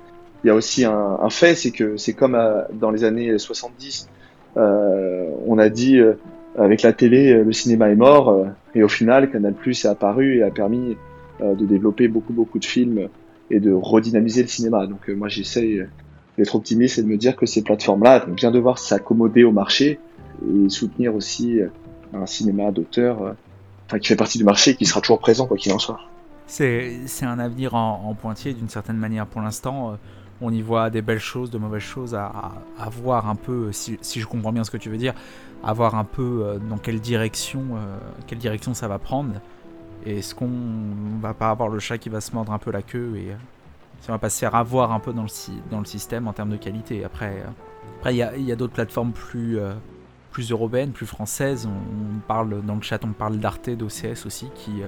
il 0.43 0.47
y 0.47 0.51
a 0.51 0.55
aussi 0.55 0.85
un, 0.85 1.19
un 1.21 1.31
fait, 1.31 1.55
c'est 1.55 1.71
que 1.71 1.99
c'est 1.99 2.15
comme 2.15 2.39
dans 2.73 2.91
les 2.91 3.05
années 3.05 3.39
70, 3.39 4.09
euh, 4.57 5.31
on 5.47 5.59
a 5.59 5.69
dit 5.69 5.99
euh, 5.99 6.15
avec 6.59 6.83
la 6.83 6.93
télé, 6.93 7.43
le 7.43 7.53
cinéma 7.53 7.91
est 7.91 7.97
mort, 7.97 8.29
euh, 8.29 8.47
et 8.75 8.83
au 8.83 8.89
final, 8.89 9.31
Canal 9.31 9.55
Plus 9.55 9.85
est 9.85 9.89
apparu 9.89 10.39
et 10.39 10.43
a 10.43 10.51
permis 10.51 10.97
euh, 11.41 11.55
de 11.55 11.67
développer 11.67 12.09
beaucoup 12.09 12.33
beaucoup 12.33 12.59
de 12.59 12.65
films 12.65 13.09
et 13.51 13.61
de 13.61 13.73
redynamiser 13.73 14.43
le 14.43 14.49
cinéma. 14.49 14.87
Donc 14.87 15.09
moi, 15.09 15.29
j'essaye 15.29 15.85
d'être 16.37 16.55
optimiste 16.55 16.99
et 16.99 17.03
de 17.03 17.09
me 17.09 17.17
dire 17.17 17.37
que 17.37 17.47
ces 17.47 17.63
plateformes-là 17.63 18.21
vont 18.27 18.35
bien 18.35 18.51
devoir 18.51 18.79
s'accommoder 18.79 19.45
au 19.45 19.53
marché 19.53 20.01
et 20.43 20.69
soutenir 20.69 21.15
aussi 21.15 21.61
un 22.13 22.27
cinéma 22.27 22.73
d'auteur 22.73 23.37
enfin, 23.87 23.99
qui 23.99 24.09
fait 24.09 24.17
partie 24.17 24.37
du 24.37 24.45
marché 24.45 24.73
et 24.73 24.75
qui 24.75 24.85
sera 24.85 25.01
toujours 25.01 25.21
présent 25.21 25.47
quoi 25.47 25.57
qu'il 25.57 25.73
en 25.73 25.79
soit. 25.79 26.01
C'est 26.47 26.99
un 27.23 27.39
avenir 27.39 27.75
en, 27.75 28.05
en 28.05 28.15
pointier 28.15 28.53
d'une 28.53 28.69
certaine 28.69 28.97
manière 28.97 29.27
pour 29.27 29.41
l'instant 29.41 29.97
on 30.41 30.53
y 30.53 30.63
voit 30.63 30.91
des 30.91 31.03
belles 31.03 31.19
choses, 31.19 31.51
de 31.51 31.59
mauvaises 31.59 31.83
choses 31.83 32.15
à, 32.15 32.53
voir 32.91 33.29
un 33.29 33.35
peu, 33.35 33.73
si, 33.73 33.99
je 34.03 34.27
comprends 34.27 34.53
bien 34.53 34.65
ce 34.65 34.71
que 34.71 34.77
tu 34.77 34.91
veux 34.91 34.99
dire, 34.99 35.15
à 35.63 35.73
voir 35.73 35.95
un 35.95 36.05
peu 36.05 36.43
euh, 36.45 36.59
dans 36.59 36.79
quelle 36.79 37.01
direction, 37.01 37.63
euh, 37.77 37.99
quelle 38.27 38.39
direction 38.39 38.75
ça 38.75 38.89
va 38.89 38.99
prendre. 38.99 39.35
Est-ce 40.05 40.35
qu'on 40.35 40.51
va 41.21 41.35
pas 41.35 41.51
avoir 41.51 41.69
le 41.69 41.79
chat 41.79 41.99
qui 41.99 42.09
va 42.09 42.21
se 42.21 42.33
mordre 42.33 42.53
un 42.53 42.59
peu 42.59 42.71
la 42.71 42.83
queue 42.83 43.17
et 43.17 43.33
euh, 43.33 43.37
si 44.01 44.11
on 44.11 44.13
va 44.13 44.19
pas 44.19 44.31
se 44.31 44.39
faire 44.39 44.55
avoir 44.55 44.93
un 44.93 45.01
peu 45.01 45.13
dans 45.13 45.23
le, 45.23 45.31
dans 45.71 45.79
le 45.79 45.85
système 45.85 46.29
en 46.29 46.33
termes 46.33 46.51
de 46.51 46.57
qualité. 46.57 47.05
Après, 47.05 47.43
après 47.99 48.15
il 48.15 48.19
y 48.19 48.23
a, 48.23 48.53
a 48.53 48.57
d'autres 48.57 48.75
plateformes 48.75 49.13
plus, 49.13 49.59
plus 50.31 50.51
européennes, 50.51 50.93
plus 50.93 51.07
françaises. 51.07 51.67
On, 51.67 52.19
parle 52.29 52.63
dans 52.63 52.75
le 52.75 52.83
chat, 52.83 53.03
on 53.05 53.13
parle 53.13 53.39
d'Arte, 53.39 53.71
d'OCS 53.71 54.27
aussi 54.27 54.51
qui 54.55 54.83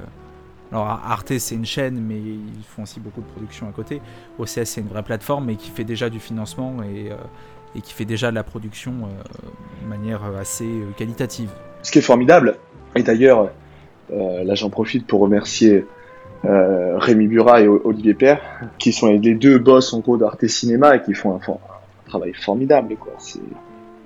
alors 0.71 0.87
Arte 0.87 1.39
c'est 1.39 1.55
une 1.55 1.65
chaîne 1.65 1.99
mais 2.01 2.19
ils 2.19 2.65
font 2.65 2.83
aussi 2.83 3.01
beaucoup 3.01 3.21
de 3.21 3.27
production 3.27 3.69
à 3.69 3.73
côté. 3.73 4.01
OCS 4.39 4.65
c'est 4.65 4.81
une 4.81 4.89
vraie 4.89 5.03
plateforme 5.03 5.47
mais 5.47 5.57
qui 5.57 5.71
fait 5.71 5.85
déjà 5.85 6.11
du 6.11 6.21
financement 6.21 6.83
et, 6.83 7.11
euh, 7.11 7.17
et 7.75 7.81
qui 7.81 7.93
fait 7.93 8.05
déjà 8.05 8.31
de 8.31 8.35
la 8.35 8.43
production 8.43 8.93
euh, 8.93 9.49
de 9.83 9.89
manière 9.89 10.23
assez 10.39 10.65
euh, 10.65 10.91
qualitative. 10.97 11.51
Ce 11.83 11.93
qui 11.93 11.99
est 11.99 12.03
formidable, 12.03 12.57
et 12.97 13.03
d'ailleurs 13.03 13.51
euh, 14.13 14.45
là 14.45 14.55
j'en 14.55 14.71
profite 14.71 15.07
pour 15.07 15.21
remercier 15.21 15.87
euh, 16.45 16.99
Rémi 16.99 17.27
Burat 17.27 17.63
et 17.63 17.69
Olivier 17.69 18.15
Père 18.15 18.41
qui 18.79 18.93
sont 18.93 19.09
les 19.09 19.35
deux 19.35 19.59
boss 19.59 19.93
en 19.93 20.01
gros 20.01 20.17
d'Arte 20.17 20.47
Cinéma 20.47 20.97
et 20.97 21.03
qui 21.03 21.15
font 21.15 21.37
un, 21.37 21.41
travail 22.07 22.33
formidable. 22.33 22.97
Quoi. 22.97 23.13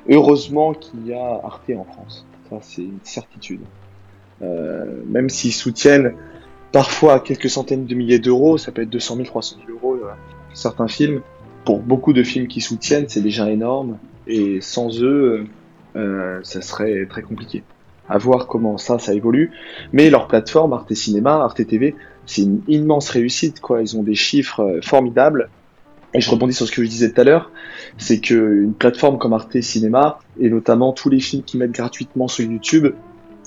Heureusement 0.09 0.75
qu'il 0.75 1.07
y 1.07 1.15
a 1.15 1.41
Arte 1.45 1.71
en 1.79 1.85
France, 1.85 2.27
ça 2.51 2.57
c'est 2.61 2.83
une 2.83 2.99
certitude. 3.05 3.61
même 4.41 5.29
s'ils 5.29 5.53
soutiennent 5.53 6.15
parfois 6.73 7.21
quelques 7.21 7.51
centaines 7.51 7.85
de 7.85 7.95
milliers 7.95 8.19
d'euros, 8.19 8.59
ça 8.59 8.73
peut 8.73 8.83
être 8.83 8.91
200 8.91 9.17
000, 9.17 9.27
300 9.27 9.57
000 9.67 9.79
euros, 9.79 9.95
euh, 9.95 10.11
certains 10.55 10.89
films. 10.89 11.21
Pour 11.65 11.81
beaucoup 11.81 12.13
de 12.13 12.23
films 12.23 12.49
qui 12.49 12.61
soutiennent, 12.61 13.09
c'est 13.09 13.21
déjà 13.21 13.51
énorme, 13.51 13.99
et 14.27 14.61
sans 14.61 15.03
eux, 15.03 15.47
euh, 15.97 16.41
ça 16.43 16.63
serait 16.63 17.07
très 17.07 17.23
compliqué. 17.23 17.63
À 18.09 18.19
voir 18.19 18.47
comment 18.47 18.79
ça, 18.79 18.99
ça 18.99 19.15
évolue. 19.15 19.53
Mais 19.93 20.11
leur 20.11 20.27
plateforme, 20.27 20.73
Arte 20.73 20.93
Cinéma, 20.95 21.35
Arte 21.35 21.67
TV, 21.67 21.95
c'est 22.27 22.43
une 22.43 22.61
immense 22.69 23.09
réussite, 23.11 23.61
quoi. 23.61 23.81
Ils 23.81 23.97
ont 23.97 24.03
des 24.03 24.15
chiffres 24.15 24.61
euh, 24.61 24.81
formidables. 24.83 25.49
Et 26.15 26.21
je 26.21 26.31
rebondis 26.31 26.53
sur 26.53 26.67
ce 26.67 26.73
que 26.73 26.85
je 26.85 26.89
disais 26.89 27.11
tout 27.11 27.21
à 27.23 27.25
l'heure, 27.25 27.51
c'est 27.97 28.21
que 28.21 28.35
une 28.65 28.75
plateforme 28.75 29.17
comme 29.17 29.33
Arte 29.33 29.61
Cinéma, 29.63 30.19
et 30.39 30.51
notamment 30.51 30.93
tous 30.93 31.09
les 31.09 31.21
films 31.21 31.43
qu'ils 31.43 31.59
mettent 31.59 31.73
gratuitement 31.73 32.29
sur 32.29 32.45
YouTube, 32.45 32.89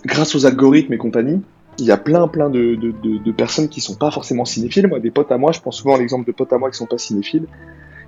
grâce 0.03 0.33
aux 0.33 0.47
algorithmes 0.47 0.93
et 0.93 0.97
compagnie, 0.97 1.41
il 1.77 1.85
y 1.85 1.91
a 1.91 1.97
plein 1.97 2.27
plein 2.27 2.49
de, 2.49 2.75
de, 2.75 3.31
personnes 3.31 3.69
qui 3.69 3.81
sont 3.81 3.95
pas 3.95 4.09
forcément 4.09 4.45
cinéphiles. 4.45 4.87
Moi, 4.87 4.99
des 4.99 5.11
potes 5.11 5.31
à 5.31 5.37
moi, 5.37 5.51
je 5.51 5.59
pense 5.59 5.77
souvent 5.77 5.95
à 5.95 5.99
l'exemple 5.99 6.25
de 6.25 6.31
potes 6.31 6.53
à 6.53 6.57
moi 6.57 6.71
qui 6.71 6.77
sont 6.77 6.85
pas 6.87 6.97
cinéphiles. 6.97 7.45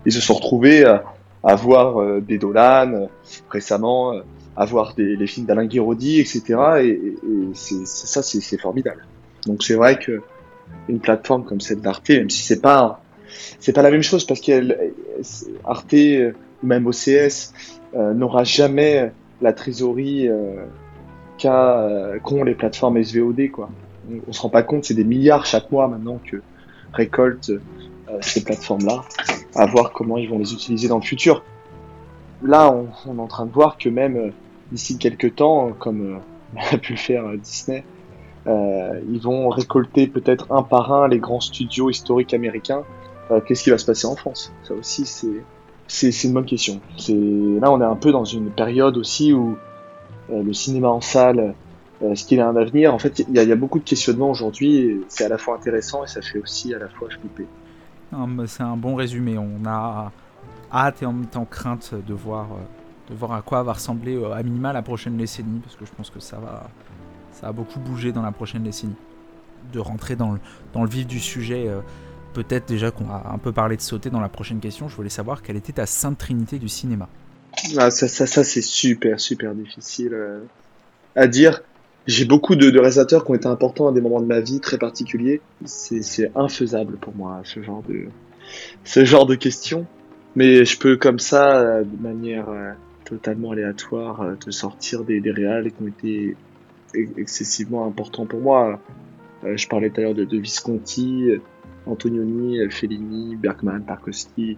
Ils 0.07 0.13
se 0.13 0.21
sont 0.21 0.33
retrouvés 0.33 0.85
à, 0.85 1.03
à 1.43 1.55
voir 1.55 2.01
euh, 2.01 2.21
des 2.21 2.37
Dolan 2.37 2.93
euh, 2.93 3.05
récemment, 3.49 4.13
euh, 4.13 4.21
à 4.55 4.65
voir 4.65 4.93
les 4.97 5.27
films 5.27 5.45
d'Alain 5.45 5.65
Guiraudy, 5.65 6.19
etc. 6.19 6.41
Et, 6.81 7.13
ça, 7.53 8.23
c'est, 8.23 8.57
formidable. 8.57 9.05
Donc 9.45 9.63
c'est 9.63 9.75
vrai 9.75 9.99
que 9.99 10.21
une 10.89 10.99
plateforme 10.99 11.43
comme 11.43 11.61
celle 11.61 11.81
d'Arte, 11.81 12.09
même 12.09 12.29
si 12.29 12.41
c'est 12.41 12.61
pas 12.61 13.01
c'est 13.59 13.73
pas 13.73 13.81
la 13.81 13.91
même 13.91 14.01
chose 14.01 14.25
parce 14.25 14.39
qu'elle 14.39 14.93
Arte 15.65 15.93
ou 15.93 16.65
même 16.65 16.87
OCS 16.87 17.53
euh, 17.95 18.13
n'aura 18.13 18.43
jamais 18.43 19.11
la 19.41 19.53
trésorerie 19.53 20.27
euh, 20.29 20.65
qu'ont 22.23 22.43
les 22.43 22.55
plateformes 22.55 23.03
SVOD. 23.03 23.41
On, 23.57 23.67
on, 24.27 24.33
se 24.33 24.41
rend 24.41 24.49
pas 24.49 24.63
compte, 24.63 24.85
c'est 24.85 24.93
des 24.93 25.03
milliards 25.03 25.45
chaque 25.45 25.71
mois 25.71 25.87
maintenant 25.87 26.19
que 26.25 26.37
récoltent 26.93 27.51
euh, 27.51 27.61
ces 28.21 28.43
plateformes 28.43 28.85
là, 28.85 29.03
à 29.55 29.65
voir 29.65 29.91
comment 29.91 30.17
ils 30.17 30.29
vont 30.29 30.39
les 30.39 30.53
utiliser 30.53 30.87
dans 30.87 30.97
le 30.97 31.03
futur. 31.03 31.43
Là, 32.43 32.71
on, 32.71 32.87
on 33.07 33.17
est 33.17 33.21
en 33.21 33.27
train 33.27 33.45
de 33.45 33.51
voir 33.51 33.77
que 33.77 33.89
même 33.89 34.15
euh, 34.15 34.29
d'ici 34.71 34.97
quelques 34.97 35.35
temps, 35.35 35.71
comme 35.79 36.19
a 36.71 36.77
pu 36.77 36.93
le 36.93 36.99
faire 36.99 37.23
Disney, 37.37 37.83
euh, 38.47 39.01
ils 39.09 39.19
vont 39.19 39.49
récolter 39.49 40.07
peut-être 40.07 40.51
un 40.51 40.63
par 40.63 40.93
un 40.93 41.07
les 41.07 41.19
grands 41.19 41.41
studios 41.41 41.89
historiques 41.89 42.33
américains. 42.33 42.83
Euh, 43.31 43.41
Qu'est-ce 43.41 43.63
qui 43.63 43.69
va 43.69 43.77
se 43.77 43.85
passer 43.85 44.07
en 44.07 44.15
France? 44.15 44.53
Ça 44.63 44.73
aussi, 44.73 45.05
c'est 45.87 46.23
une 46.23 46.33
bonne 46.33 46.45
question. 46.45 46.79
Là, 47.09 47.71
on 47.71 47.81
est 47.81 47.85
un 47.85 47.95
peu 47.95 48.11
dans 48.11 48.23
une 48.25 48.49
période 48.49 48.97
aussi 48.97 49.33
où 49.33 49.57
euh, 50.31 50.43
le 50.43 50.53
cinéma 50.53 50.89
en 50.89 51.01
salle, 51.01 51.55
euh, 52.01 52.11
est-ce 52.11 52.25
qu'il 52.25 52.39
a 52.39 52.47
un 52.47 52.55
avenir? 52.55 52.93
En 52.93 52.99
fait, 52.99 53.19
il 53.19 53.37
y, 53.37 53.45
y, 53.45 53.51
a 53.51 53.55
beaucoup 53.55 53.79
de 53.79 53.83
questionnements 53.83 54.29
aujourd'hui. 54.29 55.01
C'est 55.09 55.25
à 55.25 55.29
la 55.29 55.37
fois 55.37 55.55
intéressant 55.55 56.03
et 56.03 56.07
ça 56.07 56.21
fait 56.21 56.39
aussi 56.39 56.73
à 56.73 56.79
la 56.79 56.87
fois 56.87 57.09
flipper. 57.09 57.47
C'est 58.47 58.63
un 58.63 58.77
bon 58.77 58.95
résumé. 58.95 59.37
On 59.37 59.65
a 59.65 60.11
hâte 60.71 61.01
et 61.01 61.05
en 61.05 61.13
même 61.13 61.27
temps 61.27 61.45
crainte 61.45 61.93
de 61.93 62.13
voir, 62.13 62.47
de 63.09 63.15
voir 63.15 63.33
à 63.33 63.41
quoi 63.41 63.63
va 63.63 63.73
ressembler 63.73 64.21
à 64.33 64.43
minima 64.43 64.73
la 64.73 64.81
prochaine 64.81 65.17
décennie, 65.17 65.59
parce 65.59 65.75
que 65.75 65.85
je 65.85 65.91
pense 65.91 66.09
que 66.09 66.19
ça 66.19 66.37
va, 66.37 66.69
ça 67.31 67.47
va 67.47 67.53
beaucoup 67.53 67.79
bouger 67.79 68.11
dans 68.11 68.21
la 68.21 68.31
prochaine 68.31 68.63
décennie. 68.63 68.95
De 69.73 69.79
rentrer 69.79 70.15
dans 70.15 70.31
le, 70.31 70.39
dans 70.73 70.83
le 70.83 70.89
vif 70.89 71.05
du 71.07 71.19
sujet, 71.19 71.67
euh, 71.67 71.81
peut-être 72.33 72.67
déjà 72.67 72.91
qu'on 72.91 73.05
va 73.05 73.23
un 73.31 73.37
peu 73.37 73.51
parler 73.51 73.75
de 73.75 73.81
sauter 73.81 74.09
dans 74.09 74.21
la 74.21 74.29
prochaine 74.29 74.59
question. 74.59 74.87
Je 74.87 74.95
voulais 74.95 75.09
savoir 75.09 75.41
quelle 75.41 75.57
était 75.57 75.73
ta 75.73 75.85
sainte 75.85 76.17
trinité 76.17 76.59
du 76.59 76.69
cinéma. 76.69 77.09
Ah, 77.77 77.89
ça, 77.89 78.07
ça, 78.07 78.27
ça 78.27 78.43
c'est 78.43 78.61
super, 78.61 79.19
super 79.19 79.55
difficile 79.55 80.13
euh, 80.13 80.43
à 81.15 81.27
dire. 81.27 81.63
J'ai 82.07 82.23
beaucoup 82.23 82.55
de, 82.55 82.69
de 82.69 82.79
réalisateurs 82.79 83.25
qui 83.25 83.31
ont 83.31 83.35
été 83.35 83.47
importants 83.47 83.89
à 83.89 83.91
des 83.91 83.99
moments 83.99 84.21
de 84.21 84.25
ma 84.25 84.39
vie 84.39 84.61
très 84.61 84.77
particuliers. 84.77 85.41
C'est 85.65 86.31
infaisable 86.35 86.95
pour 86.97 87.13
moi, 87.15 87.41
ce 87.43 87.61
genre 87.61 87.83
de, 87.87 88.05
ce 88.85 89.03
genre 89.03 89.25
de 89.25 89.35
questions. 89.35 89.85
Mais 90.35 90.63
je 90.63 90.79
peux 90.79 90.95
comme 90.95 91.19
ça, 91.19 91.59
euh, 91.59 91.83
de 91.83 92.01
manière 92.01 92.47
euh, 92.49 92.71
totalement 93.03 93.51
aléatoire, 93.51 94.21
euh, 94.21 94.35
te 94.35 94.51
sortir 94.51 95.03
des, 95.03 95.19
des 95.19 95.31
réals 95.31 95.71
qui 95.71 95.83
ont 95.83 95.87
été 95.87 96.35
excessivement 97.17 97.85
importants 97.85 98.25
pour 98.25 98.39
moi. 98.39 98.79
Je 99.43 99.67
parlais 99.67 99.89
tout 99.89 99.99
à 99.99 100.03
l'heure 100.03 100.15
de, 100.15 100.23
de 100.23 100.37
Visconti, 100.37 101.29
Antonioni, 101.85 102.59
Fellini, 102.69 103.35
Bergman, 103.35 103.83
Tarkovsky, 103.83 104.57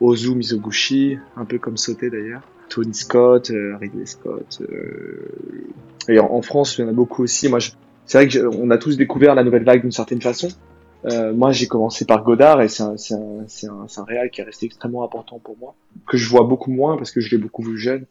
Ozu 0.00 0.34
Mizoguchi, 0.34 1.18
un 1.36 1.44
peu 1.44 1.58
comme 1.58 1.76
Sauté 1.76 2.08
d'ailleurs. 2.10 2.42
Tony 2.68 2.94
Scott, 2.94 3.50
euh, 3.50 3.76
Ridley 3.76 4.06
Scott. 4.06 4.62
Euh... 4.62 5.28
Et 6.08 6.18
en, 6.18 6.42
France, 6.42 6.76
il 6.78 6.82
y 6.82 6.84
en 6.84 6.88
a 6.88 6.92
beaucoup 6.92 7.22
aussi. 7.22 7.48
Moi, 7.48 7.60
c'est 8.06 8.18
vrai 8.18 8.28
que 8.28 8.46
on 8.46 8.70
a 8.70 8.78
tous 8.78 8.96
découvert 8.96 9.34
la 9.34 9.42
nouvelle 9.42 9.64
vague 9.64 9.80
d'une 9.82 9.92
certaine 9.92 10.20
façon. 10.20 10.48
Euh, 11.06 11.32
moi, 11.32 11.52
j'ai 11.52 11.66
commencé 11.66 12.04
par 12.04 12.22
Godard 12.22 12.62
et 12.62 12.68
c'est 12.68 12.82
un, 12.82 12.96
c'est 12.96 13.14
un, 13.14 13.44
c'est 13.46 13.68
un, 13.68 13.86
un 13.96 14.04
réal 14.04 14.30
qui 14.30 14.40
est 14.40 14.44
resté 14.44 14.66
extrêmement 14.66 15.04
important 15.04 15.38
pour 15.38 15.56
moi, 15.58 15.74
que 16.06 16.16
je 16.16 16.28
vois 16.28 16.44
beaucoup 16.44 16.70
moins 16.70 16.96
parce 16.96 17.10
que 17.10 17.20
je 17.20 17.30
l'ai 17.30 17.38
beaucoup 17.40 17.62
vu 17.62 17.78
jeune. 17.78 18.06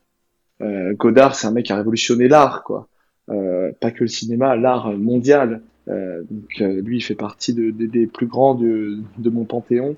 Euh, 0.62 0.94
Godard, 0.94 1.36
c'est 1.36 1.48
un 1.48 1.52
mec 1.52 1.66
qui 1.66 1.74
a 1.74 1.76
révolutionné 1.76 2.28
l'art, 2.28 2.64
quoi. 2.64 2.88
Euh, 3.30 3.72
pas 3.80 3.92
que 3.92 4.02
le 4.02 4.08
cinéma, 4.08 4.56
l'art 4.56 4.92
mondial. 4.92 5.62
Euh, 5.88 6.24
donc 6.30 6.58
lui, 6.60 6.98
il 6.98 7.02
fait 7.02 7.16
partie 7.16 7.54
de, 7.54 7.72
de, 7.72 7.86
des 7.86 8.08
plus 8.08 8.28
grands 8.28 8.56
de, 8.56 9.00
de 9.18 9.30
mon 9.30 9.44
panthéon 9.44 9.96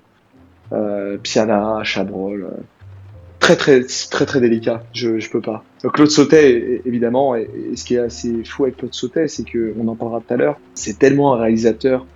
euh, 0.72 1.18
Piana, 1.18 1.82
Chabrol, 1.84 2.50
très 3.54 3.56
très 3.56 3.84
très 4.10 4.26
très 4.26 4.40
délicat. 4.40 4.82
Je 4.92 5.18
je 5.18 5.30
peux 5.30 5.40
pas. 5.40 5.64
Claude 5.92 6.10
Sautet 6.10 6.82
évidemment 6.84 7.36
et, 7.36 7.48
ce 7.76 7.84
qui 7.84 7.94
est 7.94 8.00
assez 8.00 8.42
fou 8.44 8.64
avec 8.64 8.76
Claude 8.76 8.94
Sautet, 8.94 9.28
c'est 9.28 9.44
que 9.44 9.74
on 9.78 9.86
en 9.88 9.94
parlera 9.94 10.20
tout 10.20 10.34
à 10.34 10.36
l'heure. 10.36 10.58
C'est 10.74 10.98
tellement 10.98 11.34
un 11.34 11.38
réalisateur 11.38 12.06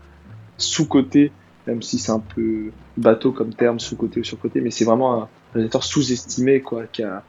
sous 0.58 0.86
côté 0.86 1.30
même 1.66 1.82
si 1.82 1.98
c'est 1.98 2.12
un 2.12 2.20
peu 2.20 2.70
bateau 2.96 3.32
comme 3.32 3.54
terme, 3.54 3.78
sous-côté 3.78 4.20
ou 4.20 4.24
sur-côté, 4.24 4.60
mais 4.60 4.70
c'est 4.70 4.84
vraiment 4.84 5.22
un 5.22 5.28
réalisateur 5.52 5.84
sous-estimé, 5.84 6.60
quoi, 6.60 6.84
qui 6.90 7.02
a, 7.02 7.22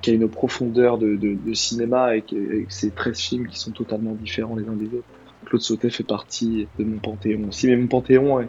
qui 0.00 0.10
a 0.10 0.14
une 0.14 0.28
profondeur 0.28 0.98
de, 0.98 1.16
de, 1.16 1.34
de 1.34 1.54
cinéma 1.54 2.16
et, 2.16 2.24
avec 2.32 2.72
ses 2.72 2.90
13 2.90 3.18
films 3.18 3.46
qui 3.46 3.58
sont 3.58 3.70
totalement 3.70 4.14
différents 4.14 4.56
les 4.56 4.68
uns 4.68 4.72
des 4.72 4.86
autres. 4.86 5.06
Claude 5.44 5.60
Sautet 5.60 5.90
fait 5.90 6.04
partie 6.04 6.66
de 6.78 6.84
mon 6.84 6.98
panthéon 6.98 7.48
aussi, 7.48 7.68
mais 7.68 7.76
mon 7.76 7.86
panthéon 7.86 8.40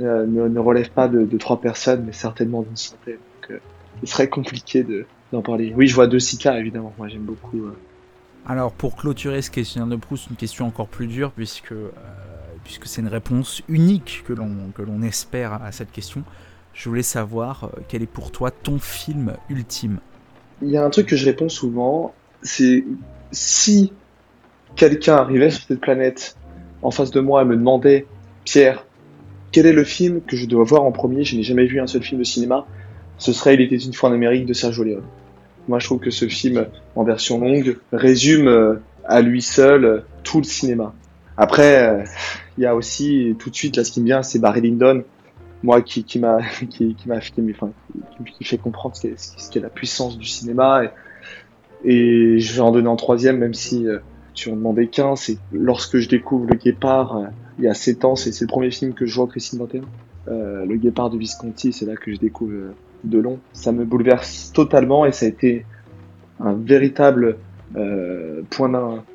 euh, 0.00 0.26
ne, 0.26 0.48
ne, 0.48 0.58
relève 0.58 0.90
pas 0.90 1.08
de, 1.08 1.24
de 1.24 1.38
trois 1.38 1.60
personnes, 1.60 2.04
mais 2.06 2.12
certainement 2.12 2.62
d'une 2.62 2.76
centaine. 2.76 3.18
Donc, 3.50 3.60
euh, 3.60 4.06
ce 4.06 4.12
serait 4.12 4.28
compliqué 4.28 4.84
d'en 5.32 5.42
parler. 5.42 5.72
Oui, 5.76 5.86
je 5.86 5.94
vois 5.94 6.06
deux 6.06 6.20
Sika, 6.20 6.58
évidemment. 6.58 6.92
Moi, 6.98 7.08
j'aime 7.08 7.22
beaucoup. 7.22 7.64
Euh. 7.66 7.76
Alors, 8.46 8.72
pour 8.72 8.96
clôturer 8.96 9.42
ce 9.42 9.50
questionnaire 9.50 9.88
de 9.88 9.96
Proust, 9.96 10.28
une 10.30 10.36
question 10.36 10.66
encore 10.66 10.88
plus 10.88 11.06
dure, 11.06 11.32
puisque 11.32 11.72
euh, 11.72 11.90
puisque 12.64 12.86
c'est 12.86 13.00
une 13.00 13.08
réponse 13.08 13.62
unique 13.68 14.24
que 14.26 14.32
l'on 14.32 14.70
que 14.74 14.82
l'on 14.82 15.02
espère 15.02 15.62
à 15.62 15.72
cette 15.72 15.92
question. 15.92 16.22
Je 16.72 16.88
voulais 16.88 17.02
savoir 17.02 17.70
quel 17.88 18.02
est 18.02 18.06
pour 18.06 18.30
toi 18.30 18.50
ton 18.50 18.78
film 18.78 19.34
ultime? 19.48 19.98
Il 20.62 20.70
y 20.70 20.76
a 20.76 20.84
un 20.84 20.90
truc 20.90 21.06
que 21.06 21.16
je 21.16 21.24
réponds 21.24 21.48
souvent, 21.48 22.14
c'est 22.42 22.84
si 23.32 23.92
quelqu'un 24.76 25.16
arrivait 25.16 25.50
sur 25.50 25.66
cette 25.66 25.80
planète 25.80 26.36
en 26.82 26.90
face 26.90 27.10
de 27.10 27.20
moi 27.20 27.42
et 27.42 27.44
me 27.44 27.56
demandait 27.56 28.06
Pierre, 28.44 28.86
quel 29.52 29.66
est 29.66 29.72
le 29.72 29.84
film 29.84 30.20
que 30.22 30.36
je 30.36 30.46
dois 30.46 30.64
voir 30.64 30.84
en 30.84 30.92
premier? 30.92 31.24
Je 31.24 31.36
n'ai 31.36 31.42
jamais 31.42 31.66
vu 31.66 31.80
un 31.80 31.86
seul 31.86 32.02
film 32.02 32.20
de 32.20 32.24
cinéma 32.24 32.66
ce 33.20 33.32
serait 33.32 33.54
Il 33.54 33.60
était 33.60 33.76
une 33.76 33.92
fois 33.92 34.10
en 34.10 34.12
Amérique 34.12 34.46
de 34.46 34.52
Sergio 34.52 34.82
Leone. 34.82 35.04
Moi, 35.68 35.78
je 35.78 35.84
trouve 35.84 36.00
que 36.00 36.10
ce 36.10 36.26
film, 36.26 36.66
en 36.96 37.04
version 37.04 37.38
longue, 37.38 37.76
résume 37.92 38.48
euh, 38.48 38.76
à 39.04 39.20
lui 39.20 39.42
seul 39.42 39.84
euh, 39.84 40.00
tout 40.24 40.38
le 40.38 40.44
cinéma. 40.44 40.94
Après, 41.36 41.88
euh, 41.88 42.04
il 42.58 42.64
y 42.64 42.66
a 42.66 42.74
aussi, 42.74 43.36
tout 43.38 43.50
de 43.50 43.54
suite, 43.54 43.76
là, 43.76 43.84
ce 43.84 43.92
qui 43.92 44.00
me 44.00 44.06
vient, 44.06 44.22
c'est 44.22 44.38
Barry 44.38 44.62
Lyndon, 44.62 45.04
moi, 45.62 45.82
qui, 45.82 46.02
qui 46.02 46.18
m'a, 46.18 46.38
qui, 46.70 46.94
qui 46.94 47.08
m'a, 47.08 47.18
enfin, 47.50 47.70
qui, 48.38 48.44
fait 48.44 48.58
comprendre 48.58 48.96
ce 48.96 49.50
qu'est, 49.50 49.60
la 49.60 49.68
puissance 49.68 50.18
du 50.18 50.26
cinéma. 50.26 50.82
Et, 51.84 52.40
je 52.40 52.54
vais 52.54 52.60
en 52.60 52.72
donner 52.72 52.88
en 52.88 52.96
troisième, 52.96 53.38
même 53.38 53.54
si 53.54 53.86
tu 54.32 54.50
en 54.50 54.56
demandais 54.56 54.86
qu'un, 54.86 55.14
c'est 55.14 55.36
lorsque 55.52 55.98
je 55.98 56.08
découvre 56.08 56.46
Le 56.46 56.56
Guépard, 56.56 57.20
il 57.58 57.64
y 57.64 57.68
a 57.68 57.74
7 57.74 58.04
ans, 58.06 58.16
c'est, 58.16 58.38
le 58.40 58.46
premier 58.46 58.70
film 58.70 58.94
que 58.94 59.04
je 59.04 59.14
vois 59.14 59.24
au 59.24 59.28
Christine 59.28 59.58
21. 59.58 59.82
Euh, 60.28 60.64
le 60.64 60.76
Guépard 60.76 61.10
de 61.10 61.18
Visconti, 61.18 61.72
c'est 61.72 61.86
là 61.86 61.96
que 61.96 62.12
je 62.12 62.18
découvre 62.18 62.72
de 63.04 63.18
long. 63.18 63.38
Ça 63.52 63.72
me 63.72 63.84
bouleverse 63.84 64.52
totalement 64.52 65.06
et 65.06 65.12
ça 65.12 65.26
a 65.26 65.28
été 65.28 65.64
un 66.40 66.54
véritable 66.54 67.38
euh, 67.76 68.42
point 68.50 68.68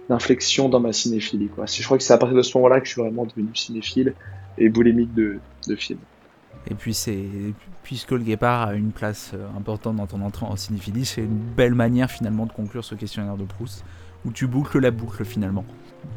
d'inflexion 0.09 0.69
dans 0.69 0.79
ma 0.79 0.93
cinéphilie. 0.93 1.47
Quoi. 1.47 1.65
Je 1.65 1.83
crois 1.83 1.97
que 1.97 2.03
c'est 2.03 2.13
à 2.13 2.17
partir 2.17 2.37
de 2.37 2.41
ce 2.41 2.57
moment-là 2.57 2.79
que 2.79 2.87
je 2.87 2.93
suis 2.93 3.01
vraiment 3.01 3.25
devenu 3.25 3.49
cinéphile 3.53 4.13
et 4.57 4.69
boulimique 4.69 5.13
de, 5.13 5.39
de 5.67 5.75
films. 5.75 5.99
Et 6.69 6.73
puis 6.73 6.93
c'est 6.93 7.25
puisque 7.83 8.11
le 8.11 8.19
guépard 8.19 8.69
a 8.69 8.73
une 8.73 8.91
place 8.91 9.31
euh, 9.35 9.47
importante 9.55 9.97
dans 9.97 10.07
ton 10.07 10.21
entrée 10.21 10.45
en 10.47 10.55
cinéphilie, 10.55 11.05
c'est 11.05 11.21
une 11.21 11.37
belle 11.37 11.75
manière 11.75 12.09
finalement 12.09 12.47
de 12.47 12.51
conclure 12.51 12.83
ce 12.83 12.95
questionnaire 12.95 13.37
de 13.37 13.43
Proust, 13.43 13.85
où 14.25 14.31
tu 14.31 14.47
boucles 14.47 14.79
la 14.79 14.89
boucle 14.89 15.23
finalement. 15.23 15.65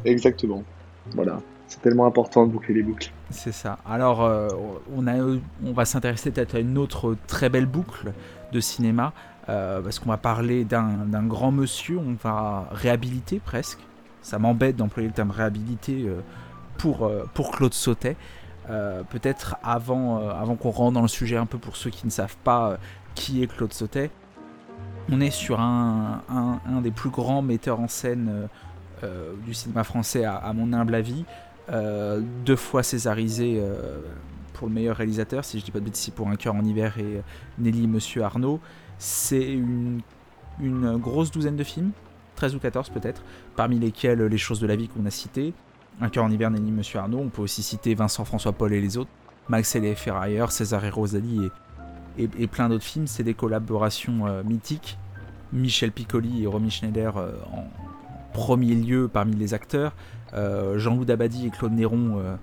Exactement. 0.03 0.63
Voilà. 1.11 1.39
C'est 1.69 1.81
tellement 1.83 2.07
important 2.07 2.47
de 2.47 2.51
boucler 2.51 2.73
les 2.73 2.81
boucles. 2.81 3.11
C'est 3.29 3.51
ça. 3.51 3.77
Alors, 3.87 4.23
euh, 4.23 4.49
on, 4.91 5.71
va 5.71 5.85
s'intéresser 5.85 6.31
peut-être 6.31 6.55
à 6.55 6.59
une 6.59 6.79
autre 6.79 7.15
très 7.27 7.47
belle 7.47 7.67
boucle 7.67 8.11
de 8.51 8.59
cinéma, 8.59 9.13
euh, 9.49 9.79
parce 9.79 9.99
qu'on 9.99 10.09
va 10.09 10.17
parler 10.17 10.65
d'un 10.65 11.23
grand 11.27 11.51
monsieur, 11.51 11.99
on 11.99 12.15
va 12.21 12.67
réhabiliter 12.71 13.39
presque. 13.39 13.79
Ça 14.23 14.39
m'embête 14.39 14.77
d'employer 14.77 15.07
le 15.07 15.13
terme 15.13 15.29
réhabiliter 15.29 16.07
euh, 16.07 16.21
pour, 16.79 17.09
pour 17.35 17.51
Claude 17.51 17.73
Sautet. 17.73 18.17
peut-être 19.09 19.57
avant, 19.63 20.27
avant 20.29 20.55
qu'on 20.55 20.71
rentre 20.71 20.93
dans 20.93 21.01
le 21.01 21.07
sujet 21.07 21.37
un 21.37 21.45
peu 21.45 21.59
pour 21.59 21.75
ceux 21.75 21.91
qui 21.91 22.05
ne 22.07 22.11
savent 22.11 22.37
pas 22.43 22.77
qui 23.13 23.43
est 23.43 23.47
Claude 23.47 23.73
Sautet, 23.73 24.09
on 25.11 25.19
est 25.21 25.31
sur 25.31 25.59
un, 25.59 26.21
un, 26.29 26.81
des 26.81 26.91
plus 26.91 27.09
grands 27.09 27.41
metteurs 27.41 27.79
en 27.81 27.89
scène 27.89 28.47
du 29.45 29.53
cinéma 29.53 29.83
français 29.83 30.23
à 30.23 30.51
mon 30.53 30.71
humble 30.71 30.95
avis. 30.95 31.25
Euh, 31.71 32.21
deux 32.45 32.55
fois 32.55 32.81
césarisé 32.81 33.59
euh, 33.59 33.99
pour 34.53 34.67
le 34.67 34.73
meilleur 34.73 34.97
réalisateur, 34.97 35.45
si 35.45 35.59
je 35.59 35.65
dis 35.65 35.71
pas 35.71 35.79
de 35.79 35.85
bêtises, 35.85 36.09
pour 36.09 36.27
Un 36.27 36.35
cœur 36.35 36.55
en 36.55 36.63
hiver 36.63 36.97
et 36.97 37.17
euh, 37.17 37.21
Nelly 37.59 37.87
Monsieur 37.87 38.23
Arnaud. 38.23 38.59
C'est 38.97 39.53
une, 39.53 40.01
grosse 40.97 41.31
douzaine 41.31 41.55
de 41.55 41.63
films, 41.63 41.91
13 42.35 42.55
ou 42.55 42.59
14 42.59 42.89
peut-être, 42.89 43.21
parmi 43.55 43.79
lesquels 43.79 44.21
Les 44.23 44.37
choses 44.37 44.59
de 44.59 44.67
la 44.67 44.75
vie 44.75 44.87
qu'on 44.87 45.05
a 45.05 45.11
cité, 45.11 45.53
Un 46.01 46.09
cœur 46.09 46.23
en 46.23 46.31
hiver, 46.31 46.49
Nelly 46.49 46.71
Monsieur 46.71 46.99
Arnaud. 46.99 47.19
On 47.19 47.29
peut 47.29 47.43
aussi 47.43 47.61
citer 47.61 47.93
Vincent 47.93 48.25
François 48.25 48.51
Paul 48.51 48.73
et 48.73 48.81
les 48.81 48.97
autres, 48.97 49.11
Max 49.47 49.75
et 49.75 49.79
les 49.79 49.95
Ferrailleurs, 49.95 50.51
César 50.51 50.83
et 50.85 50.89
Rosalie 50.89 51.49
et, 52.17 52.29
et, 52.37 52.47
plein 52.47 52.67
d'autres 52.67 52.83
films. 52.83 53.07
C'est 53.07 53.23
des 53.23 53.33
collaborations 53.33 54.43
mythiques. 54.43 54.97
Michel 55.51 55.91
Piccoli 55.91 56.43
et 56.43 56.47
Romy 56.47 56.69
Schneider 56.69 57.17
en 57.17 57.65
premier 58.33 58.75
lieu 58.75 59.09
parmi 59.11 59.35
les 59.35 59.53
acteurs. 59.53 59.93
Euh, 60.33 60.77
Jean-Loup 60.77 61.05
Dabadi 61.05 61.47
et 61.47 61.49
Claude 61.49 61.73
Néron 61.73 62.19
euh, 62.19 62.35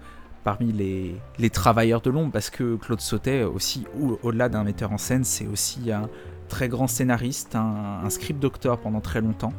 parmi 0.45 0.73
les, 0.73 1.51
travailleurs 1.51 2.01
de 2.01 2.11
l'ombre, 2.11 2.33
parce 2.33 2.51
que 2.51 2.77
Claude 2.77 3.01
Sautet, 3.01 3.45
aussi, 3.45 3.87
au-delà 4.23 4.49
d'un 4.49 4.65
metteur 4.65 4.93
en 4.93 4.99
scène, 4.99 5.25
c'est 5.25 5.47
aussi 5.47 5.91
un 5.91 6.09
très 6.49 6.69
grand 6.69 6.87
scénariste, 6.87 7.57
un, 7.57 8.09
script 8.11 8.41
doctor 8.41 8.79
pendant 8.79 9.01
très 9.01 9.21
longtemps, 9.21 9.53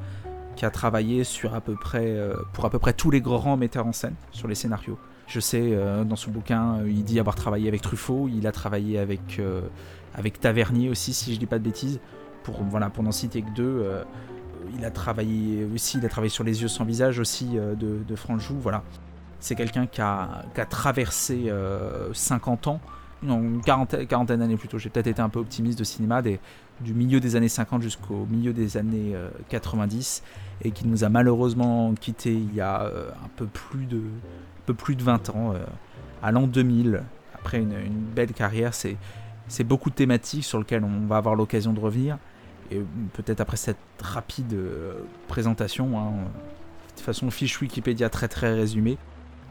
qui 0.55 0.65
a 0.65 0.71
travaillé 0.71 1.23
sur 1.23 1.55
à 1.55 1.61
peu 1.61 1.75
près, 1.75 2.05
euh, 2.05 2.35
pour 2.53 2.65
à 2.65 2.69
peu 2.69 2.79
près 2.79 2.93
tous 2.93 3.11
les 3.11 3.21
grands 3.21 3.57
metteurs 3.57 3.85
en 3.85 3.93
scène, 3.93 4.15
sur 4.31 4.47
les 4.47 4.55
scénarios. 4.55 4.97
Je 5.27 5.41
sais, 5.41 5.77
dans 6.05 6.15
ce 6.15 6.29
bouquin, 6.29 6.85
il 6.87 7.03
dit 7.03 7.19
avoir 7.19 7.35
travaillé 7.35 7.67
avec 7.67 7.81
Truffaut, 7.81 8.29
il 8.33 8.47
a 8.47 8.53
travaillé 8.53 8.97
avec, 8.97 9.41
Tavernier 10.39 10.89
aussi, 10.89 11.11
si 11.11 11.33
je 11.33 11.39
dis 11.39 11.45
pas 11.45 11.59
de 11.59 11.65
bêtises, 11.65 11.99
pour, 12.43 12.63
voilà, 12.63 12.89
pour 12.89 13.03
n'en 13.03 13.11
citer 13.11 13.41
que 13.41 13.49
deux 13.53 13.85
il 14.77 14.85
a 14.85 14.91
travaillé 14.91 15.65
aussi, 15.73 15.97
il 15.97 16.05
a 16.05 16.09
travaillé 16.09 16.29
sur 16.29 16.43
Les 16.43 16.61
yeux 16.61 16.67
sans 16.67 16.85
visage 16.85 17.19
aussi 17.19 17.57
euh, 17.57 17.75
de, 17.75 17.99
de 18.07 18.15
Franjou, 18.15 18.55
voilà. 18.59 18.83
C'est 19.39 19.55
quelqu'un 19.55 19.85
qui 19.85 20.01
a, 20.01 20.45
traversé 20.69 21.51
50 22.13 22.67
euh, 22.67 22.69
ans, 22.71 22.79
non, 23.21 23.39
une 23.41 23.61
quarantaine, 23.61 24.39
d'années 24.39 24.57
plutôt, 24.57 24.77
j'ai 24.77 24.89
peut-être 24.89 25.07
été 25.07 25.21
un 25.21 25.29
peu 25.29 25.39
optimiste 25.39 25.77
de 25.77 25.83
cinéma, 25.83 26.21
du 26.21 26.93
milieu 26.93 27.19
des 27.19 27.35
années 27.35 27.49
50 27.49 27.81
jusqu'au 27.81 28.25
milieu 28.29 28.51
des 28.51 28.77
années 28.77 29.15
90, 29.49 30.23
euh, 30.23 30.67
et 30.67 30.71
qui 30.71 30.87
nous 30.87 31.03
a 31.03 31.09
malheureusement 31.09 31.93
quitté 31.93 32.33
il 32.33 32.53
y 32.55 32.61
a 32.61 32.85
un 32.85 33.29
peu 33.35 33.45
plus 33.45 33.85
de, 33.85 34.01
peu 34.65 34.73
plus 34.73 34.95
de 34.95 35.03
20 35.03 35.29
ans, 35.29 35.53
à 36.23 36.31
l'an 36.31 36.47
2000, 36.47 37.03
après 37.35 37.59
une 37.59 38.05
belle 38.15 38.33
carrière, 38.33 38.73
c'est 38.73 39.63
beaucoup 39.63 39.91
de 39.91 39.95
thématiques 39.95 40.45
sur 40.45 40.57
lesquelles 40.57 40.83
on 40.83 41.05
va 41.05 41.17
avoir 41.17 41.35
l'occasion 41.35 41.73
de 41.73 41.79
revenir 41.79 42.17
et 42.71 42.81
peut-être 43.13 43.41
après 43.41 43.57
cette 43.57 43.77
rapide 44.01 44.53
euh, 44.53 44.93
présentation, 45.27 45.97
hein, 45.99 46.11
de 46.95 47.01
façon 47.01 47.29
fiche 47.31 47.61
Wikipédia 47.61 48.09
très 48.09 48.27
très 48.27 48.53
résumée, 48.53 48.97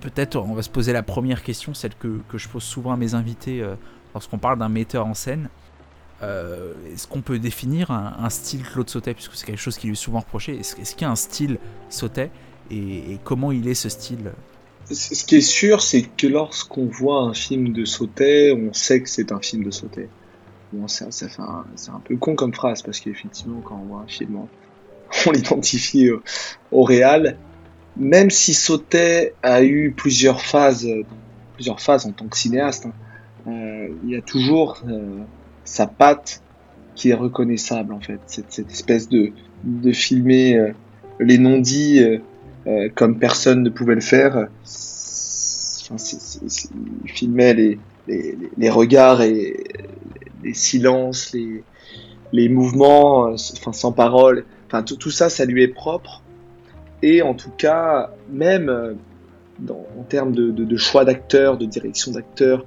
peut-être 0.00 0.36
on 0.36 0.54
va 0.54 0.62
se 0.62 0.70
poser 0.70 0.92
la 0.92 1.02
première 1.02 1.42
question, 1.42 1.74
celle 1.74 1.94
que, 1.94 2.20
que 2.28 2.38
je 2.38 2.48
pose 2.48 2.62
souvent 2.62 2.92
à 2.92 2.96
mes 2.96 3.14
invités 3.14 3.62
euh, 3.62 3.74
lorsqu'on 4.14 4.38
parle 4.38 4.58
d'un 4.58 4.68
metteur 4.68 5.06
en 5.06 5.14
scène. 5.14 5.48
Euh, 6.22 6.72
est-ce 6.92 7.06
qu'on 7.06 7.20
peut 7.20 7.38
définir 7.38 7.90
un, 7.90 8.30
style 8.30 8.62
Claude 8.62 8.88
Sautet, 8.88 9.12
puisque 9.12 9.34
c'est 9.34 9.44
quelque 9.44 9.60
chose 9.60 9.76
qui 9.76 9.86
lui 9.86 9.92
est 9.92 9.96
souvent 9.96 10.20
reproché? 10.20 10.58
Est-ce, 10.58 10.74
qu'il 10.74 11.02
y 11.02 11.04
a 11.04 11.10
un 11.10 11.16
style 11.16 11.58
Sautet? 11.90 12.30
Et, 12.70 13.12
et, 13.12 13.20
comment 13.22 13.52
il 13.52 13.68
est 13.68 13.74
ce 13.74 13.90
style? 13.90 14.32
Ce 14.90 15.24
qui 15.24 15.36
est 15.36 15.40
sûr, 15.40 15.82
c'est 15.82 16.02
que 16.02 16.26
lorsqu'on 16.26 16.86
voit 16.86 17.22
un 17.22 17.34
film 17.34 17.72
de 17.72 17.84
Sautet, 17.84 18.52
on 18.52 18.72
sait 18.72 19.02
que 19.02 19.10
c'est 19.10 19.30
un 19.30 19.40
film 19.40 19.64
de 19.64 19.70
Sautet. 19.70 20.08
Bon, 20.72 20.88
c'est 20.88 21.04
un, 21.04 21.64
un, 21.94 22.00
peu 22.04 22.16
con 22.16 22.34
comme 22.34 22.52
phrase 22.52 22.82
parce 22.82 23.00
qu'effectivement, 23.00 23.60
quand 23.60 23.80
on 23.82 23.86
voit 23.86 24.00
un 24.00 24.08
film, 24.08 24.36
on, 25.26 25.30
l'identifie 25.32 26.10
au, 26.10 26.22
au. 26.72 26.88
Même 27.98 28.30
si 28.30 28.52
Sautet 28.52 29.34
a 29.42 29.62
eu 29.62 29.92
plusieurs 29.92 30.42
phases, 30.42 30.86
plusieurs 31.54 31.80
phases 31.80 32.04
en 32.04 32.12
tant 32.12 32.26
que 32.26 32.36
cinéaste, 32.36 32.86
hein, 32.86 32.92
euh, 33.46 33.88
il 34.04 34.10
y 34.10 34.16
a 34.16 34.22
toujours 34.22 34.82
euh, 34.88 35.20
sa 35.64 35.86
patte 35.86 36.42
qui 36.94 37.10
est 37.10 37.14
reconnaissable 37.14 37.92
en 37.94 38.00
fait. 38.00 38.20
Cette, 38.26 38.52
cette 38.52 38.70
espèce 38.70 39.08
de, 39.08 39.32
de 39.64 39.92
filmer 39.92 40.56
euh, 40.56 40.72
les 41.20 41.38
non-dits 41.38 42.02
euh, 42.66 42.88
comme 42.94 43.18
personne 43.18 43.62
ne 43.62 43.70
pouvait 43.70 43.94
le 43.94 44.00
faire. 44.00 44.48
Enfin, 45.88 45.96
il 47.04 47.10
filmait 47.10 47.54
les, 47.54 47.78
les, 48.08 48.36
les, 48.58 48.70
regards 48.70 49.22
et 49.22 49.56
les 50.46 50.54
silences, 50.54 51.32
les, 51.32 51.62
les 52.32 52.48
mouvements, 52.48 53.28
euh, 53.28 53.36
enfin 53.56 53.72
sans 53.72 53.92
parole, 53.92 54.44
enfin 54.66 54.82
tout, 54.82 54.96
tout, 54.96 55.10
ça, 55.10 55.28
ça 55.28 55.44
lui 55.44 55.62
est 55.62 55.68
propre. 55.68 56.22
Et 57.02 57.22
en 57.22 57.34
tout 57.34 57.50
cas, 57.50 58.10
même 58.30 58.68
euh, 58.68 58.94
en 59.98 60.02
termes 60.02 60.32
de, 60.32 60.76
choix 60.76 61.04
d'acteurs, 61.04 61.56
de 61.58 61.66
direction 61.66 62.12
d'acteurs, 62.12 62.64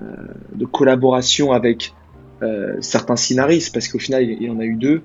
euh, 0.00 0.04
de 0.54 0.64
collaboration 0.64 1.52
avec 1.52 1.94
certains 2.80 3.16
scénaristes, 3.16 3.74
parce 3.74 3.88
qu'au 3.88 3.98
final, 3.98 4.22
il 4.22 4.40
y 4.40 4.48
en 4.48 4.60
a 4.60 4.64
eu 4.64 4.76
deux, 4.76 5.02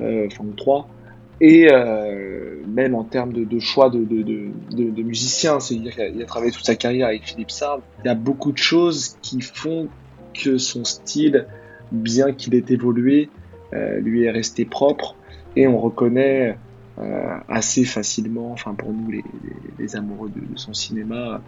euh, 0.00 0.26
enfin 0.26 0.44
trois, 0.56 0.88
et 1.40 1.68
même 2.66 2.96
en 2.96 3.04
termes 3.04 3.32
de, 3.32 3.58
choix 3.60 3.88
de, 3.88 4.02
de 4.02 5.02
musiciens. 5.02 5.60
C'est-à-dire 5.60 5.94
qu'il 5.94 6.22
a, 6.22 6.26
travaillé 6.26 6.50
toute 6.50 6.64
sa 6.64 6.74
carrière 6.74 7.06
avec 7.06 7.22
Philippe 7.22 7.52
Sard. 7.52 7.80
Il 8.02 8.08
y 8.08 8.10
a 8.10 8.16
beaucoup 8.16 8.50
de 8.50 8.58
choses 8.58 9.16
qui 9.22 9.40
font 9.40 9.88
que 10.34 10.58
son 10.58 10.84
style, 10.84 11.46
bien 11.92 12.32
qu'il 12.32 12.54
ait 12.54 12.64
évolué, 12.68 13.28
euh, 13.72 14.00
lui 14.00 14.24
est 14.24 14.30
resté 14.30 14.64
propre 14.64 15.16
et 15.56 15.66
on 15.66 15.78
reconnaît 15.78 16.56
euh, 16.98 17.36
assez 17.48 17.84
facilement, 17.84 18.52
enfin 18.52 18.74
pour 18.74 18.92
nous 18.92 19.10
les, 19.10 19.18
les, 19.44 19.84
les 19.84 19.96
amoureux 19.96 20.30
de, 20.30 20.58
son 20.58 20.74
cinéma, 20.74 21.40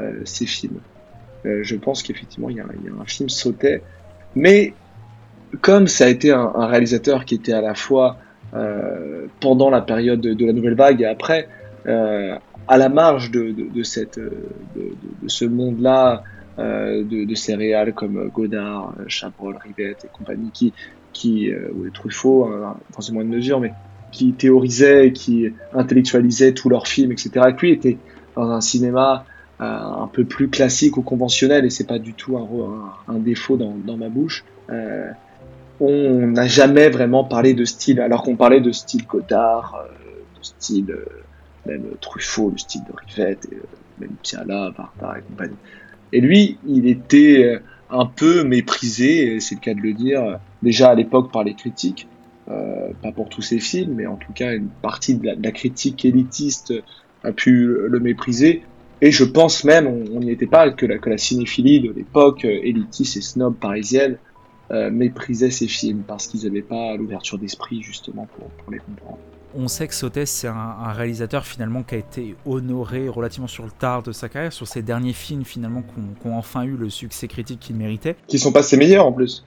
euh, 0.00 0.20
ses 0.24 0.46
films. 0.46 0.80
Euh, 1.46 1.60
je 1.62 1.76
pense 1.76 2.02
qu'effectivement 2.02 2.50
il 2.50 2.56
y, 2.56 2.58
y 2.58 2.60
a 2.60 2.64
un 3.00 3.04
film 3.04 3.28
sautait, 3.28 3.82
mais 4.34 4.74
comme 5.60 5.86
ça 5.86 6.06
a 6.06 6.08
été 6.08 6.32
un, 6.32 6.52
un 6.54 6.66
réalisateur 6.66 7.24
qui 7.24 7.34
était 7.34 7.52
à 7.52 7.60
la 7.60 7.74
fois 7.74 8.18
euh, 8.54 9.26
pendant 9.40 9.70
la 9.70 9.80
période 9.80 10.20
de, 10.20 10.32
de, 10.32 10.46
la 10.46 10.52
nouvelle 10.52 10.74
vague 10.74 11.00
et 11.00 11.06
après, 11.06 11.48
euh, 11.86 12.36
à 12.68 12.78
la 12.78 12.88
marge 12.88 13.30
de, 13.30 13.50
de, 13.50 13.68
de 13.68 13.82
cette, 13.82 14.18
de, 14.18 14.32
de, 14.76 15.28
ce 15.28 15.44
monde-là, 15.44 16.22
de, 16.58 17.24
de 17.24 17.34
céréales 17.34 17.92
comme 17.94 18.28
Godard, 18.28 18.94
Chabrol, 19.08 19.56
Rivette 19.56 20.04
et 20.04 20.08
compagnie, 20.12 20.50
qui, 20.52 20.72
qui 21.12 21.50
ou 21.52 21.88
Truffaut, 21.90 22.44
hein, 22.46 22.76
dans 22.94 23.00
une 23.00 23.14
moindre 23.14 23.30
mesure, 23.30 23.60
mais 23.60 23.72
qui 24.12 24.32
théorisaient, 24.32 25.12
qui 25.12 25.52
intellectualisaient 25.72 26.52
tous 26.52 26.68
leurs 26.68 26.86
films, 26.86 27.12
etc. 27.12 27.30
Et 27.48 27.52
lui 27.60 27.72
était 27.72 27.98
dans 28.36 28.50
un 28.50 28.60
cinéma 28.60 29.24
euh, 29.60 29.64
un 29.64 30.08
peu 30.08 30.24
plus 30.24 30.48
classique 30.48 30.96
ou 30.96 31.02
conventionnel, 31.02 31.64
et 31.64 31.70
c'est 31.70 31.86
pas 31.86 31.98
du 31.98 32.14
tout 32.14 32.36
un, 32.36 33.12
un, 33.12 33.18
défaut 33.18 33.56
dans, 33.56 33.74
dans, 33.84 33.96
ma 33.96 34.08
bouche. 34.08 34.44
Euh, 34.70 35.10
on 35.80 36.26
n'a 36.28 36.46
jamais 36.46 36.88
vraiment 36.88 37.24
parlé 37.24 37.54
de 37.54 37.64
style, 37.64 38.00
alors 38.00 38.22
qu'on 38.22 38.36
parlait 38.36 38.60
de 38.60 38.72
style 38.72 39.06
Godard, 39.06 39.76
euh, 39.76 40.38
de 40.38 40.44
style 40.44 40.90
euh, 40.90 41.04
même 41.66 41.84
Truffaut, 42.00 42.50
le 42.50 42.58
style 42.58 42.82
de 42.84 42.92
Rivette, 43.06 43.46
et, 43.50 43.54
euh, 43.54 43.60
même 43.98 44.14
Piala, 44.22 44.70
Varda 44.76 45.18
et 45.18 45.22
compagnie. 45.22 45.56
Et 46.14 46.20
lui, 46.20 46.58
il 46.66 46.86
était 46.86 47.58
un 47.90 48.06
peu 48.06 48.44
méprisé, 48.44 49.40
c'est 49.40 49.56
le 49.56 49.60
cas 49.60 49.74
de 49.74 49.80
le 49.80 49.92
dire, 49.92 50.38
déjà 50.62 50.90
à 50.90 50.94
l'époque 50.94 51.32
par 51.32 51.42
les 51.42 51.54
critiques, 51.54 52.06
euh, 52.48 52.90
pas 53.02 53.10
pour 53.10 53.28
tous 53.28 53.42
ses 53.42 53.58
films, 53.58 53.94
mais 53.94 54.06
en 54.06 54.16
tout 54.16 54.32
cas 54.32 54.54
une 54.54 54.68
partie 54.68 55.16
de 55.16 55.36
la, 55.40 55.50
critique 55.50 56.04
élitiste 56.04 56.72
a 57.24 57.32
pu 57.32 57.76
le 57.88 57.98
mépriser. 57.98 58.62
Et 59.00 59.10
je 59.10 59.24
pense 59.24 59.64
même, 59.64 59.88
on 59.88 60.20
n'y 60.20 60.30
était 60.30 60.46
pas, 60.46 60.70
que 60.70 60.86
la, 60.86 61.18
cinéphilie 61.18 61.80
de 61.80 61.92
l'époque 61.92 62.44
élitiste 62.44 63.16
et 63.16 63.20
snob 63.20 63.56
parisienne 63.56 64.16
euh, 64.70 64.90
méprisaient 64.90 65.50
ces 65.50 65.66
films 65.68 66.04
parce 66.06 66.28
qu'ils 66.28 66.44
n'avaient 66.44 66.62
pas 66.62 66.96
l'ouverture 66.96 67.38
d'esprit 67.38 67.82
justement 67.82 68.28
pour, 68.36 68.70
les 68.70 68.78
comprendre. 68.78 69.18
On 69.56 69.68
sait 69.68 69.86
que 69.86 69.94
Sautet, 69.94 70.26
c'est 70.26 70.48
un, 70.48 70.54
un, 70.54 70.92
réalisateur 70.92 71.46
finalement 71.46 71.82
qui 71.82 71.94
a 71.94 71.98
été 71.98 72.34
honoré 72.44 73.08
relativement 73.08 73.46
sur 73.46 73.64
le 73.64 73.70
tard 73.70 74.02
de 74.02 74.10
sa 74.10 74.28
carrière, 74.28 74.52
sur 74.52 74.66
ses 74.66 74.82
derniers 74.82 75.12
films 75.12 75.44
finalement 75.44 75.82
qui 75.82 76.28
ont, 76.28 76.36
enfin 76.36 76.64
eu 76.64 76.76
le 76.76 76.90
succès 76.90 77.28
critique 77.28 77.60
qu'il 77.60 77.76
méritait. 77.76 78.16
Qui 78.26 78.38
sont 78.38 78.52
pas 78.52 78.62
ses 78.62 78.76
meilleurs 78.76 79.06
en 79.06 79.12
plus, 79.12 79.44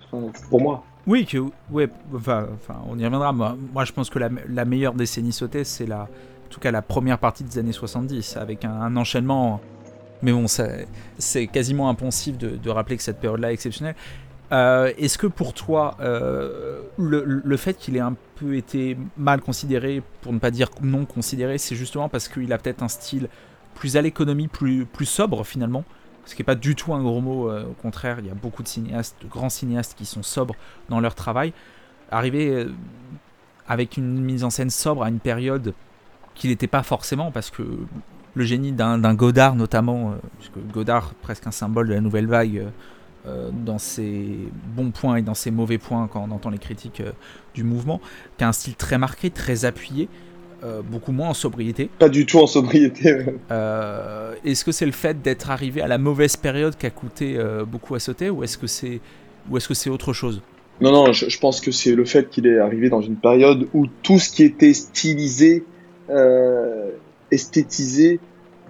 pour 0.49 0.61
moi. 0.61 0.83
Oui, 1.07 1.25
que, 1.25 1.37
ouais, 1.71 1.89
enfin, 2.13 2.47
enfin, 2.55 2.79
on 2.89 2.97
y 2.97 3.03
reviendra. 3.03 3.31
Moi, 3.33 3.57
moi, 3.73 3.85
je 3.85 3.91
pense 3.91 4.09
que 4.09 4.19
la, 4.19 4.29
la 4.49 4.65
meilleure 4.65 4.93
décennie 4.93 5.31
Sautet, 5.31 5.63
c'est 5.63 5.85
la, 5.85 6.01
en 6.03 6.49
tout 6.49 6.59
cas 6.59 6.71
la 6.71 6.81
première 6.81 7.17
partie 7.17 7.43
des 7.43 7.57
années 7.57 7.73
70, 7.73 8.37
avec 8.37 8.65
un, 8.65 8.71
un 8.71 8.95
enchaînement. 8.95 9.61
Mais 10.21 10.31
bon, 10.31 10.45
c'est 10.47 11.47
quasiment 11.47 11.89
impensif 11.89 12.37
de, 12.37 12.49
de 12.57 12.69
rappeler 12.69 12.97
que 12.97 13.03
cette 13.03 13.19
période-là 13.19 13.51
est 13.51 13.53
exceptionnelle. 13.53 13.95
Euh, 14.51 14.93
Est-ce 14.97 15.17
que 15.17 15.27
pour 15.27 15.53
toi, 15.53 15.97
euh, 15.99 16.81
le, 16.97 17.57
fait 17.57 17.73
qu'il 17.73 17.97
ait 17.97 18.01
un 18.01 18.15
peu 18.35 18.55
été 18.55 18.97
mal 19.17 19.41
considéré, 19.41 20.01
pour 20.21 20.33
ne 20.33 20.39
pas 20.39 20.51
dire 20.51 20.69
non 20.81 21.05
considéré, 21.05 21.57
c'est 21.57 21.75
justement 21.75 22.09
parce 22.09 22.27
qu'il 22.29 22.51
a 22.53 22.57
peut-être 22.57 22.83
un 22.83 22.87
style 22.87 23.27
plus 23.75 23.97
à 23.97 24.01
l'économie, 24.01 24.47
plus, 24.47 24.85
plus 24.85 25.05
sobre 25.05 25.45
finalement? 25.45 25.83
Ce 26.25 26.35
qui 26.35 26.41
n'est 26.41 26.45
pas 26.45 26.55
du 26.55 26.75
tout 26.75 26.93
un 26.93 27.01
gros 27.01 27.21
mot, 27.21 27.49
euh, 27.49 27.65
au 27.65 27.73
contraire, 27.73 28.17
il 28.19 28.27
y 28.27 28.29
a 28.29 28.33
beaucoup 28.33 28.63
de 28.63 28.67
cinéastes, 28.67 29.15
de 29.21 29.27
grands 29.27 29.49
cinéastes 29.49 29.95
qui 29.97 30.05
sont 30.05 30.23
sobres 30.23 30.55
dans 30.89 30.99
leur 30.99 31.15
travail. 31.15 31.53
Arriver 32.09 32.67
avec 33.67 33.97
une 33.97 34.21
mise 34.21 34.45
en 34.45 34.49
scène 34.49 34.69
sobre 34.69 35.03
à 35.03 35.09
une 35.09 35.19
période 35.19 35.73
qu'il 36.35 36.49
n'était 36.51 36.67
pas 36.67 36.83
forcément, 36.83 37.31
parce 37.31 37.49
que 37.49 37.63
le 38.33 38.43
génie 38.45 38.71
d'un 38.71 39.13
Godard 39.13 39.55
notamment, 39.55 40.15
puisque 40.39 40.59
Godard, 40.71 41.13
presque 41.15 41.47
un 41.47 41.51
symbole 41.51 41.89
de 41.89 41.95
la 41.95 42.01
nouvelle 42.01 42.27
vague, 42.27 42.67
dans 43.51 43.77
ses 43.77 44.37
bons 44.75 44.91
points 44.91 45.17
et 45.17 45.21
dans 45.21 45.33
ses 45.33 45.51
mauvais 45.51 45.77
points 45.77 46.07
quand 46.11 46.25
on 46.27 46.31
entend 46.31 46.49
les 46.49 46.57
critiques 46.57 47.01
euh, 47.01 47.11
du 47.53 47.63
mouvement, 47.63 48.01
qui 48.37 48.43
a 48.43 48.47
un 48.47 48.51
style 48.51 48.75
très 48.75 48.97
marqué, 48.97 49.29
très 49.29 49.65
appuyé, 49.65 50.09
euh, 50.63 50.81
beaucoup 50.81 51.11
moins 51.11 51.29
en 51.29 51.33
sobriété. 51.35 51.89
Pas 51.99 52.09
du 52.09 52.25
tout 52.25 52.39
en 52.39 52.47
sobriété. 52.47 53.17
Euh, 53.51 54.33
est-ce 54.43 54.65
que 54.65 54.71
c'est 54.71 54.85
le 54.85 54.91
fait 54.91 55.21
d'être 55.21 55.51
arrivé 55.51 55.81
à 55.81 55.87
la 55.87 55.97
mauvaise 55.97 56.35
période 56.35 56.75
qui 56.75 56.85
a 56.85 56.89
coûté 56.89 57.37
euh, 57.37 57.63
beaucoup 57.63 57.93
à 57.95 57.99
sauter 57.99 58.29
ou 58.29 58.43
est-ce 58.43 58.57
que 58.57 58.67
c'est 58.67 58.99
ou 59.49 59.57
est-ce 59.57 59.67
que 59.67 59.73
c'est 59.73 59.89
autre 59.89 60.13
chose? 60.13 60.41
Non, 60.81 60.91
non, 60.91 61.13
je, 61.13 61.29
je 61.29 61.39
pense 61.39 61.61
que 61.61 61.71
c'est 61.71 61.95
le 61.95 62.05
fait 62.05 62.29
qu'il 62.29 62.47
est 62.47 62.59
arrivé 62.59 62.89
dans 62.89 63.01
une 63.01 63.15
période 63.15 63.67
où 63.73 63.85
tout 64.03 64.19
ce 64.19 64.31
qui 64.31 64.43
était 64.43 64.73
stylisé, 64.73 65.63
euh, 66.09 66.89
esthétisé, 67.31 68.19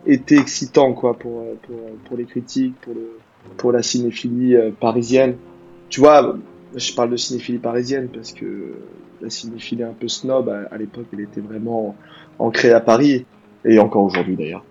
était 0.06 0.38
excitant 0.38 0.94
quoi 0.94 1.18
pour, 1.18 1.56
pour, 1.64 1.78
pour 2.06 2.18
les 2.18 2.26
critiques, 2.26 2.76
pour, 2.82 2.94
le, 2.94 3.18
pour 3.58 3.72
la 3.72 3.82
cinéphilie 3.82 4.56
euh, 4.56 4.72
parisienne. 4.78 5.36
Tu 5.90 6.00
vois, 6.00 6.38
je 6.76 6.94
parle 6.94 7.12
de 7.12 7.18
cinéphilie 7.18 7.60
parisienne 7.60 8.10
parce 8.14 8.34
que 8.34 8.74
la 9.22 9.30
cinéphilie 9.30 9.84
un 9.84 9.94
peu 9.94 10.08
snob 10.08 10.50
à, 10.50 10.78
l'époque, 10.78 11.08
elle 11.14 11.22
était 11.22 11.42
vraiment 11.42 11.96
ancrée 12.40 12.72
à 12.72 12.80
Paris 12.80 13.26
et 13.66 13.80
encore 13.80 14.04
aujourd'hui 14.04 14.36
d'ailleurs. 14.36 14.64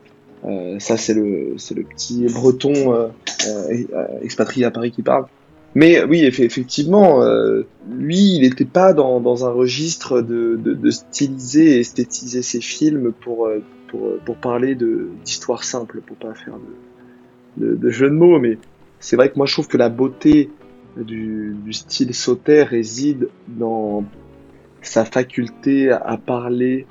Euh, 0.45 0.79
ça 0.79 0.97
c'est 0.97 1.14
le 1.14 1.57
petit 1.57 2.27
breton 2.27 2.93
euh, 2.93 3.09
expatrié 4.22 4.66
à 4.66 4.70
Paris 4.70 4.93
qui 4.93 5.03
parle. 5.03 5.27
Mais 5.74 6.03
oui, 6.05 6.20
effectivement, 6.24 7.22
lui, 7.91 8.37
il 8.37 8.43
n'était 8.43 8.64
pas 8.64 8.95
dans, 8.95 9.45
un 9.45 9.51
registre 9.51 10.22
de, 10.22 10.57
de, 10.57 10.72
de, 10.72 10.91
styliser 10.91 11.77
et 11.77 11.81
esthétiser 11.81 12.41
ses 12.41 12.62
films 12.62 13.12
pour, 13.12 13.51
parler 14.41 14.74
d'histoires 14.74 15.64
simples, 15.64 16.01
pour 16.01 16.16
pas 16.16 16.33
faire 16.33 16.55
de, 16.55 16.86
de, 17.57 17.75
de 17.75 17.91
jeu 17.91 18.09
de 18.09 18.15
mots. 18.15 18.39
Mais 18.39 18.59
c'est 19.01 19.17
vrai 19.17 19.31
que 19.31 19.37
moi, 19.37 19.47
je 19.47 19.53
trouve 19.53 19.69
que 19.69 19.77
la 19.77 19.89
beauté 19.89 20.51
du, 20.97 21.55
du 21.65 21.73
style 21.73 22.15
Sauter 22.15 22.63
réside 22.63 23.29
dans 23.49 24.05
sa 24.83 25.05
faculté 25.05 25.91
à 25.91 26.17
parler 26.17 26.87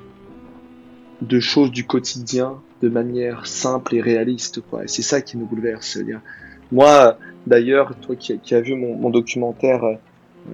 de 1.22 1.40
choses 1.40 1.70
du 1.70 1.86
quotidien 1.86 2.60
de 2.82 2.88
manière 2.88 3.46
simple 3.46 3.94
et 3.94 4.00
réaliste. 4.00 4.60
Quoi. 4.60 4.84
Et 4.84 4.88
c'est 4.88 5.02
ça 5.02 5.22
qui 5.22 5.38
nous 5.38 5.46
bouleverse. 5.46 5.98
Moi, 6.72 7.18
d'ailleurs, 7.46 7.94
toi 8.00 8.16
qui, 8.16 8.38
qui 8.38 8.54
as 8.54 8.60
vu 8.60 8.74
mon, 8.74 8.96
mon 8.96 9.10
documentaire 9.10 9.98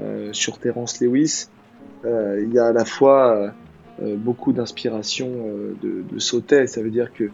euh, 0.00 0.28
sur 0.32 0.58
Terence 0.58 1.00
Lewis, 1.00 1.48
euh, 2.04 2.40
il 2.44 2.52
y 2.52 2.58
a 2.58 2.66
à 2.66 2.72
la 2.72 2.84
fois 2.84 3.52
euh, 4.00 4.16
beaucoup 4.16 4.52
d'inspiration 4.52 5.28
euh, 5.28 5.74
de, 5.82 6.04
de 6.10 6.18
Sautet. 6.18 6.66
Ça 6.66 6.80
veut 6.80 6.90
dire 6.90 7.12
que 7.12 7.30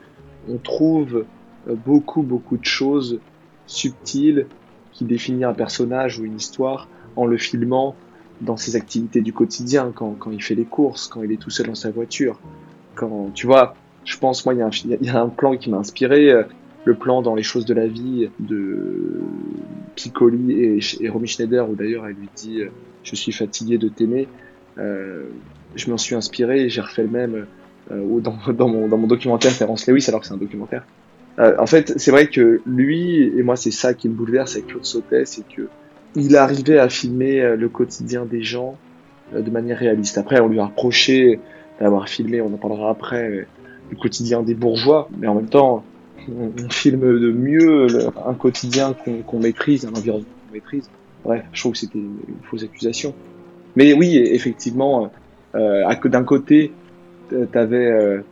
on 0.49 0.57
trouve 0.57 1.25
beaucoup, 1.67 2.23
beaucoup 2.23 2.57
de 2.57 2.65
choses 2.65 3.21
subtiles 3.67 4.47
qui 4.93 5.05
définissent 5.05 5.45
un 5.45 5.55
personnage 5.55 6.19
ou 6.19 6.25
une 6.25 6.37
histoire 6.37 6.89
en 7.17 7.27
le 7.27 7.37
filmant 7.37 7.95
dans 8.41 8.57
ses 8.57 8.77
activités 8.77 9.21
du 9.21 9.33
quotidien, 9.33 9.93
quand, 9.95 10.17
il 10.31 10.43
fait 10.43 10.55
les 10.55 10.65
courses, 10.65 11.09
quand 11.09 11.23
il 11.23 11.33
est 11.33 11.37
tout 11.37 11.51
seul 11.51 11.67
dans 11.67 11.75
sa 11.75 11.91
voiture. 11.91 12.41
Quand, 12.95 13.31
tu 13.35 13.47
vois, 13.47 13.75
je 14.05 14.17
pense, 14.17 14.45
moi, 14.45 14.55
il 14.55 15.01
y, 15.03 15.07
y 15.07 15.09
a 15.09 15.21
un 15.21 15.29
plan 15.29 15.57
qui 15.57 15.71
m'a 15.71 15.79
inspiré, 15.79 16.31
euh, 16.31 16.45
le 16.89 16.95
plan 16.95 17.23
dans 17.23 17.35
Les 17.35 17.43
choses 17.43 17.67
de 17.67 17.75
la 17.75 17.87
vie 17.87 18.31
de 18.41 19.21
Piccoli 19.95 20.53
et, 20.53 20.79
et 21.01 21.09
Romy 21.09 21.29
Schneider, 21.29 21.69
où 21.69 21.75
d'ailleurs 21.75 22.07
elle 22.07 22.15
lui 22.15 22.29
dit 22.35 22.63
euh, 22.63 22.71
Je 23.03 23.15
suis 23.15 23.33
fatigué 23.33 23.77
de 23.77 23.89
t'aimer. 23.89 24.27
Euh, 24.79 25.25
je 25.75 25.91
m'en 25.91 25.99
suis 25.99 26.15
inspiré 26.15 26.63
et 26.63 26.69
j'ai 26.71 26.81
refait 26.81 27.03
le 27.03 27.11
même 27.11 27.47
euh, 27.91 28.21
dans, 28.21 28.39
dans, 28.53 28.69
mon, 28.69 28.89
dans 28.89 28.97
mon 28.97 29.07
documentaire 29.07 29.57
Terence 29.57 29.87
Lewis, 29.87 30.07
alors 30.09 30.21
que 30.21 30.27
c'est 30.27 30.35
un 30.35 30.39
documentaire. 30.39 30.85
Euh, 31.39 31.55
en 31.59 31.67
fait, 31.67 31.95
c'est 31.99 32.11
vrai 32.11 32.29
que 32.29 32.61
lui, 32.67 33.23
et 33.23 33.43
moi, 33.43 33.57
c'est 33.57 33.71
ça 33.71 33.95
qui 33.95 34.09
me 34.09 34.15
bouleverse 34.15 34.55
avec 34.55 34.69
Claude 34.69 34.85
Sautet, 34.85 35.25
c'est 35.25 35.47
que 35.47 35.69
il 36.17 36.37
arrivait 36.37 36.79
à 36.79 36.89
filmer 36.89 37.41
euh, 37.41 37.57
le 37.57 37.69
quotidien 37.69 38.25
des 38.25 38.43
gens 38.43 38.77
euh, 39.35 39.41
de 39.41 39.51
manière 39.51 39.79
réaliste. 39.79 40.19
Après, 40.19 40.41
on 40.41 40.49
lui 40.49 40.59
a 40.59 40.67
reproché 40.67 41.39
d'avoir 41.81 42.09
filmé, 42.09 42.41
on 42.41 42.53
en 42.53 42.57
parlera 42.57 42.91
après, 42.91 43.47
le 43.91 43.97
quotidien 43.97 44.43
des 44.43 44.55
bourgeois, 44.55 45.09
mais 45.19 45.29
en 45.29 45.35
même 45.37 45.49
temps, 45.49 45.85
on, 46.29 46.51
filme 46.71 47.21
de 47.21 47.31
mieux 47.31 47.87
un 48.27 48.35
quotidien 48.35 48.95
qu'on 48.95 49.23
qu 49.23 49.37
maîtrise, 49.37 49.87
un 49.87 49.97
environnement 49.97 50.27
qu'on 50.47 50.55
maîtrise. 50.55 50.91
Bref, 51.25 51.45
je 51.53 51.61
trouve 51.61 51.73
que 51.73 51.79
c'était 51.79 51.99
une, 51.99 52.19
fausse 52.51 52.65
accusation. 52.65 53.15
Mais 53.77 53.93
oui, 53.93 54.17
effectivement, 54.17 55.13
d'un 55.55 56.25
côté, 56.25 56.73
t'avais 57.53 57.87
euh, 57.87 58.23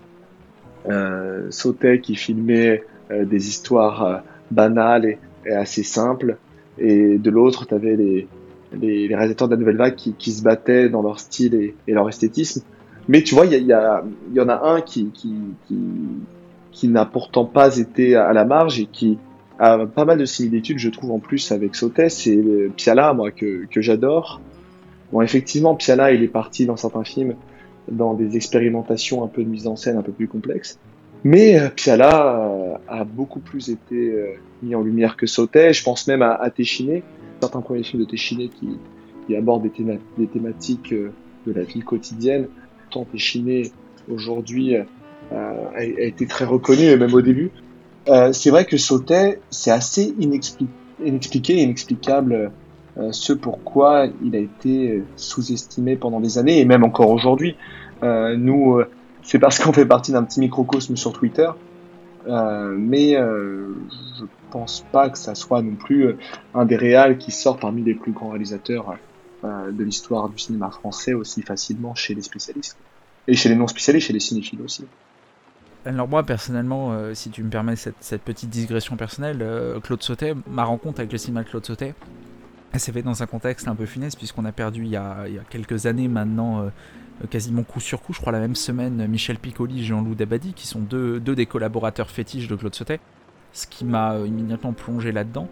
euh, 0.89 1.47
Sautet 1.51 2.01
qui 2.01 2.15
filmait 2.15 2.83
des 3.11 3.49
histoires 3.49 4.05
euh, 4.05 4.17
banales 4.51 5.07
et, 5.07 5.19
et 5.47 5.53
assez 5.53 5.83
simples, 5.83 6.37
et 6.79 7.19
de 7.19 7.31
l'autre, 7.31 7.67
tu 7.67 7.75
avais 7.75 7.97
les, 7.97 8.29
les, 8.73 9.09
les, 9.09 9.15
réalisateurs 9.15 9.49
de 9.49 9.55
la 9.55 9.61
nouvelle 9.61 9.77
vague 9.77 9.95
qui, 9.95 10.13
qui, 10.13 10.33
se 10.33 10.43
battaient 10.43 10.89
dans 10.89 11.03
leur 11.03 11.19
style 11.19 11.55
et, 11.55 11.75
et 11.87 11.93
leur 11.93 12.09
esthétisme. 12.09 12.63
Mais 13.09 13.23
tu 13.23 13.35
vois, 13.35 13.47
il 13.47 13.53
y, 13.53 13.73
a, 13.73 14.05
y, 14.35 14.41
en 14.41 14.49
a 14.49 14.69
un 14.69 14.81
qui, 14.81 15.11
qui, 15.15 15.35
qui, 15.69 15.79
qui 16.73 16.89
n'a 16.89 17.07
pourtant 17.07 17.45
pas 17.45 17.79
été 17.79 18.17
à 18.17 18.33
la 18.33 18.45
marge 18.45 18.81
et 18.81 18.87
qui 18.87 19.19
a 19.59 19.87
pas 19.87 20.05
mal 20.05 20.19
de 20.19 20.25
similitudes, 20.25 20.79
je 20.79 20.91
trouve, 20.91 21.13
en 21.13 21.19
plus 21.19 21.53
avec 21.53 21.75
Sautet. 21.77 22.09
C'est 22.09 22.43
Piala, 22.77 23.15
moi, 23.15 23.31
que, 23.31 23.67
que 23.71 23.81
j'adore. 23.81 24.41
Bon, 25.13 25.23
effectivement, 25.23 25.77
Piala, 25.77 26.13
il 26.13 26.23
est 26.23 26.29
parti 26.29 26.67
dans 26.67 26.77
certains 26.77 27.05
films 27.05 27.37
dans 27.91 28.15
des 28.15 28.37
expérimentations 28.37 29.23
un 29.23 29.29
peu 29.29 29.45
de 29.45 29.49
mise 29.49 29.69
en 29.69 29.77
scène 29.77 29.97
un 29.97 30.03
peu 30.03 30.13
plus 30.13 30.29
complexes. 30.29 30.79
Mais 31.27 31.59
euh, 31.59 31.71
Piala 31.71 32.39
euh, 32.39 32.75
a 32.87 33.03
beaucoup 33.03 33.41
plus 33.41 33.69
été 33.69 34.13
euh, 34.13 34.35
mis 34.63 34.77
en 34.77 34.83
lumière 34.83 35.17
que 35.17 35.27
Sautet. 35.27 35.73
Je 35.73 35.83
pense 35.83 36.07
même 36.07 36.23
à, 36.23 36.35
à 36.35 36.51
Téchiné, 36.51 37.03
certains 37.41 37.63
premiers 37.63 37.83
films 37.83 38.05
de 38.05 38.09
Téchiné 38.09 38.49
qui, 38.49 38.79
qui 39.27 39.35
abordent 39.35 39.65
des, 39.65 40.29
thématiques 40.29 40.95
de 40.95 41.53
la 41.53 41.65
vie 41.65 41.81
quotidienne. 41.81 42.47
Tant 42.93 43.05
Téchiné, 43.05 43.73
aujourd'hui, 44.09 44.77
a, 44.77 45.83
été 45.83 46.29
très 46.29 46.45
reconnu, 46.45 46.97
même 46.97 47.13
au 47.13 47.23
début. 47.23 47.51
c'est 48.31 48.51
vrai 48.51 48.65
que 48.65 48.77
Sautet, 48.77 49.41
c'est 49.51 49.73
assez 49.73 50.15
inexpliqué 50.21 51.55
et 51.55 51.63
inexplicable 51.63 52.53
ce 53.11 53.33
pourquoi 53.33 54.07
il 54.23 54.37
a 54.37 54.39
été 54.39 55.03
sous-estimé 55.17 55.97
pendant 55.97 56.21
des 56.21 56.39
années, 56.39 56.61
et 56.61 56.65
même 56.65 56.85
encore 56.85 57.11
aujourd'hui. 57.11 57.57
nous, 58.03 58.81
c'est 59.27 59.41
parce 59.41 59.59
qu'on 59.59 59.73
fait 59.73 59.87
partie 59.87 60.13
d'un 60.13 60.23
petit 60.23 60.41
microcosme 60.41 60.97
sur 60.97 61.13
Twitter. 61.13 61.51
Euh, 62.29 62.75
mais 62.77 63.17
euh, 63.17 63.75
je 64.19 64.25
pense 64.51 64.85
pas 64.91 65.11
que 65.11 65.19
ça 65.19 65.35
soit 65.35 65.63
non 65.63 65.75
plus 65.77 66.07
euh, 66.07 66.19
un 66.55 66.65
des 66.65 66.77
réals 66.77 67.19
qui 67.19 67.31
sort 67.31 67.57
parmi 67.57 67.83
les 67.83 67.95
plus 67.95 68.11
grands 68.13 68.31
réalisateurs 68.31 68.97
euh, 69.45 69.71
de 69.71 69.85
l'histoire 69.85 70.29
du 70.29 70.39
cinéma 70.39 70.71
français 70.71 71.13
aussi 71.13 71.43
facilement 71.43 71.95
chez 71.95 72.15
les 72.15 72.23
spécialistes. 72.23 72.77
Et 73.29 73.35
chez 73.35 73.49
les 73.49 73.55
non 73.55 73.69
spécialistes, 73.69 74.07
chez 74.09 74.13
les 74.13 74.21
cinéphiles 74.21 74.63
aussi. 74.63 74.87
Alors 75.85 76.09
moi 76.09 76.25
personnellement, 76.25 76.97
si 77.15 77.31
tu 77.31 77.45
me 77.45 77.51
permets 77.51 77.77
cette, 77.77 78.23
petite 78.23 78.51
digression 78.51 78.97
personnelle, 78.97 79.45
Claude 79.85 80.03
Sautet, 80.03 80.35
ma 80.49 80.65
rencontre 80.65 80.99
avec 80.99 81.13
le 81.13 81.19
cinéma 81.19 81.45
de 81.45 81.49
Claude 81.49 81.65
Sautet, 81.65 81.95
elle 82.73 82.81
s'est 82.81 82.91
faite 82.91 83.05
dans 83.05 83.23
un 83.23 83.27
contexte 83.27 83.69
un 83.69 83.77
peu 83.77 83.87
funeste 83.87 84.19
puisqu'on 84.19 84.45
a 84.45 84.53
perdu 84.53 84.83
il 84.83 84.91
y 84.91 84.97
a, 84.97 85.29
il 85.29 85.35
y 85.35 85.39
a 85.39 85.43
quelques 85.49 85.87
années 85.87 86.09
maintenant 86.09 86.71
quasiment 87.31 87.63
coup 87.63 87.81
sur 87.81 88.03
coup, 88.03 88.13
je 88.13 88.21
crois 88.21 88.33
la 88.33 88.41
même 88.41 88.55
semaine, 88.55 89.07
Michel 89.07 89.39
Piccoli 89.39 89.81
et 89.81 89.85
Jean-Loup 89.85 90.15
Dabadi, 90.15 90.53
qui 90.53 90.67
sont 90.67 90.81
deux, 90.81 91.21
des 91.21 91.47
collaborateurs 91.47 92.11
fétiches 92.11 92.49
de 92.49 92.55
Claude 92.57 92.75
Sautet, 92.75 93.01
ce 93.53 93.67
qui 93.67 93.85
m'a 93.85 94.15
euh, 94.15 94.27
immédiatement 94.27 94.73
plongé 94.73 95.13
là-dedans. 95.13 95.49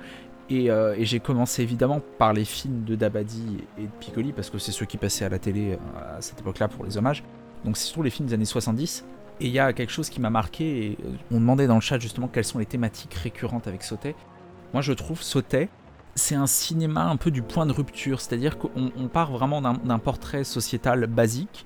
Et, 0.50 0.70
euh, 0.70 0.94
et 0.98 1.06
j'ai 1.06 1.20
commencé 1.20 1.62
évidemment 1.62 2.02
par 2.18 2.34
les 2.34 2.44
films 2.44 2.84
de 2.84 2.94
Dabadi 2.94 3.64
et 3.78 3.82
de 3.82 3.92
Piccoli, 4.00 4.32
parce 4.32 4.50
que 4.50 4.58
c'est 4.58 4.72
ceux 4.72 4.84
qui 4.84 4.98
passaient 4.98 5.24
à 5.24 5.30
la 5.30 5.38
télé 5.38 5.78
à 5.96 6.20
cette 6.20 6.40
époque-là 6.40 6.68
pour 6.68 6.84
les 6.84 6.98
hommages. 6.98 7.24
Donc 7.64 7.76
c'est 7.76 7.86
surtout 7.86 8.02
les 8.02 8.10
films 8.10 8.28
des 8.28 8.34
années 8.34 8.44
70. 8.44 9.04
Et 9.40 9.46
il 9.46 9.52
y 9.52 9.58
a 9.58 9.72
quelque 9.72 9.90
chose 9.90 10.10
qui 10.10 10.20
m'a 10.20 10.30
marqué, 10.30 10.96
on 11.32 11.40
demandait 11.40 11.66
dans 11.66 11.74
le 11.74 11.80
chat 11.80 11.98
justement 11.98 12.28
quelles 12.28 12.44
sont 12.44 12.58
les 12.58 12.66
thématiques 12.66 13.14
récurrentes 13.14 13.66
avec 13.66 13.82
Sautet. 13.82 14.14
Moi 14.72 14.82
je 14.82 14.92
trouve 14.92 15.22
Sautet, 15.22 15.68
c'est 16.14 16.34
un 16.34 16.46
cinéma 16.46 17.04
un 17.04 17.16
peu 17.16 17.30
du 17.30 17.42
point 17.42 17.66
de 17.66 17.72
rupture, 17.72 18.20
c'est-à-dire 18.20 18.58
qu'on 18.58 19.08
part 19.12 19.32
vraiment 19.32 19.60
d'un 19.60 19.98
portrait 19.98 20.44
sociétal 20.44 21.06
basique 21.06 21.64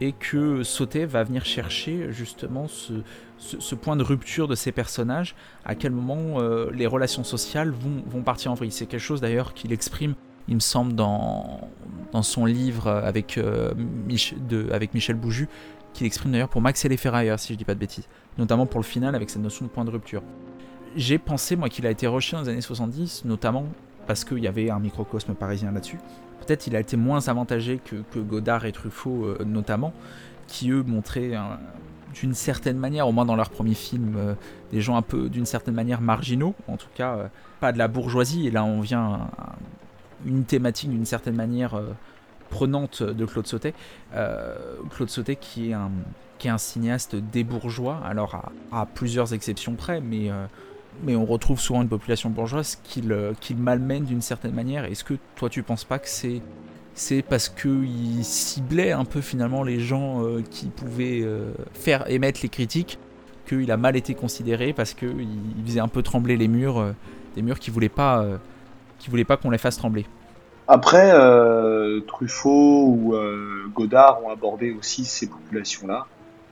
et 0.00 0.12
que 0.12 0.62
Sauté 0.62 1.06
va 1.06 1.24
venir 1.24 1.44
chercher 1.44 2.12
justement 2.12 2.66
ce, 2.68 3.74
point 3.74 3.96
de 3.96 4.02
rupture 4.02 4.48
de 4.48 4.54
ces 4.54 4.72
personnages, 4.72 5.34
à 5.64 5.74
quel 5.74 5.92
moment 5.92 6.40
euh, 6.40 6.70
les 6.72 6.86
relations 6.86 7.24
sociales 7.24 7.70
vont, 7.70 8.22
partir 8.22 8.52
en 8.52 8.54
vrille. 8.54 8.72
C'est 8.72 8.86
quelque 8.86 9.00
chose 9.00 9.20
d'ailleurs 9.20 9.54
qu'il 9.54 9.72
exprime, 9.72 10.14
il 10.48 10.56
me 10.56 10.60
semble, 10.60 10.94
dans, 10.94 11.60
son 12.22 12.46
livre 12.46 12.88
avec, 12.88 13.36
euh, 13.36 13.72
avec 14.70 14.94
Michel 14.94 15.16
Bouju, 15.16 15.48
qu'il 15.92 16.06
exprime 16.06 16.32
d'ailleurs 16.32 16.48
pour 16.48 16.60
Max 16.60 16.84
et 16.84 16.88
les 16.88 16.96
Ferrailleurs, 16.96 17.38
si 17.38 17.52
je 17.52 17.58
dis 17.58 17.64
pas 17.64 17.74
de 17.74 17.80
bêtises, 17.80 18.08
notamment 18.38 18.66
pour 18.66 18.80
le 18.80 18.84
final 18.84 19.14
avec 19.14 19.30
cette 19.30 19.42
notion 19.42 19.64
de 19.64 19.70
point 19.70 19.84
de 19.84 19.90
rupture 19.90 20.22
j'ai 20.96 21.18
pensé, 21.18 21.56
moi, 21.56 21.68
qu'il 21.68 21.86
a 21.86 21.90
été 21.90 22.06
rejeté 22.06 22.36
dans 22.36 22.42
les 22.42 22.48
années 22.48 22.60
70, 22.60 23.24
notamment 23.24 23.66
parce 24.06 24.24
qu'il 24.24 24.38
y 24.38 24.46
avait 24.46 24.70
un 24.70 24.78
microcosme 24.78 25.34
parisien 25.34 25.72
là-dessus. 25.72 25.98
Peut-être 26.46 26.66
il 26.66 26.76
a 26.76 26.80
été 26.80 26.96
moins 26.96 27.28
avantagé 27.28 27.80
que, 27.84 28.18
Godard 28.18 28.64
et 28.66 28.72
Truffaut, 28.72 29.24
euh, 29.24 29.44
notamment, 29.44 29.92
qui 30.46 30.70
eux 30.70 30.82
montraient 30.82 31.32
d'une 32.14 32.34
certaine 32.34 32.78
manière, 32.78 33.08
au 33.08 33.12
moins 33.12 33.24
dans 33.24 33.36
leur 33.36 33.50
premier 33.50 33.74
film, 33.74 34.14
euh, 34.16 34.34
des 34.70 34.80
gens 34.80 34.96
un 34.96 35.02
peu 35.02 35.28
d'une 35.28 35.46
certaine 35.46 35.74
manière 35.74 36.00
marginaux, 36.00 36.54
en 36.68 36.76
tout 36.76 36.88
cas 36.94 37.16
euh, 37.16 37.28
pas 37.60 37.72
de 37.72 37.78
la 37.78 37.88
bourgeoisie. 37.88 38.46
Et 38.46 38.50
là, 38.50 38.64
on 38.64 38.80
vient 38.80 39.28
à 39.38 39.56
une 40.24 40.44
thématique 40.44 40.90
d'une 40.90 41.04
certaine 41.04 41.34
manière 41.34 41.78
prenante 42.48 43.02
de 43.02 43.24
Claude 43.26 43.46
Sautet. 43.46 43.74
Claude 44.90 45.10
Sautet 45.10 45.36
qui 45.36 45.70
est 45.70 45.72
un, 45.74 45.90
qui 46.38 46.48
est 46.48 46.50
un 46.50 46.58
cinéaste 46.58 47.16
des 47.16 47.44
bourgeois, 47.44 48.00
alors 48.04 48.50
à 48.72 48.86
plusieurs 48.86 49.34
exceptions 49.34 49.74
près, 49.74 50.00
mais 50.00 50.30
mais 51.02 51.16
on 51.16 51.24
retrouve 51.24 51.60
souvent 51.60 51.82
une 51.82 51.88
population 51.88 52.30
bourgeoise 52.30 52.78
qui 52.84 53.02
le, 53.02 53.34
malmène 53.56 54.04
d'une 54.04 54.22
certaine 54.22 54.52
manière. 54.52 54.84
Est-ce 54.84 55.04
que 55.04 55.14
toi 55.34 55.48
tu 55.48 55.62
penses 55.62 55.84
pas 55.84 55.98
que 55.98 56.08
c'est 56.08 57.22
parce 57.22 57.48
qu'il 57.48 58.24
ciblait 58.24 58.92
un 58.92 59.04
peu 59.04 59.20
finalement 59.20 59.62
les 59.62 59.80
gens 59.80 60.24
euh, 60.24 60.42
qui 60.50 60.68
pouvaient 60.68 61.20
euh, 61.22 61.52
faire 61.74 62.10
émettre 62.10 62.40
les 62.42 62.48
critiques 62.48 62.98
qu'il 63.46 63.70
a 63.70 63.76
mal 63.76 63.96
été 63.96 64.14
considéré 64.14 64.72
parce 64.72 64.94
qu'il 64.94 65.26
faisait 65.64 65.80
un 65.80 65.88
peu 65.88 66.02
trembler 66.02 66.36
les 66.36 66.48
murs, 66.48 66.78
euh, 66.78 66.92
des 67.34 67.42
murs 67.42 67.58
qui 67.58 67.70
voulaient 67.70 67.90
qui 68.98 69.10
voulaient 69.10 69.24
pas 69.24 69.36
qu'on 69.36 69.50
les 69.50 69.58
fasse 69.58 69.76
trembler? 69.76 70.06
Après, 70.68 71.12
Truffaut 72.08 72.86
ou 72.88 73.14
Godard 73.72 74.24
ont 74.24 74.30
abordé 74.30 74.72
aussi 74.72 75.04
ces 75.04 75.28
populations-là 75.28 76.06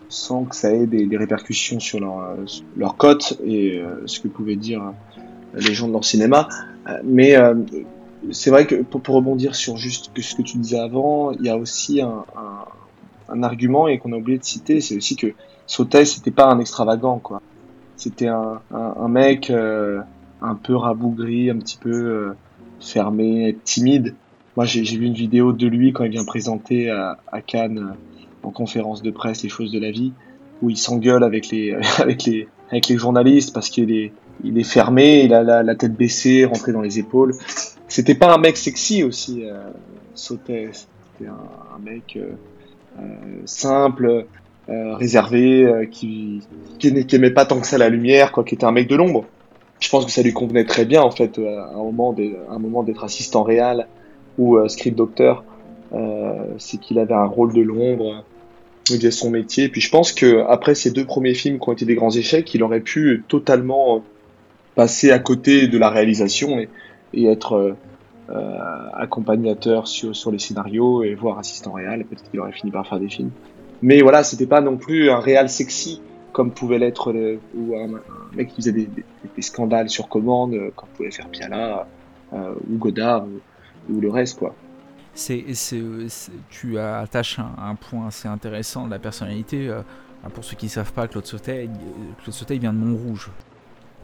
sans 0.09 0.45
que 0.45 0.57
ça 0.57 0.73
ait 0.73 0.87
des, 0.87 1.17
répercussions 1.17 1.81
sur 1.81 2.01
leur, 2.01 2.19
euh, 2.19 2.45
leur 2.77 2.97
cote 2.97 3.39
et 3.45 3.79
euh, 3.79 4.03
ce 4.07 4.21
que 4.21 4.29
pouvaient 4.29 4.57
dire 4.57 4.83
euh, 4.83 5.61
les 5.61 5.75
gens 5.75 5.89
de 5.89 5.93
leur 5.93 6.05
cinéma. 6.05 6.49
mais 7.05 7.37
c'est 8.33 8.51
vrai 8.51 8.67
que 8.67 8.77
pour, 8.77 9.03
rebondir 9.15 9.55
sur 9.55 9.77
juste 9.77 10.11
ce 10.19 10.35
que 10.35 10.43
tu 10.43 10.59
disais 10.59 10.79
avant, 10.79 11.33
il 11.33 11.45
y 11.45 11.49
a 11.49 11.57
aussi 11.57 12.01
un, 12.01 13.43
argument 13.43 13.89
et 13.89 13.99
qu'on 13.99 14.13
a 14.13 14.17
oublié 14.17 14.39
de 14.39 14.45
citer, 14.45 14.81
c'est 14.81 14.97
aussi 14.97 15.17
que 15.17 15.29
Sautet 15.67 16.05
c'était 16.05 16.31
pas 16.31 16.47
un 16.47 16.59
extravagant 16.59 17.19
quoi. 17.19 17.41
C'était 17.97 18.27
un, 18.27 18.61
mec 19.09 19.51
un 19.51 20.55
peu 20.57 20.75
rabougri, 20.75 21.51
un 21.51 21.59
petit 21.59 21.79
peu 21.79 22.35
fermé, 22.81 23.57
timide. 23.65 24.15
Moi 24.57 24.65
j'ai 24.65 24.83
vu 24.83 25.07
une 25.07 25.15
vidéo 25.15 25.53
de 25.53 25.69
lui 25.69 25.93
quand 25.93 26.05
il 26.05 26.11
vient 26.11 26.25
présenter 26.25 26.91
à 26.91 27.41
Cannes 27.47 27.95
en 28.45 28.51
conférence 28.51 29.03
de 29.03 29.11
presse 29.11 29.43
les 29.43 29.49
choses 29.49 29.73
de 29.73 29.81
la 29.81 29.91
vie, 29.91 30.13
où 30.63 30.71
il 30.71 30.77
s'engueule 30.77 31.25
avec 31.25 31.51
les, 31.51 31.77
avec 31.99 32.25
les, 32.25 32.49
avec 32.71 32.89
les 32.89 32.97
journalistes 32.97 33.53
parce 33.53 33.69
qu'il 33.69 33.93
est, 33.93 34.13
il 34.43 34.59
est 34.59 34.65
fermé, 34.65 35.23
il 35.25 35.35
a 35.35 35.63
la, 35.63 35.75
tête 35.75 35.95
baissée, 35.95 36.45
rentré 36.45 36.73
dans 36.73 36.81
les 36.81 36.99
épaules. 36.99 37.35
C'était 37.89 38.15
pas 38.15 38.35
un 38.35 38.39
mec 38.39 38.57
sexy 38.57 39.03
aussi, 39.03 39.45
euh. 39.45 39.71
C'était 40.15 40.71
un, 41.27 41.79
mec 41.85 42.17
euh, 42.17 42.31
euh 42.99 43.03
simple, 43.47 44.27
euh, 44.69 44.95
réservé, 44.95 45.65
euh, 45.65 45.87
qui, 45.87 46.43
qui 46.79 46.93
n'aimait 46.93 47.31
pas 47.31 47.45
tant 47.45 47.61
que 47.61 47.67
ça 47.67 47.79
la 47.79 47.89
lumière, 47.89 48.33
quoi, 48.33 48.45
qui 48.45 48.55
était 48.55 48.65
un 48.65 48.73
mec 48.73 48.89
de 48.89 48.97
l'ombre. 48.97 49.25
Je 49.81 49.89
pense 49.89 50.05
que 50.07 50.13
ça 50.13 50.23
lui 50.23 50.33
convenait 50.33 50.65
très 50.65 50.85
bien 50.85 51.03
en 51.03 51.11
fait 51.11 51.39
à 51.39 51.73
un 51.75 51.83
moment, 51.83 52.15
un 52.49 52.59
moment 52.59 52.85
d'être 52.85 53.05
assistant 53.05 53.43
réel 53.43 53.87
ou 54.39 54.57
script 54.69 54.97
docteur. 54.97 55.45
c'est 56.59 56.79
qu'il 56.81 56.99
avait 57.01 57.13
un 57.13 57.27
rôle 57.27 57.53
de 57.53 57.61
l'ombre 57.61 58.25
il 58.91 58.97
faisait 58.97 59.11
son 59.11 59.31
métier. 59.31 59.69
Puis 59.69 59.81
je 59.81 59.91
pense 59.91 60.13
que 60.13 60.45
après 60.49 60.75
ces 60.75 60.91
deux 60.91 61.05
premiers 61.05 61.35
films 61.35 61.59
qui 61.59 61.69
ont 61.69 61.73
été 61.73 61.85
des 61.85 61.95
grands 61.95 62.11
échecs, 62.11 62.53
il 62.55 62.63
aurait 62.63 62.81
pu 62.81 63.25
totalement 63.29 64.05
passer 64.75 65.11
à 65.11 65.19
côté 65.19 65.69
de 65.69 65.79
la 65.79 65.89
réalisation 65.91 66.59
et, 66.59 66.69
et 67.13 67.27
être 67.27 67.55
euh, 67.55 67.73
euh 68.31 68.59
accompagnateur 68.95 69.89
sur, 69.89 70.15
sur 70.15 70.31
les 70.31 70.39
scénarios 70.39 71.03
et 71.03 71.15
voir 71.15 71.39
assistant 71.39 71.73
réel. 71.73 72.05
Peut-être 72.05 72.31
qu'il 72.31 72.41
aurait 72.41 72.53
fini 72.53 72.71
par 72.71 72.87
faire 72.87 73.01
des 73.01 73.09
films. 73.09 73.31
Mais 73.83 74.01
voilà, 74.03 74.23
c'était 74.23 74.47
pas 74.47 74.61
non 74.61 74.77
plus 74.77 75.11
un 75.11 75.19
réal 75.19 75.49
sexy 75.49 76.01
comme 76.35 76.51
pouvait 76.51 76.79
l'être 76.79 77.15
ou 77.55 77.77
un, 77.77 78.01
mec 78.37 78.49
qui 78.49 78.57
faisait 78.57 78.73
des, 78.73 78.89
des, 79.37 79.43
scandales 79.43 79.89
sur 79.89 80.09
commande, 80.09 80.57
comme 80.75 80.89
pouvait 80.97 81.13
faire 81.13 81.29
Piala 81.29 81.87
euh, 82.33 82.55
ou 82.69 82.77
Godard 82.77 83.25
ou, 83.25 83.95
ou 83.95 84.01
le 84.01 84.11
reste 84.11 84.39
quoi 84.39 84.55
tu 86.51 86.79
attaches 86.79 87.39
un, 87.39 87.75
point 87.75 88.09
assez 88.09 88.29
intéressant 88.29 88.87
de 88.87 88.91
la 88.91 88.99
personnalité. 88.99 89.69
Euh, 89.69 89.83
pour 90.35 90.45
ceux 90.45 90.57
qui 90.57 90.67
ne 90.67 90.71
savent 90.71 90.93
pas, 90.93 91.07
Claude 91.07 91.27
Sautet, 91.27 91.69
Claude 92.23 92.35
Sautet 92.35 92.59
vient 92.59 92.73
de 92.73 92.79
Montrouge. 92.79 93.31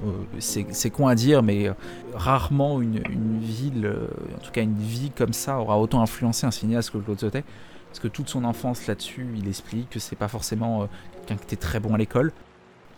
Euh, 0.05 0.13
c'est, 0.39 0.91
con 0.91 1.09
à 1.09 1.15
dire, 1.15 1.43
mais 1.43 1.69
euh, 1.69 1.75
rarement 2.15 2.81
une, 2.81 3.03
ville, 3.41 3.93
en 4.37 4.41
tout 4.41 4.51
cas 4.51 4.63
une 4.63 4.79
vie 4.79 5.11
comme 5.11 5.33
ça, 5.33 5.59
aura 5.59 5.79
autant 5.79 6.03
influencé 6.03 6.47
un 6.47 6.51
cinéaste 6.51 6.91
que 6.91 6.99
Claude 6.99 7.21
Sautet. 7.21 7.45
Parce 7.89 7.99
que 7.99 8.09
toute 8.09 8.29
son 8.29 8.45
enfance 8.45 8.87
là-dessus, 8.87 9.27
il 9.37 9.49
explique 9.49 9.91
que 9.91 9.99
c'est 9.99 10.17
pas 10.17 10.29
forcément 10.29 10.89
quelqu'un 11.17 11.37
qui 11.37 11.45
était 11.45 11.57
très 11.57 11.81
bon 11.81 11.95
à 11.95 11.99
l'école. 11.99 12.33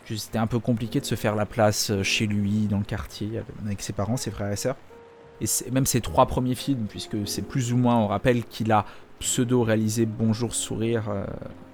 C'était 0.04 0.38
un 0.38 0.46
peu 0.46 0.58
compliqué 0.58 1.00
de 1.00 1.06
se 1.06 1.14
faire 1.14 1.34
la 1.34 1.46
place 1.46 1.92
chez 2.02 2.26
lui, 2.26 2.66
dans 2.66 2.78
le 2.78 2.84
quartier, 2.84 3.40
avec 3.64 3.80
ses 3.80 3.94
parents, 3.94 4.18
ses 4.18 4.30
frères 4.30 4.52
et 4.52 4.56
sœurs. 4.56 4.76
Et 5.42 5.70
même 5.70 5.86
ses 5.86 6.00
trois 6.00 6.26
premiers 6.26 6.54
films, 6.54 6.86
puisque 6.88 7.26
c'est 7.26 7.42
plus 7.42 7.72
ou 7.72 7.76
moins, 7.76 7.96
on 7.96 8.06
rappelle 8.06 8.44
qu'il 8.44 8.72
a 8.72 8.84
pseudo-réalisé 9.18 10.06
Bonjour 10.06 10.54
Sourire, 10.54 11.04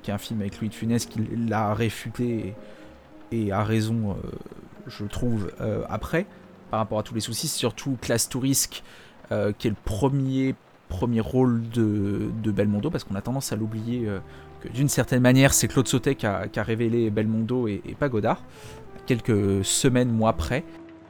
qui 0.03 0.11
est 0.11 0.15
un 0.15 0.19
film 0.19 0.41
avec 0.41 0.61
Louis 0.61 0.69
de 0.69 0.75
Funès, 0.75 1.07
qu'il 1.07 1.53
a 1.53 1.75
réfuté 1.75 2.55
et, 3.33 3.53
a 3.53 3.65
raison, 3.65 4.17
je 4.87 5.05
trouve, 5.05 5.51
après, 5.89 6.27
par 6.71 6.81
rapport 6.81 6.99
à 6.99 7.03
tous 7.03 7.15
les 7.15 7.21
soucis, 7.21 7.49
surtout 7.49 7.97
Classe 8.01 8.29
Touriste, 8.29 8.83
qui 9.31 9.67
est 9.67 9.71
le 9.71 9.77
premier 9.85 11.21
rôle 11.21 11.63
de, 11.71 12.51
Belmondo, 12.51 12.91
parce 12.91 13.05
qu'on 13.05 13.15
a 13.15 13.23
tendance 13.23 13.53
à 13.53 13.57
l'oublier 13.57 14.09
euh, 14.09 14.19
que 14.61 14.69
d'une 14.69 14.89
certaine 14.89 15.21
manière, 15.21 15.53
c'est 15.55 15.69
Claude 15.69 15.87
Sautet 15.87 16.15
qui 16.15 16.27
a, 16.27 16.49
révélé 16.57 17.11
Belmondo 17.11 17.69
et, 17.69 17.81
pas 17.99 18.09
Godard, 18.09 18.43
quelques 19.07 19.65
semaines, 19.65 20.11
mois 20.11 20.31
après. 20.31 20.65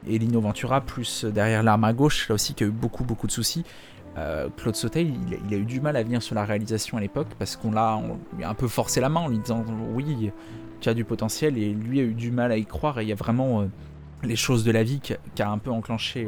Et 0.08 0.18
Lino 0.18 0.40
Ventura, 0.40 0.80
plus 0.80 1.24
derrière 1.24 1.62
l'arme 1.62 1.84
à 1.84 1.92
gauche, 1.92 2.28
là 2.28 2.34
aussi, 2.34 2.54
qui 2.54 2.64
a 2.64 2.66
eu 2.66 2.70
beaucoup, 2.70 3.04
beaucoup 3.04 3.26
de 3.26 3.32
soucis. 3.32 3.64
Euh, 4.16 4.48
Claude 4.56 4.74
Sautet, 4.74 5.04
il, 5.04 5.54
a 5.54 5.56
eu 5.56 5.64
du 5.64 5.80
mal 5.80 5.96
à 5.96 6.02
venir 6.02 6.22
sur 6.22 6.34
la 6.34 6.44
réalisation 6.44 6.96
à 6.96 7.00
l'époque, 7.00 7.28
parce 7.38 7.56
qu'on 7.56 7.70
l'a 7.70 8.00
un 8.44 8.54
peu 8.54 8.68
forcé 8.68 9.00
la 9.00 9.08
main 9.08 9.20
en 9.20 9.28
lui 9.28 9.38
disant 9.38 9.64
oui, 9.94 10.30
tu 10.80 10.88
as 10.88 10.94
du 10.94 11.04
potentiel, 11.04 11.58
et 11.58 11.70
lui 11.72 12.00
a 12.00 12.02
eu 12.02 12.14
du 12.14 12.30
mal 12.30 12.50
à 12.50 12.56
y 12.56 12.66
croire, 12.66 12.98
et 12.98 13.02
il 13.02 13.08
y 13.08 13.12
a 13.12 13.16
vraiment 13.16 13.62
euh, 13.62 13.66
les 14.22 14.36
choses 14.36 14.64
de 14.64 14.72
la 14.72 14.82
vie 14.82 15.00
qui, 15.00 15.14
qui 15.34 15.42
un 15.42 15.58
peu 15.58 15.70
enclenché 15.70 16.26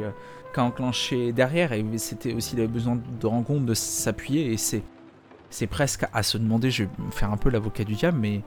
qu'a 0.51 0.63
enclenché 0.63 1.31
derrière 1.31 1.71
et 1.73 1.85
c'était 1.97 2.33
aussi 2.33 2.55
le 2.55 2.67
besoin 2.67 2.99
de 3.19 3.27
rencontre 3.27 3.65
de 3.65 3.73
s'appuyer 3.73 4.51
et 4.51 4.57
c'est 4.57 4.83
c'est 5.49 5.67
presque 5.67 6.05
à 6.13 6.23
se 6.23 6.37
demander 6.37 6.71
je 6.71 6.83
vais 6.83 6.89
me 6.99 7.11
faire 7.11 7.31
un 7.31 7.37
peu 7.37 7.49
l'avocat 7.49 7.83
du 7.83 7.95
diable 7.95 8.17
mais 8.19 8.41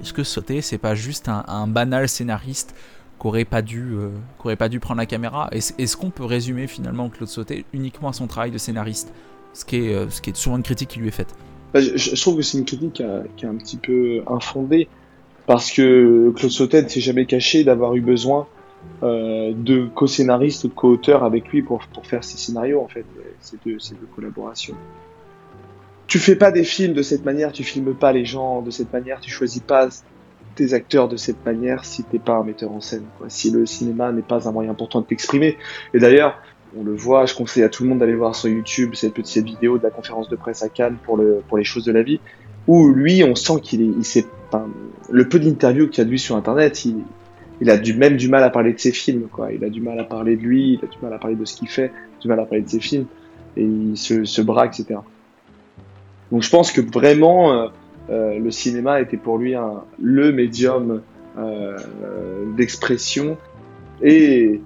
est-ce 0.00 0.12
que 0.12 0.24
Sauté 0.24 0.60
c'est 0.60 0.78
pas 0.78 0.94
juste 0.94 1.28
un, 1.28 1.66
banal 1.66 2.08
scénariste 2.08 2.74
qu'aurait 3.18 3.44
pas 3.44 3.62
dû 3.62 3.94
euh, 3.94 4.56
pas 4.56 4.68
dû 4.68 4.80
prendre 4.80 4.98
la 4.98 5.06
caméra. 5.06 5.48
Est-ce 5.52 5.96
qu'on 5.96 6.10
peut 6.10 6.24
résumer 6.24 6.66
finalement 6.66 7.08
Claude 7.08 7.28
Sauté 7.28 7.64
uniquement 7.72 8.08
à 8.08 8.12
son 8.12 8.26
travail 8.26 8.50
de 8.50 8.58
scénariste 8.58 9.12
ce 9.52 9.64
qui 9.64 9.76
est 9.76 9.94
euh, 9.94 10.06
souvent 10.34 10.56
une 10.56 10.62
critique 10.62 10.90
qui 10.90 11.00
lui 11.00 11.08
est 11.08 11.12
faite? 11.12 11.34
Bah, 11.74 11.80
je, 11.80 12.20
trouve 12.20 12.36
que 12.36 12.42
c'est 12.42 12.58
une 12.58 12.64
critique 12.64 13.02
qui, 13.36 13.44
est 13.44 13.48
un 13.48 13.56
petit 13.56 13.76
peu 13.76 14.22
infondée 14.26 14.88
parce 15.46 15.70
que 15.70 16.32
Claude 16.36 16.50
Sautet 16.50 16.82
ne 16.82 16.88
s'est 16.88 17.00
jamais 17.00 17.26
caché 17.26 17.64
d'avoir 17.64 17.94
eu 17.94 18.00
besoin 18.00 18.46
euh, 19.02 19.52
de 19.54 19.86
co-scénaristes 19.86 20.64
ou 20.64 20.68
de 20.68 20.74
co-auteurs 20.74 21.24
avec 21.24 21.48
lui 21.48 21.62
pour, 21.62 21.80
pour 21.92 22.06
faire 22.06 22.24
ses 22.24 22.38
scénarios 22.38 22.80
en 22.80 22.88
fait, 22.88 23.04
ces 23.40 23.56
deux, 23.64 23.78
ces 23.78 23.94
deux 23.94 24.08
collaborations. 24.14 24.76
Tu 26.06 26.18
fais 26.18 26.36
pas 26.36 26.50
des 26.50 26.64
films 26.64 26.94
de 26.94 27.02
cette 27.02 27.24
manière, 27.24 27.52
tu 27.52 27.64
filmes 27.64 27.94
pas 27.94 28.12
les 28.12 28.24
gens 28.24 28.62
de 28.62 28.70
cette 28.70 28.92
manière, 28.92 29.20
tu 29.20 29.30
choisis 29.30 29.60
pas 29.60 29.88
tes 30.58 30.74
acteurs 30.74 31.08
de 31.08 31.16
cette 31.16 31.44
manière 31.46 31.84
si 31.84 32.02
t'es 32.02 32.18
pas 32.18 32.34
un 32.34 32.42
metteur 32.42 32.72
en 32.72 32.80
scène. 32.80 33.04
Quoi. 33.16 33.28
Si 33.30 33.50
le 33.50 33.64
cinéma 33.64 34.10
n'est 34.10 34.22
pas 34.22 34.48
un 34.48 34.52
moyen 34.52 34.72
important 34.72 35.00
de 35.00 35.06
t'exprimer. 35.06 35.56
Et 35.94 36.00
d'ailleurs, 36.00 36.36
on 36.76 36.82
le 36.82 36.94
voit, 36.94 37.26
je 37.26 37.34
conseille 37.34 37.62
à 37.62 37.68
tout 37.68 37.84
le 37.84 37.88
monde 37.88 38.00
d'aller 38.00 38.16
voir 38.16 38.34
sur 38.34 38.50
YouTube 38.50 38.94
cette 38.94 39.14
petite 39.14 39.44
vidéo 39.44 39.78
de 39.78 39.84
la 39.84 39.90
conférence 39.90 40.28
de 40.28 40.34
presse 40.34 40.62
à 40.62 40.68
Cannes 40.68 40.96
pour, 41.04 41.16
le, 41.16 41.42
pour 41.48 41.58
les 41.58 41.64
choses 41.64 41.84
de 41.84 41.92
la 41.92 42.02
vie, 42.02 42.20
où 42.66 42.88
lui, 42.88 43.22
on 43.22 43.36
sent 43.36 43.60
qu'il 43.62 43.82
est, 43.82 43.92
il 43.96 44.04
sait, 44.04 44.26
le 45.08 45.28
peu 45.28 45.38
d'interviews 45.38 45.88
qu'il 45.88 45.98
y 45.98 46.00
a 46.02 46.04
de 46.04 46.10
lui 46.10 46.18
sur 46.18 46.36
Internet, 46.36 46.84
il, 46.84 46.96
il 47.60 47.70
a 47.70 47.78
du, 47.78 47.94
même 47.94 48.16
du 48.16 48.28
mal 48.28 48.42
à 48.42 48.50
parler 48.50 48.72
de 48.72 48.80
ses 48.80 48.92
films, 48.92 49.28
quoi. 49.30 49.52
Il 49.52 49.64
a 49.64 49.70
du 49.70 49.80
mal 49.80 49.98
à 50.00 50.04
parler 50.04 50.36
de 50.36 50.42
lui, 50.42 50.74
il 50.74 50.84
a 50.84 50.88
du 50.88 50.98
mal 51.00 51.12
à 51.12 51.18
parler 51.18 51.36
de 51.36 51.44
ce 51.44 51.56
qu'il 51.56 51.68
fait, 51.68 51.92
du 52.20 52.26
mal 52.26 52.40
à 52.40 52.44
parler 52.44 52.62
de 52.62 52.68
ses 52.68 52.80
films, 52.80 53.06
et 53.56 53.62
il 53.62 53.96
se, 53.96 54.24
se 54.24 54.42
braque, 54.42 54.78
etc. 54.78 55.00
Donc 56.32 56.42
je 56.42 56.50
pense 56.50 56.72
que 56.72 56.80
vraiment, 56.80 57.52
euh, 57.52 57.68
euh, 58.10 58.38
le 58.38 58.50
cinéma 58.50 59.00
était 59.00 59.16
pour 59.16 59.38
lui 59.38 59.54
un, 59.54 59.84
le 60.00 60.32
médium 60.32 61.02
euh, 61.38 61.76
d'expression, 62.56 63.36
et 64.02 64.60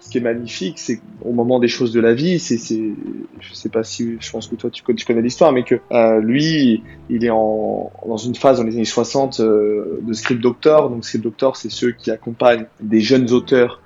ce 0.00 0.10
qui 0.10 0.18
est 0.18 0.22
magnifique, 0.22 0.78
c'est 0.78 1.00
au 1.22 1.32
moment 1.32 1.58
des 1.58 1.68
choses 1.68 1.92
de 1.92 2.00
la 2.00 2.14
vie, 2.14 2.38
c'est, 2.38 2.56
c'est, 2.56 2.92
je 3.40 3.54
sais 3.54 3.68
pas 3.68 3.82
si, 3.82 4.16
je 4.20 4.30
pense 4.30 4.46
que 4.46 4.54
toi 4.54 4.70
tu 4.70 4.82
connais, 4.82 5.22
l'histoire, 5.22 5.52
mais 5.52 5.64
que 5.64 5.76
euh, 5.92 6.20
lui, 6.20 6.82
il 7.10 7.24
est 7.24 7.28
dans 7.28 8.16
une 8.16 8.34
phase 8.34 8.58
dans 8.58 8.64
les 8.64 8.74
années 8.74 8.84
60 8.84 9.40
euh, 9.40 9.98
de 10.02 10.12
script 10.12 10.40
doctor. 10.40 10.90
Donc 10.90 11.04
script 11.04 11.24
doctor, 11.24 11.56
c'est 11.56 11.70
ceux 11.70 11.92
qui 11.92 12.10
accompagnent 12.10 12.66
des 12.80 13.00
jeunes 13.00 13.30
auteurs, 13.32 13.82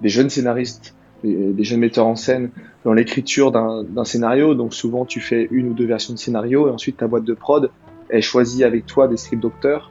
des 0.00 0.08
jeunes 0.08 0.30
scénaristes, 0.30 0.94
des, 1.22 1.64
jeunes 1.64 1.80
metteurs 1.80 2.06
en 2.06 2.16
scène 2.16 2.50
dans 2.84 2.92
l'écriture 2.92 3.52
d'un, 3.52 3.84
d'un 3.84 4.04
scénario. 4.04 4.54
Donc 4.54 4.74
souvent 4.74 5.04
tu 5.04 5.20
fais 5.20 5.46
une 5.52 5.68
ou 5.68 5.74
deux 5.74 5.86
versions 5.86 6.12
de 6.12 6.18
scénario 6.18 6.68
et 6.68 6.70
ensuite 6.70 6.96
ta 6.96 7.06
boîte 7.06 7.24
de 7.24 7.34
prod, 7.34 7.70
elle 8.12 8.22
choisit 8.22 8.62
avec 8.62 8.86
toi 8.86 9.08
des 9.08 9.16
script 9.16 9.42
docteurs 9.42 9.90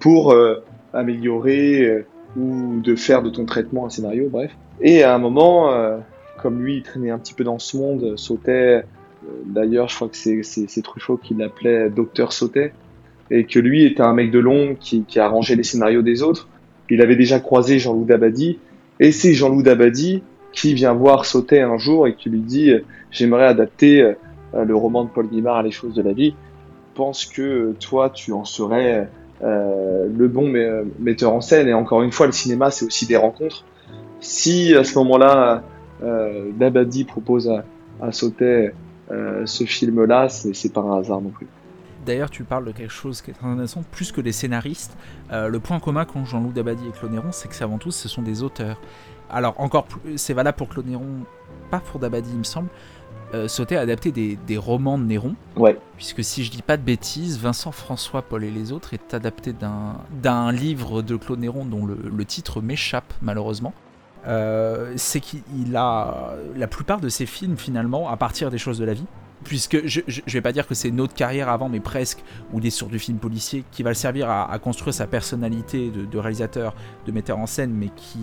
pour 0.00 0.32
euh, 0.32 0.56
améliorer 0.92 1.84
euh, 1.84 2.06
ou 2.36 2.80
de 2.80 2.96
faire 2.96 3.22
de 3.22 3.30
ton 3.30 3.44
traitement 3.44 3.86
un 3.86 3.90
scénario, 3.90 4.28
bref. 4.28 4.50
Et 4.80 5.04
à 5.04 5.14
un 5.14 5.18
moment, 5.18 5.72
euh, 5.72 5.98
comme 6.42 6.60
lui, 6.60 6.78
il 6.78 6.82
traînait 6.82 7.10
un 7.10 7.18
petit 7.18 7.32
peu 7.32 7.44
dans 7.44 7.60
ce 7.60 7.76
monde, 7.76 8.16
sautait. 8.16 8.82
D'ailleurs, 9.46 9.88
je 9.88 9.94
crois 9.94 10.08
que 10.08 10.16
c'est 10.16 10.82
Truffaut 10.82 11.16
qui 11.16 11.34
l'appelait 11.34 11.90
Docteur 11.90 12.32
Sautet. 12.32 12.72
Et 13.30 13.44
que 13.44 13.60
lui 13.60 13.84
était 13.84 14.02
un 14.02 14.14
mec 14.14 14.32
de 14.32 14.40
long 14.40 14.74
qui, 14.74 15.04
arrangeait 15.16 15.54
les 15.54 15.62
scénarios 15.62 16.02
des 16.02 16.22
autres. 16.22 16.48
Il 16.88 17.00
avait 17.00 17.14
déjà 17.14 17.38
croisé 17.38 17.78
Jean-Loup 17.78 18.04
Dabadi. 18.04 18.58
Et 18.98 19.12
c'est 19.12 19.34
Jean-Loup 19.34 19.62
Dabadi 19.62 20.24
qui 20.52 20.74
vient 20.74 20.94
voir 20.94 21.24
Sautet 21.24 21.60
un 21.60 21.78
jour 21.78 22.08
et 22.08 22.14
qui 22.14 22.30
lui 22.30 22.40
dit 22.40 22.72
J'aimerais 23.12 23.46
adapter 23.46 24.14
le 24.54 24.74
roman 24.74 25.04
de 25.04 25.10
Paul 25.10 25.28
Guimard 25.28 25.58
à 25.58 25.62
Les 25.62 25.70
choses 25.70 25.94
de 25.94 26.02
la 26.02 26.12
vie. 26.12 26.34
Pense 26.94 27.24
que 27.26 27.74
toi, 27.80 28.10
tu 28.10 28.32
en 28.32 28.44
serais 28.44 29.08
le 29.42 30.28
bon 30.28 30.52
metteur 30.98 31.32
en 31.32 31.40
scène. 31.40 31.68
Et 31.68 31.74
encore 31.74 32.02
une 32.02 32.12
fois, 32.12 32.26
le 32.26 32.32
cinéma, 32.32 32.70
c'est 32.70 32.84
aussi 32.84 33.06
des 33.06 33.16
rencontres 33.16 33.64
si 34.20 34.74
à 34.74 34.84
ce 34.84 34.98
moment-là, 34.98 35.62
euh, 36.02 36.50
Dabadi 36.52 37.04
propose 37.04 37.48
à, 37.48 37.64
à 38.00 38.10
euh, 39.10 39.46
ce 39.46 39.64
film-là, 39.64 40.28
c'est 40.28 40.72
pas 40.72 40.80
un 40.80 40.98
hasard 40.98 41.20
non 41.20 41.30
plus. 41.30 41.48
D'ailleurs, 42.06 42.30
tu 42.30 42.44
parles 42.44 42.64
de 42.64 42.72
quelque 42.72 42.92
chose 42.92 43.20
qui 43.20 43.30
est 43.30 43.34
intéressant, 43.42 43.82
plus 43.90 44.12
que 44.12 44.20
des 44.20 44.32
scénaristes. 44.32 44.96
Euh, 45.32 45.48
le 45.48 45.60
point 45.60 45.80
commun 45.80 46.04
qu'ont 46.04 46.24
Jean-Loup 46.24 46.52
Dabadi 46.52 46.88
et 46.88 46.92
Claude 46.92 47.12
Néron, 47.12 47.32
c'est 47.32 47.48
que 47.48 47.64
avant 47.64 47.78
tout, 47.78 47.90
ce 47.90 48.08
sont 48.08 48.22
des 48.22 48.42
auteurs. 48.42 48.80
Alors, 49.30 49.54
encore 49.60 49.84
plus, 49.84 50.16
c'est 50.16 50.32
valable 50.32 50.56
pour 50.56 50.68
Claude 50.68 50.86
Néron, 50.86 51.24
pas 51.70 51.80
pour 51.80 52.00
Dabadi, 52.00 52.30
il 52.32 52.38
me 52.38 52.44
semble. 52.44 52.68
Euh, 53.32 53.46
Sauter 53.48 53.76
a 53.76 53.80
adapté 53.80 54.10
des, 54.10 54.36
des, 54.46 54.56
romans 54.56 54.98
de 54.98 55.04
Néron. 55.04 55.36
Ouais. 55.56 55.78
Puisque 55.96 56.24
si 56.24 56.44
je 56.44 56.50
dis 56.50 56.62
pas 56.62 56.76
de 56.76 56.82
bêtises, 56.82 57.38
Vincent 57.38 57.72
François, 57.72 58.22
Paul 58.22 58.42
et 58.44 58.50
les 58.50 58.72
autres 58.72 58.92
est 58.94 59.14
adapté 59.14 59.52
d'un 59.52 60.52
livre 60.52 61.02
de 61.02 61.16
Claude 61.16 61.38
Néron 61.38 61.64
dont 61.64 61.86
le, 61.86 61.96
le 62.04 62.24
titre 62.24 62.60
m'échappe 62.60 63.12
malheureusement. 63.22 63.72
Euh, 64.26 64.92
c'est 64.96 65.20
qu'il 65.20 65.76
a 65.76 66.34
la 66.56 66.66
plupart 66.66 67.00
de 67.00 67.08
ses 67.08 67.26
films 67.26 67.56
finalement 67.56 68.08
à 68.10 68.16
partir 68.16 68.50
des 68.50 68.58
choses 68.58 68.78
de 68.78 68.84
la 68.84 68.94
vie. 68.94 69.06
Puisque 69.44 69.86
je, 69.86 70.00
je, 70.06 70.20
vais 70.26 70.42
pas 70.42 70.52
dire 70.52 70.66
que 70.66 70.74
c'est 70.74 70.88
une 70.88 71.00
autre 71.00 71.14
carrière 71.14 71.48
avant, 71.48 71.70
mais 71.70 71.80
presque, 71.80 72.22
où 72.52 72.58
il 72.58 72.66
est 72.66 72.70
sur 72.70 72.88
du 72.88 72.98
film 72.98 73.16
policier, 73.16 73.64
qui 73.72 73.82
va 73.82 73.88
le 73.88 73.94
servir 73.94 74.28
à, 74.28 74.58
construire 74.58 74.92
sa 74.92 75.06
personnalité 75.06 75.90
de, 75.90 76.18
réalisateur, 76.18 76.74
de 77.06 77.12
metteur 77.12 77.38
en 77.38 77.46
scène, 77.46 77.72
mais 77.72 77.88
qui 77.96 78.18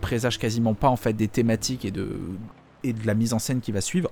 présage 0.00 0.36
quasiment 0.36 0.74
pas 0.74 0.88
en 0.88 0.96
fait 0.96 1.12
des 1.12 1.28
thématiques 1.28 1.84
et 1.84 1.92
de, 1.92 2.08
et 2.82 2.92
de 2.92 3.06
la 3.06 3.14
mise 3.14 3.34
en 3.34 3.38
scène 3.38 3.60
qui 3.60 3.70
va 3.70 3.80
suivre. 3.80 4.10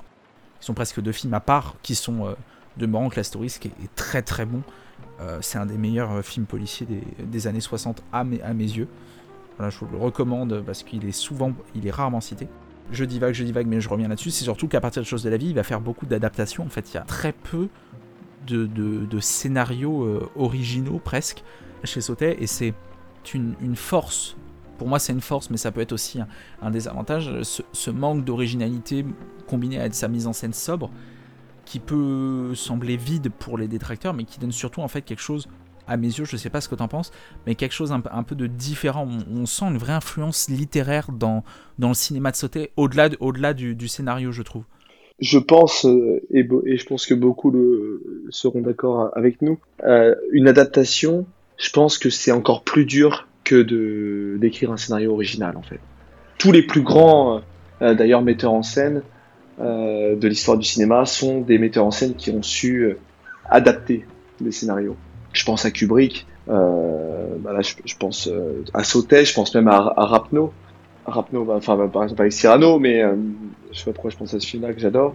Ils 0.61 0.65
sont 0.65 0.75
presque 0.75 1.01
deux 1.01 1.13
films 1.13 1.35
à 1.35 1.41
part, 1.41 1.75
qui 1.83 1.95
sont 1.95 2.27
euh, 2.27 2.35
demeurant 2.77 3.09
que 3.09 3.17
la 3.17 3.25
story, 3.25 3.49
qui 3.61 3.69
est, 3.69 3.95
très 3.95 4.23
très 4.23 4.47
bon. 4.47 4.63
Euh, 5.21 5.39
c'est 5.41 5.59
un 5.59 5.67
des 5.67 5.79
meilleurs 5.79 6.13
euh, 6.13 6.23
films 6.23 6.47
policiers 6.47 6.87
des, 7.19 7.47
années 7.47 7.61
60 7.61 8.03
à 8.13 8.25
mes, 8.25 8.39
yeux 8.39 8.89
je 9.59 9.79
vous 9.79 9.87
le 9.91 9.97
recommande 9.97 10.63
parce 10.67 10.83
qu'il 10.83 11.07
est 11.07 11.13
souvent, 11.13 11.53
il 11.75 11.87
est 11.87 11.91
rarement 11.91 12.21
cité. 12.21 12.47
Je 12.93 13.05
divague, 13.07 13.33
je 13.33 13.43
divague, 13.43 13.67
mais 13.67 13.81
je 13.81 13.89
reviens 13.89 14.07
là-dessus. 14.07 14.31
C'est 14.31 14.45
surtout 14.45 14.69
qu'à 14.69 14.83
partir 14.83 15.01
de 15.01 15.07
choses 15.07 15.23
de 15.23 15.31
la 15.31 15.39
vie, 15.39 15.49
il 15.49 15.55
va 15.55 15.63
faire 15.63 15.81
beaucoup 15.81 16.05
d'adaptations. 16.05 16.63
En 16.63 16.69
fait, 16.69 16.93
il 16.93 16.95
y 16.97 16.99
a 16.99 17.03
très 17.03 17.33
peu 17.33 17.69
de, 18.47 19.19
scénarios 19.19 20.29
originaux 20.37 21.01
presque 21.03 21.43
chez 21.85 22.03
Sautet, 22.03 22.37
et 22.39 22.47
c'est 22.47 22.75
une, 23.35 23.77
force. 23.77 24.37
Pour 24.79 24.89
moi, 24.89 24.99
c'est 24.99 25.13
une 25.13 25.21
force, 25.21 25.51
mais 25.51 25.57
ça 25.57 25.73
peut 25.73 25.81
être 25.81 25.93
aussi 25.93 26.21
un, 26.61 26.71
désavantage. 26.71 27.31
Ce, 27.43 27.91
manque 27.91 28.25
d'originalité 28.25 29.05
combiné 29.47 29.81
à 29.81 29.91
sa 29.91 30.09
mise 30.09 30.27
en 30.27 30.33
scène 30.33 30.53
sobre, 30.53 30.91
qui 31.65 31.79
peut 31.79 32.55
sembler 32.55 32.97
vide 32.97 33.31
pour 33.31 33.59
les 33.59 33.69
détracteurs, 33.69 34.15
mais 34.15 34.25
qui 34.25 34.39
donne 34.39 34.53
surtout 34.53 34.81
en 34.81 34.89
fait 34.89 35.03
quelque 35.03 35.23
chose 35.23 35.49
à 35.89 35.97
mes 35.97 36.09
yeux, 36.09 36.25
je 36.25 36.37
sais 36.37 36.51
pas 36.51 36.61
ce 36.61 36.69
que 36.69 36.75
tu 36.75 36.83
en 36.83 36.89
penses, 36.89 37.13
mais 37.47 37.55
quelque 37.55 37.73
chose 37.73 37.93
un, 37.93 38.23
peu 38.23 38.35
de 38.35 38.47
différent. 38.47 39.09
On, 39.33 39.47
sent 39.47 39.67
une 39.67 39.79
vraie 39.79 39.93
influence 39.93 40.49
littéraire 40.49 41.11
dans, 41.13 41.45
dans 41.79 41.89
le 41.89 41.95
cinéma 41.95 42.31
de 42.31 42.37
sauter, 42.37 42.71
au-delà 42.77 43.09
au 43.21 43.33
du, 43.33 43.89
scénario, 43.89 44.33
je 44.33 44.43
trouve. 44.43 44.65
Je 45.19 45.39
pense, 45.39 45.87
euh, 45.87 46.21
et, 46.31 46.47
je 46.77 46.87
pense 46.87 47.07
que 47.07 47.15
beaucoup 47.15 47.51
le, 47.51 48.27
seront 48.31 48.61
d'accord 48.61 49.11
avec 49.15 49.41
nous, 49.43 49.59
euh, 49.85 50.15
une 50.33 50.49
adaptation, 50.49 51.27
je 51.57 51.71
pense 51.71 51.99
que 51.99 52.11
c'est 52.11 52.33
encore 52.33 52.65
plus 52.65 52.85
dur 52.85 53.27
que 53.47 53.63
de 53.63 54.37
d'écrire 54.39 54.73
un 54.73 54.77
scénario 54.77 55.13
original, 55.13 55.57
en 55.57 55.63
fait. 55.63 55.81
Tous 56.37 56.53
les 56.53 56.63
plus 56.63 56.83
grands, 56.83 57.41
euh, 57.81 57.95
d'ailleurs, 57.95 58.21
metteurs 58.21 58.53
en 58.53 58.63
scène 58.63 59.03
de 59.59 60.29
l'histoire 60.29 60.59
du 60.59 60.67
cinéma 60.67 61.07
sont 61.07 61.41
des 61.41 61.57
metteurs 61.57 61.87
en 61.87 61.91
scène 61.91 62.15
qui 62.15 62.31
ont 62.31 62.43
su 62.43 62.95
adapter 63.49 64.05
les 64.39 64.53
scénarios 64.53 64.99
je 65.37 65.45
pense 65.45 65.65
à 65.65 65.71
Kubrick, 65.71 66.27
euh, 66.49 67.37
bah 67.39 67.53
je, 67.61 67.97
pense 67.97 68.29
euh, 68.29 68.65
à 68.73 68.85
Sautet, 68.85 69.25
je 69.25 69.35
pense 69.35 69.55
même 69.55 69.69
à, 69.69 69.93
à 69.97 70.07
Rapno. 70.07 70.53
Rapno, 71.05 71.45
bah, 71.45 71.55
enfin 71.57 71.77
bah, 71.77 71.89
par 71.93 72.03
exemple 72.05 72.23
avec 72.23 72.33
Cyrano, 72.33 72.79
mais 72.79 73.03
euh, 73.03 73.15
je 73.73 73.79
sais 73.79 73.85
pas 73.85 73.93
pourquoi 73.93 74.11
je 74.11 74.17
pense 74.17 74.35
à 74.35 74.41
ce 74.41 74.47
film-là 74.47 74.73
que 74.73 74.81
j'adore. 74.81 75.15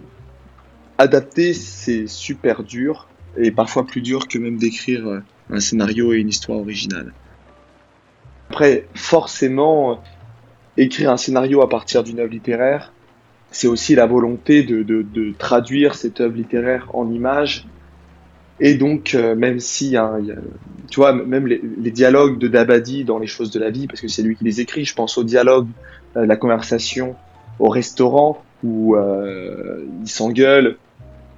Adapter, 0.97 1.53
c'est 1.53 2.07
super 2.07 2.63
dur, 2.63 3.07
et 3.35 3.51
parfois 3.51 3.85
plus 3.85 4.01
dur 4.01 4.27
que 4.27 4.37
même 4.37 4.57
d'écrire 4.57 5.07
euh, 5.07 5.19
un 5.49 5.59
scénario 5.59 6.13
et 6.13 6.17
une 6.17 6.29
histoire 6.29 6.59
originale. 6.59 7.13
Après, 8.51 8.85
forcément, 8.95 10.03
écrire 10.75 11.09
un 11.09 11.15
scénario 11.15 11.61
à 11.61 11.69
partir 11.69 12.03
d'une 12.03 12.19
œuvre 12.19 12.31
littéraire, 12.31 12.91
c'est 13.49 13.67
aussi 13.67 13.95
la 13.95 14.05
volonté 14.05 14.63
de, 14.63 14.83
de, 14.83 15.33
traduire 15.37 15.95
cette 15.95 16.19
œuvre 16.19 16.35
littéraire 16.35 16.89
en 16.93 17.09
images. 17.09 17.65
Et 18.59 18.73
donc, 18.75 19.15
euh, 19.15 19.35
même 19.35 19.61
si, 19.61 19.95
hein, 19.95 20.19
tu 20.89 20.99
vois, 20.99 21.13
même 21.13 21.47
les, 21.47 21.91
dialogues 21.91 22.37
de 22.39 22.49
Dabadi 22.49 23.05
dans 23.05 23.19
Les 23.19 23.25
choses 23.25 23.51
de 23.51 23.59
la 23.61 23.69
vie, 23.69 23.87
parce 23.87 24.01
que 24.01 24.09
c'est 24.09 24.21
lui 24.21 24.35
qui 24.35 24.43
les 24.43 24.59
écrit, 24.59 24.83
je 24.83 24.95
pense 24.95 25.17
aux 25.17 25.23
dialogues, 25.23 25.69
euh, 26.17 26.25
la 26.25 26.35
conversation 26.35 27.15
au 27.57 27.69
restaurant 27.69 28.43
où 28.65 28.97
euh, 28.97 29.85
ils 30.01 30.09
s'engueulent, 30.09 30.75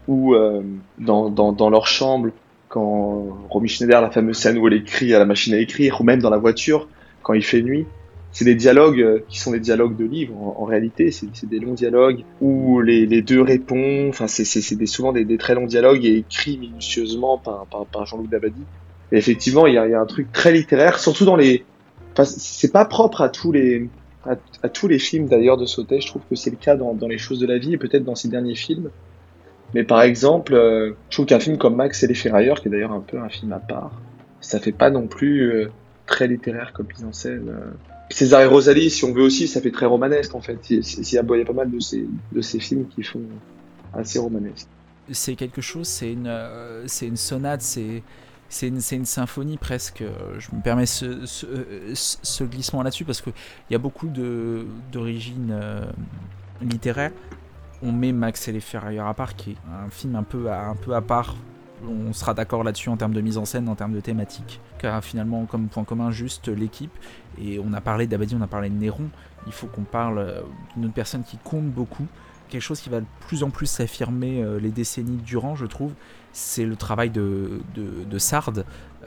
ou 0.08 0.34
euh, 0.34 0.64
dans, 0.98 1.30
dans, 1.30 1.52
dans, 1.52 1.70
leur 1.70 1.86
chambre, 1.86 2.30
quand 2.70 3.28
Romy 3.52 3.70
Schneider, 3.70 4.02
la 4.02 4.10
fameuse 4.10 4.38
scène 4.38 4.58
où 4.58 4.68
elle 4.68 4.74
écrit 4.74 5.14
à 5.14 5.20
la 5.20 5.26
machine 5.26 5.54
à 5.54 5.60
écrire, 5.60 6.02
ou 6.02 6.04
même 6.04 6.20
dans 6.20 6.32
la 6.32 6.40
voiture, 6.40 6.88
quand 7.24 7.34
il 7.34 7.44
fait 7.44 7.62
nuit 7.62 7.86
c'est 8.34 8.46
des 8.46 8.56
dialogues 8.56 9.00
euh, 9.00 9.20
qui 9.30 9.40
sont 9.40 9.52
des 9.52 9.60
dialogues 9.60 9.96
de 9.96 10.06
livres 10.06 10.36
en, 10.36 10.66
réalité, 10.66 11.12
c'est 11.12 11.46
des 11.46 11.60
longs 11.60 11.76
dialogues 11.76 12.24
où 12.42 12.82
les, 12.82 13.06
les 13.06 13.22
deux 13.22 13.42
répondent, 13.42 14.10
enfin 14.10 14.28
c'est 14.28 14.44
souvent 14.88 15.14
des, 15.14 15.24
des, 15.24 15.38
très 15.38 15.54
longs 15.54 15.68
dialogues 15.68 16.04
et 16.04 16.18
écrits 16.18 16.58
minutieusement 16.58 17.38
par, 17.38 17.68
par, 17.68 17.86
par 17.86 18.06
Jean-Luc 18.08 18.30
Dabadi. 18.30 18.64
Et 19.12 19.18
effectivement, 19.18 19.68
il 19.68 19.76
y 19.76 19.78
a, 19.78 19.88
y 19.88 19.94
a, 19.94 20.02
un 20.02 20.06
truc 20.08 20.32
très 20.32 20.52
littéraire, 20.52 20.98
surtout 20.98 21.26
dans 21.26 21.36
les... 21.36 21.64
Enfin, 22.14 22.26
c'est 22.26 22.72
pas 22.72 22.86
propre 22.86 23.22
à 23.22 23.30
tous 23.30 23.52
les, 23.52 23.88
à, 24.26 24.36
à 24.64 24.70
tous 24.70 24.88
les 24.88 24.98
films 24.98 25.28
d'ailleurs 25.28 25.58
de 25.58 25.68
Sautet, 25.68 26.02
je 26.02 26.08
trouve 26.08 26.24
que 26.28 26.36
c'est 26.36 26.50
le 26.50 26.58
cas 26.58 26.76
dans, 26.76 26.96
dans, 26.96 27.08
les 27.08 27.20
choses 27.20 27.40
de 27.40 27.46
la 27.46 27.60
vie 27.60 27.74
et 27.74 27.78
peut-être 27.78 28.04
dans 28.04 28.16
ses 28.16 28.30
derniers 28.30 28.56
films. 28.56 28.90
Mais 29.76 29.84
par 29.84 30.02
exemple, 30.02 30.56
euh, 30.56 30.94
je 31.10 31.18
trouve 31.18 31.28
qu'un 31.28 31.40
film 31.40 31.60
comme 31.60 31.76
Max 31.76 32.02
et 32.02 32.08
les 32.08 32.16
Ferrailleurs, 32.16 32.62
qui 32.62 32.68
est 32.68 32.72
d'ailleurs 32.72 32.94
un 32.94 33.02
peu 33.02 33.20
un 33.20 33.30
film 33.30 33.54
à 33.54 33.60
part, 33.60 33.92
ça 34.42 34.60
fait 34.60 34.72
pas 34.72 34.90
non 34.90 35.06
plus 35.06 35.52
euh, 35.52 35.70
très 36.06 36.28
littéraire 36.28 36.74
comme 36.74 36.88
mise 36.88 37.06
en 37.06 37.14
scène. 37.14 37.50
Euh. 37.50 37.72
César 38.10 38.42
et 38.42 38.46
Rosalie, 38.46 38.90
si 38.90 39.06
on 39.06 39.14
veut 39.14 39.24
aussi, 39.24 39.48
ça 39.48 39.62
fait 39.62 39.72
très 39.72 39.86
romanesque 39.86 40.36
en 40.36 40.42
fait. 40.42 40.70
Il 40.70 40.84
y, 41.14 41.18
a, 41.18 41.24
pas 41.24 41.54
mal 41.54 41.72
de 41.72 41.80
ces, 42.42 42.60
films 42.60 42.88
qui 42.88 43.02
font 43.02 43.24
assez 43.94 44.20
romanesque. 44.20 44.68
C'est 45.12 45.36
quelque 45.36 45.62
chose, 45.62 45.88
c'est 45.88 46.12
une, 46.12 46.28
euh, 46.28 46.86
sonate, 46.88 47.62
c'est, 47.62 48.04
une, 48.62 49.06
symphonie 49.06 49.58
presque. 49.58 50.04
Je 50.38 50.56
me 50.56 50.62
permets 50.62 50.86
ce, 50.86 52.44
glissement 52.44 52.84
là-dessus 52.84 53.06
parce 53.06 53.22
qu'il 53.22 53.34
y 53.72 53.76
a 53.76 53.80
beaucoup 53.80 54.08
de, 54.08 54.66
d'origine 54.92 55.50
euh, 55.52 55.86
littéraire. 56.62 57.12
On 57.82 57.92
met 57.92 58.12
Max 58.12 58.48
et 58.48 58.52
les 58.52 58.62
Ferrailleurs 58.62 59.08
à 59.08 59.14
part, 59.14 59.36
qui 59.36 59.52
est 59.52 59.58
un 59.86 59.90
film 59.90 60.16
un 60.16 60.24
peu 60.24 60.52
à 60.52 61.02
part 61.02 61.36
on 61.88 62.14
sera 62.14 62.34
d'accord 62.34 62.64
là-dessus 62.64 62.90
en 62.90 62.98
termes 62.98 63.14
de 63.14 63.22
mise 63.22 63.38
en 63.38 63.46
scène, 63.46 63.70
en 63.70 63.76
termes 63.76 63.94
de 63.94 64.00
thématique. 64.00 64.60
Car 64.78 65.04
finalement, 65.04 65.46
comme 65.46 65.68
point 65.68 65.84
commun, 65.84 66.12
juste 66.12 66.48
l'équipe. 66.48 66.94
Et 67.42 67.60
on 67.60 67.74
a 67.74 67.82
parlé 67.82 68.08
d'Abadi, 68.08 68.36
on 68.40 68.42
a 68.42 68.48
parlé 68.48 68.70
de 68.70 68.76
Néron. 68.76 69.10
Il 69.48 69.54
faut 69.54 69.68
qu'on 69.68 69.84
parle 69.84 70.44
d'une 70.76 70.86
autre 70.86 70.94
personne 70.94 71.24
qui 71.24 71.38
compte 71.38 71.66
beaucoup. 71.66 72.06
Quelque 72.50 72.62
chose 72.62 72.80
qui 72.80 72.90
va 72.90 73.00
de 73.00 73.06
plus 73.28 73.44
en 73.44 73.50
plus 73.50 73.66
s'affirmer 73.66 74.46
les 74.62 74.70
décennies 74.70 75.18
durant, 75.18 75.56
je 75.56 75.66
trouve, 75.66 75.94
c'est 76.34 76.66
le 76.66 76.76
travail 76.76 77.10
de, 77.10 77.62
de, 77.76 78.04
de 78.10 78.18
Sard 78.18 78.54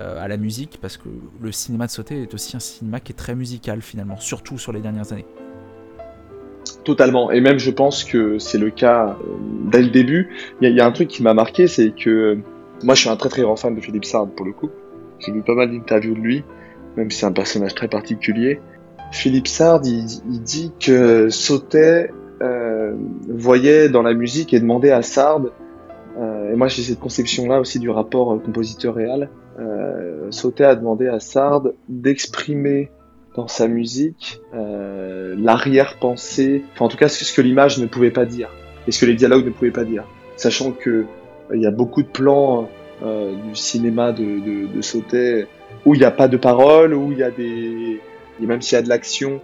euh, 0.01 0.23
à 0.23 0.29
la 0.29 0.37
musique. 0.37 0.79
Parce 0.81 0.97
que 0.97 1.09
le 1.43 1.53
cinéma 1.53 1.87
de 1.87 1.91
Sauté 1.91 2.23
est 2.23 2.33
aussi 2.33 2.57
un 2.57 2.61
cinéma 2.61 3.01
qui 3.01 3.13
est 3.13 3.17
très 3.17 3.35
musical 3.35 3.83
finalement, 3.83 4.17
surtout 4.19 4.59
sur 4.59 4.73
les 4.73 4.81
dernières 4.81 5.13
années. 5.13 5.27
Totalement. 6.85 7.31
Et 7.31 7.41
même, 7.41 7.59
je 7.59 7.71
pense 7.71 8.05
que 8.05 8.39
c'est 8.39 8.59
le 8.59 8.71
cas 8.71 9.17
euh, 9.21 9.37
dès 9.71 9.83
le 9.83 9.89
début. 9.89 10.35
Il 10.61 10.71
y, 10.73 10.81
a 10.81 10.87
un 10.87 10.93
truc 10.93 11.09
qui 11.09 11.23
m'a 11.23 11.35
marqué, 11.35 11.67
c'est 11.67 11.91
que 11.91 12.39
moi, 12.83 12.95
je 12.95 13.01
suis 13.01 13.09
un 13.09 13.17
très 13.17 13.29
très 13.29 13.43
grand 13.43 13.57
fan 13.57 13.75
de 13.75 13.81
Philippe 13.81 14.05
Sard 14.05 14.29
pour 14.29 14.47
le 14.47 14.53
coup. 14.53 14.71
J'ai 15.19 15.33
vu 15.33 15.43
pas 15.43 15.55
mal 15.55 15.71
d'interviews 15.71 16.15
de 16.15 16.21
lui, 16.21 16.45
même 16.97 17.11
si 17.11 17.19
c'est 17.19 17.27
un 17.27 17.33
personnage 17.33 17.75
très 17.75 17.89
particulier. 17.89 18.61
Philippe 19.13 19.49
Sard, 19.49 19.83
il, 19.85 20.43
dit 20.43 20.73
que 20.79 21.29
Sautet 21.31 22.11
euh, 22.43 22.95
voyait 23.29 23.89
dans 23.89 24.03
la 24.03 24.15
musique 24.15 24.53
et 24.53 24.61
demandait 24.61 24.91
à 24.91 25.03
Sard, 25.03 25.43
euh, 26.19 26.53
et 26.53 26.57
moi 26.57 26.69
j'ai 26.69 26.83
cette 26.83 26.99
conception-là 26.99 27.61
aussi 27.61 27.79
du 27.79 27.89
rapport 27.89 28.41
compositeur-réal, 28.43 29.31
euh, 29.59 30.31
Sautet 30.31 30.65
a 30.65 30.75
demandé 30.75 31.09
à 31.09 31.21
Sard 31.21 31.69
d'exprimer 31.89 32.91
dans 33.37 33.49
sa 33.49 33.69
musique 33.69 34.41
euh, 34.55 35.35
l'arrière-pensée, 35.39 36.65
enfin 36.73 36.87
en 36.87 36.89
tout 36.89 36.97
cas 36.97 37.09
ce 37.09 37.33
que 37.33 37.43
l'image 37.43 37.79
ne 37.79 37.87
pouvait 37.87 38.11
pas 38.11 38.25
dire, 38.25 38.51
et 38.87 38.93
ce 38.93 39.01
que 39.01 39.07
les 39.07 39.15
dialogues 39.15 39.45
ne 39.45 39.51
pouvaient 39.51 39.71
pas 39.71 39.85
dire. 39.85 40.05
Sachant 40.37 40.73
que 40.73 41.07
il 41.55 41.61
y 41.61 41.67
a 41.67 41.71
beaucoup 41.71 42.03
de 42.03 42.09
plans 42.09 42.69
euh, 43.03 43.35
du 43.35 43.55
cinéma 43.55 44.13
de, 44.13 44.75
de, 44.75 44.81
Sautet 44.81 45.47
où 45.85 45.95
il 45.95 45.99
n'y 45.99 46.07
a 46.07 46.11
pas 46.11 46.29
de 46.29 46.39
parole, 46.39 46.95
où 46.95 47.13
il 47.13 47.19
y 47.19 47.23
a 47.23 47.31
des, 47.31 48.01
et 48.43 48.47
même 48.47 48.63
s'il 48.63 48.77
y 48.77 48.79
a 48.79 48.83
de 48.83 48.89
l'action, 48.89 49.43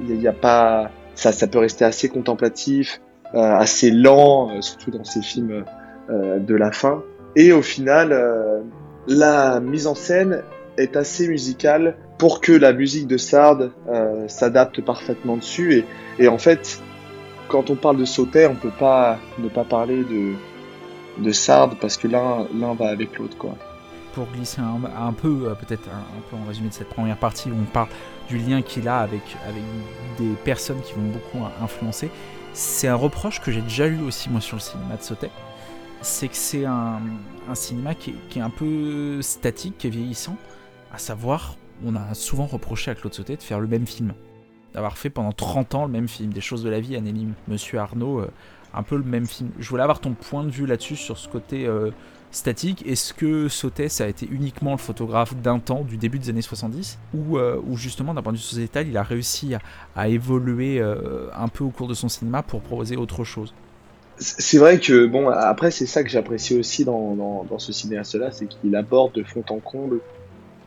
il 0.00 0.18
n'y 0.18 0.26
a, 0.26 0.32
pas, 0.32 0.90
ça, 1.14 1.30
ça 1.30 1.46
peut 1.46 1.60
rester 1.60 1.84
assez 1.84 2.08
contemplatif, 2.08 3.00
euh, 3.34 3.38
assez 3.38 3.92
lent, 3.92 4.50
euh, 4.50 4.60
surtout 4.62 4.90
dans 4.90 5.04
ces 5.04 5.22
films 5.22 5.64
de 6.10 6.54
la 6.54 6.72
fin. 6.72 7.02
Et 7.36 7.52
au 7.52 7.60
final, 7.60 8.18
la 9.06 9.60
mise 9.60 9.86
en 9.86 9.94
scène 9.94 10.42
est 10.78 10.96
assez 10.96 11.28
musicale 11.28 11.96
pour 12.16 12.40
que 12.40 12.50
la 12.52 12.72
musique 12.72 13.06
de 13.06 13.18
Sard 13.18 13.68
s'adapte 14.26 14.80
parfaitement 14.80 15.36
dessus. 15.36 15.84
Et, 16.18 16.24
et, 16.24 16.28
en 16.28 16.38
fait, 16.38 16.80
quand 17.48 17.68
on 17.68 17.74
parle 17.74 17.98
de 17.98 18.06
Sautet, 18.06 18.46
on 18.46 18.54
peut 18.54 18.72
pas 18.78 19.18
ne 19.38 19.50
pas 19.50 19.64
parler 19.64 19.98
de, 19.98 20.32
de 21.18 21.32
Sard 21.32 21.76
parce 21.80 21.96
que 21.96 22.08
l'un 22.08 22.74
va 22.74 22.88
avec 22.88 23.18
l'autre 23.18 23.36
quoi. 23.36 23.54
Pour 24.12 24.26
glisser 24.26 24.60
un, 24.60 24.80
un 25.00 25.12
peu 25.12 25.54
peut-être 25.60 25.88
un, 25.88 26.20
peu 26.30 26.36
en 26.36 26.46
résumé 26.46 26.68
de 26.68 26.74
cette 26.74 26.88
première 26.88 27.18
partie 27.18 27.50
où 27.50 27.54
on 27.54 27.64
parle 27.64 27.88
du 28.28 28.38
lien 28.38 28.62
qu'il 28.62 28.88
a 28.88 28.98
avec 28.98 29.36
avec 29.46 29.62
des 30.18 30.34
personnes 30.44 30.80
qui 30.82 30.94
vont 30.94 31.02
beaucoup 31.02 31.44
influencer, 31.62 32.10
c'est 32.52 32.88
un 32.88 32.94
reproche 32.94 33.40
que 33.40 33.52
j'ai 33.52 33.62
déjà 33.62 33.86
eu 33.86 34.00
aussi 34.00 34.30
moi 34.30 34.40
sur 34.40 34.56
le 34.56 34.62
cinéma 34.62 34.96
de 34.96 35.02
Sautet, 35.02 35.30
c'est 36.00 36.28
que 36.28 36.36
c'est 36.36 36.64
un, 36.64 37.00
un, 37.48 37.54
cinéma 37.54 37.94
qui 37.94 38.10
est, 38.10 38.28
qui 38.28 38.38
est, 38.38 38.42
un 38.42 38.50
peu 38.50 39.22
statique, 39.22 39.78
qui 39.78 39.86
est 39.86 39.90
vieillissant, 39.90 40.36
à 40.92 40.98
savoir 40.98 41.56
on 41.84 41.94
a 41.94 42.14
souvent 42.14 42.46
reproché 42.46 42.90
à 42.90 42.94
Claude 42.94 43.14
Sautet 43.14 43.36
de 43.36 43.42
faire 43.42 43.60
le 43.60 43.68
même 43.68 43.86
film, 43.86 44.14
d'avoir 44.74 44.98
fait 44.98 45.10
pendant 45.10 45.32
30 45.32 45.74
ans 45.74 45.86
le 45.86 45.92
même 45.92 46.08
film, 46.08 46.32
des 46.32 46.40
choses 46.40 46.62
de 46.62 46.70
la 46.70 46.80
vie, 46.80 46.96
Anonyme, 46.96 47.34
Monsieur 47.46 47.78
Arnaud. 47.78 48.20
Euh, 48.20 48.30
un 48.74 48.82
peu 48.82 48.96
le 48.96 49.04
même 49.04 49.26
film. 49.26 49.50
Je 49.58 49.68
voulais 49.68 49.82
avoir 49.82 50.00
ton 50.00 50.12
point 50.12 50.44
de 50.44 50.50
vue 50.50 50.66
là-dessus, 50.66 50.96
sur 50.96 51.18
ce 51.18 51.28
côté 51.28 51.66
euh, 51.66 51.90
statique. 52.30 52.86
Est-ce 52.86 53.14
que 53.14 53.48
Sautet, 53.48 53.88
ça 53.88 54.04
a 54.04 54.06
été 54.08 54.28
uniquement 54.30 54.72
le 54.72 54.78
photographe 54.78 55.34
d'un 55.36 55.58
temps, 55.58 55.82
du 55.82 55.96
début 55.96 56.18
des 56.18 56.30
années 56.30 56.42
70, 56.42 56.98
ou, 57.14 57.38
euh, 57.38 57.60
ou 57.66 57.76
justement, 57.76 58.14
d'un 58.14 58.22
point 58.22 58.32
de 58.32 58.38
vue 58.38 58.42
sociétal, 58.42 58.86
il 58.88 58.96
a 58.96 59.02
réussi 59.02 59.54
à, 59.96 60.08
évoluer 60.08 60.80
euh, 60.80 61.28
un 61.34 61.48
peu 61.48 61.64
au 61.64 61.70
cours 61.70 61.88
de 61.88 61.94
son 61.94 62.08
cinéma 62.08 62.42
pour 62.42 62.60
proposer 62.60 62.96
autre 62.96 63.24
chose? 63.24 63.54
C'est 64.18 64.58
vrai 64.58 64.80
que, 64.80 65.06
bon, 65.06 65.28
après, 65.28 65.70
c'est 65.70 65.86
ça 65.86 66.02
que 66.02 66.10
j'apprécie 66.10 66.58
aussi 66.58 66.84
dans, 66.84 67.46
ce 67.58 67.72
cinéaste-là, 67.72 68.32
c'est 68.32 68.46
qu'il 68.46 68.74
aborde 68.74 69.12
de 69.12 69.22
fond 69.22 69.44
en 69.48 69.58
comble 69.58 70.00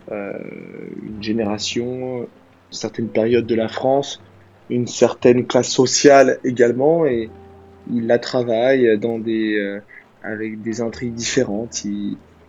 une 0.10 1.22
génération, 1.22 2.22
une 2.22 2.28
certaine 2.70 3.08
période 3.08 3.46
de 3.46 3.56
la 3.56 3.70
France, 3.70 4.22
une 4.70 4.88
certaine 4.88 5.46
classe 5.46 5.70
sociale 5.70 6.40
également, 6.44 7.06
et, 7.06 7.30
il 7.92 8.08
la 8.08 8.20
travaille 8.20 8.88
euh, 8.88 9.80
avec 10.24 10.62
des 10.62 10.82
intrigues 10.82 11.14
différentes, 11.14 11.84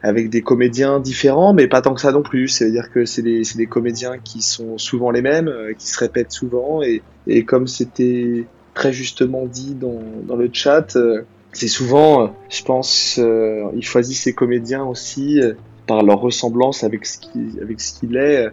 avec 0.03 0.31
des 0.31 0.43
comédiens 0.43 1.01
différents, 1.01 1.55
mais 1.55 1.69
pas 1.69 1.81
tant 1.81 1.95
que 1.95 2.01
ça 2.01 2.13
non 2.13 2.23
plus. 2.23 2.49
C'est-à-dire 2.49 2.91
que 2.91 3.05
c'est 3.05 3.23
des, 3.23 3.67
comédiens 3.67 4.19
qui 4.19 4.43
sont 4.43 4.79
souvent 4.79 5.11
les 5.11 5.23
mêmes, 5.23 5.49
euh, 5.49 5.73
qui 5.75 5.87
se 5.87 5.99
répètent 5.99 6.33
souvent, 6.33 6.81
et, 6.83 7.45
comme 7.45 7.67
c'était 7.67 8.47
très 8.75 8.93
justement 8.93 9.47
dit 9.47 9.75
dans, 9.75 10.37
le 10.37 10.51
chat, 10.53 10.97
euh, 10.97 11.23
c'est 11.53 11.69
souvent, 11.69 12.35
je 12.49 12.63
pense, 12.65 13.19
euh, 13.19 13.65
il 13.77 13.85
choisit 13.85 14.17
ses 14.17 14.33
comédiens 14.33 14.85
aussi 14.85 15.41
par 15.87 16.03
leur 16.03 16.21
ressemblance 16.21 16.83
avec 16.83 17.07
ce 17.07 17.19
qu'il 17.19 18.17
est. 18.17 18.49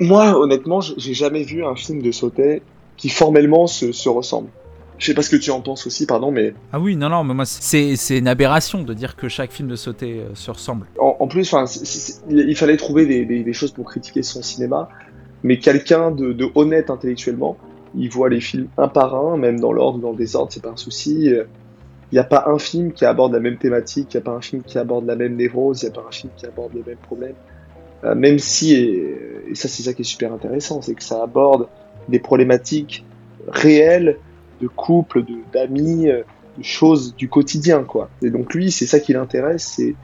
Moi, 0.00 0.36
honnêtement, 0.36 0.80
j'ai 0.80 1.14
jamais 1.14 1.44
vu 1.44 1.64
un 1.64 1.76
film 1.76 2.02
de 2.02 2.10
Sautet 2.10 2.62
qui 2.96 3.08
formellement 3.08 3.66
se 3.66 4.08
ressemble. 4.08 4.48
Je 5.02 5.08
sais 5.08 5.14
pas 5.14 5.22
ce 5.22 5.30
que 5.30 5.36
tu 5.36 5.50
en 5.50 5.60
penses 5.60 5.84
aussi, 5.88 6.06
pardon, 6.06 6.30
mais. 6.30 6.54
Ah 6.72 6.78
oui, 6.78 6.94
non, 6.94 7.08
non, 7.08 7.24
mais 7.24 7.34
moi, 7.34 7.44
c'est 7.44 7.96
une 8.16 8.28
aberration 8.28 8.84
de 8.84 8.94
dire 8.94 9.16
que 9.16 9.28
chaque 9.28 9.50
film 9.50 9.66
de 9.66 9.74
Sauté 9.74 10.20
euh, 10.20 10.32
se 10.34 10.48
ressemble. 10.48 10.86
En, 10.96 11.16
en 11.18 11.26
plus, 11.26 11.52
il 12.30 12.56
fallait 12.56 12.76
trouver 12.76 13.04
des, 13.04 13.24
des, 13.24 13.42
des, 13.42 13.52
choses 13.52 13.72
pour 13.72 13.84
critiquer 13.84 14.22
son 14.22 14.42
cinéma, 14.42 14.88
mais 15.42 15.58
quelqu'un 15.58 16.12
de, 16.12 16.32
de, 16.32 16.48
honnête 16.54 16.88
intellectuellement, 16.88 17.56
il 17.96 18.10
voit 18.10 18.28
les 18.28 18.40
films 18.40 18.68
un 18.78 18.86
par 18.86 19.16
un, 19.16 19.36
même 19.36 19.58
dans 19.58 19.72
l'ordre 19.72 19.98
dans 19.98 20.12
le 20.12 20.16
désordre, 20.16 20.52
c'est 20.52 20.62
pas 20.62 20.70
un 20.70 20.76
souci. 20.76 21.24
Il 21.24 21.46
n'y 22.12 22.20
a 22.20 22.24
pas 22.24 22.44
un 22.46 22.60
film 22.60 22.92
qui 22.92 23.04
aborde 23.04 23.32
la 23.32 23.40
même 23.40 23.56
thématique, 23.56 24.14
il 24.14 24.18
n'y 24.18 24.22
a 24.22 24.24
pas 24.24 24.36
un 24.36 24.40
film 24.40 24.62
qui 24.62 24.78
aborde 24.78 25.04
la 25.04 25.16
même 25.16 25.34
névrose, 25.34 25.82
il 25.82 25.86
n'y 25.86 25.90
a 25.90 26.00
pas 26.00 26.06
un 26.08 26.12
film 26.12 26.30
qui 26.36 26.46
aborde 26.46 26.74
les 26.74 26.84
mêmes 26.86 27.02
problèmes. 27.02 27.34
Euh, 28.04 28.14
même 28.14 28.38
si, 28.38 28.72
et, 28.74 29.18
et 29.50 29.54
ça 29.56 29.66
c'est 29.66 29.82
ça 29.82 29.94
qui 29.94 30.02
est 30.02 30.04
super 30.04 30.32
intéressant, 30.32 30.80
c'est 30.80 30.94
que 30.94 31.02
ça 31.02 31.24
aborde 31.24 31.66
des 32.08 32.20
problématiques 32.20 33.04
réelles 33.48 34.18
de 34.62 34.68
couple, 34.68 35.24
de 35.24 35.34
d'amis, 35.52 36.08
euh, 36.08 36.22
de 36.56 36.62
choses 36.62 37.14
du 37.16 37.28
quotidien, 37.28 37.82
quoi. 37.82 38.08
Et 38.22 38.30
donc 38.30 38.54
lui, 38.54 38.70
c'est 38.70 38.86
ça 38.86 39.00
qui 39.00 39.12
l'intéresse, 39.12 39.74
c'est 39.76 39.94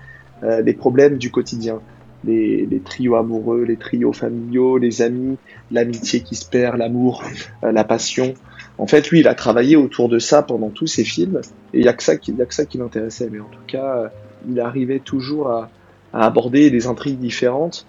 euh, 0.42 0.60
les 0.60 0.74
problèmes 0.74 1.16
du 1.16 1.30
quotidien. 1.30 1.80
Les, 2.24 2.82
trios 2.84 3.14
amoureux, 3.14 3.62
les 3.62 3.76
trios 3.76 4.12
familiaux, 4.12 4.76
les 4.76 5.02
amis, 5.02 5.38
l'amitié 5.70 6.20
qui 6.20 6.34
se 6.34 6.44
perd, 6.44 6.76
l'amour, 6.76 7.22
euh, 7.62 7.70
la 7.70 7.84
passion. 7.84 8.34
En 8.76 8.88
fait, 8.88 9.08
lui, 9.10 9.20
il 9.20 9.28
a 9.28 9.34
travaillé 9.34 9.76
autour 9.76 10.08
de 10.08 10.18
ça 10.18 10.42
pendant 10.42 10.70
tous 10.70 10.88
ses 10.88 11.04
films, 11.04 11.40
et 11.72 11.78
il 11.78 11.84
y 11.84 11.88
a 11.88 11.92
que 11.92 12.02
ça 12.02 12.16
qui, 12.16 12.32
y 12.32 12.42
a 12.42 12.46
que 12.46 12.54
ça 12.54 12.66
qui 12.66 12.78
l'intéressait. 12.78 13.28
Mais 13.30 13.38
en 13.38 13.48
tout 13.48 13.62
cas, 13.68 14.10
il 14.48 14.58
arrivait 14.58 14.98
toujours 14.98 15.48
à, 15.48 15.70
à, 16.12 16.26
aborder 16.26 16.70
des 16.70 16.88
intrigues 16.88 17.20
différentes 17.20 17.86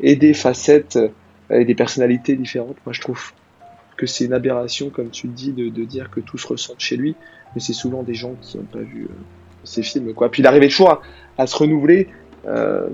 et 0.00 0.14
des 0.14 0.32
facettes 0.32 0.98
et 1.50 1.64
des 1.64 1.74
personnalités 1.74 2.36
différentes. 2.36 2.76
Moi, 2.86 2.92
je 2.92 3.00
trouve 3.00 3.32
que 3.96 4.06
c'est 4.06 4.24
une 4.24 4.32
aberration, 4.32 4.90
comme 4.90 5.10
tu 5.10 5.26
le 5.26 5.32
dis, 5.32 5.52
de, 5.52 5.68
de, 5.68 5.84
dire 5.84 6.10
que 6.10 6.20
tout 6.20 6.38
se 6.38 6.46
ressent 6.46 6.74
chez 6.78 6.96
lui, 6.96 7.14
mais 7.54 7.60
c'est 7.60 7.72
souvent 7.72 8.02
des 8.02 8.14
gens 8.14 8.34
qui 8.40 8.56
n'ont 8.56 8.64
pas 8.64 8.80
vu 8.80 9.04
euh, 9.04 9.14
ces 9.64 9.82
films, 9.82 10.14
quoi. 10.14 10.30
Puis 10.30 10.42
il 10.42 10.46
arrivait 10.46 10.68
toujours 10.68 10.90
à, 10.90 11.02
à 11.38 11.46
se 11.46 11.56
renouveler. 11.56 12.08
Euh, 12.46 12.88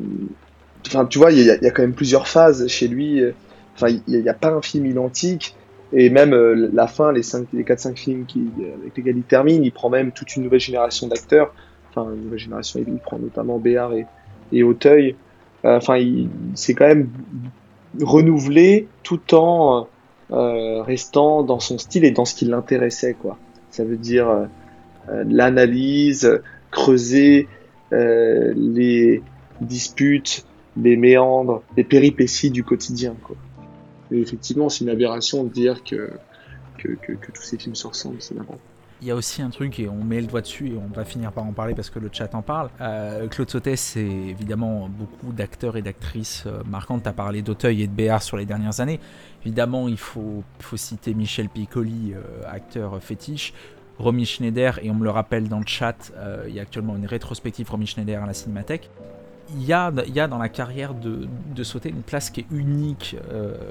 enfin, 0.87 1.07
tu 1.07 1.19
vois, 1.19 1.33
il 1.33 1.39
y, 1.39 1.45
y, 1.45 1.51
a 1.51 1.71
quand 1.71 1.83
même 1.83 1.95
plusieurs 1.95 2.29
phases 2.29 2.67
chez 2.69 2.89
lui. 2.89 3.23
Enfin, 3.75 3.89
il 4.07 4.21
n'y 4.21 4.29
a, 4.29 4.35
pas 4.35 4.51
un 4.51 4.63
film 4.63 4.87
identique. 4.87 5.55
Et 5.93 6.11
même 6.11 6.35
euh, 6.35 6.69
la 6.73 6.87
fin, 6.87 7.13
les, 7.13 7.23
cinq, 7.23 7.47
les 7.55 7.65
4-5 7.65 7.97
films 7.97 8.27
qui, 8.27 8.47
avec 8.81 8.97
lesquels 8.97 9.17
il 9.17 9.23
termine, 9.23 9.65
il 9.65 9.73
prend 9.73 9.89
même 9.89 10.13
toute 10.13 10.37
une 10.37 10.43
nouvelle 10.43 10.61
génération 10.61 11.07
d'acteurs. 11.07 11.55
Enfin, 11.91 12.13
une 12.13 12.25
nouvelle 12.25 12.39
génération, 12.39 12.81
il 12.87 12.99
prend 12.99 13.19
notamment 13.19 13.59
Béard 13.59 13.95
et, 13.95 14.05
et 14.53 14.63
Auteuil. 14.63 15.17
Enfin, 15.65 15.97
il 15.97 16.29
s'est 16.55 16.75
quand 16.75 16.87
même 16.87 17.09
renouvelé 18.01 18.87
tout 19.03 19.35
en 19.35 19.89
euh, 20.31 20.83
restant 20.83 21.43
dans 21.43 21.61
son 21.61 21.79
style 21.79 22.05
et 22.05 22.11
dans 22.11 22.25
ce 22.25 22.35
qui 22.35 22.45
l'intéressait, 22.45 23.15
quoi. 23.15 23.39
Ça 23.71 23.85
veut 23.85 23.97
dire 23.97 24.29
euh, 24.29 25.25
l'analyse, 25.27 26.41
creuser 26.71 27.49
euh, 27.93 28.53
les 28.57 29.23
disputes, 29.61 30.45
les 30.77 30.97
méandres, 30.97 31.63
les 31.77 31.85
péripéties 31.85 32.51
du 32.51 32.65
quotidien, 32.65 33.17
quoi. 33.23 33.37
Et 34.11 34.21
effectivement, 34.21 34.69
c'est 34.69 34.85
une 34.85 34.91
aberration 34.91 35.45
de 35.45 35.51
dire 35.51 35.83
que, 35.85 36.11
que, 36.79 36.89
que, 36.89 37.13
que 37.13 37.33
tous 37.33 37.43
ces 37.43 37.59
films 37.59 37.75
se 37.75 37.87
ressemblent, 37.87 38.21
c'est 38.21 38.35
il 39.01 39.07
y 39.07 39.11
a 39.11 39.15
aussi 39.15 39.43
un 39.43 39.51
truc, 39.51 39.79
et 39.79 39.89
on 39.89 40.03
met 40.03 40.21
le 40.21 40.27
doigt 40.27 40.41
dessus, 40.41 40.69
et 40.69 40.77
on 40.77 40.93
va 40.93 41.05
finir 41.05 41.31
par 41.33 41.45
en 41.45 41.53
parler 41.53 41.75
parce 41.75 41.91
que 41.91 41.99
le 41.99 42.11
chat 42.13 42.35
en 42.35 42.43
parle. 42.43 42.69
Euh, 42.81 43.29
Claude 43.29 43.49
Sautet, 43.49 43.77
c'est 43.77 44.01
évidemment 44.01 44.89
beaucoup 44.89 45.33
d'acteurs 45.33 45.77
et 45.77 45.83
d'actrices 45.83 46.45
euh, 46.47 46.63
marquantes. 46.67 47.05
Tu 47.05 47.09
as 47.09 47.13
parlé 47.13 47.43
d'Auteuil 47.43 47.83
et 47.83 47.87
de 47.87 47.93
Béard 47.93 48.23
sur 48.23 48.37
les 48.37 48.45
dernières 48.45 48.81
années. 48.81 48.99
Évidemment, 49.45 49.89
il 49.89 49.99
faut, 49.99 50.43
citer 50.75 51.15
Michel 51.15 51.49
Piccoli, 51.49 52.13
euh, 52.15 52.43
acteur 52.51 53.01
fétiche. 53.03 53.55
Romy 53.99 54.27
Schneider, 54.27 54.79
et 54.83 54.91
on 54.91 54.95
me 54.95 55.05
le 55.05 55.11
rappelle 55.11 55.49
dans 55.49 55.59
le 55.59 55.67
chat, 55.67 56.13
il 56.47 56.55
y 56.55 56.61
a 56.61 56.63
actuellement 56.63 56.95
une 56.95 57.07
rétrospective 57.07 57.69
Romy 57.69 57.85
Schneider 57.85 58.23
à 58.23 58.27
la 58.27 58.33
Cinémathèque. 58.33 58.91
Il 59.57 59.65
y, 59.65 59.73
a, 59.73 59.93
il 60.07 60.15
y 60.15 60.21
a 60.21 60.29
dans 60.29 60.39
la 60.39 60.49
carrière 60.49 60.95
de, 60.95 61.27
de 61.53 61.89
une 61.89 62.03
place 62.03 62.31
qui 62.31 62.43
est 62.43 62.47
unique 62.53 63.17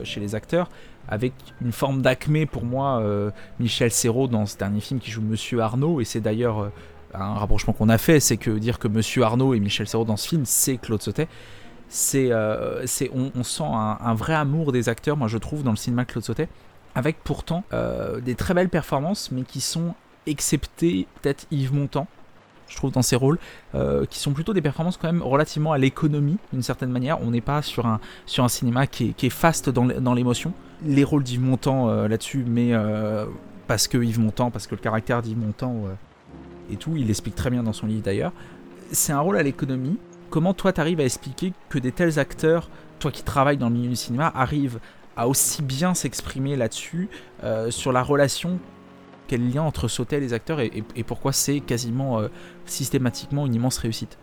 chez 0.03 0.19
les 0.19 0.35
acteurs, 0.35 0.67
avec 1.07 1.33
une 1.61 1.71
forme 1.71 2.01
d'acmé 2.01 2.45
pour 2.45 2.65
moi, 2.65 2.99
euh, 2.99 3.31
Michel 3.59 3.91
Serrault 3.91 4.27
dans 4.27 4.45
ce 4.45 4.57
dernier 4.57 4.81
film 4.81 4.99
qui 4.99 5.11
joue 5.11 5.21
Monsieur 5.21 5.61
Arnaud, 5.61 6.01
et 6.01 6.05
c'est 6.05 6.19
d'ailleurs 6.19 6.59
euh, 6.59 6.69
un 7.13 7.33
rapprochement 7.35 7.73
qu'on 7.73 7.89
a 7.89 7.97
fait, 7.97 8.19
c'est 8.19 8.37
que 8.37 8.51
dire 8.51 8.79
que 8.79 8.87
Monsieur 8.87 9.23
Arnaud 9.23 9.53
et 9.53 9.59
Michel 9.59 9.87
Serrault 9.87 10.05
dans 10.05 10.17
ce 10.17 10.27
film, 10.27 10.43
c'est 10.45 10.77
Claude 10.77 11.01
Sautet. 11.01 11.27
C'est, 11.89 12.33
euh, 12.33 12.85
c'est, 12.85 13.09
on, 13.13 13.43
sent 13.43 13.63
un, 13.63 14.13
vrai 14.13 14.33
amour 14.33 14.73
des 14.73 14.89
acteurs, 14.89 15.15
moi 15.15 15.29
je 15.29 15.37
trouve, 15.37 15.63
dans 15.63 15.71
le 15.71 15.77
cinéma 15.77 16.03
de 16.03 16.11
Claude 16.11 16.25
Sautet, 16.25 16.49
avec 16.95 17.23
pourtant 17.23 17.63
des 18.23 18.35
très 18.35 18.53
belles 18.53 18.67
performances, 18.67 19.31
mais 19.31 19.43
qui 19.43 19.61
sont 19.61 19.95
excepté 20.25 21.07
peut-être 21.21 21.47
Yves 21.49 21.73
Montand, 21.73 22.07
je 22.67 22.75
trouve, 22.75 22.91
dans 22.91 23.01
ses 23.01 23.15
rôles, 23.15 23.39
euh, 23.75 24.05
qui 24.05 24.19
sont 24.19 24.31
plutôt 24.31 24.53
des 24.53 24.61
performances 24.61 24.97
quand 24.97 25.11
même 25.11 25.21
relativement 25.21 25.71
à 25.71 25.77
l'économie, 25.77 26.37
d'une 26.51 26.61
certaine 26.61 26.91
manière. 26.91 27.21
On 27.21 27.31
n'est 27.31 27.41
pas 27.41 27.61
sur 27.61 27.85
un, 27.85 27.99
sur 28.25 28.43
un 28.43 28.49
cinéma 28.49 28.87
qui 28.87 29.09
est, 29.09 29.13
qui 29.13 29.27
est 29.27 29.31
faste 29.31 29.69
dans 29.69 30.13
l'émotion. 30.13 30.53
Les 30.85 31.03
rôles 31.03 31.23
d'Yves 31.23 31.41
Montand 31.41 31.89
euh, 31.89 32.07
là-dessus, 32.07 32.43
mais 32.47 32.69
euh, 32.73 33.25
parce 33.67 33.87
que 33.87 33.97
Yves 33.97 34.19
Montand, 34.19 34.51
parce 34.51 34.67
que 34.67 34.75
le 34.75 34.81
caractère 34.81 35.21
d'Yves 35.21 35.37
Montand 35.37 35.85
et 36.71 36.75
tout, 36.75 36.95
il 36.95 37.07
l'explique 37.07 37.35
très 37.35 37.49
bien 37.49 37.63
dans 37.63 37.73
son 37.73 37.87
livre 37.87 38.03
d'ailleurs. 38.03 38.31
C'est 38.91 39.11
un 39.11 39.19
rôle 39.19 39.37
à 39.37 39.43
l'économie. 39.43 39.97
Comment 40.29 40.53
toi, 40.53 40.71
tu 40.71 40.81
arrives 40.81 40.99
à 40.99 41.03
expliquer 41.03 41.53
que 41.69 41.79
des 41.79 41.91
tels 41.91 42.19
acteurs, 42.19 42.69
toi 42.99 43.11
qui 43.11 43.23
travailles 43.23 43.57
dans 43.57 43.69
le 43.69 43.75
milieu 43.75 43.89
du 43.89 43.95
cinéma, 43.95 44.31
arrivent 44.35 44.79
à 45.17 45.27
aussi 45.27 45.61
bien 45.61 45.93
s'exprimer 45.93 46.55
là-dessus, 46.55 47.09
sur 47.69 47.91
la 47.91 48.03
relation 48.03 48.59
quel 49.27 49.51
lien 49.51 49.61
entre 49.61 49.87
sauter 49.87 50.19
les 50.19 50.33
acteurs 50.33 50.59
et, 50.59 50.67
et, 50.67 50.83
et 50.95 51.03
pourquoi 51.03 51.33
c'est 51.33 51.59
quasiment 51.59 52.21
systématiquement 52.69 53.45
une 53.45 53.55
immense 53.55 53.77
réussite 53.77 54.17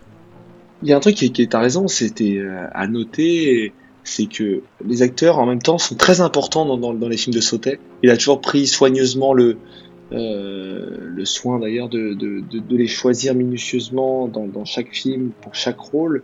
Il 0.82 0.88
y 0.88 0.92
a 0.92 0.96
un 0.96 1.00
truc 1.00 1.16
qui, 1.16 1.32
qui 1.32 1.48
à 1.52 1.58
raison, 1.58 1.88
c'était 1.88 2.38
euh, 2.38 2.66
à 2.72 2.86
noter, 2.86 3.72
c'est 4.04 4.26
que 4.26 4.62
les 4.84 5.02
acteurs 5.02 5.38
en 5.38 5.46
même 5.46 5.62
temps 5.62 5.78
sont 5.78 5.94
très 5.94 6.20
importants 6.20 6.76
dans, 6.76 7.08
les 7.08 7.16
films 7.16 7.34
de 7.34 7.40
Sautet. 7.40 7.80
Il 8.02 8.10
a 8.10 8.16
toujours 8.16 8.40
pris 8.40 8.66
soigneusement 8.66 9.32
le, 9.32 9.56
euh, 10.12 10.96
le 11.14 11.24
soin 11.24 11.58
d'ailleurs 11.58 11.88
de, 11.88 12.14
de, 12.14 12.40
de, 12.40 12.58
de, 12.58 12.76
les 12.76 12.86
choisir 12.86 13.34
minutieusement 13.34 14.28
dans, 14.28 14.46
dans 14.46 14.64
chaque 14.64 14.94
film, 14.94 15.30
pour 15.40 15.54
chaque 15.54 15.78
rôle. 15.78 16.22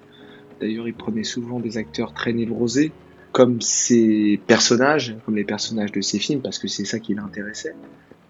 D'ailleurs, 0.61 0.87
il 0.87 0.95
prenait 0.95 1.25
souvent 1.25 1.59
des 1.59 1.79
acteurs 1.79 2.13
très 2.13 2.35
névrosés, 2.35 2.93
comme 3.33 3.63
ses 3.63 4.39
personnages, 4.47 5.17
comme 5.25 5.37
les 5.37 5.45
personnages 5.45 5.93
de 5.93 6.03
ses 6.03 6.19
films, 6.19 6.43
parce 6.43 6.59
que 6.59 6.69
c'est 6.69 6.85
ça 6.85 6.99
qui 6.99 7.15
l'intéressait 7.15 7.75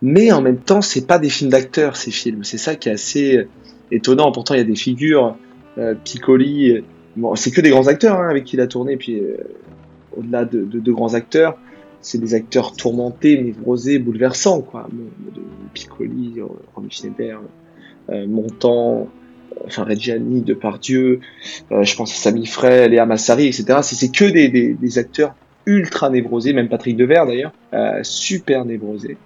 mais 0.03 0.33
en 0.33 0.41
même 0.41 0.59
temps, 0.59 0.81
c'est 0.81 1.07
pas 1.07 1.19
des 1.19 1.29
films 1.29 1.51
d'acteurs 1.51 1.97
ces 1.97 2.11
films. 2.11 2.45
C'est 2.45 2.59
ça 2.59 2.75
qui 2.75 2.89
est 2.89 2.93
assez 2.93 3.47
étonnant. 3.91 4.33
Pourtant, 4.33 4.55
il 4.55 4.59
y 4.59 4.63
a 4.63 4.65
des 4.65 4.77
figures, 4.77 5.37
euh, 5.79 5.95
Piccoli, 6.05 6.83
bon, 7.17 7.35
c'est 7.35 7.51
que 7.51 7.61
des 7.61 7.71
grands 7.71 7.87
acteurs 7.87 8.21
hein, 8.21 8.29
avec 8.29 8.45
qui 8.45 8.57
il 8.57 8.61
a 8.61 8.67
tourné. 8.67 8.97
Puis 8.97 9.19
euh, 9.19 9.37
au-delà 10.17 10.45
de, 10.45 10.63
de, 10.65 10.81
de, 10.81 10.93
grands 10.93 11.15
acteurs, 11.15 11.57
c'est 12.01 12.19
des 12.19 12.35
acteurs 12.35 12.73
tourmentés, 12.73 13.41
névrosés, 13.41 13.99
bouleversants, 13.99 14.63
quoi. 14.63 14.89
Piccoli, 15.75 16.37
Romy 16.75 16.91
Schneider, 16.91 17.41
euh, 18.11 18.27
Montand, 18.27 19.09
enfin 19.67 19.85
Reggiani, 19.85 20.41
Depardieu, 20.41 21.21
euh, 21.71 21.83
je 21.83 21.97
pense 21.97 22.13
à 22.13 22.15
Sami 22.15 22.47
Frey, 22.47 22.89
Léa 22.89 23.07
Massari, 23.07 23.47
etc. 23.47 23.81
C'est 23.83 24.11
que 24.11 24.25
des, 24.25 24.49
des, 24.49 24.75
des, 24.75 24.99
acteurs 24.99 25.35
ultra 25.67 26.09
névrosés, 26.09 26.53
même 26.53 26.69
Patrick 26.69 26.97
Devers 26.97 27.27
d'ailleurs, 27.27 27.53
euh, 27.75 28.01
super 28.03 28.65
névrosés 28.65 29.17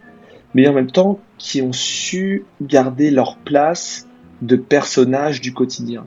mais 0.54 0.68
en 0.68 0.72
même 0.72 0.90
temps 0.90 1.18
qui 1.36 1.60
ont 1.62 1.72
su 1.72 2.44
garder 2.62 3.10
leur 3.10 3.36
place 3.36 4.08
de 4.42 4.56
personnages 4.56 5.40
du 5.40 5.52
quotidien. 5.52 6.06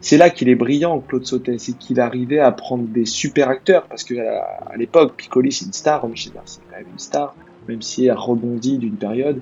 C'est 0.00 0.16
là 0.16 0.30
qu'il 0.30 0.48
est 0.48 0.54
brillant, 0.54 1.00
Claude 1.00 1.26
Sautet, 1.26 1.58
c'est 1.58 1.76
qu'il 1.76 2.00
arrivait 2.00 2.38
à 2.38 2.52
prendre 2.52 2.84
des 2.84 3.04
super 3.04 3.48
acteurs, 3.48 3.86
parce 3.88 4.04
que 4.04 4.14
à, 4.14 4.76
l'époque, 4.76 5.14
Piccoli 5.16 5.50
c'est 5.50 5.64
une 5.64 5.72
star, 5.72 6.02
Romy 6.02 6.16
Schneider 6.16 6.42
c'est 6.44 6.60
quand 6.70 6.76
même 6.76 6.86
une 6.92 6.98
star, 6.98 7.34
même 7.66 7.82
si 7.82 8.06
elle 8.06 8.16
rebondit 8.16 8.78
d'une 8.78 8.94
période, 8.94 9.40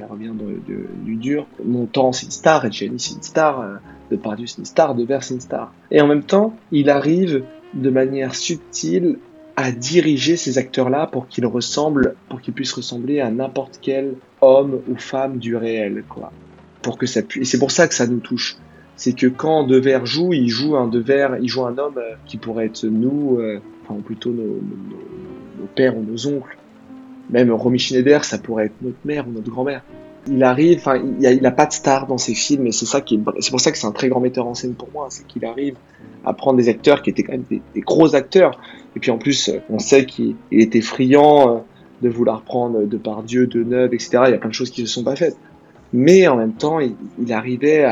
elle 0.00 0.06
revient 0.06 0.32
de, 0.34 0.86
du 1.04 1.16
dur. 1.16 1.46
Montand 1.64 2.12
c'est 2.12 2.26
une 2.26 2.32
star, 2.32 2.70
Jenny 2.72 2.98
c'est 2.98 3.14
une 3.14 3.22
star, 3.22 3.60
euh, 3.60 3.74
Depardieu 4.10 4.46
c'est 4.46 4.58
une 4.58 4.64
star, 4.64 4.94
Devers 4.96 5.22
c'est 5.22 5.34
une 5.34 5.40
star. 5.40 5.72
Et 5.92 6.00
en 6.00 6.08
même 6.08 6.24
temps, 6.24 6.56
il 6.72 6.90
arrive 6.90 7.44
de 7.74 7.90
manière 7.90 8.34
subtile 8.34 9.18
à 9.56 9.70
diriger 9.70 10.36
ces 10.36 10.58
acteurs-là 10.58 11.06
pour 11.06 11.28
qu'ils 11.28 11.46
ressemblent, 11.46 12.16
pour 12.28 12.40
qu'ils 12.40 12.54
puissent 12.54 12.72
ressembler 12.72 13.20
à 13.20 13.30
n'importe 13.30 13.78
quel 13.80 14.14
homme 14.40 14.80
ou 14.88 14.96
femme 14.96 15.38
du 15.38 15.56
réel, 15.56 16.04
quoi. 16.08 16.32
Pour 16.82 16.98
que 16.98 17.06
ça 17.06 17.22
puisse. 17.22 17.42
Et 17.42 17.44
c'est 17.50 17.58
pour 17.58 17.70
ça 17.70 17.88
que 17.88 17.94
ça 17.94 18.06
nous 18.06 18.20
touche. 18.20 18.56
C'est 18.96 19.14
que 19.14 19.26
quand 19.26 19.64
Devers 19.64 20.06
joue, 20.06 20.32
il 20.32 20.48
joue 20.48 20.76
un 20.76 20.86
Devers, 20.86 21.36
il 21.40 21.48
joue 21.48 21.64
un 21.64 21.78
homme 21.78 21.98
euh, 21.98 22.14
qui 22.26 22.36
pourrait 22.36 22.66
être 22.66 22.84
nous, 22.84 23.38
euh, 23.38 23.60
enfin 23.84 24.00
plutôt 24.00 24.30
nos, 24.30 24.60
pères 25.74 25.96
ou 25.96 26.02
nos 26.02 26.26
oncles. 26.26 26.56
Même 27.30 27.50
Romy 27.52 27.78
Schneider, 27.78 28.24
ça 28.24 28.38
pourrait 28.38 28.66
être 28.66 28.82
notre 28.82 28.98
mère 29.04 29.26
ou 29.26 29.32
notre 29.32 29.50
grand-mère. 29.50 29.82
Il 30.28 30.44
arrive, 30.44 30.78
enfin, 30.78 30.96
il, 30.96 31.24
il 31.24 31.54
pas 31.54 31.66
de 31.66 31.72
star 31.72 32.06
dans 32.06 32.18
ses 32.18 32.34
films, 32.34 32.66
et 32.66 32.72
c'est 32.72 32.86
ça 32.86 33.00
qui, 33.00 33.20
c'est 33.40 33.50
pour 33.50 33.60
ça 33.60 33.72
que 33.72 33.78
c'est 33.78 33.86
un 33.86 33.92
très 33.92 34.08
grand 34.08 34.20
metteur 34.20 34.46
en 34.46 34.54
scène 34.54 34.74
pour 34.74 34.88
moi, 34.92 35.08
c'est 35.10 35.26
qu'il 35.26 35.44
arrive 35.44 35.74
à 36.24 36.32
prendre 36.32 36.58
des 36.58 36.68
acteurs 36.68 37.02
qui 37.02 37.10
étaient 37.10 37.24
quand 37.24 37.32
même 37.32 37.44
des, 37.50 37.60
des 37.74 37.80
gros 37.80 38.14
acteurs, 38.14 38.60
et 38.94 39.00
puis 39.00 39.10
en 39.10 39.18
plus, 39.18 39.50
on 39.70 39.78
sait 39.78 40.04
qu'il 40.04 40.36
était 40.50 40.80
friand 40.80 41.56
euh, 41.56 41.58
de 42.02 42.08
vouloir 42.08 42.42
prendre 42.42 42.84
de 42.84 42.96
par 42.96 43.22
Dieu, 43.22 43.46
de 43.46 43.62
Neuve, 43.62 43.94
etc. 43.94 44.24
Il 44.26 44.30
y 44.30 44.34
a 44.34 44.38
plein 44.38 44.50
de 44.50 44.54
choses 44.54 44.70
qui 44.70 44.82
ne 44.82 44.86
se 44.86 44.94
sont 44.94 45.04
pas 45.04 45.16
faites. 45.16 45.36
Mais 45.92 46.26
en 46.28 46.36
même 46.36 46.54
temps, 46.54 46.80
il, 46.80 47.32
arrivait 47.32 47.84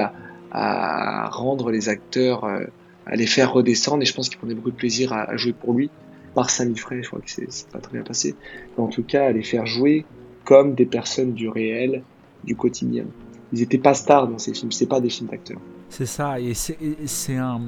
à, 0.52 1.28
rendre 1.30 1.70
les 1.70 1.88
acteurs, 1.88 2.44
euh, 2.44 2.64
à 3.06 3.16
les 3.16 3.26
faire 3.26 3.52
redescendre, 3.52 4.02
et 4.02 4.06
je 4.06 4.14
pense 4.14 4.28
qu'il 4.28 4.38
prenait 4.38 4.54
beaucoup 4.54 4.70
de 4.70 4.76
plaisir 4.76 5.12
à, 5.12 5.36
jouer 5.36 5.52
pour 5.52 5.74
lui. 5.74 5.90
Par 6.34 6.48
Samy 6.48 6.76
Frey, 6.76 7.02
je 7.02 7.08
crois 7.08 7.20
que 7.20 7.30
c'est 7.30 7.68
pas 7.68 7.78
très 7.78 7.92
bien 7.92 8.02
passé. 8.02 8.34
Mais 8.76 8.84
en 8.84 8.88
tout 8.88 9.02
cas, 9.02 9.26
à 9.26 9.32
les 9.32 9.42
faire 9.42 9.66
jouer 9.66 10.04
comme 10.44 10.74
des 10.74 10.86
personnes 10.86 11.32
du 11.32 11.48
réel, 11.48 12.02
du 12.44 12.56
quotidien. 12.56 13.04
Ils 13.52 13.60
n'étaient 13.60 13.78
pas 13.78 13.94
stars 13.94 14.28
dans 14.28 14.38
ces 14.38 14.54
films, 14.54 14.72
c'est 14.72 14.86
pas 14.86 15.00
des 15.00 15.10
films 15.10 15.28
d'acteurs. 15.28 15.60
C'est 15.88 16.06
ça, 16.06 16.40
et 16.40 16.54
c'est 16.54 17.36
un, 17.36 17.60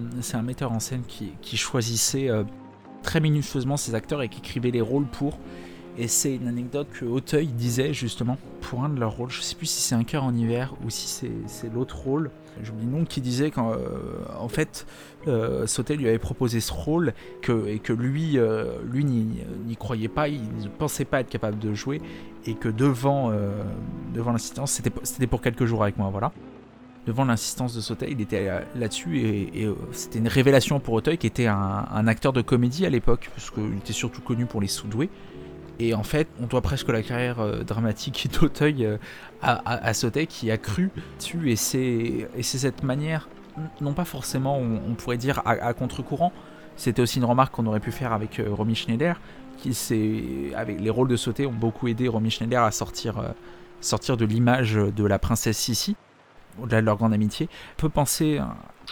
metteur 0.44 0.72
en 0.72 0.78
scène 0.78 1.02
qui, 1.06 1.32
qui 1.42 1.56
choisissait 1.56 2.30
euh, 2.30 2.44
très 3.02 3.20
minutieusement 3.20 3.76
ses 3.76 3.96
acteurs 3.96 4.22
et 4.22 4.28
qui 4.28 4.38
écrivait 4.38 4.70
les 4.70 4.80
rôles 4.80 5.06
pour. 5.06 5.38
Et 5.98 6.08
c'est 6.08 6.34
une 6.34 6.48
anecdote 6.48 6.86
que 6.92 7.04
Auteuil 7.04 7.48
disait 7.48 7.92
justement 7.92 8.38
pour 8.62 8.82
un 8.82 8.88
de 8.88 8.98
leurs 8.98 9.16
rôles. 9.16 9.30
Je 9.30 9.42
sais 9.42 9.54
plus 9.54 9.66
si 9.66 9.82
c'est 9.82 9.94
un 9.94 10.04
cœur 10.04 10.24
en 10.24 10.34
hiver 10.34 10.74
ou 10.84 10.90
si 10.90 11.28
c'est 11.46 11.72
l'autre 11.72 11.98
rôle. 11.98 12.30
J'oublie 12.62 12.86
le 12.86 12.92
nom 12.92 13.04
qui 13.04 13.20
disait 13.20 13.50
qu'en 13.50 13.72
en 14.38 14.48
fait 14.48 14.86
euh, 15.28 15.66
Sauté 15.66 15.96
lui 15.96 16.08
avait 16.08 16.18
proposé 16.18 16.60
ce 16.60 16.72
rôle 16.72 17.14
que, 17.42 17.68
et 17.68 17.78
que 17.78 17.92
lui, 17.92 18.38
euh, 18.38 18.78
lui 18.90 19.04
n'y 19.04 19.76
croyait 19.76 20.08
pas, 20.08 20.28
il 20.28 20.42
ne 20.42 20.68
pensait 20.68 21.04
pas 21.04 21.20
être 21.20 21.28
capable 21.28 21.58
de 21.58 21.74
jouer 21.74 22.00
et 22.46 22.54
que 22.54 22.68
devant, 22.68 23.30
euh, 23.30 23.50
devant 24.14 24.32
l'insistance, 24.32 24.80
c'était 25.02 25.26
pour 25.26 25.40
quelques 25.40 25.64
jours 25.64 25.82
avec 25.82 25.96
moi, 25.96 26.08
voilà. 26.10 26.32
Devant 27.06 27.24
l'insistance 27.24 27.74
de 27.74 27.80
Sauté, 27.80 28.08
il 28.10 28.20
était 28.20 28.48
là-dessus 28.76 29.18
et, 29.18 29.68
c'était 29.90 30.20
une 30.20 30.28
révélation 30.28 30.78
pour 30.78 30.94
Auteuil 30.94 31.18
qui 31.18 31.26
était 31.26 31.46
un, 31.46 32.06
acteur 32.06 32.32
de 32.32 32.42
comédie 32.42 32.86
à 32.86 32.90
l'époque, 32.90 33.28
parce 33.34 33.50
qu'il 33.50 33.76
était 33.78 33.92
surtout 33.92 34.20
connu 34.20 34.46
pour 34.46 34.60
les 34.60 34.68
sous-doués. 34.68 35.10
Et 35.78 35.94
en 35.94 36.02
fait, 36.02 36.28
on 36.40 36.46
doit 36.46 36.60
presque 36.60 36.88
la 36.88 37.02
carrière 37.02 37.64
dramatique 37.64 38.28
d'Auteuil 38.40 38.98
à, 39.40 39.86
à, 39.86 39.94
Sauté 39.94 40.26
qui 40.26 40.50
a 40.50 40.58
cru 40.58 40.90
dessus 41.18 41.50
et 41.50 41.56
c'est 41.56 42.28
cette 42.42 42.82
manière 42.82 43.28
non 43.80 43.92
pas 43.92 44.04
forcément, 44.04 44.58
on, 44.58 44.94
pourrait 44.94 45.16
dire, 45.16 45.42
à, 45.44 45.72
contre-courant. 45.74 46.32
C'était 46.76 47.02
aussi 47.02 47.18
une 47.18 47.24
remarque 47.24 47.54
qu'on 47.54 47.66
aurait 47.66 47.80
pu 47.80 47.92
faire 47.92 48.12
avec 48.12 48.40
euh, 48.40 48.48
Romy 48.50 48.74
Schneider, 48.74 49.20
qui 49.58 50.52
avec 50.56 50.80
les 50.80 50.90
rôles 50.90 51.08
de 51.08 51.16
sauté 51.16 51.46
ont 51.46 51.52
beaucoup 51.52 51.88
aidé 51.88 52.08
Romy 52.08 52.30
Schneider 52.30 52.62
à 52.62 52.70
sortir, 52.70 53.18
euh, 53.18 53.28
sortir 53.80 54.16
de 54.16 54.24
l'image 54.24 54.74
de 54.74 55.04
la 55.04 55.18
princesse 55.18 55.58
Sissi, 55.58 55.96
au-delà 56.60 56.80
de 56.80 56.86
leur 56.86 56.96
grande 56.96 57.12
amitié. 57.12 57.48
On 57.76 57.82
peut 57.82 57.88
penser 57.90 58.40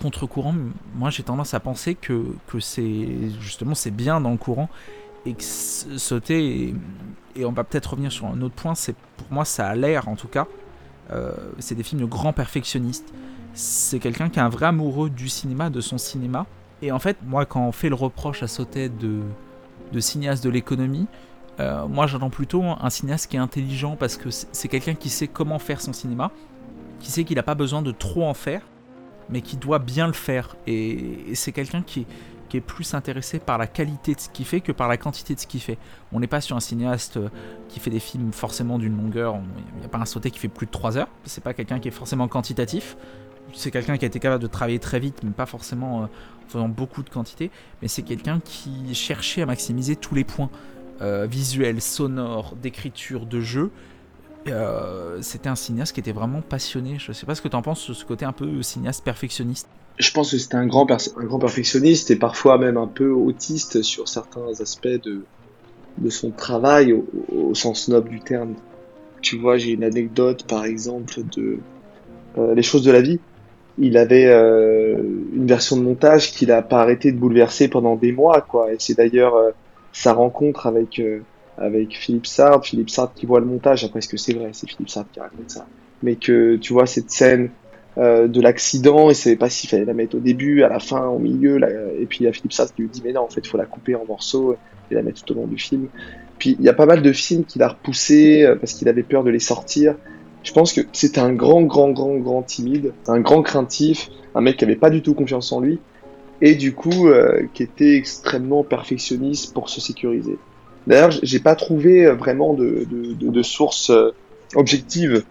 contre-courant, 0.01 0.55
moi 0.95 1.11
j'ai 1.11 1.23
tendance 1.23 1.55
à 1.55 1.61
penser 1.61 1.95
que, 1.95 2.25
que 2.47 2.61
c'est 2.61 3.09
justement 3.41 3.75
c'est 3.75 3.91
bien 3.91 4.21
dans 4.21 4.31
le 4.31 4.37
courant 4.37 4.69
et 5.27 5.37
sauter 5.39 6.75
et, 7.37 7.45
on 7.45 7.53
va 7.53 7.65
peut-être 7.65 7.93
revenir 7.93 8.13
sur 8.13 8.27
un 8.27 8.43
autre 8.43 8.55
point, 8.55 8.75
c'est 8.75 8.95
pour 9.17 9.27
moi 9.31 9.45
ça 9.45 9.69
a 9.69 9.75
l'air 9.75 10.09
en 10.09 10.17
tout 10.17 10.29
cas, 10.29 10.47
euh, 11.11 11.33
c'est 11.59 11.75
des 11.75 11.83
films 11.83 12.01
de 12.01 12.07
grands 12.07 12.33
perfectionnistes 12.33 13.13
c'est 13.55 13.99
quelqu'un 13.99 14.29
qui 14.29 14.39
est 14.39 14.43
un 14.43 14.49
vrai 14.49 14.67
amoureux 14.67 15.11
du 15.11 15.29
cinéma, 15.29 15.71
de 15.71 15.81
son 15.81 15.99
cinéma. 15.99 16.47
Et 16.83 16.93
en 16.93 16.99
fait, 16.99 17.19
moi, 17.25 17.45
quand 17.47 17.67
on 17.67 17.73
fait 17.73 17.89
le 17.89 17.95
reproche 17.95 18.43
à 18.43 18.49
Sautet 18.49 18.89
de, 18.89 19.21
de 19.93 20.01
cinéaste 20.01 20.43
de 20.45 20.51
l'économie, 20.51 21.07
euh, 21.59 21.87
moi 21.87 22.07
j'entends 22.07 22.31
plutôt 22.31 22.63
un 22.63 22.91
cinéaste 22.91 23.31
qui 23.31 23.37
est 23.37 23.41
intelligent 23.41 23.97
parce 23.97 24.17
que 24.17 24.31
c'est 24.31 24.69
quelqu'un 24.69 24.95
qui 24.95 25.11
sait 25.11 25.29
comment 25.29 25.59
faire 25.59 25.81
son 25.81 25.93
cinéma, 25.93 26.31
qui 27.01 27.11
sait 27.11 27.25
qu'il 27.25 27.37
n'a 27.37 27.43
pas 27.43 27.55
besoin 27.55 27.83
de 27.83 27.91
trop 27.91 28.25
en 28.25 28.35
faire, 28.35 28.63
mais 29.29 29.43
qui 29.43 29.57
doit 29.57 29.79
bien 29.79 30.07
le 30.07 30.13
faire. 30.13 30.57
Et, 30.67 31.35
c'est 31.35 31.53
quelqu'un 31.53 31.83
qui, 31.83 32.07
qui, 32.51 32.57
est 32.57 32.61
plus 32.61 32.95
intéressé 32.95 33.39
par 33.39 33.59
la 33.59 33.67
qualité 33.67 34.15
de 34.15 34.21
ce 34.21 34.29
qu'il 34.29 34.45
fait 34.45 34.61
que 34.61 34.73
par 34.73 34.89
la 34.89 34.97
quantité 34.97 35.35
de 35.35 35.41
ce 35.41 35.47
qu'il 35.47 35.61
fait. 35.61 35.79
On 36.13 36.21
n'est 36.21 36.27
pas 36.27 36.41
sur 36.41 36.57
un 36.57 36.61
cinéaste 36.61 37.17
euh, 37.17 37.29
qui 37.69 37.81
fait 37.81 37.91
des 37.91 38.01
films 38.01 38.33
forcément 38.33 38.79
d'une 38.79 38.97
longueur, 38.97 39.39
il 39.75 39.81
n'y 39.81 39.87
a 39.87 39.89
pas 39.89 39.99
un 39.99 40.05
sauté 40.05 40.31
qui 40.31 40.39
fait 40.39 40.49
plus 40.49 40.67
de 40.67 40.71
3 40.71 40.99
heures, 40.99 41.09
c'est 41.25 41.43
pas 41.43 41.55
quelqu'un 41.55 41.79
qui 41.79 41.89
est 41.89 41.93
forcément 41.93 42.29
quantitatif 42.29 42.97
c'est 43.53 43.73
quelqu'un 43.73 43.97
qui 43.97 44.05
a 44.05 44.09
été 44.09 44.21
capable 44.21 44.41
de 44.41 44.47
travailler 44.47 44.79
très 44.79 45.01
vite, 45.01 45.25
mais 45.25 45.31
pas 45.31 45.47
forcément 45.47 46.03
euh, 46.03 46.05
en 46.05 46.49
faisant 46.49 46.69
beaucoup 46.69 47.03
de 47.03 47.11
quantité, 47.11 47.51
mais 47.83 47.89
c'est 47.89 48.03
quelqu'un 48.03 48.39
qui 48.45 48.95
cherchait 48.95 49.43
à 49.43 49.47
maximiser 49.47 49.97
tous 49.97 50.15
les 50.15 50.23
points 50.23 50.51
euh, 51.01 51.27
visuels, 51.27 51.81
sonores, 51.81 52.55
d'écriture, 52.55 53.27
de 53.27 53.41
jeu. 53.41 53.73
C'était 55.21 55.49
un 55.49 55.57
cinéaste 55.57 55.95
qui 55.95 56.01
était 56.01 56.13
vraiment 56.13 56.43
passionné. 56.43 56.97
Je 56.99 57.11
sais 57.11 57.27
pas 57.27 57.35
ce 57.35 57.43
que 57.43 57.49
tu 57.49 57.57
en 57.57 57.63
penses, 57.63 57.93
ce 57.93 58.05
côté 58.05 58.25
un 58.25 58.33
peu 58.33 58.63
cinéaste 58.63 59.05
perfectionniste. 59.05 59.69
Je 59.99 60.11
pense 60.13 60.31
que 60.31 60.39
c'était 60.39 60.57
un 60.57 60.67
grand, 60.67 60.87
perfectionniste 60.87 62.11
et 62.11 62.17
parfois 62.17 62.57
même 62.57 62.77
un 62.77 62.87
peu 62.87 63.11
autiste 63.11 63.83
sur 63.83 64.09
certains 64.09 64.61
aspects 64.61 64.89
de, 64.89 65.25
son 66.09 66.31
travail 66.31 66.93
au, 66.93 67.55
sens 67.55 67.89
noble 67.89 68.09
du 68.09 68.21
terme. 68.21 68.55
Tu 69.21 69.39
vois, 69.39 69.59
j'ai 69.59 69.73
une 69.73 69.85
anecdote 69.85 70.45
par 70.45 70.65
exemple 70.65 71.21
de 71.37 71.59
Les 72.55 72.63
choses 72.63 72.83
de 72.83 72.91
la 72.91 73.03
vie 73.03 73.21
il 73.81 73.97
avait 73.97 74.27
euh, 74.27 74.97
une 75.35 75.47
version 75.47 75.77
de 75.77 75.83
montage 75.83 76.33
qu'il 76.33 76.53
a 76.53 76.63
pas 76.63 76.83
arrêté 76.83 77.13
de 77.13 77.19
bouleverser 77.19 77.69
pendant 77.69 77.97
des 77.97 78.13
mois, 78.13 78.43
quoi. 78.43 78.73
Et 78.73 78.77
c'est 78.79 78.95
d'ailleurs 78.95 79.35
euh, 79.35 79.51
sa 79.93 80.13
rencontre 80.13 80.67
avec 80.67 80.99
euh, 80.99 81.21
avec 81.57 81.97
Philippe 81.97 82.27
Sard, 82.27 82.65
Philippe 82.65 82.91
Sard 82.91 83.13
qui 83.15 83.27
voit 83.27 83.41
le 83.41 83.47
montage. 83.47 83.85
Après, 83.85 84.01
ce 84.03 84.09
que 84.09 84.19
c'est 84.19 84.35
vrai, 84.35 84.51
c'est 84.53 84.69
Philippe 84.69 84.91
Sard 84.91 85.07
qui 85.13 85.21
raconte 85.21 85.51
ça. 85.51 85.67
Mais 86.03 86.17
que 86.17 86.57
tu 86.57 86.73
vois 86.73 86.87
cette 86.87 87.11
scène 87.11 87.51
de 87.97 88.41
l'accident, 88.41 89.11
il 89.11 89.17
savait 89.17 89.37
pas 89.37 89.51
s'il 89.51 89.69
fallait 89.69 89.85
la 89.85 89.95
mettre 89.95 90.17
au 90.17 90.21
début, 90.21 90.63
à 90.63 90.69
la 90.69 90.79
fin, 90.79 91.07
au 91.07 91.19
milieu. 91.19 91.59
Là, 91.59 91.69
et 91.99 92.07
puis 92.07 92.21
il 92.21 92.25
y 92.25 92.29
a 92.29 92.33
Philippe 92.33 92.53
Sard 92.53 92.73
qui 92.75 92.83
lui 92.83 92.89
dit 92.89 93.03
mais 93.05 93.13
non, 93.13 93.23
en 93.23 93.29
fait, 93.29 93.41
il 93.45 93.49
faut 93.49 93.59
la 93.59 93.67
couper 93.67 93.95
en 93.95 94.05
morceaux 94.07 94.57
et 94.91 94.95
la 94.95 95.03
mettre 95.03 95.25
tout 95.25 95.33
au 95.33 95.37
long 95.37 95.47
du 95.47 95.59
film. 95.59 95.89
Puis 96.39 96.57
il 96.59 96.65
y 96.65 96.69
a 96.69 96.73
pas 96.73 96.87
mal 96.87 97.03
de 97.03 97.13
films 97.13 97.45
qu'il 97.45 97.63
a 97.63 97.69
repoussé 97.69 98.51
parce 98.61 98.75
qu'il 98.75 98.89
avait 98.89 99.03
peur 99.03 99.25
de 99.25 99.31
les 99.31 99.41
sortir. 99.41 99.97
Je 100.43 100.53
pense 100.53 100.73
que 100.73 100.81
c'était 100.93 101.21
un 101.21 101.33
grand, 101.33 101.63
grand, 101.63 101.91
grand, 101.91 102.17
grand 102.17 102.43
timide, 102.43 102.93
un 103.07 103.21
grand 103.21 103.43
craintif, 103.43 104.09
un 104.35 104.41
mec 104.41 104.57
qui 104.57 104.65
avait 104.65 104.77
pas 104.77 104.91
du 104.91 105.03
tout 105.03 105.15
confiance 105.15 105.53
en 105.53 105.61
lui, 105.61 105.79
et 106.41 106.55
du 106.55 106.73
coup 106.73 107.09
euh, 107.09 107.43
qui 107.55 107.63
était 107.63 107.97
extrêmement 107.97 108.65
perfectionniste 108.65 109.53
pour 109.53 109.69
se 109.69 109.81
sécuriser. 109.81 110.39
D'ailleurs, 110.87 111.11
j'ai 111.23 111.41
pas 111.41 111.55
trouvé 111.55 112.07
euh, 112.07 112.15
vraiment 112.15 112.55
de, 112.55 112.87
de, 112.91 113.13
de, 113.13 113.29
de 113.29 113.43
sources 113.43 113.91
euh, 113.91 114.15
objectives 114.55 115.25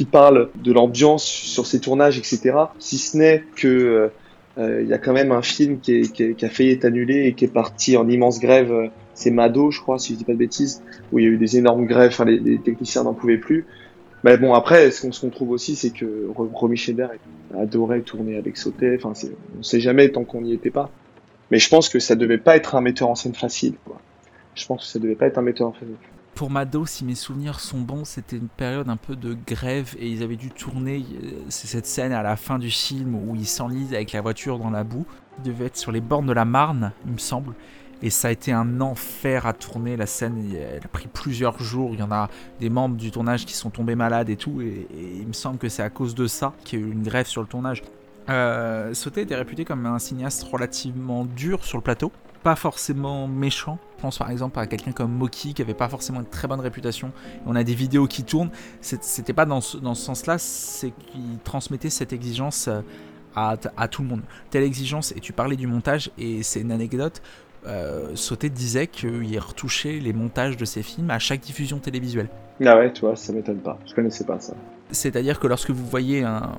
qui 0.00 0.06
parlent 0.06 0.48
de 0.54 0.72
l'ambiance 0.72 1.22
sur 1.22 1.66
ses 1.66 1.78
tournages, 1.78 2.16
etc. 2.16 2.54
Si 2.78 2.96
ce 2.96 3.18
n'est 3.18 3.44
que 3.54 4.10
il 4.56 4.86
y 4.88 4.94
a 4.94 4.98
quand 4.98 5.12
même 5.12 5.30
un 5.30 5.42
film 5.42 5.78
qui, 5.78 5.92
est, 5.92 6.10
qui, 6.10 6.34
qui, 6.34 6.44
a 6.46 6.48
failli 6.48 6.70
être 6.70 6.86
annulé 6.86 7.26
et 7.26 7.34
qui 7.34 7.44
est 7.44 7.52
parti 7.52 7.98
en 7.98 8.08
immense 8.08 8.40
grève. 8.40 8.90
c'est 9.12 9.30
Mado, 9.30 9.70
je 9.70 9.78
crois, 9.78 9.98
si 9.98 10.14
je 10.14 10.18
dis 10.18 10.24
pas 10.24 10.32
de 10.32 10.38
bêtises, 10.38 10.82
où 11.12 11.18
il 11.18 11.26
y 11.26 11.28
a 11.28 11.30
eu 11.30 11.36
des 11.36 11.58
énormes 11.58 11.84
grèves. 11.84 12.12
Enfin, 12.12 12.24
les, 12.24 12.58
techniciens 12.58 13.04
n'en 13.04 13.12
pouvaient 13.12 13.36
plus. 13.36 13.66
Mais 14.24 14.38
bon, 14.38 14.54
après, 14.54 14.90
ce 14.90 15.20
qu'on 15.20 15.28
trouve 15.28 15.50
aussi, 15.50 15.76
c'est 15.76 15.90
que 15.90 16.30
Romy 16.34 16.78
Schneider 16.78 17.10
adorait 17.58 18.00
tourner 18.00 18.38
avec 18.38 18.56
Sautet. 18.56 18.96
Enfin, 18.96 19.12
on 19.58 19.62
sait 19.62 19.80
jamais 19.80 20.08
tant 20.08 20.24
qu'on 20.24 20.40
n'y 20.40 20.54
était 20.54 20.70
pas. 20.70 20.88
Mais 21.50 21.58
je 21.58 21.68
pense 21.68 21.90
que 21.90 21.98
ça 21.98 22.14
devait 22.14 22.38
pas 22.38 22.56
être 22.56 22.74
un 22.74 22.80
metteur 22.80 23.10
en 23.10 23.14
scène 23.14 23.34
facile. 23.34 23.74
Quoi. 23.84 24.00
Je 24.54 24.64
pense 24.64 24.86
que 24.86 24.90
ça 24.90 24.98
devait 24.98 25.14
pas 25.14 25.26
être 25.26 25.36
un 25.36 25.42
metteur 25.42 25.68
en 25.68 25.74
scène. 25.74 25.94
Pour 26.34 26.50
Mado, 26.50 26.86
si 26.86 27.04
mes 27.04 27.14
souvenirs 27.14 27.60
sont 27.60 27.80
bons, 27.80 28.04
c'était 28.04 28.36
une 28.36 28.48
période 28.48 28.88
un 28.88 28.96
peu 28.96 29.14
de 29.16 29.36
grève 29.46 29.94
et 29.98 30.08
ils 30.08 30.22
avaient 30.22 30.36
dû 30.36 30.50
tourner 30.50 31.04
euh, 31.22 31.32
cette 31.48 31.86
scène 31.86 32.12
à 32.12 32.22
la 32.22 32.36
fin 32.36 32.58
du 32.58 32.70
film 32.70 33.14
où 33.14 33.34
ils 33.36 33.46
s'enlisent 33.46 33.92
avec 33.92 34.12
la 34.12 34.22
voiture 34.22 34.58
dans 34.58 34.70
la 34.70 34.84
boue. 34.84 35.06
Ils 35.38 35.44
devaient 35.44 35.66
être 35.66 35.76
sur 35.76 35.92
les 35.92 36.00
bornes 36.00 36.26
de 36.26 36.32
la 36.32 36.44
Marne, 36.44 36.92
il 37.04 37.12
me 37.12 37.18
semble. 37.18 37.54
Et 38.02 38.10
ça 38.10 38.28
a 38.28 38.30
été 38.30 38.52
un 38.52 38.80
enfer 38.80 39.46
à 39.46 39.52
tourner. 39.52 39.96
La 39.96 40.06
scène, 40.06 40.54
elle 40.54 40.82
a 40.82 40.88
pris 40.88 41.08
plusieurs 41.12 41.62
jours. 41.62 41.90
Il 41.92 42.00
y 42.00 42.02
en 42.02 42.10
a 42.10 42.30
des 42.58 42.70
membres 42.70 42.96
du 42.96 43.10
tournage 43.10 43.44
qui 43.44 43.52
sont 43.52 43.70
tombés 43.70 43.94
malades 43.94 44.30
et 44.30 44.36
tout. 44.36 44.62
Et, 44.62 44.86
il 45.20 45.26
me 45.26 45.32
semble 45.32 45.58
que 45.58 45.68
c'est 45.68 45.82
à 45.82 45.90
cause 45.90 46.14
de 46.14 46.26
ça 46.26 46.54
qu'il 46.64 46.80
y 46.80 46.82
a 46.82 46.86
eu 46.86 46.90
une 46.90 47.02
grève 47.02 47.26
sur 47.26 47.42
le 47.42 47.48
tournage. 47.48 47.82
Euh, 48.28 48.94
Sauté 48.94 49.22
était 49.22 49.34
réputé 49.34 49.64
comme 49.64 49.84
un 49.86 49.98
cinéaste 49.98 50.44
relativement 50.44 51.24
dur 51.24 51.64
sur 51.64 51.76
le 51.76 51.82
plateau. 51.82 52.12
Pas 52.42 52.56
forcément 52.56 53.28
méchant. 53.28 53.78
Je 53.96 54.02
pense 54.02 54.18
par 54.18 54.30
exemple 54.30 54.58
à 54.58 54.66
quelqu'un 54.66 54.92
comme 54.92 55.12
Moki 55.12 55.52
qui 55.52 55.60
avait 55.60 55.74
pas 55.74 55.88
forcément 55.88 56.20
une 56.20 56.26
très 56.26 56.48
bonne 56.48 56.60
réputation. 56.60 57.12
On 57.46 57.54
a 57.54 57.64
des 57.64 57.74
vidéos 57.74 58.06
qui 58.06 58.24
tournent. 58.24 58.50
C'était 58.80 59.34
pas 59.34 59.44
dans 59.44 59.60
ce, 59.60 59.76
dans 59.76 59.94
ce 59.94 60.04
sens-là, 60.04 60.38
c'est 60.38 60.90
qu'il 60.90 61.38
transmettait 61.44 61.90
cette 61.90 62.12
exigence 62.12 62.68
euh, 62.68 62.80
à, 63.36 63.56
à, 63.76 63.88
tout 63.88 64.02
le 64.02 64.08
monde. 64.08 64.22
Telle 64.48 64.64
exigence, 64.64 65.12
et 65.12 65.20
tu 65.20 65.32
parlais 65.32 65.56
du 65.56 65.66
montage, 65.66 66.10
et 66.18 66.42
c'est 66.42 66.60
une 66.62 66.72
anecdote 66.72 67.20
euh, 67.66 68.14
Sauté 68.14 68.48
disait 68.48 68.86
qu'il 68.86 69.38
retouchait 69.38 69.98
les 69.98 70.12
montages 70.12 70.56
de 70.56 70.64
ses 70.64 70.82
films 70.82 71.10
à 71.10 71.18
chaque 71.18 71.40
diffusion 71.40 71.78
télévisuelle. 71.78 72.28
Ah 72.64 72.76
ouais, 72.76 72.92
tu 72.92 73.02
vois, 73.02 73.16
ça 73.16 73.32
m'étonne 73.32 73.60
pas. 73.60 73.78
Je 73.86 73.94
connaissais 73.94 74.24
pas 74.24 74.40
ça. 74.40 74.54
C'est-à-dire 74.90 75.38
que 75.38 75.46
lorsque 75.46 75.70
vous 75.70 75.84
voyez 75.86 76.24
un, 76.24 76.52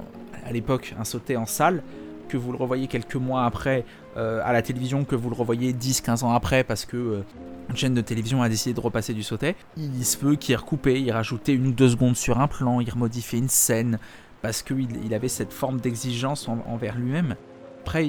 à 0.46 0.52
l'époque 0.52 0.96
un 1.00 1.04
Sauté 1.04 1.38
en 1.38 1.46
salle, 1.46 1.84
que 2.30 2.38
vous 2.38 2.52
le 2.52 2.58
revoyez 2.58 2.88
quelques 2.88 3.16
mois 3.16 3.46
après 3.46 3.84
euh, 4.18 4.42
à 4.44 4.54
la 4.54 4.62
télévision, 4.62 5.06
que 5.06 5.16
vous 5.16 5.30
le 5.30 5.36
revoyez 5.36 5.74
10-15 5.74 6.24
ans 6.24 6.34
après 6.34 6.64
parce 6.64 6.86
que 6.86 6.98
euh, 6.98 7.22
une 7.70 7.78
chaîne 7.78 7.94
de 7.94 8.02
télévision 8.02 8.42
a 8.42 8.50
décidé 8.50 8.74
de 8.74 8.80
repasser 8.80 9.14
du 9.14 9.24
Sauté, 9.24 9.56
il 9.78 10.06
se 10.06 10.18
peut 10.18 10.36
qu'il 10.36 10.56
recoupé, 10.56 11.00
il 11.00 11.12
rajoutait 11.12 11.54
une 11.54 11.68
ou 11.68 11.72
deux 11.72 11.90
secondes 11.90 12.16
sur 12.16 12.40
un 12.40 12.48
plan, 12.48 12.82
il 12.82 12.90
remodifiait 12.90 13.40
une 13.40 13.50
scène 13.50 14.00
parce 14.42 14.64
qu'il 14.64 15.06
il 15.06 15.14
avait 15.14 15.28
cette 15.28 15.54
forme 15.54 15.80
d'exigence 15.80 16.48
envers 16.48 16.98
lui-même. 16.98 17.36
Après, 17.82 18.08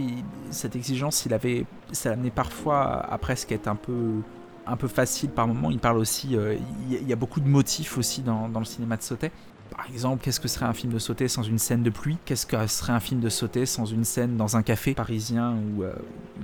cette 0.51 0.77
exigence, 0.77 1.25
il 1.25 1.33
avait, 1.33 1.65
ça 1.93 2.13
amenait 2.13 2.31
parfois 2.31 3.07
à 3.11 3.17
presque 3.17 3.53
être 3.53 3.69
un 3.69 3.75
peu, 3.75 4.21
un 4.67 4.77
peu 4.77 4.89
facile 4.89 5.31
par 5.31 5.47
moment. 5.47 5.71
Il 5.71 5.79
parle 5.79 5.99
aussi, 5.99 6.37
euh, 6.37 6.57
il 6.91 7.09
y, 7.09 7.13
a 7.13 7.17
beaucoup 7.17 7.41
de 7.41 7.49
motifs 7.49 7.97
aussi 7.97 8.23
dans, 8.23 8.49
le 8.49 8.65
cinéma 8.65 8.97
de 8.97 9.03
Sautet. 9.03 9.33
Par 9.77 9.87
exemple, 9.89 10.23
qu'est-ce 10.23 10.41
que 10.41 10.49
serait 10.49 10.67
un 10.67 10.73
film 10.73 10.93
de 10.93 10.99
Sautet 10.99 11.29
sans 11.29 11.43
une 11.43 11.59
scène 11.59 11.83
de 11.83 11.91
pluie? 11.91 12.19
Qu'est-ce 12.25 12.47
que 12.47 12.67
serait 12.67 12.93
un 12.93 13.01
film 13.01 13.21
de 13.21 13.29
Sautet 13.29 13.67
sans 13.67 13.87
une 13.87 14.05
scène 14.05 14.37
dans 14.37 14.57
un 14.57 14.63
café 14.63 14.95
parisien 14.95 15.55
où 15.55 15.83
euh, 15.83 15.93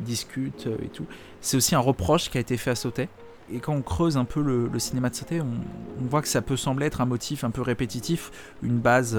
ils 0.07 0.27
euh, 0.67 0.77
et 0.83 0.89
tout? 0.89 1.07
C'est 1.41 1.57
aussi 1.57 1.75
un 1.75 1.81
reproche 1.81 2.31
qui 2.31 2.39
a 2.39 2.41
été 2.41 2.57
fait 2.57 2.71
à 2.71 2.75
Sautet. 2.75 3.09
Et 3.53 3.61
quand 3.61 3.75
on 3.75 3.83
creuse 3.83 4.17
un 4.17 4.25
peu 4.25 4.43
le, 4.43 4.79
cinéma 4.79 5.11
de 5.11 5.15
Sautet, 5.15 5.41
on, 5.41 6.05
voit 6.05 6.23
que 6.23 6.29
ça 6.29 6.43
peut 6.43 6.57
sembler 6.57 6.87
être 6.87 7.01
un 7.01 7.07
motif 7.07 7.45
un 7.45 7.51
peu 7.51 7.63
répétitif, 7.63 8.31
une 8.63 8.79
base 8.79 9.19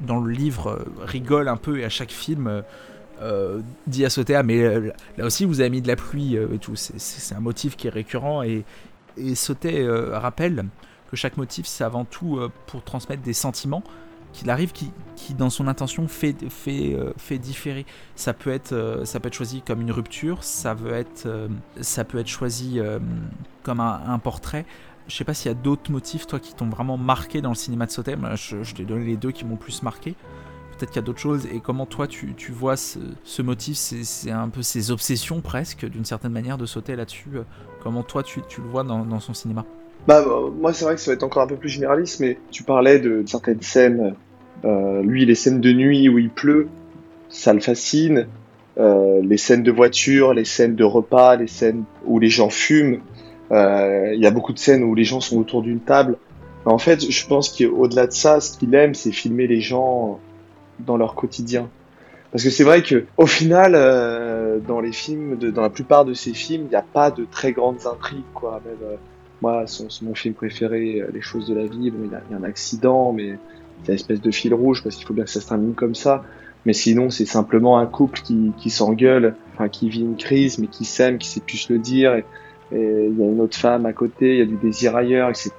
dans 0.00 0.20
le 0.20 0.32
livre 0.32 0.84
rigole 1.00 1.48
un 1.48 1.56
peu 1.56 1.78
et 1.80 1.84
à 1.84 1.88
chaque 1.88 2.12
film 2.12 2.62
euh, 3.22 3.60
dit 3.86 4.04
à 4.04 4.10
sauter, 4.10 4.40
mais 4.44 4.62
euh, 4.62 4.90
là 5.16 5.26
aussi 5.26 5.44
vous 5.44 5.60
avez 5.60 5.70
mis 5.70 5.82
de 5.82 5.88
la 5.88 5.96
pluie 5.96 6.36
euh, 6.36 6.54
et 6.54 6.58
tout. 6.58 6.74
C'est 6.76 7.34
un 7.34 7.40
motif 7.40 7.76
qui 7.76 7.86
est 7.86 7.90
récurrent 7.90 8.42
et, 8.42 8.64
Et 9.16 9.34
euh, 9.66 10.18
rappelle 10.18 10.64
que 11.12 11.16
chaque 11.16 11.36
motif, 11.36 11.66
c'est 11.66 11.84
avant 11.84 12.04
tout 12.04 12.38
euh, 12.38 12.50
pour 12.66 12.82
transmettre 12.82 13.22
des 13.22 13.34
sentiments 13.34 13.84
qu'il 14.32 14.48
arrive 14.48 14.72
qui, 14.72 14.90
qui, 15.14 15.34
dans 15.34 15.50
son 15.50 15.68
intention 15.68 16.08
fait, 16.08 16.34
fait, 16.48 16.94
euh, 16.94 17.12
fait 17.18 17.38
différer. 17.38 17.84
Ça 18.16 18.32
peut, 18.32 18.50
être, 18.50 19.02
ça 19.04 19.20
peut 19.20 19.28
être 19.28 19.34
choisi 19.34 19.60
comme 19.60 19.82
une 19.82 19.92
rupture, 19.92 20.42
ça, 20.42 20.72
veut 20.72 20.94
être, 20.94 21.28
ça 21.82 22.04
peut 22.04 22.18
être 22.18 22.28
choisi 22.28 22.80
comme 23.62 23.80
un, 23.80 24.18
portrait. 24.18 24.64
Je 25.06 25.14
sais 25.14 25.24
pas 25.24 25.34
s'il 25.34 25.50
y 25.50 25.54
a 25.54 25.54
d'autres 25.54 25.92
motifs, 25.92 26.26
toi, 26.26 26.40
qui 26.40 26.54
t'ont 26.54 26.70
vraiment 26.70 26.96
marqué 26.96 27.42
dans 27.42 27.50
le 27.50 27.54
cinéma 27.54 27.84
de. 27.84 28.16
Moi, 28.16 28.34
je, 28.36 28.62
je 28.62 28.74
t'ai 28.74 28.84
donné 28.86 29.04
les 29.04 29.18
deux 29.18 29.32
qui 29.32 29.44
m'ont 29.44 29.56
plus 29.56 29.82
marqué 29.82 30.16
peut-être 30.82 30.90
qu'il 30.90 31.00
y 31.00 31.04
a 31.04 31.06
d'autres 31.06 31.20
choses. 31.20 31.46
Et 31.46 31.60
comment 31.60 31.86
toi, 31.86 32.06
tu, 32.06 32.34
tu 32.34 32.52
vois 32.52 32.76
ce, 32.76 33.42
motif 33.42 33.76
C'est 33.76 34.30
un 34.30 34.48
peu 34.48 34.62
ses 34.62 34.90
obsessions 34.90 35.40
presque, 35.40 35.86
d'une 35.86 36.04
certaine 36.04 36.32
manière, 36.32 36.58
de 36.58 36.66
sauter 36.66 36.96
là-dessus. 36.96 37.30
Comment 37.82 38.02
toi, 38.02 38.22
tu, 38.22 38.42
tu 38.48 38.60
le 38.60 38.68
vois 38.68 38.84
dans 38.84 39.20
son 39.20 39.34
cinéma? 39.34 39.64
Bah, 40.06 40.24
moi, 40.58 40.72
c'est 40.72 40.84
vrai 40.84 40.94
que 40.94 41.00
ça 41.00 41.10
va 41.10 41.14
être 41.14 41.22
encore 41.22 41.42
un 41.42 41.46
peu 41.46 41.56
plus 41.56 41.68
généraliste, 41.68 42.20
mais 42.20 42.38
tu 42.50 42.62
parlais 42.62 42.98
de 42.98 43.22
certaines 43.26 43.62
scènes. 43.62 44.14
Euh, 44.64 45.02
lui, 45.02 45.24
les 45.24 45.34
scènes 45.34 45.60
de 45.60 45.72
nuit 45.72 46.08
où 46.08 46.18
il 46.18 46.30
pleut, 46.30 46.68
ça 47.28 47.52
le 47.52 47.60
fascine. 47.60 48.26
Euh, 48.78 49.20
les 49.22 49.36
scènes 49.36 49.62
de 49.62 49.70
voiture, 49.70 50.32
les 50.32 50.44
scènes 50.44 50.74
de 50.74 50.84
repas, 50.84 51.36
les 51.36 51.46
scènes 51.46 51.84
où 52.04 52.18
les 52.18 52.28
gens 52.28 52.50
fument. 52.50 53.00
Euh, 53.50 54.12
il 54.14 54.20
y 54.20 54.26
a 54.26 54.30
beaucoup 54.30 54.52
de 54.52 54.58
scènes 54.58 54.82
où 54.82 54.94
les 54.94 55.04
gens 55.04 55.20
sont 55.20 55.38
autour 55.38 55.62
d'une 55.62 55.80
table. 55.80 56.16
En 56.64 56.78
fait, 56.78 57.10
je 57.10 57.26
pense 57.26 57.50
qu'au-delà 57.50 58.06
de 58.06 58.12
ça, 58.12 58.40
ce 58.40 58.56
qu'il 58.56 58.74
aime, 58.74 58.94
c'est 58.94 59.12
filmer 59.12 59.46
les 59.46 59.60
gens 59.60 60.20
dans 60.80 60.96
leur 60.96 61.14
quotidien. 61.14 61.68
Parce 62.30 62.44
que 62.44 62.50
c'est 62.50 62.64
vrai 62.64 62.82
que 62.82 63.04
au 63.18 63.26
final, 63.26 63.72
euh, 63.74 64.58
dans 64.58 64.80
les 64.80 64.92
films, 64.92 65.36
de, 65.36 65.50
dans 65.50 65.60
la 65.60 65.70
plupart 65.70 66.06
de 66.06 66.14
ces 66.14 66.32
films, 66.32 66.64
il 66.64 66.70
n'y 66.70 66.76
a 66.76 66.84
pas 66.92 67.10
de 67.10 67.26
très 67.30 67.52
grandes 67.52 67.86
intrigues, 67.86 68.22
quoi. 68.32 68.62
Même, 68.64 68.98
moi, 69.42 69.64
c'est 69.66 70.02
mon 70.02 70.14
film 70.14 70.34
préféré, 70.34 71.00
euh, 71.00 71.10
Les 71.12 71.20
choses 71.20 71.48
de 71.48 71.54
la 71.54 71.66
vie. 71.66 71.90
Bon, 71.90 72.04
il 72.04 72.12
y, 72.12 72.14
a, 72.14 72.38
un 72.38 72.44
accident, 72.44 73.12
mais 73.12 73.32
a 73.32 73.88
une 73.88 73.94
espèce 73.94 74.20
de 74.20 74.30
fil 74.30 74.54
rouge 74.54 74.82
parce 74.82 74.94
qu'il 74.94 75.04
faut 75.04 75.14
bien 75.14 75.24
que 75.24 75.30
ça 75.30 75.40
se 75.40 75.48
termine 75.48 75.74
comme 75.74 75.96
ça. 75.96 76.22
Mais 76.64 76.72
sinon, 76.72 77.10
c'est 77.10 77.26
simplement 77.26 77.78
un 77.78 77.86
couple 77.86 78.20
qui, 78.20 78.70
s'engueule, 78.70 79.34
enfin 79.52 79.68
qui 79.68 79.88
vit 79.88 80.02
une 80.02 80.16
crise, 80.16 80.58
mais 80.58 80.68
qui 80.68 80.84
s'aime, 80.84 81.18
qui 81.18 81.28
sait 81.28 81.40
plus 81.40 81.68
le 81.68 81.78
dire. 81.80 82.14
Et 82.14 82.24
il 82.70 83.18
y 83.18 83.22
a 83.22 83.26
une 83.26 83.40
autre 83.40 83.58
femme 83.58 83.84
à 83.84 83.92
côté, 83.92 84.34
il 84.34 84.38
y 84.38 84.42
a 84.42 84.46
du 84.46 84.56
désir 84.56 84.94
ailleurs, 84.94 85.28
etc. 85.28 85.50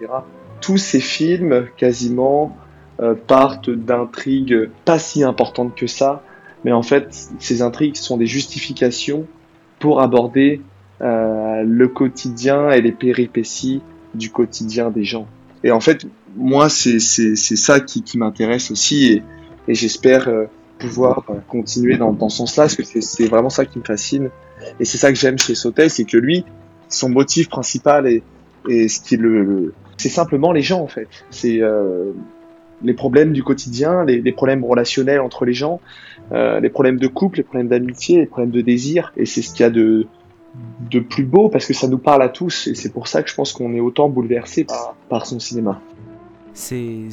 Tous 0.61 0.77
ces 0.77 1.01
films, 1.01 1.67
quasiment, 1.75 2.55
euh, 3.01 3.15
partent 3.15 3.69
d'intrigues 3.69 4.69
pas 4.85 4.97
si 4.97 5.23
importantes 5.23 5.75
que 5.75 5.87
ça, 5.87 6.23
mais 6.63 6.71
en 6.71 6.83
fait, 6.83 7.07
ces 7.37 7.61
intrigues 7.61 7.97
sont 7.97 8.15
des 8.15 8.27
justifications 8.27 9.27
pour 9.79 9.99
aborder 9.99 10.61
euh, 11.03 11.63
le 11.63 11.87
quotidien 11.87 12.69
et 12.71 12.81
les 12.81 12.91
péripéties 12.91 13.81
du 14.13 14.29
quotidien 14.29 14.89
des 14.89 15.03
gens. 15.03 15.27
Et 15.63 15.71
en 15.71 15.79
fait, 15.79 16.05
moi, 16.35 16.69
c'est 16.69 16.99
ça 16.99 17.79
qui, 17.79 18.03
qui 18.03 18.17
m'intéresse 18.17 18.71
aussi, 18.71 19.13
et, 19.13 19.23
et 19.67 19.75
j'espère 19.75 20.27
euh, 20.27 20.45
pouvoir 20.79 21.25
continuer 21.47 21.97
dans, 21.97 22.11
dans 22.13 22.29
ce 22.29 22.37
sens-là, 22.37 22.63
parce 22.63 22.75
que 22.75 23.01
c'est 23.01 23.27
vraiment 23.27 23.49
ça 23.49 23.65
qui 23.65 23.79
me 23.79 23.83
fascine. 23.83 24.29
Et 24.79 24.85
c'est 24.85 24.97
ça 24.97 25.11
que 25.11 25.17
j'aime 25.17 25.37
chez 25.37 25.55
Sautel, 25.55 25.89
c'est 25.89 26.05
que 26.05 26.17
lui, 26.17 26.45
son 26.89 27.09
motif 27.09 27.49
principal 27.49 28.07
et, 28.07 28.23
et 28.69 28.87
ce 28.87 29.01
qui 29.01 29.17
le, 29.17 29.73
c'est 29.97 30.09
simplement 30.09 30.51
les 30.51 30.61
gens 30.61 30.81
en 30.81 30.87
fait. 30.87 31.07
C'est 31.29 31.61
euh, 31.61 32.11
les 32.81 32.93
problèmes 32.93 33.33
du 33.33 33.43
quotidien, 33.43 34.05
les, 34.05 34.21
les, 34.21 34.31
problèmes 34.31 34.63
relationnels 34.63 35.21
entre 35.21 35.45
les 35.45 35.53
gens, 35.53 35.79
euh, 36.31 36.59
les 36.59 36.69
problèmes 36.69 36.99
de 36.99 37.07
couple, 37.07 37.37
les 37.37 37.43
problèmes 37.43 37.67
d'amitié, 37.67 38.19
les 38.19 38.25
problèmes 38.25 38.51
de 38.51 38.61
désir. 38.61 39.13
Et 39.17 39.25
c'est 39.25 39.41
ce 39.41 39.53
qu'il 39.53 39.63
y 39.63 39.67
a 39.67 39.69
de, 39.69 40.07
de 40.91 40.99
plus 40.99 41.23
beau 41.23 41.49
parce 41.49 41.65
que 41.65 41.73
ça 41.73 41.87
nous 41.87 41.97
parle 41.97 42.21
à 42.21 42.29
tous. 42.29 42.67
Et 42.67 42.75
c'est 42.75 42.91
pour 42.91 43.07
ça 43.07 43.23
que 43.23 43.29
je 43.29 43.35
pense 43.35 43.53
qu'on 43.53 43.73
est 43.73 43.79
autant 43.79 44.09
bouleversé 44.09 44.65
par, 45.09 45.25
son 45.25 45.39
cinéma 45.39 45.81
c'est 46.55 47.09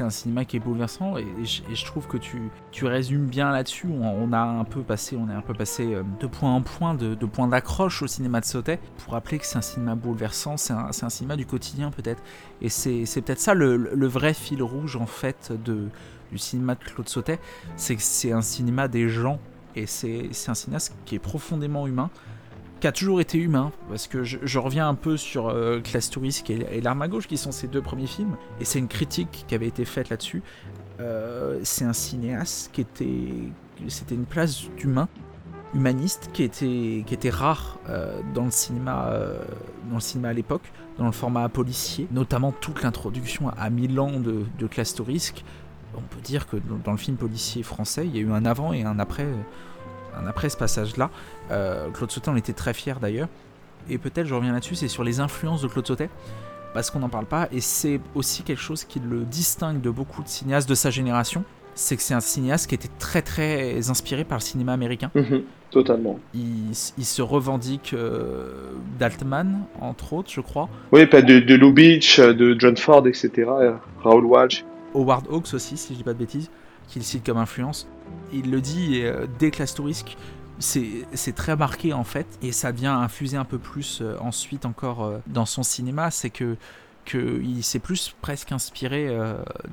un 0.00 0.10
cinéma 0.10 0.44
qui 0.44 0.56
est 0.56 0.60
bouleversant 0.60 1.16
et, 1.16 1.26
je, 1.42 1.84
trouve 1.84 2.06
que 2.06 2.16
tu, 2.16 2.38
tu 2.70 2.86
résumes 2.86 3.26
bien 3.26 3.50
là-dessus. 3.50 3.88
On, 3.88 4.32
a 4.32 4.38
un 4.38 4.62
peu 4.62 4.82
passé, 4.82 5.16
on 5.16 5.28
est 5.28 5.34
un 5.34 5.40
peu 5.40 5.52
passé 5.52 5.94
euh, 5.94 6.04
de 6.20 6.28
point 6.28 6.54
en 6.54 6.62
point, 6.62 6.94
de, 6.94 7.16
de 7.16 7.26
point 7.26 7.48
d'accroche 7.48 8.02
au 8.02 8.06
cinéma 8.06 8.40
de 8.40 8.44
Sautet 8.44 8.78
pour 8.98 9.14
rappeler 9.14 9.38
que 9.38 9.46
c'est 9.46 9.58
un 9.58 9.62
cinéma 9.62 9.96
bouleversant, 9.96 10.56
c'est 10.56 10.74
un, 10.74 10.90
un, 10.90 11.10
cinéma 11.10 11.34
du 11.34 11.44
quotidien 11.44 11.90
peut-être. 11.90 12.22
Et 12.62 12.68
c'est 12.68 13.02
peut-être 13.20 13.40
ça 13.40 13.54
le, 13.54 13.76
le, 13.76 14.06
vrai 14.06 14.32
fil 14.32 14.62
rouge 14.62 14.94
en 14.94 15.06
fait 15.06 15.52
de, 15.64 15.88
du 16.30 16.38
cinéma 16.38 16.76
de 16.76 16.84
Claude 16.84 17.08
Sautet, 17.08 17.40
c'est 17.76 17.96
que 17.96 18.02
c'est 18.02 18.30
un 18.30 18.42
cinéma 18.42 18.86
des 18.86 19.08
gens 19.08 19.40
et 19.74 19.86
c'est 19.86 20.30
un 20.46 20.54
cinéaste 20.54 20.94
qui 21.04 21.16
est 21.16 21.20
profondément 21.20 21.88
humain 21.88 22.10
qui 22.80 22.86
a 22.86 22.92
toujours 22.92 23.20
été 23.20 23.38
humain, 23.38 23.72
parce 23.88 24.06
que 24.06 24.24
je, 24.24 24.58
reviens 24.58 24.88
un 24.88 24.94
peu 24.94 25.16
sur 25.16 25.48
euh, 25.48 25.80
Classe 25.80 26.10
Touriste 26.10 26.48
et, 26.50 26.80
L'Arme 26.80 27.02
à 27.02 27.08
Gauche, 27.08 27.26
qui 27.26 27.36
sont 27.36 27.52
ses 27.52 27.66
deux 27.66 27.82
premiers 27.82 28.06
films, 28.06 28.36
et 28.60 28.64
c'est 28.64 28.78
une 28.78 28.88
critique 28.88 29.44
qui 29.46 29.54
avait 29.54 29.66
été 29.66 29.84
faite 29.84 30.10
là-dessus. 30.10 30.42
Euh, 31.00 31.60
c'est 31.62 31.84
un 31.84 31.92
cinéaste 31.92 32.70
qui 32.72 32.80
était. 32.80 33.52
C'était 33.86 34.16
une 34.16 34.24
place 34.24 34.64
d'humain, 34.76 35.08
humaniste, 35.72 36.30
qui 36.32 36.42
était, 36.42 37.04
qui 37.06 37.14
était 37.14 37.30
rare 37.30 37.78
euh, 37.88 38.20
dans, 38.34 38.46
le 38.46 38.50
cinéma, 38.50 39.06
euh, 39.06 39.40
dans 39.88 39.96
le 39.96 40.00
cinéma 40.00 40.28
à 40.30 40.32
l'époque, 40.32 40.72
dans 40.98 41.06
le 41.06 41.12
format 41.12 41.48
policier, 41.48 42.08
notamment 42.10 42.50
toute 42.50 42.82
l'introduction 42.82 43.50
à 43.50 43.70
Milan 43.70 44.18
de, 44.18 44.44
de 44.58 44.66
Classe 44.66 44.94
Touriste. 44.94 45.44
On 45.96 46.00
peut 46.00 46.20
dire 46.20 46.48
que 46.48 46.56
dans, 46.84 46.90
le 46.90 46.98
film 46.98 47.16
policier 47.16 47.62
français, 47.62 48.06
il 48.06 48.16
y 48.16 48.18
a 48.18 48.22
eu 48.22 48.32
un 48.32 48.44
avant 48.44 48.72
et 48.72 48.82
un 48.82 48.98
après 48.98 49.26
après 50.26 50.48
ce 50.48 50.56
passage-là. 50.56 51.10
Euh, 51.50 51.88
Claude 51.90 52.10
Sautet 52.10 52.28
en 52.28 52.36
était 52.36 52.52
très 52.52 52.74
fier 52.74 53.00
d'ailleurs. 53.00 53.28
Et 53.88 53.98
peut-être, 53.98 54.26
je 54.26 54.34
reviens 54.34 54.52
là-dessus, 54.52 54.74
c'est 54.74 54.88
sur 54.88 55.04
les 55.04 55.20
influences 55.20 55.62
de 55.62 55.68
Claude 55.68 55.86
Sautet, 55.86 56.10
parce 56.74 56.90
qu'on 56.90 56.98
n'en 56.98 57.08
parle 57.08 57.26
pas, 57.26 57.48
et 57.52 57.60
c'est 57.60 58.00
aussi 58.14 58.42
quelque 58.42 58.60
chose 58.60 58.84
qui 58.84 59.00
le 59.00 59.20
distingue 59.20 59.80
de 59.80 59.90
beaucoup 59.90 60.22
de 60.22 60.28
cinéastes 60.28 60.68
de 60.68 60.74
sa 60.74 60.90
génération, 60.90 61.44
c'est 61.74 61.96
que 61.96 62.02
c'est 62.02 62.14
un 62.14 62.20
cinéaste 62.20 62.66
qui 62.66 62.74
était 62.74 62.90
très 62.98 63.22
très 63.22 63.88
inspiré 63.88 64.24
par 64.24 64.38
le 64.38 64.42
cinéma 64.42 64.72
américain. 64.72 65.10
Mmh, 65.14 65.36
totalement. 65.70 66.18
Il, 66.34 66.70
il, 66.98 67.04
se 67.04 67.22
revendique 67.22 67.94
euh, 67.94 68.72
d'Altman, 68.98 69.60
entre 69.80 70.12
autres, 70.12 70.30
je 70.30 70.40
crois. 70.40 70.68
Oui, 70.92 71.06
pas 71.06 71.22
de, 71.22 71.38
de 71.38 71.54
Lou 71.54 71.72
Beach, 71.72 72.18
de 72.18 72.56
John 72.58 72.76
Ford, 72.76 73.06
etc. 73.06 73.48
Raoul 74.02 74.24
Walsh. 74.24 74.64
Howard 74.94 75.26
Hawks 75.30 75.54
aussi, 75.54 75.76
si 75.76 75.92
je 75.92 75.98
dis 75.98 76.04
pas 76.04 76.12
de 76.12 76.18
bêtises, 76.18 76.50
qu'il 76.88 77.04
cite 77.04 77.24
comme 77.24 77.38
influence. 77.38 77.86
Il 78.32 78.50
le 78.50 78.60
dit 78.60 79.00
euh, 79.02 79.26
dès 79.38 79.50
Classe 79.50 79.74
Touriste, 79.74 80.16
c'est 80.58 81.34
très 81.36 81.56
marqué 81.56 81.92
en 81.92 82.04
fait, 82.04 82.26
et 82.42 82.50
ça 82.50 82.72
vient 82.72 82.98
infuser 82.98 83.36
un 83.36 83.44
peu 83.44 83.58
plus 83.58 84.00
euh, 84.00 84.16
ensuite 84.20 84.66
encore 84.66 85.04
euh, 85.04 85.18
dans 85.28 85.46
son 85.46 85.62
cinéma, 85.62 86.10
c'est 86.10 86.30
que 86.30 86.56
qu'il 87.04 87.64
s'est 87.64 87.78
plus 87.78 88.14
presque 88.20 88.52
inspiré 88.52 89.08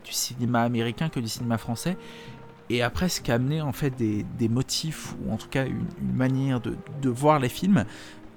du 0.06 0.14
cinéma 0.14 0.62
américain 0.62 1.10
que 1.10 1.20
du 1.20 1.28
cinéma 1.28 1.58
français, 1.58 1.98
et 2.70 2.82
après 2.82 3.10
ce 3.10 3.20
qui 3.20 3.30
a 3.30 3.36
amené 3.36 3.62
en 3.62 3.74
fait 3.74 3.90
des, 3.90 4.24
des 4.40 4.48
motifs, 4.48 5.14
ou 5.22 5.34
en 5.34 5.36
tout 5.36 5.50
cas 5.50 5.66
une, 5.66 5.86
une 6.00 6.14
manière 6.16 6.62
de, 6.62 6.78
de, 7.02 7.10
voir 7.10 7.40
les 7.40 7.50
films, 7.50 7.84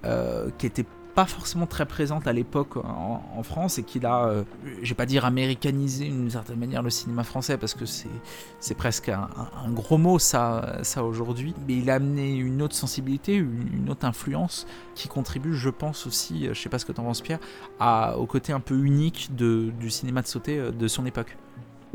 qui 0.03 0.67
était 0.67 0.85
pas 1.19 1.25
forcément 1.25 1.67
très 1.67 1.85
présente 1.85 2.29
à 2.29 2.33
l'époque 2.33 2.77
en, 2.77 3.43
France 3.43 3.81
et 3.81 3.83
qu'il 3.83 4.07
a, 4.07 4.29
euh, 4.29 4.45
je 4.85 4.89
vais 4.89 4.95
pas 4.95 5.05
dire 5.05 5.25
américanisé 5.25 6.05
d'une 6.05 6.31
certaine 6.31 6.61
manière 6.61 6.81
le 6.81 6.91
cinéma 6.91 7.25
français 7.25 7.59
parce 7.59 7.75
que 7.75 7.87
c'est 7.87 8.77
presque 8.77 9.09
un, 9.09 9.29
gros 9.73 9.99
mot 9.99 10.21
ça, 10.21 10.79
ça 10.83 11.03
aujourd'hui, 11.03 11.55
mais 11.67 11.75
il 11.75 11.91
a 11.91 11.95
amené 11.95 12.37
une 12.37 12.63
autre 12.63 12.77
sensibilité, 12.77 13.35
une, 13.35 13.91
autre 13.91 14.07
influence 14.07 14.69
qui 14.95 15.09
contribue, 15.09 15.55
je 15.55 15.71
pense 15.71 16.07
aussi, 16.07 16.47
je 16.53 16.55
sais 16.55 16.69
pas 16.69 16.79
ce 16.79 16.85
que 16.85 16.93
tu 16.93 17.01
en 17.01 17.05
penses 17.05 17.21
Pierre, 17.21 17.41
au 18.17 18.27
côté 18.27 18.53
un 18.53 18.61
peu 18.61 18.77
unique 18.77 19.31
de, 19.35 19.73
du 19.81 19.91
cinéma 19.91 20.23
de 20.23 20.29
sauter 20.29 20.61
euh, 20.61 20.71
de 20.71 20.87
son 20.87 21.05
époque. 21.05 21.37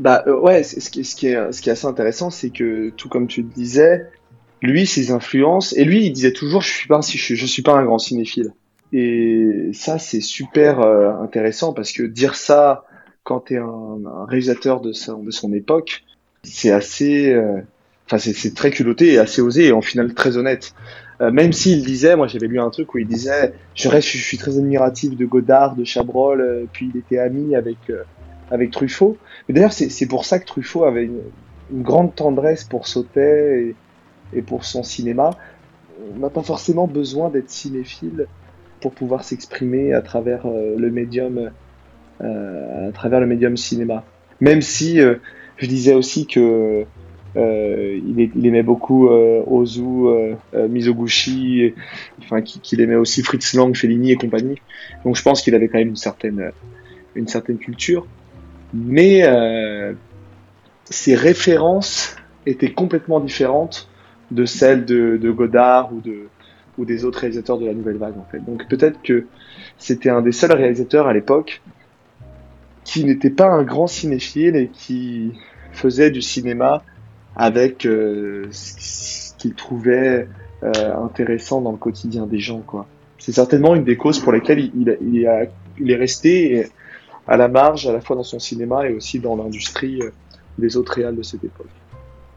Bah 0.00 0.22
euh, 0.26 0.38
ouais, 0.38 0.62
ce 0.64 0.90
qui, 0.90 1.02
ce, 1.02 1.16
qui 1.16 1.28
est, 1.28 1.50
ce 1.50 1.62
qui 1.62 1.70
est 1.70 1.72
assez 1.72 1.86
intéressant, 1.86 2.28
c'est 2.28 2.50
que 2.50 2.90
tout 2.90 3.08
comme 3.08 3.26
tu 3.26 3.40
le 3.40 3.48
disais, 3.48 4.06
lui, 4.60 4.84
ses 4.84 5.12
influences, 5.12 5.72
et 5.78 5.86
lui, 5.86 6.04
il 6.04 6.12
disait 6.12 6.34
toujours, 6.34 6.60
je 6.60 6.68
suis 6.68 6.88
pas, 6.88 7.00
je, 7.00 7.34
je 7.34 7.46
suis 7.46 7.62
pas 7.62 7.72
un 7.72 7.86
grand 7.86 7.98
cinéphile. 7.98 8.52
Et 8.96 9.70
ça, 9.72 9.98
c'est 9.98 10.20
super 10.20 10.78
euh, 10.80 11.10
intéressant 11.20 11.72
parce 11.72 11.90
que 11.90 12.04
dire 12.04 12.36
ça 12.36 12.84
quand 13.24 13.40
tu 13.40 13.54
es 13.54 13.56
un, 13.56 13.98
réalisateur 14.28 14.80
de 14.80 14.92
son, 14.92 15.52
époque, 15.52 16.04
c'est 16.44 16.70
assez. 16.70 17.32
Euh, 17.32 17.60
enfin, 18.06 18.18
c'est 18.18 18.54
très 18.54 18.70
culotté 18.70 19.14
et 19.14 19.18
assez 19.18 19.42
osé 19.42 19.66
et 19.66 19.72
en 19.72 19.82
final 19.82 20.14
très 20.14 20.36
honnête. 20.36 20.74
Euh, 21.20 21.32
même 21.32 21.52
s'il 21.52 21.84
disait, 21.84 22.14
moi 22.14 22.28
j'avais 22.28 22.46
lu 22.46 22.60
un 22.60 22.70
truc 22.70 22.94
où 22.94 22.98
il 22.98 23.08
disait 23.08 23.54
Je 23.74 23.88
reste, 23.88 24.06
je 24.06 24.18
suis 24.18 24.38
très 24.38 24.58
admiratif 24.58 25.16
de 25.16 25.24
Godard, 25.24 25.74
de 25.74 25.82
Chabrol, 25.82 26.68
puis 26.72 26.92
il 26.94 27.00
était 27.00 27.18
ami 27.18 27.56
avec, 27.56 27.78
avec 28.52 28.70
Truffaut. 28.70 29.16
D'ailleurs, 29.48 29.72
c'est 29.72 30.06
pour 30.06 30.24
ça 30.24 30.38
que 30.38 30.46
Truffaut 30.46 30.84
avait 30.84 31.04
une, 31.04 31.20
une 31.72 31.82
grande 31.82 32.14
tendresse 32.14 32.62
pour 32.62 32.86
Sautet 32.86 33.74
et, 34.32 34.38
et 34.38 34.42
pour 34.42 34.64
son 34.64 34.84
cinéma. 34.84 35.30
On 36.14 36.20
n'a 36.20 36.30
pas 36.30 36.42
forcément 36.42 36.86
besoin 36.86 37.28
d'être 37.28 37.50
cinéphile 37.50 38.28
pour 38.84 38.92
pouvoir 38.92 39.24
s'exprimer 39.24 39.94
à 39.94 40.02
travers 40.02 40.44
euh, 40.44 40.74
le 40.76 40.90
médium 40.90 41.50
euh, 42.20 42.88
à 42.88 42.92
travers 42.92 43.18
le 43.18 43.26
médium 43.26 43.56
cinéma. 43.56 44.04
Même 44.42 44.60
si 44.60 45.00
euh, 45.00 45.14
je 45.56 45.66
disais 45.66 45.94
aussi 45.94 46.26
que 46.26 46.84
il, 47.34 48.46
aimait 48.46 48.62
beaucoup 48.62 49.08
Ozu, 49.08 49.82
Mizoguchi, 50.68 51.74
enfin 52.20 52.42
qu'il 52.42 52.80
aimait 52.82 52.94
aussi 52.94 53.22
Fritz 53.22 53.54
Lang, 53.54 53.74
Fellini 53.74 54.12
et 54.12 54.16
compagnie. 54.16 54.60
Donc 55.04 55.16
je 55.16 55.22
pense 55.22 55.40
qu'il 55.40 55.54
avait 55.54 55.68
quand 55.68 55.78
même 55.78 55.88
une 55.88 55.96
certaine, 55.96 56.52
une 57.16 57.26
certaine 57.26 57.56
culture. 57.56 58.06
Mais 58.72 59.24
ses 60.84 61.16
références 61.16 62.16
étaient 62.46 62.72
complètement 62.72 63.18
différentes 63.18 63.88
de 64.30 64.44
celles 64.44 64.84
de 64.84 65.30
Godard 65.32 65.92
ou 65.92 66.00
de, 66.00 66.28
ou 66.78 66.84
des 66.84 67.04
autres 67.04 67.20
réalisateurs 67.20 67.58
de 67.58 67.66
la 67.66 67.74
nouvelle 67.74 67.96
vague 67.96 68.18
en 68.18 68.26
fait. 68.30 68.44
Donc 68.44 68.68
peut-être 68.68 69.00
que 69.02 69.26
c'était 69.78 70.10
un 70.10 70.22
des 70.22 70.32
seuls 70.32 70.52
réalisateurs 70.52 71.06
à 71.06 71.12
l'époque 71.12 71.62
qui 72.84 73.04
n'était 73.04 73.30
pas 73.30 73.48
un 73.48 73.62
grand 73.62 73.86
cinéphile 73.86 74.56
et 74.56 74.68
qui 74.68 75.32
faisait 75.72 76.10
du 76.10 76.22
cinéma 76.22 76.82
avec 77.36 77.86
euh, 77.86 78.46
ce 78.50 79.34
qu'il 79.38 79.54
trouvait 79.54 80.28
euh, 80.62 80.96
intéressant 80.96 81.60
dans 81.60 81.72
le 81.72 81.78
quotidien 81.78 82.26
des 82.26 82.38
gens 82.38 82.60
quoi. 82.60 82.86
C'est 83.18 83.32
certainement 83.32 83.74
une 83.74 83.84
des 83.84 83.96
causes 83.96 84.18
pour 84.20 84.32
lesquelles 84.32 84.70
il, 84.74 84.88
est 85.90 85.96
resté 85.96 86.68
à 87.26 87.38
la 87.38 87.48
marge 87.48 87.86
à 87.86 87.92
la 87.92 88.00
fois 88.00 88.16
dans 88.16 88.22
son 88.22 88.38
cinéma 88.38 88.86
et 88.86 88.92
aussi 88.92 89.18
dans 89.18 89.34
l'industrie 89.34 90.00
euh, 90.02 90.10
des 90.58 90.76
autres 90.76 90.92
réals 90.92 91.16
de 91.16 91.22
cette 91.22 91.42
époque. 91.42 91.68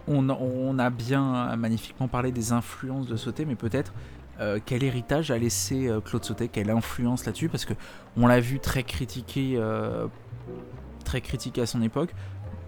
On, 0.07 0.29
on, 0.29 0.79
a 0.79 0.89
bien 0.89 1.53
magnifiquement 1.57 2.07
parlé 2.07 2.31
des 2.31 2.53
influences 2.53 3.07
de 3.07 3.17
Sauté, 3.17 3.43
mais 3.43 3.55
peut-être 3.55 3.93
euh, 4.39 4.59
quel 4.63 4.83
héritage 4.83 5.31
a 5.31 5.37
laissé 5.37 5.87
euh, 5.87 5.99
Claude 5.99 6.23
Sautet, 6.23 6.47
quelle 6.47 6.69
influence 6.69 7.25
là-dessus, 7.25 7.49
parce 7.49 7.65
que 7.65 7.73
on 8.15 8.27
l'a 8.27 8.39
vu 8.39 8.59
très 8.59 8.83
critiqué, 8.83 9.53
euh, 9.55 10.07
très 11.05 11.21
critiqué 11.21 11.61
à 11.61 11.65
son 11.65 11.81
époque. 11.81 12.13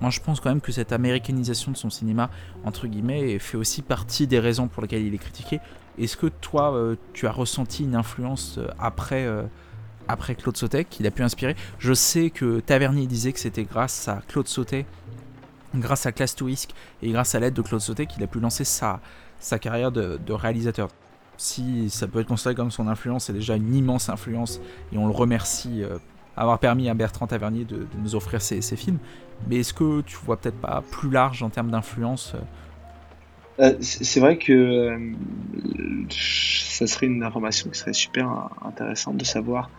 Moi, 0.02 0.10
je 0.10 0.20
pense 0.20 0.40
quand 0.40 0.50
même 0.50 0.62
que 0.62 0.72
cette 0.72 0.94
américanisation 0.94 1.72
de 1.72 1.78
son 1.78 1.90
cinéma, 1.90 2.30
entre 2.64 2.88
guillemets, 2.88 3.38
fait 3.38 3.58
aussi 3.58 3.82
partie 3.82 4.28
des 4.28 4.40
raisons 4.40 4.68
pour 4.68 4.82
lesquelles 4.82 5.06
il 5.06 5.14
est 5.14 5.20
critiqué. 5.20 5.60
Est-ce 6.00 6.16
que 6.16 6.28
toi, 6.28 6.74
tu 7.12 7.28
as 7.28 7.32
ressenti 7.32 7.84
une 7.84 7.96
influence 7.96 8.62
après, 8.80 9.28
après 10.08 10.36
Claude 10.36 10.56
Sautet 10.56 10.86
qu'il 10.86 11.06
a 11.06 11.12
pu 11.12 11.22
inspirer? 11.22 11.58
Je 11.80 11.94
sais 11.94 12.30
que 12.30 12.62
Tavernier 12.62 13.08
disait 13.08 13.34
que 13.34 13.40
c'était 13.40 13.66
grâce 13.66 14.08
à 14.08 14.22
Claude 14.30 14.48
Sautet, 14.48 14.86
grâce 15.76 16.06
à 16.06 16.14
Class 16.14 16.34
to 16.34 16.48
et 16.48 17.12
grâce 17.12 17.36
à 17.36 17.42
l'aide 17.42 17.54
de 17.54 17.62
Claude 17.62 17.82
Sautet 17.82 18.06
qu'il 18.06 18.24
a 18.24 18.28
pu 18.28 18.40
lancer 18.40 18.64
sa 18.64 19.02
carrière 19.60 19.92
de 19.92 20.32
réalisateur 20.32 20.88
si 21.40 21.90
ça 21.90 22.06
peut 22.08 22.20
être 22.20 22.28
considéré 22.28 22.54
comme 22.54 22.70
son 22.70 22.88
influence, 22.88 23.26
c'est 23.26 23.34
déjà 23.34 23.56
une 23.56 23.74
immense 23.74 24.10
influence 24.10 24.60
et 24.92 24.98
on 24.98 25.08
le 25.08 25.14
remercie 25.14 25.80
d'avoir 25.80 25.96
euh, 25.96 26.00
avoir 26.36 26.60
permis 26.60 26.90
à 26.90 26.94
Bertrand 26.94 27.28
Tavernier 27.28 27.64
de, 27.64 27.88
nous 28.02 28.16
offrir 28.16 28.42
ces, 28.42 28.62
films. 28.62 29.00
Mais 29.48 29.58
est-ce 29.58 29.74
que 29.74 30.02
tu 30.02 30.18
vois 30.18 30.38
peut-être 30.38 30.60
pas 30.60 30.84
plus 30.92 31.10
large 31.10 31.42
en 31.42 31.50
termes 31.50 31.72
d'influence 31.72 32.34
euh? 33.60 33.72
Euh, 33.72 33.78
C'est 33.80 34.20
vrai 34.20 34.38
que 34.38 34.98
ça 36.10 36.88
serait 36.88 37.08
une 37.08 37.24
information 37.24 37.70
qui 37.70 37.78
serait 37.78 37.94
super 37.94 38.50
intéressante 38.62 39.18
de 39.18 39.26
savoir 39.26 39.70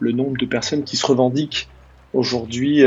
le 0.00 0.12
nombre 0.12 0.36
de 0.38 0.46
personnes 0.46 0.84
qui 0.84 0.96
se 0.96 1.06
revendiquent 1.06 1.68
aujourd'hui, 2.14 2.84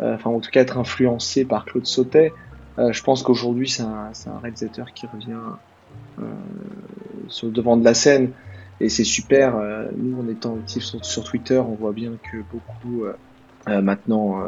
enfin 0.00 0.30
en 0.30 0.40
tout 0.40 0.50
cas 0.50 0.60
être 0.60 0.78
influencées 0.78 1.44
par 1.44 1.64
Claude 1.64 1.86
Sautet. 1.86 2.32
je 2.78 3.02
pense 3.02 3.22
qu'aujourd'hui 3.22 3.68
c'est 3.68 3.82
un, 3.82 4.12
réalisateur 4.42 4.92
qui 4.92 5.06
revient 5.06 5.32
euh, 5.32 5.54
sur 7.28 7.46
le 7.46 7.52
devant 7.52 7.76
de 7.76 7.84
la 7.84 7.94
scène 7.94 8.32
et 8.80 8.88
c'est 8.88 9.04
super. 9.04 9.56
Euh, 9.56 9.88
nous, 9.96 10.20
en 10.20 10.28
étant 10.28 10.56
actifs 10.56 10.84
sur, 11.02 11.24
Twitter, 11.24 11.58
on 11.58 11.74
voit 11.74 11.92
bien 11.92 12.12
que 12.30 12.38
beaucoup 12.50 13.04
euh, 13.04 13.82
maintenant 13.82 14.42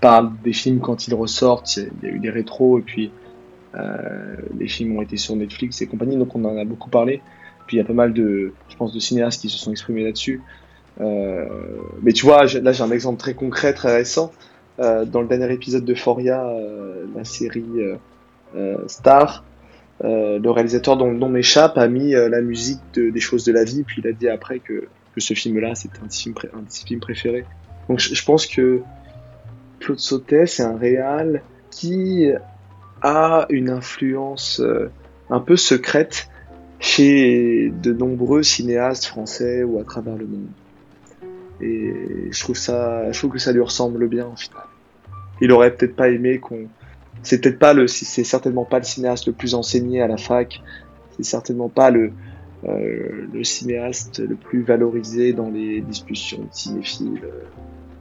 parlent 0.00 0.32
des 0.44 0.52
films 0.52 0.80
quand 0.80 1.08
ils 1.08 1.14
ressortent. 1.14 1.78
Il 1.78 2.08
y 2.08 2.12
a 2.12 2.14
eu 2.14 2.18
des 2.18 2.30
rétros 2.30 2.78
et 2.78 2.82
puis 2.82 3.10
les 4.58 4.68
films 4.68 4.96
ont 4.96 5.02
été 5.02 5.16
sur 5.16 5.34
Netflix 5.34 5.80
et 5.80 5.86
compagnie, 5.86 6.16
donc 6.16 6.34
on 6.34 6.44
en 6.44 6.58
a 6.58 6.64
beaucoup 6.64 6.90
parlé. 6.90 7.22
Puis 7.66 7.76
il 7.76 7.80
y 7.80 7.82
a 7.82 7.86
pas 7.86 7.94
mal 7.94 8.12
de, 8.12 8.52
je 8.68 8.76
pense, 8.76 8.92
de 8.92 8.98
cinéastes 8.98 9.40
qui 9.40 9.48
se 9.48 9.56
sont 9.56 9.70
exprimés 9.70 10.04
là-dessus. 10.04 10.42
mais 10.98 12.12
tu 12.12 12.26
vois, 12.26 12.44
là 12.44 12.72
j'ai 12.72 12.82
un 12.82 12.90
exemple 12.90 13.18
très 13.18 13.32
concret, 13.34 13.72
très 13.72 13.96
récent. 13.96 14.30
dans 14.78 15.22
le 15.22 15.26
dernier 15.26 15.50
épisode 15.52 15.86
de 15.86 15.94
Foria, 15.94 16.44
la 17.16 17.24
série 17.24 17.64
Star, 18.88 19.42
euh, 20.02 20.38
le 20.38 20.50
réalisateur 20.50 20.96
dont 20.96 21.10
le 21.10 21.18
nom 21.18 21.28
m'échappe 21.28 21.76
a 21.76 21.86
mis 21.86 22.14
euh, 22.14 22.28
la 22.28 22.40
musique 22.40 22.80
des 22.94 23.20
choses 23.20 23.44
de 23.44 23.52
la 23.52 23.64
vie, 23.64 23.82
puis 23.82 24.00
il 24.02 24.08
a 24.08 24.12
dit 24.12 24.28
après 24.28 24.58
que, 24.58 24.88
que 25.14 25.20
ce 25.20 25.34
film-là 25.34 25.74
c'était 25.74 25.98
un, 25.98 26.58
un, 26.58 26.62
de 26.62 26.70
ses 26.70 26.86
films 26.86 27.00
préférés. 27.00 27.44
Donc 27.88 27.98
je, 27.98 28.24
pense 28.24 28.46
que 28.46 28.80
Claude 29.78 29.98
Sautet 29.98 30.46
c'est 30.46 30.62
un 30.62 30.76
réal 30.76 31.42
qui 31.70 32.30
a 33.02 33.46
une 33.50 33.68
influence 33.68 34.60
euh, 34.60 34.90
un 35.28 35.40
peu 35.40 35.56
secrète 35.56 36.28
chez 36.78 37.70
de 37.82 37.92
nombreux 37.92 38.42
cinéastes 38.42 39.04
français 39.04 39.64
ou 39.64 39.78
à 39.80 39.84
travers 39.84 40.16
le 40.16 40.26
monde. 40.26 40.48
Et 41.60 41.92
je 42.30 42.40
trouve 42.40 42.56
ça, 42.56 43.12
je 43.12 43.18
trouve 43.18 43.32
que 43.32 43.38
ça 43.38 43.52
lui 43.52 43.60
ressemble 43.60 44.08
bien 44.08 44.26
au 44.26 44.36
final. 44.36 44.62
Il 45.42 45.52
aurait 45.52 45.74
peut-être 45.74 45.94
pas 45.94 46.08
aimé 46.08 46.38
qu'on 46.38 46.68
c'est 47.22 47.40
peut-être 47.40 47.58
pas 47.58 47.74
le, 47.74 47.86
c'est 47.86 48.24
certainement 48.24 48.64
pas 48.64 48.78
le 48.78 48.84
cinéaste 48.84 49.26
le 49.26 49.32
plus 49.32 49.54
enseigné 49.54 50.00
à 50.00 50.06
la 50.08 50.16
fac. 50.16 50.62
C'est 51.16 51.24
certainement 51.24 51.68
pas 51.68 51.90
le, 51.90 52.12
euh, 52.64 53.26
le 53.32 53.44
cinéaste 53.44 54.20
le 54.20 54.36
plus 54.36 54.62
valorisé 54.62 55.32
dans 55.32 55.50
les 55.50 55.80
discussions 55.80 56.48
cinéphiles 56.50 57.20
euh, 57.24 57.44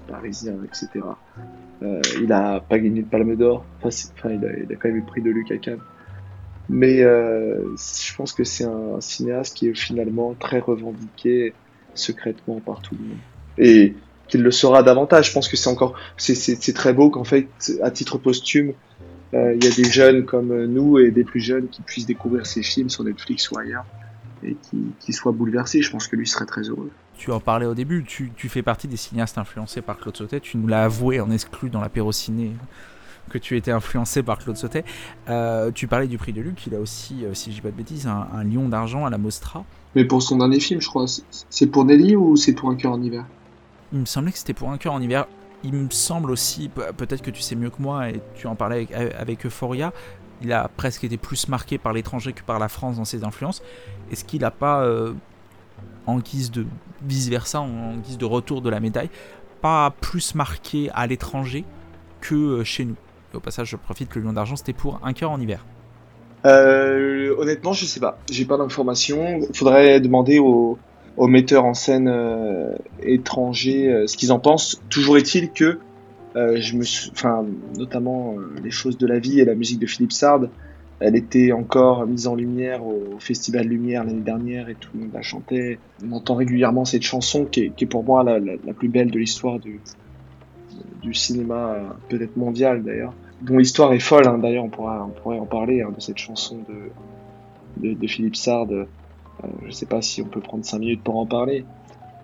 parisiens, 0.07 0.57
etc. 0.65 1.05
Euh, 1.81 2.01
il 2.21 2.31
a 2.31 2.59
pas 2.59 2.79
gagné 2.79 3.01
de 3.01 3.07
Palme 3.07 3.35
d'Or. 3.35 3.65
Enfin, 3.81 3.89
il, 4.25 4.45
a, 4.45 4.57
il, 4.57 4.71
a, 4.71 4.75
quand 4.75 4.89
même 4.89 4.97
eu 4.97 5.01
le 5.01 5.05
prix 5.05 5.21
de 5.21 5.29
Lucas 5.29 5.57
Kahn. 5.57 5.79
Mais 6.69 7.01
euh, 7.01 7.75
je 7.75 8.15
pense 8.15 8.33
que 8.33 8.43
c'est 8.43 8.65
un 8.65 9.01
cinéaste 9.01 9.57
qui 9.57 9.67
est 9.69 9.73
finalement 9.73 10.35
très 10.39 10.59
revendiqué 10.59 11.53
secrètement 11.95 12.59
par 12.59 12.81
tout 12.81 12.95
le 12.95 13.07
monde. 13.07 13.17
Et 13.57 13.95
qu'il 14.27 14.43
le 14.43 14.51
sera 14.51 14.83
davantage. 14.83 15.29
Je 15.29 15.33
pense 15.33 15.49
que 15.49 15.57
c'est 15.57 15.69
encore, 15.69 15.95
c'est 16.17 16.73
très 16.73 16.93
beau 16.93 17.09
qu'en 17.09 17.23
fait, 17.23 17.47
à 17.81 17.89
titre 17.89 18.19
posthume, 18.19 18.73
il 19.33 19.63
y 19.63 19.67
a 19.67 19.75
des 19.75 19.83
jeunes 19.83 20.25
comme 20.25 20.65
nous 20.65 20.97
et 20.99 21.11
des 21.11 21.23
plus 21.23 21.39
jeunes 21.39 21.67
qui 21.67 21.81
puissent 21.81 22.07
découvrir 22.07 22.45
ces 22.45 22.63
films 22.63 22.89
sur 22.89 23.03
Netflix 23.03 23.51
ou 23.51 23.57
ailleurs 23.57 23.85
et 24.43 24.55
qui, 24.55 24.77
qui 24.99 25.13
soient 25.13 25.31
bouleversés. 25.31 25.81
Je 25.81 25.91
pense 25.91 26.07
que 26.07 26.15
lui 26.15 26.27
serait 26.27 26.45
très 26.45 26.61
heureux. 26.61 26.89
Tu 27.17 27.31
en 27.31 27.39
parlais 27.39 27.65
au 27.65 27.75
début, 27.75 28.03
tu, 28.05 28.31
tu 28.35 28.47
fais 28.47 28.63
partie 28.63 28.87
des 28.87 28.97
cinéastes 28.97 29.37
influencés 29.37 29.81
par 29.81 29.97
Claude 29.97 30.15
Sautet. 30.15 30.39
Tu 30.39 30.57
nous 30.57 30.67
l'as 30.67 30.85
avoué 30.85 31.19
en 31.19 31.29
exclu 31.29 31.69
dans 31.69 31.81
l'apéro 31.81 32.11
ciné 32.11 32.53
que 33.29 33.37
tu 33.37 33.55
étais 33.57 33.71
influencé 33.71 34.23
par 34.23 34.39
Claude 34.39 34.57
Sautet. 34.57 34.83
Euh, 35.27 35.69
tu 35.71 35.85
parlais 35.87 36.07
du 36.07 36.17
prix 36.17 36.33
de 36.33 36.41
Luc, 36.41 36.65
il 36.65 36.73
a 36.73 36.79
aussi, 36.79 37.25
euh, 37.25 37.33
si 37.33 37.51
je 37.51 37.57
dis 37.57 37.61
pas 37.61 37.69
de 37.69 37.75
bêtises, 37.75 38.07
un, 38.07 38.27
un 38.33 38.43
lion 38.43 38.69
d'argent 38.69 39.05
à 39.05 39.09
la 39.09 39.19
Mostra. 39.19 39.65
Mais 39.95 40.05
pour 40.05 40.23
son 40.23 40.37
dernier 40.37 40.59
film, 40.59 40.81
je 40.81 40.87
crois. 40.87 41.05
C'est 41.49 41.67
pour 41.67 41.85
Nelly 41.85 42.15
ou 42.15 42.35
c'est 42.35 42.53
pour 42.53 42.69
Un 42.69 42.75
cœur 42.75 42.93
en 42.93 43.01
hiver? 43.01 43.25
Il 43.91 43.99
me 43.99 44.05
semblait 44.05 44.31
que 44.31 44.37
c'était 44.37 44.53
pour 44.53 44.71
Un 44.71 44.77
cœur 44.77 44.93
en 44.93 45.01
hiver 45.01 45.27
il 45.63 45.73
me 45.73 45.89
semble 45.89 46.31
aussi, 46.31 46.69
peut-être 46.69 47.21
que 47.21 47.31
tu 47.31 47.41
sais 47.41 47.55
mieux 47.55 47.69
que 47.69 47.81
moi 47.81 48.09
et 48.09 48.21
tu 48.35 48.47
en 48.47 48.55
parlais 48.55 48.87
avec, 49.17 49.45
Euphoria, 49.45 49.93
il 50.41 50.53
a 50.53 50.69
presque 50.69 51.03
été 51.03 51.17
plus 51.17 51.49
marqué 51.49 51.77
par 51.77 51.91
l'étranger 51.93 52.33
que 52.33 52.43
par 52.43 52.59
la 52.59 52.69
France 52.69 52.97
dans 52.97 53.05
ses 53.05 53.23
influences. 53.23 53.61
Est-ce 54.11 54.23
qu'il 54.23 54.41
n'a 54.41 54.51
pas, 54.51 54.83
euh, 54.83 55.13
en 56.05 56.19
guise 56.19 56.51
de 56.51 56.65
vice-versa, 57.01 57.59
en, 57.59 57.97
guise 57.97 58.17
de 58.17 58.25
retour 58.25 58.61
de 58.61 58.69
la 58.69 58.79
médaille, 58.79 59.09
pas 59.61 59.93
plus 59.99 60.35
marqué 60.35 60.89
à 60.93 61.07
l'étranger 61.07 61.65
que 62.21 62.35
euh, 62.35 62.63
chez 62.63 62.85
nous? 62.85 62.95
Au 63.33 63.39
passage, 63.39 63.67
je 63.69 63.75
profite 63.75 64.09
que 64.09 64.17
le 64.17 64.25
Lion 64.25 64.33
d'Argent, 64.33 64.55
c'était 64.55 64.73
pour 64.73 64.99
un 65.03 65.13
cœur 65.13 65.31
en 65.31 65.39
hiver. 65.39 65.65
Euh, 66.45 67.35
honnêtement, 67.37 67.73
je 67.73 67.85
sais 67.85 67.99
pas. 67.99 68.17
J'ai 68.31 68.45
pas 68.45 68.57
d'informations. 68.57 69.41
Faudrait 69.53 69.99
demander 69.99 70.39
aux, 70.39 70.79
aux 71.19 71.27
metteurs 71.27 71.65
en 71.65 71.73
scène 71.73 72.07
euh, 72.07 72.71
étrangers 73.03 73.91
euh, 73.91 74.07
ce 74.07 74.15
qu'ils 74.15 74.31
en 74.31 74.39
pensent. 74.39 74.81
Toujours 74.89 75.17
est-il 75.17 75.51
que 75.51 75.79
euh, 76.35 76.55
je 76.61 76.77
me 76.77 76.83
enfin, 77.11 77.45
notamment 77.77 78.35
les 78.63 78.71
choses 78.71 78.97
de 78.97 79.05
la 79.05 79.19
vie 79.19 79.41
et 79.41 79.45
la 79.45 79.53
musique 79.53 79.79
de 79.79 79.85
Philippe 79.85 80.13
Sard, 80.13 80.43
elle 81.01 81.17
était 81.17 81.51
encore 81.51 82.07
mise 82.07 82.27
en 82.27 82.35
lumière 82.35 82.85
au 82.85 83.19
Festival 83.19 83.67
Lumière 83.67 84.05
l'année 84.05 84.21
dernière 84.21 84.69
et 84.69 84.75
tout 84.75 84.89
le 84.93 85.01
monde 85.01 85.09
la 85.13 85.21
chantait. 85.21 85.77
On 86.07 86.13
entend 86.13 86.35
régulièrement 86.35 86.85
cette 86.85 87.03
chanson 87.03 87.45
qui 87.45 87.65
est, 87.65 87.69
qui 87.75 87.83
est 87.83 87.87
pour 87.87 88.03
moi 88.05 88.23
la, 88.23 88.39
la, 88.39 88.73
plus 88.73 88.87
belle 88.87 89.11
de 89.11 89.19
l'histoire 89.19 89.59
du, 89.59 89.81
du 91.01 91.13
cinéma, 91.13 91.75
peut-être 92.07 92.37
mondial 92.37 92.81
d'ailleurs, 92.81 93.13
dont 93.41 93.57
l'histoire 93.57 93.91
est 93.91 93.99
folle. 93.99 94.27
Hein. 94.27 94.37
D'ailleurs, 94.37 94.63
on, 94.63 94.69
pourra, 94.69 95.05
on 95.05 95.21
pourrait 95.21 95.39
en 95.39 95.45
parler 95.45 95.81
hein, 95.81 95.91
de 95.93 95.99
cette 95.99 96.17
chanson 96.17 96.59
de, 96.69 97.89
de, 97.89 97.93
de 97.93 98.07
Philippe 98.07 98.37
Sard 98.37 98.67
euh, 99.43 99.47
je 99.67 99.71
sais 99.71 99.85
pas 99.85 100.01
si 100.01 100.21
on 100.21 100.25
peut 100.25 100.41
prendre 100.41 100.65
5 100.65 100.79
minutes 100.79 101.03
pour 101.03 101.17
en 101.17 101.25
parler. 101.25 101.65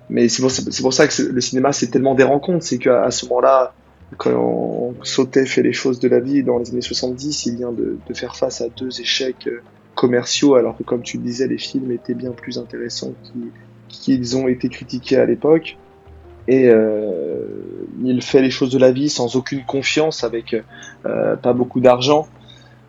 Mais 0.10 0.30
c'est 0.30 0.42
pour, 0.42 0.94
ça 0.94 1.08
que 1.08 1.22
le 1.24 1.42
cinéma, 1.42 1.72
c'est 1.72 1.88
tellement 1.88 2.14
des 2.14 2.24
rencontres. 2.24 2.64
C'est 2.64 2.78
qu'à 2.78 3.10
ce 3.10 3.26
moment-là, 3.26 3.74
quand 4.18 4.32
on, 4.32 4.94
sautait, 5.04 5.46
fait 5.46 5.64
les 5.64 5.74
choses 5.74 6.00
de 6.00 6.08
la 6.08 6.20
vie 6.20 6.44
dans 6.44 6.60
les 6.60 6.70
années 6.70 6.82
70, 6.82 7.48
il 7.48 7.56
vient 7.56 7.72
de, 7.72 7.98
faire 8.14 8.36
face 8.36 8.62
à 8.62 8.70
deux 8.70 9.02
échecs 9.02 9.48
euh, 9.48 9.62
commerciaux, 9.96 10.56
alors 10.56 10.78
que 10.78 10.84
comme 10.84 11.02
tu 11.02 11.18
le 11.18 11.24
disais, 11.24 11.48
les 11.48 11.58
films 11.58 11.92
étaient 11.92 12.14
bien 12.14 12.32
plus 12.32 12.60
intéressants 12.60 13.14
qu'ils 13.88 14.38
ont 14.38 14.48
été 14.48 14.70
critiqués 14.70 15.18
à 15.18 15.26
l'époque. 15.26 15.78
Et 16.48 16.70
euh, 16.70 17.44
il 18.04 18.22
fait 18.22 18.44
les 18.44 18.52
choses 18.52 18.70
de 18.70 18.78
la 18.78 18.92
vie 18.92 19.10
sans 19.10 19.36
aucune 19.36 19.66
confiance, 19.66 20.24
avec 20.24 20.56
pas 21.04 21.54
beaucoup 21.54 21.80
d'argent. 21.80 22.28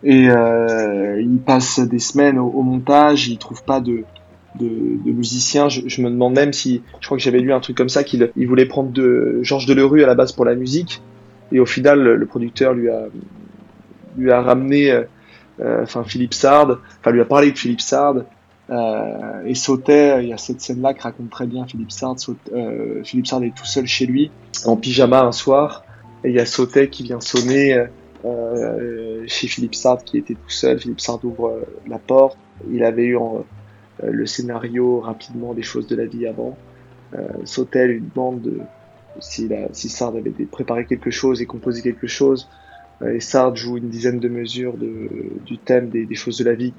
Et 0.03 0.25
il 0.25 1.39
passe 1.43 1.79
des 1.79 1.97
semaines 1.97 2.37
au, 2.37 2.61
montage, 2.61 3.27
il 3.29 3.39
trouve 3.39 3.63
pas 3.63 3.79
de, 3.79 4.03
de, 4.59 5.03
de 5.03 5.11
musicien. 5.11 5.69
Je, 5.69 6.01
me 6.01 6.09
demande 6.09 6.33
même 6.33 6.53
si, 6.53 6.81
je 6.99 7.05
crois 7.05 7.17
que 7.17 7.23
j'avais 7.23 7.39
lu 7.39 7.53
un 7.53 7.59
truc 7.59 7.77
comme 7.77 7.89
ça, 7.89 8.03
qu'il 8.03 8.31
il 8.35 8.47
voulait 8.47 8.65
prendre 8.65 8.91
de 8.91 9.39
Georges 9.43 9.65
Delerue 9.65 10.03
à 10.03 10.07
la 10.07 10.15
base 10.15 10.31
pour 10.31 10.45
la 10.45 10.55
musique. 10.55 11.01
Et 11.51 11.59
au 11.59 11.65
final, 11.65 12.01
le, 12.01 12.25
producteur 12.25 12.73
lui 12.73 12.89
a, 12.89 13.05
lui 14.17 14.31
a 14.31 14.41
ramené, 14.41 14.91
euh, 14.91 15.83
enfin 15.83 16.03
Philippe 16.03 16.33
Sard, 16.33 16.79
enfin 16.99 17.11
lui 17.11 17.21
a 17.21 17.25
parlé 17.25 17.51
de 17.51 17.57
Philippe 17.57 17.81
Sard. 17.81 18.23
Euh, 18.69 19.45
et 19.45 19.55
sautait, 19.55 20.23
il 20.23 20.29
y 20.29 20.33
a 20.33 20.37
cette 20.37 20.59
scène-là 20.59 20.93
qui 20.93 21.01
raconte 21.01 21.29
très 21.29 21.47
bien 21.47 21.65
Philippe 21.65 21.91
Sard. 21.91 22.17
euh, 22.51 23.01
Philippe 23.03 23.27
Sard 23.27 23.43
est 23.43 23.55
tout 23.55 23.65
seul 23.65 23.87
chez 23.87 24.05
lui, 24.05 24.29
en 24.65 24.75
pyjama 24.75 25.21
un 25.21 25.31
soir, 25.31 25.85
et 26.25 26.29
il 26.29 26.35
y 26.35 26.39
a 26.39 26.45
Sautet 26.45 26.89
qui 26.89 27.03
vient 27.03 27.21
sonner 27.21 27.87
euh, 28.25 29.23
chez 29.27 29.47
Philippe 29.47 29.75
Sard 29.75 30.03
qui 30.03 30.17
était 30.17 30.33
tout 30.33 30.49
seul. 30.49 30.79
Philippe 30.79 31.01
Sard 31.01 31.23
ouvre 31.23 31.47
euh, 31.47 31.65
la 31.87 31.99
porte. 31.99 32.37
Il 32.71 32.83
avait 32.83 33.05
eu 33.05 33.17
en, 33.17 33.37
euh, 33.37 33.41
le 34.03 34.25
scénario 34.25 34.99
rapidement 34.99 35.53
des 35.53 35.63
choses 35.63 35.87
de 35.87 35.95
la 35.95 36.05
vie 36.05 36.27
avant. 36.27 36.57
Sautel 37.45 37.91
lui 37.91 38.01
demande 38.01 38.41
de, 38.41 38.59
si, 39.19 39.47
la, 39.47 39.67
Sard 39.73 40.15
avait 40.15 40.31
préparé 40.45 40.85
quelque 40.85 41.09
chose 41.09 41.41
et 41.41 41.45
composé 41.45 41.81
quelque 41.81 42.07
chose. 42.07 42.49
et 43.05 43.19
Sard 43.19 43.55
joue 43.55 43.77
une 43.77 43.89
dizaine 43.89 44.19
de 44.19 44.27
mesures 44.27 44.75
du 44.77 45.57
thème 45.57 45.89
des, 45.89 46.15
choses 46.15 46.37
de 46.37 46.45
la 46.45 46.53
vie. 46.53 46.73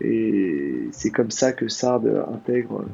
Et 0.00 0.88
c'est 0.90 1.10
comme 1.10 1.30
ça 1.30 1.52
que 1.52 1.68
Sard 1.68 2.02
intègre 2.32 2.84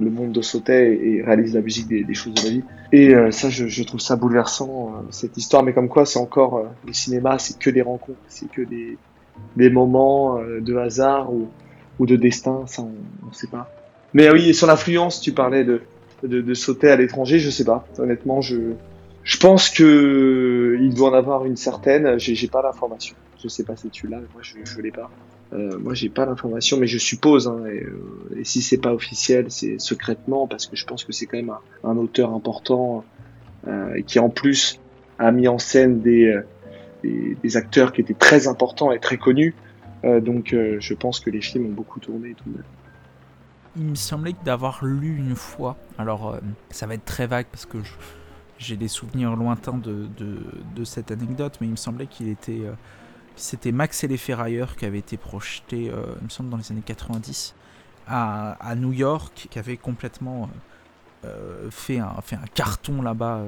le 0.00 0.10
monde 0.10 0.32
de 0.32 0.42
Sautet 0.42 0.98
et 1.02 1.22
réalise 1.22 1.54
la 1.54 1.60
musique 1.60 1.88
des, 1.88 2.14
choses 2.14 2.34
de 2.34 2.42
la 2.42 2.50
vie. 2.50 2.64
Et 2.92 3.14
euh, 3.14 3.30
ça, 3.30 3.48
je, 3.48 3.82
trouve 3.82 4.00
ça 4.00 4.16
bouleversant, 4.16 4.92
euh, 4.94 5.02
cette 5.10 5.36
histoire. 5.36 5.62
Mais 5.62 5.72
comme 5.72 5.88
quoi, 5.88 6.06
c'est 6.06 6.18
encore, 6.18 6.56
euh, 6.56 6.64
le 6.86 6.92
cinéma, 6.92 7.38
c'est 7.38 7.58
que 7.58 7.70
des 7.70 7.82
rencontres, 7.82 8.18
c'est 8.28 8.50
que 8.50 8.62
des, 8.62 8.98
des 9.56 9.70
moments 9.70 10.38
de 10.38 10.76
hasard 10.76 11.32
ou, 11.32 11.48
ou 11.98 12.06
de 12.06 12.16
destin, 12.16 12.64
ça, 12.66 12.82
on 12.82 13.28
ne 13.28 13.34
sait 13.34 13.46
pas. 13.46 13.70
Mais 14.14 14.30
oui, 14.30 14.54
sur 14.54 14.66
l'influence, 14.66 15.20
tu 15.20 15.32
parlais 15.32 15.64
de, 15.64 15.82
de, 16.22 16.40
de 16.40 16.54
sauter 16.54 16.90
à 16.90 16.96
l'étranger, 16.96 17.38
je 17.38 17.50
sais 17.50 17.64
pas. 17.64 17.86
Honnêtement, 17.98 18.40
je, 18.40 18.56
je 19.24 19.38
pense 19.38 19.70
que 19.70 20.78
il 20.80 20.94
doit 20.94 21.10
en 21.10 21.14
avoir 21.14 21.44
une 21.44 21.56
certaine. 21.56 22.18
J'ai 22.18 22.48
pas 22.48 22.62
l'information. 22.62 23.16
Je 23.42 23.48
sais 23.48 23.64
pas 23.64 23.76
si 23.76 23.90
tu 23.90 24.06
l'as, 24.08 24.18
moi 24.18 24.42
je, 24.42 24.54
je 24.64 24.80
l'ai 24.80 24.90
pas. 24.90 25.10
Euh, 25.52 25.78
moi, 25.78 25.94
j'ai 25.94 26.08
pas 26.08 26.26
l'information, 26.26 26.76
mais 26.76 26.86
je 26.86 26.98
suppose. 26.98 27.48
Hein, 27.48 27.64
et, 27.66 27.82
euh, 27.82 28.40
et, 28.40 28.44
si 28.44 28.62
c'est 28.62 28.78
pas 28.78 28.92
officiel, 28.92 29.46
c'est 29.48 29.78
secrètement 29.80 30.46
parce 30.46 30.66
que 30.66 30.76
je 30.76 30.84
pense 30.84 31.04
que 31.04 31.12
c'est 31.12 31.26
quand 31.26 31.36
même 31.36 31.50
un, 31.50 31.88
un 31.88 31.96
auteur 31.96 32.32
important 32.32 33.04
euh, 33.68 34.00
qui 34.06 34.18
en 34.18 34.28
plus 34.28 34.80
a 35.18 35.30
mis 35.32 35.48
en 35.48 35.58
scène 35.58 36.00
des, 36.00 36.26
euh, 36.26 36.42
des, 37.02 37.36
des, 37.42 37.56
acteurs 37.56 37.92
qui 37.92 38.00
étaient 38.00 38.14
très 38.14 38.48
importants 38.48 38.90
et 38.92 38.98
très 38.98 39.18
connus. 39.18 39.54
Euh, 40.04 40.20
donc, 40.20 40.52
euh, 40.52 40.76
je 40.80 40.94
pense 40.94 41.20
que 41.20 41.30
les 41.30 41.40
films 41.40 41.66
ont 41.66 41.72
beaucoup 41.72 42.00
tourné 42.00 42.34
tout 42.34 42.50
de. 42.50 42.62
Il 43.76 43.84
me 43.84 43.94
semblait 43.94 44.34
d'avoir 44.44 44.84
lu 44.84 45.16
une 45.16 45.36
fois. 45.36 45.76
Alors, 45.98 46.38
ça 46.70 46.86
va 46.86 46.94
être 46.94 47.04
très 47.04 47.26
vague 47.26 47.46
parce 47.50 47.66
que 47.66 47.78
j'ai 48.58 48.76
des 48.76 48.88
souvenirs 48.88 49.36
lointains 49.36 49.78
de, 49.78 50.84
cette 50.84 51.10
anecdote, 51.10 51.58
mais 51.60 51.66
il 51.66 51.72
me 51.72 51.76
semblait 51.76 52.06
qu'il 52.06 52.28
était 52.28 52.62
c'était 53.36 53.70
Max 53.70 54.02
et 54.02 54.08
les 54.08 54.16
Ferrailleurs 54.16 54.76
qui 54.76 54.86
avait 54.86 54.98
été 54.98 55.18
projeté, 55.18 55.90
euh, 55.90 56.02
il 56.20 56.24
me 56.24 56.28
semble, 56.30 56.48
dans 56.48 56.56
les 56.56 56.72
années 56.72 56.82
90 56.84 57.54
à, 58.08 58.52
à 58.52 58.74
New 58.74 58.92
York, 58.92 59.48
qui 59.50 59.58
avait 59.58 59.76
complètement 59.76 60.48
euh, 61.24 61.68
euh, 61.68 61.70
fait 61.70 61.98
un 61.98 62.46
carton 62.54 63.02
là-bas 63.02 63.42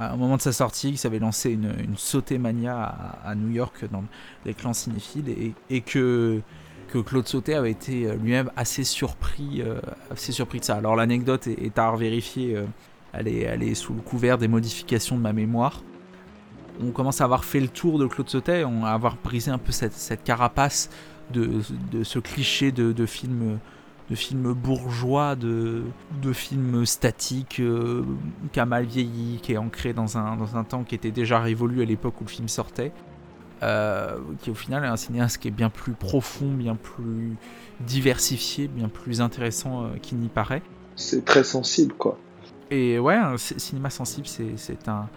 au 0.00 0.16
moment 0.16 0.36
de 0.36 0.42
sa 0.42 0.52
sortie, 0.52 0.92
qui 0.92 0.96
s'avait 0.96 1.18
lancé 1.18 1.50
une, 1.50 1.72
une 1.78 1.96
sauté 1.96 2.38
mania 2.38 2.94
à, 3.24 3.34
New 3.34 3.50
York 3.50 3.84
dans 3.90 4.04
les 4.44 4.54
clans 4.54 4.72
cinéphiles 4.72 5.54
et, 5.70 5.80
que, 5.80 6.40
que 6.88 6.98
Claude 6.98 7.26
Sauté 7.26 7.54
avait 7.54 7.70
été 7.70 8.12
lui-même 8.16 8.50
assez 8.56 8.84
surpris, 8.84 9.62
assez 10.10 10.32
surpris 10.32 10.60
de 10.60 10.64
ça. 10.64 10.76
Alors 10.76 10.96
l'anecdote 10.96 11.46
est, 11.46 11.62
est, 11.62 11.78
à 11.78 11.90
revérifier, 11.90 12.62
elle, 13.12 13.28
est, 13.28 13.40
elle 13.40 13.62
est 13.62 13.74
sous 13.74 13.94
le 13.94 14.00
couvert 14.00 14.38
des 14.38 14.48
modifications 14.48 15.16
de 15.16 15.22
ma 15.22 15.32
mémoire 15.32 15.82
on 16.80 16.90
commence 16.90 17.20
à 17.20 17.24
avoir 17.24 17.44
fait 17.44 17.60
le 17.60 17.68
tour 17.68 17.98
de 17.98 18.06
Claude 18.06 18.28
Sautet, 18.28 18.64
on, 18.64 18.84
à 18.84 18.90
avoir 18.90 19.16
brisé 19.22 19.50
un 19.50 19.58
peu 19.58 19.72
cette, 19.72 19.92
cette 19.92 20.24
carapace 20.24 20.90
de, 21.32 21.60
de, 21.90 22.04
ce 22.04 22.18
cliché 22.18 22.72
de, 22.72 22.92
de 22.92 23.06
film 23.06 23.58
de 24.10 24.14
films 24.14 24.52
bourgeois, 24.52 25.36
de, 25.36 25.82
de 26.20 26.32
films 26.32 26.84
statiques, 26.84 27.60
euh, 27.60 28.02
qui 28.52 28.60
a 28.60 28.66
mal 28.66 28.84
vieilli, 28.84 29.38
qui 29.40 29.52
est 29.52 29.56
ancré 29.56 29.92
dans 29.92 30.18
un, 30.18 30.36
dans 30.36 30.56
un 30.56 30.64
temps 30.64 30.84
qui 30.84 30.94
était 30.94 31.12
déjà 31.12 31.40
révolu 31.40 31.82
à 31.82 31.84
l'époque 31.84 32.20
où 32.20 32.24
le 32.24 32.30
film 32.30 32.48
sortait, 32.48 32.92
euh, 33.62 34.18
qui 34.42 34.50
au 34.50 34.54
final 34.54 34.84
est 34.84 34.88
un 34.88 34.96
cinéaste 34.96 35.38
qui 35.38 35.48
est 35.48 35.52
bien 35.52 35.70
plus 35.70 35.92
profond, 35.92 36.52
bien 36.52 36.74
plus 36.74 37.36
diversifié, 37.80 38.68
bien 38.68 38.88
plus 38.88 39.20
intéressant 39.20 39.84
euh, 39.84 39.88
qu'il 40.02 40.18
n'y 40.18 40.28
paraît. 40.28 40.62
C'est 40.96 41.24
très 41.24 41.44
sensible, 41.44 41.94
quoi. 41.94 42.18
Et 42.70 42.98
ouais, 42.98 43.14
un 43.14 43.36
cinéma 43.36 43.90
sensible, 43.90 44.26
c'est 44.26 44.88
un, 44.88 45.08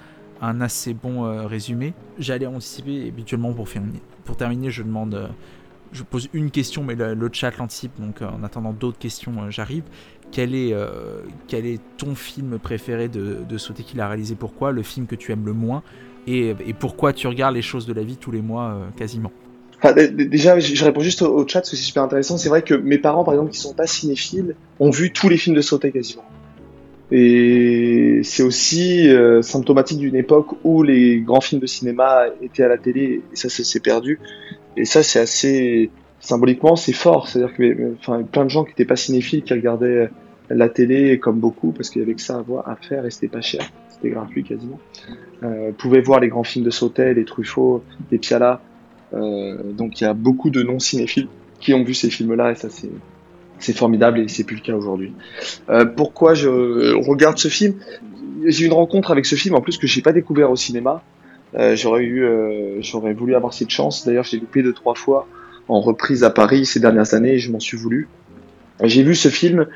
un 0.42 0.62
assez 0.62 0.94
bon 0.94 1.48
résumé. 1.48 1.94
J'allais 2.20 2.46
anticiper 2.46 3.08
habituellement 3.08 3.54
pour, 3.54 3.68
pour 4.26 4.36
terminer, 4.36 4.72
je 4.72 4.84
demande, 4.84 5.30
je 5.92 6.04
pose 6.04 6.30
une 6.34 6.52
question, 6.52 6.84
mais 6.84 6.96
le, 6.96 7.30
chat 7.32 7.52
l'anticipe, 7.58 7.92
donc 8.00 8.22
euh, 8.22 8.28
en 8.28 8.44
attendant 8.44 8.74
d'autres 8.74 8.98
questions, 8.98 9.34
euh, 9.40 9.50
j'arrive. 9.50 9.84
Quel 10.32 10.56
est, 10.56 10.74
euh, 10.74 11.22
quel 11.48 11.66
est 11.66 11.80
ton 11.98 12.16
film 12.16 12.60
préféré 12.60 13.08
de, 13.08 13.40
de 13.48 13.58
Sauté 13.58 13.84
qu'il 13.84 14.02
a 14.02 14.08
réalisé 14.08 14.36
Pourquoi? 14.36 14.72
Le 14.72 14.84
film 14.84 15.06
que 15.06 15.16
tu 15.16 15.32
aimes 15.32 15.46
le 15.46 15.54
moins? 15.54 15.84
Et, 16.28 16.56
pourquoi 16.80 17.14
tu 17.14 17.28
regardes 17.28 17.54
les 17.54 17.62
choses 17.62 17.86
de 17.86 17.94
la 17.94 18.04
vie 18.04 18.18
tous 18.18 18.32
les 18.32 18.42
mois 18.42 18.80
quasiment? 18.98 19.32
Déjà, 20.12 20.58
je 20.60 20.84
réponds 20.84 21.02
juste 21.02 21.22
au, 21.22 21.48
chat 21.48 21.60
parce 21.60 21.70
que 21.70 21.76
c'est 21.76 21.84
super 21.84 22.02
intéressant. 22.02 22.38
C'est 22.38 22.50
vrai 22.50 22.64
que 22.64 22.74
mes 22.74 22.98
parents, 22.98 23.24
par 23.24 23.36
exemple, 23.36 23.52
qui 23.52 23.60
sont 23.60 23.76
pas 23.76 23.86
cinéphiles, 23.86 24.56
ont 24.80 24.90
vu 24.90 25.12
tous 25.12 25.30
les 25.30 25.38
films 25.38 25.56
de 25.56 25.62
Sauté 25.62 25.92
quasiment. 25.92 26.26
Et 27.12 28.22
c'est 28.24 28.42
aussi 28.42 29.08
symptomatique 29.44 30.00
d'une 30.00 30.16
époque 30.16 30.48
où 30.64 30.82
les 30.82 31.22
grands 31.22 31.42
films 31.42 31.62
de 31.62 31.68
cinéma 31.68 32.24
étaient 32.42 32.64
à 32.64 32.70
la 32.70 32.80
télé 32.80 33.22
et 33.32 33.36
ça, 33.36 33.48
s'est 33.48 33.80
perdu. 33.80 34.20
Et 34.78 34.86
ça, 34.86 35.04
c'est 35.04 35.20
assez 35.20 35.90
symboliquement, 36.20 36.76
c'est 36.76 36.94
fort. 36.94 37.28
C'est-à-dire 37.28 37.56
que, 37.56 37.94
enfin, 38.00 38.24
plein 38.24 38.46
de 38.46 38.50
gens 38.50 38.64
qui 38.64 38.72
n'étaient 38.72 38.86
pas 38.86 38.96
cinéphiles, 38.96 39.44
qui 39.44 39.54
regardaient 39.54 40.10
la 40.50 40.70
télé 40.70 41.20
comme 41.20 41.40
beaucoup 41.40 41.72
parce 41.72 41.90
qu'il 41.90 42.02
y 42.02 42.06
avait 42.06 42.14
que 42.14 42.22
ça 42.22 42.38
à 42.38 42.42
voir, 42.42 42.68
à 42.68 42.76
faire 42.76 43.06
et 43.06 43.12
c'était 43.12 43.28
pas 43.28 43.42
cher, 43.42 43.70
c'était 43.90 44.10
gratuit 44.10 44.44
quasiment. 44.44 44.80
Euh, 45.44 45.72
pouvaient 45.72 46.02
voir 46.02 46.20
les 46.20 46.28
grands 46.28 46.44
films 46.44 46.66
de 46.66 46.70
Sautet, 46.70 47.14
les 47.14 47.26
Truffaut, 47.26 47.84
les 48.12 48.18
Piala. 48.18 48.62
Euh, 49.14 49.72
donc 49.72 50.02
il 50.02 50.04
y 50.04 50.08
a 50.08 50.14
beaucoup 50.14 50.50
de 50.50 50.62
non 50.64 50.80
cinéphiles 50.80 51.28
qui 51.60 51.74
ont 51.74 51.84
vu 51.84 51.94
ces 51.94 52.10
films-là 52.10 52.52
et 52.52 52.56
ça 52.56 52.70
c'est 52.70 53.74
formidable 53.74 54.20
et 54.20 54.28
c'est 54.28 54.44
plus 54.44 54.58
le 54.58 54.62
cas 54.62 54.76
aujourd'hui. 54.76 55.14
Euh, 55.70 55.86
pourquoi 55.86 56.34
je 56.34 56.94
regarde 57.08 57.38
ce 57.38 57.48
film? 57.48 57.76
J'ai 58.46 58.66
eu 58.66 58.68
une 58.68 58.74
rencontre 58.74 59.12
avec 59.12 59.26
ce 59.26 59.36
film 59.36 59.56
en 59.56 59.62
plus 59.62 59.78
que 59.78 59.88
j'ai 59.88 60.02
pas 60.02 60.12
découvert 60.12 60.52
au 60.52 60.56
cinéma. 60.56 61.02
Euh, 61.58 61.76
j'aurais 61.76 62.04
eu, 62.04 62.24
euh, 62.24 62.82
j'aurais 62.82 63.14
voulu 63.14 63.36
avoir 63.36 63.54
cette 63.54 63.70
chance. 63.70 64.06
D'ailleurs, 64.06 64.26
j'ai 64.26 64.40
loupé 64.40 64.62
deux 64.62 64.74
trois 64.74 64.96
fois 64.96 65.28
en 65.68 65.80
reprise 65.80 66.24
à 66.24 66.30
Paris 66.30 66.66
ces 66.66 66.80
dernières 66.80 67.14
années 67.14 67.34
et 67.34 67.40
je 67.40 67.52
m'en 67.52 67.60
suis 67.60 67.78
voulu. 67.78 68.08
J'ai 68.84 69.04
vu 69.04 69.16
ce 69.16 69.30
film 69.30 69.68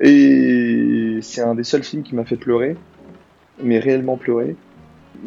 et 0.00 1.18
c'est 1.20 1.42
un 1.42 1.54
des 1.54 1.64
seuls 1.64 1.82
films 1.82 2.02
qui 2.02 2.14
m'a 2.14 2.24
fait 2.24 2.36
pleurer, 2.36 2.76
mais 3.62 3.78
réellement 3.78 4.16
pleurer. 4.16 4.56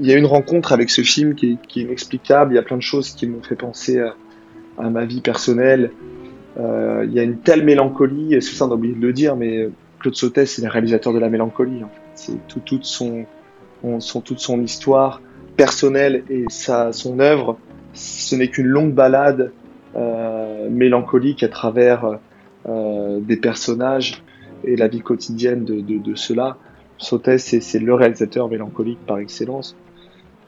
Il 0.02 0.07
y 0.07 0.12
a 0.12 0.18
une 0.18 0.26
rencontre 0.26 0.74
avec 0.74 0.90
ce 0.90 1.02
film 1.02 1.36
qui 1.36 1.57
est, 1.76 1.82
inexplicable. 1.82 2.53
Il 2.53 2.56
y 2.56 2.60
a 2.60 2.64
plein 2.64 2.78
de 2.78 2.82
choses 2.82 3.12
qui 3.12 3.28
m'ont 3.28 3.44
fait 3.44 3.56
penser 3.56 3.99
à, 4.78 4.90
ma 4.90 5.06
vie 5.06 5.22
personnelle, 5.22 5.91
euh, 6.60 7.06
il 7.07 7.14
y 7.14 7.20
a 7.20 7.24
une 7.24 7.38
telle 7.38 7.64
mélancolie, 7.64 8.41
c'est 8.41 8.56
ça 8.56 8.66
on 8.66 8.72
a 8.72 8.74
oublié 8.74 8.94
de 8.94 8.99
le 8.99 9.14
dire, 9.14 9.38
mais 9.38 9.70
Claude 9.99 10.16
Sautet 10.16 10.45
c'est 10.45 10.62
le 10.62 10.68
réalisateur 10.68 11.14
de 11.14 11.20
la 11.20 11.30
mélancolie. 11.30 11.84
C'est 12.16 12.45
tout, 12.48 12.60
toute 12.60 12.84
son, 12.84 13.26
son, 13.99 14.20
toute 14.20 14.40
son 14.40 14.62
histoire 14.62 15.22
personnelle 15.56 16.23
et 16.30 16.45
sa, 16.49 16.91
son 16.91 17.19
œuvre. 17.19 17.57
Ce 17.94 18.36
n'est 18.36 18.49
qu'une 18.49 18.68
longue 18.68 18.94
balade 18.94 19.52
euh, 19.95 20.69
mélancolique 20.69 21.44
à 21.44 21.48
travers 21.48 22.19
euh, 22.68 23.19
des 23.19 23.38
personnages 23.38 24.22
et 24.64 24.76
la 24.76 24.88
vie 24.88 25.02
quotidienne 25.02 25.64
de, 25.64 25.80
de, 25.80 25.98
de 25.98 26.15
ceux-là. 26.15 26.57
Sautet, 26.98 27.38
c'est 27.38 27.80
le 27.80 27.94
réalisateur 27.94 28.49
mélancolique 28.49 28.99
par 29.06 29.19
excellence. 29.19 29.76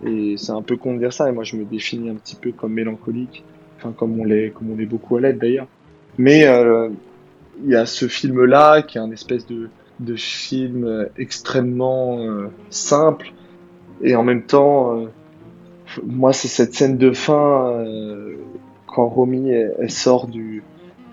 Et 0.06 0.36
c'est 0.38 0.52
un 0.52 0.62
peu 0.62 0.78
con 0.78 0.94
de 0.94 1.00
dire 1.00 1.14
ça, 1.14 1.28
et 1.28 1.32
moi 1.32 1.44
je 1.44 1.56
me 1.56 1.66
définis 1.66 2.10
un 2.10 2.16
petit 2.16 2.36
peu 2.36 2.52
comme 2.52 2.74
mélancolique, 2.74 3.44
enfin 3.78 3.92
comme 3.92 4.20
on 4.20 4.24
l'est, 4.24 4.52
comme 4.52 4.70
on 4.72 4.80
est 4.80 4.86
beaucoup 4.86 5.18
à 5.18 5.22
l'aide 5.22 5.40
d'ailleurs. 5.40 5.68
Mais 6.18 6.46
euh, 6.46 6.90
il 7.64 7.72
y 7.72 7.76
a 7.76 7.86
ce 7.86 8.08
film-là 8.08 8.84
qui 8.84 8.98
est 8.98 9.02
un 9.02 9.12
espèce 9.12 9.48
de, 9.48 9.70
de 10.00 10.16
film 10.16 11.08
extrêmement 11.18 12.20
euh, 12.20 12.48
simple 12.70 13.32
et 14.02 14.16
en 14.16 14.24
même 14.24 14.44
temps, 14.44 14.98
euh, 14.98 15.06
moi 16.06 16.34
c'est 16.34 16.48
cette 16.48 16.74
scène 16.74 16.98
de 16.98 17.12
fin 17.12 17.72
euh, 17.72 18.36
quand 18.86 19.08
Romy 19.08 19.52
elle, 19.52 19.92
sort 19.92 20.28
du, 20.28 20.64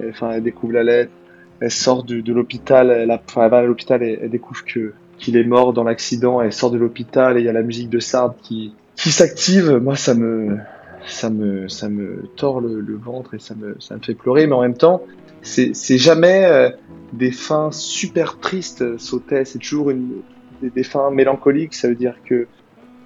enfin 0.09 0.33
elle 0.33 0.43
découvre 0.43 0.73
la 0.75 0.83
lettre, 0.83 1.13
elle 1.61 1.71
sort 1.71 2.03
du, 2.03 2.23
de 2.23 2.33
l'hôpital, 2.33 2.91
elle, 2.91 3.11
elle 3.11 3.21
va 3.51 3.59
à 3.59 3.63
l'hôpital 3.63 4.03
et 4.03 4.19
elle 4.23 4.31
découvre 4.31 4.65
que 4.65 4.93
qu'il 5.19 5.37
est 5.37 5.45
mort 5.45 5.73
dans 5.73 5.85
l'accident, 5.85 6.41
elle 6.41 6.53
sort 6.53 6.71
de 6.71 6.79
l'hôpital 6.79 7.37
et 7.37 7.41
il 7.41 7.47
y 7.47 7.49
a 7.49 7.53
la 7.53 7.63
musique 7.63 7.89
de 7.89 8.01
Sard 8.01 8.35
qui 8.43 8.75
qui 8.97 9.11
s'active. 9.11 9.77
Moi 9.77 9.97
ça 9.97 10.15
me 10.15 10.59
ça 11.07 11.31
me, 11.31 11.69
ça 11.69 11.89
me 11.89 12.29
tord 12.37 12.61
le, 12.61 12.97
ventre 12.97 13.35
et 13.35 13.39
ça 13.39 13.55
me, 13.55 13.77
ça 13.81 13.97
me 13.97 14.01
fait 14.01 14.15
pleurer, 14.15 14.47
mais 14.47 14.55
en 14.55 14.63
même 14.63 14.77
temps, 14.77 15.03
c'est 15.43 15.99
jamais 15.99 16.47
euh, 16.47 16.71
des 17.13 17.31
fins 17.31 17.71
super 17.71 18.39
tristes, 18.39 18.97
Sautet, 18.99 19.45
c'est 19.45 19.59
toujours 19.59 19.91
une, 19.91 20.23
des, 20.63 20.83
fins 20.83 21.11
mélancoliques, 21.11 21.75
ça 21.75 21.89
veut 21.89 21.95
dire 21.95 22.17
que 22.25 22.47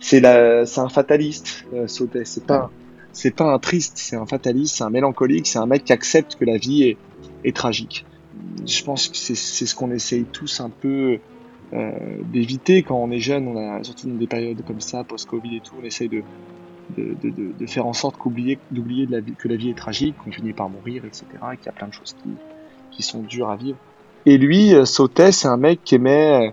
c'est 0.00 0.24
un 0.24 0.88
fataliste, 0.88 1.64
euh, 1.72 1.86
Sautet, 1.86 2.24
c'est 2.24 2.44
pas, 2.44 2.70
c'est 3.12 3.34
pas 3.34 3.52
un 3.52 3.58
triste, 3.58 3.98
c'est 3.98 4.16
un 4.16 4.26
fataliste, 4.26 4.76
c'est 4.76 4.84
un 4.84 4.90
mélancolique, 4.90 5.46
c'est 5.46 5.58
un 5.58 5.66
mec 5.66 5.84
qui 5.84 5.92
accepte 5.92 6.36
que 6.36 6.44
la 6.44 6.56
vie 6.56 6.84
est, 6.84 6.98
est 7.44 7.54
tragique. 7.54 8.04
Je 8.66 8.82
pense 8.84 9.08
que 9.08 9.16
c'est 9.16 9.34
ce 9.34 9.74
qu'on 9.74 9.90
essaye 9.90 10.24
tous 10.24 10.60
un 10.60 10.70
peu 10.70 11.18
euh, 11.72 11.90
d'éviter 12.32 12.82
quand 12.82 12.96
on 12.96 13.10
est 13.10 13.20
jeune, 13.20 13.48
on 13.48 13.56
a 13.56 13.82
surtout 13.82 14.08
dans 14.08 14.16
des 14.16 14.26
périodes 14.26 14.62
comme 14.66 14.80
ça, 14.80 15.04
post-Covid 15.04 15.56
et 15.56 15.60
tout, 15.60 15.74
on 15.80 15.84
essaye 15.84 16.08
de, 16.08 16.22
de, 16.96 17.16
de, 17.22 17.52
de 17.58 17.66
faire 17.66 17.86
en 17.86 17.92
sorte 17.92 18.16
qu'oublier 18.16 18.58
d'oublier 18.70 19.08
que 19.38 19.48
la 19.48 19.56
vie 19.56 19.70
est 19.70 19.76
tragique, 19.76 20.16
qu'on 20.22 20.30
finit 20.30 20.52
par 20.52 20.68
mourir, 20.68 21.04
etc. 21.04 21.26
Et 21.52 21.56
qu'il 21.56 21.66
y 21.66 21.70
a 21.70 21.72
plein 21.72 21.88
de 21.88 21.92
choses 21.92 22.14
qui, 22.22 22.30
qui 22.90 23.02
sont 23.02 23.22
dures 23.22 23.50
à 23.50 23.56
vivre. 23.56 23.78
Et 24.26 24.38
lui, 24.38 24.74
euh, 24.74 24.84
Sautet, 24.84 25.32
c'est 25.32 25.48
un 25.48 25.56
mec 25.56 25.80
qui 25.84 25.94
aimait 25.96 26.48
euh, 26.48 26.50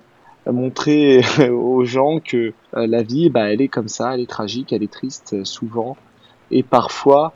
montrer 0.52 1.22
aux 1.50 1.86
gens 1.86 2.20
que 2.20 2.54
la 2.74 3.04
vie, 3.04 3.30
bah, 3.30 3.52
elle 3.52 3.62
est 3.62 3.68
comme 3.68 3.88
ça, 3.88 4.14
elle 4.14 4.22
est 4.22 4.30
tragique, 4.30 4.74
elle 4.74 4.84
est 4.84 4.92
triste 4.92 5.44
souvent. 5.44 5.98
Et 6.52 6.64
parfois, 6.64 7.34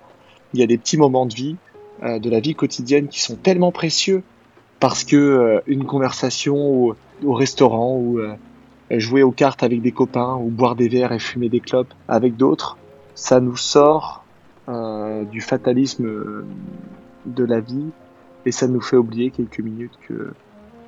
il 0.54 0.60
y 0.60 0.64
a 0.64 0.68
des 0.68 0.78
petits 0.78 0.98
moments 0.98 1.26
de 1.26 1.34
vie, 1.34 1.56
de 2.02 2.30
la 2.30 2.40
vie 2.40 2.56
quotidienne 2.56 3.08
qui 3.08 3.20
sont 3.22 3.36
tellement 3.36 3.72
précieux 3.72 4.24
parce 4.80 5.04
que 5.04 5.62
une 5.68 5.86
conversation 5.86 6.96
au 7.24 7.34
restaurant 7.34 7.96
ou 7.98 8.20
euh, 8.20 8.36
jouer 8.92 9.24
aux 9.24 9.32
cartes 9.32 9.64
avec 9.64 9.82
des 9.82 9.92
copains 9.92 10.36
ou 10.36 10.50
boire 10.50 10.76
des 10.76 10.88
verres 10.88 11.12
et 11.12 11.20
fumer 11.20 11.50
des 11.50 11.60
clopes 11.60 11.94
avec 12.08 12.36
d'autres, 12.38 12.78
ça 13.16 13.40
nous 13.40 13.58
sort 13.58 14.24
euh, 14.68 15.24
du 15.26 15.42
fatalisme 15.42 16.06
euh, 16.06 16.46
de 17.26 17.44
la 17.44 17.60
vie 17.60 17.90
et 18.46 18.52
ça 18.52 18.68
nous 18.68 18.82
fait 18.82 18.96
oublier 18.96 19.32
quelques 19.32 19.60
minutes 19.60 19.98
que, 20.08 20.34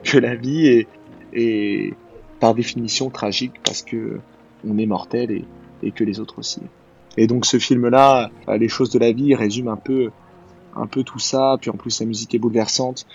que 0.04 0.18
la 0.18 0.36
vie 0.36 0.68
est, 0.68 0.88
est 1.34 1.94
par 2.42 2.54
définition 2.54 3.10
tragique 3.10 3.54
parce 3.64 3.84
que 3.84 4.20
on 4.68 4.78
est 4.78 4.86
mortel 4.86 5.44
et, 5.82 5.92
que 5.92 6.04
les 6.04 6.20
autres 6.20 6.40
aussi. 6.40 6.60
Et 7.18 7.28
donc 7.28 7.46
ce 7.46 7.58
film-là, 7.58 8.30
les 8.48 8.68
choses 8.68 8.90
de 8.90 9.00
la 9.00 9.14
vie 9.14 9.34
résume 9.34 9.70
un 9.70 9.78
peu 9.78 10.12
un 10.76 10.88
peu 10.88 11.04
tout 11.04 11.20
ça, 11.20 11.58
puis 11.60 11.70
en 11.70 11.74
plus 11.74 12.00
la 12.00 12.06
musique 12.06 12.36
est 12.36 12.40
bouleversante. 12.40 13.06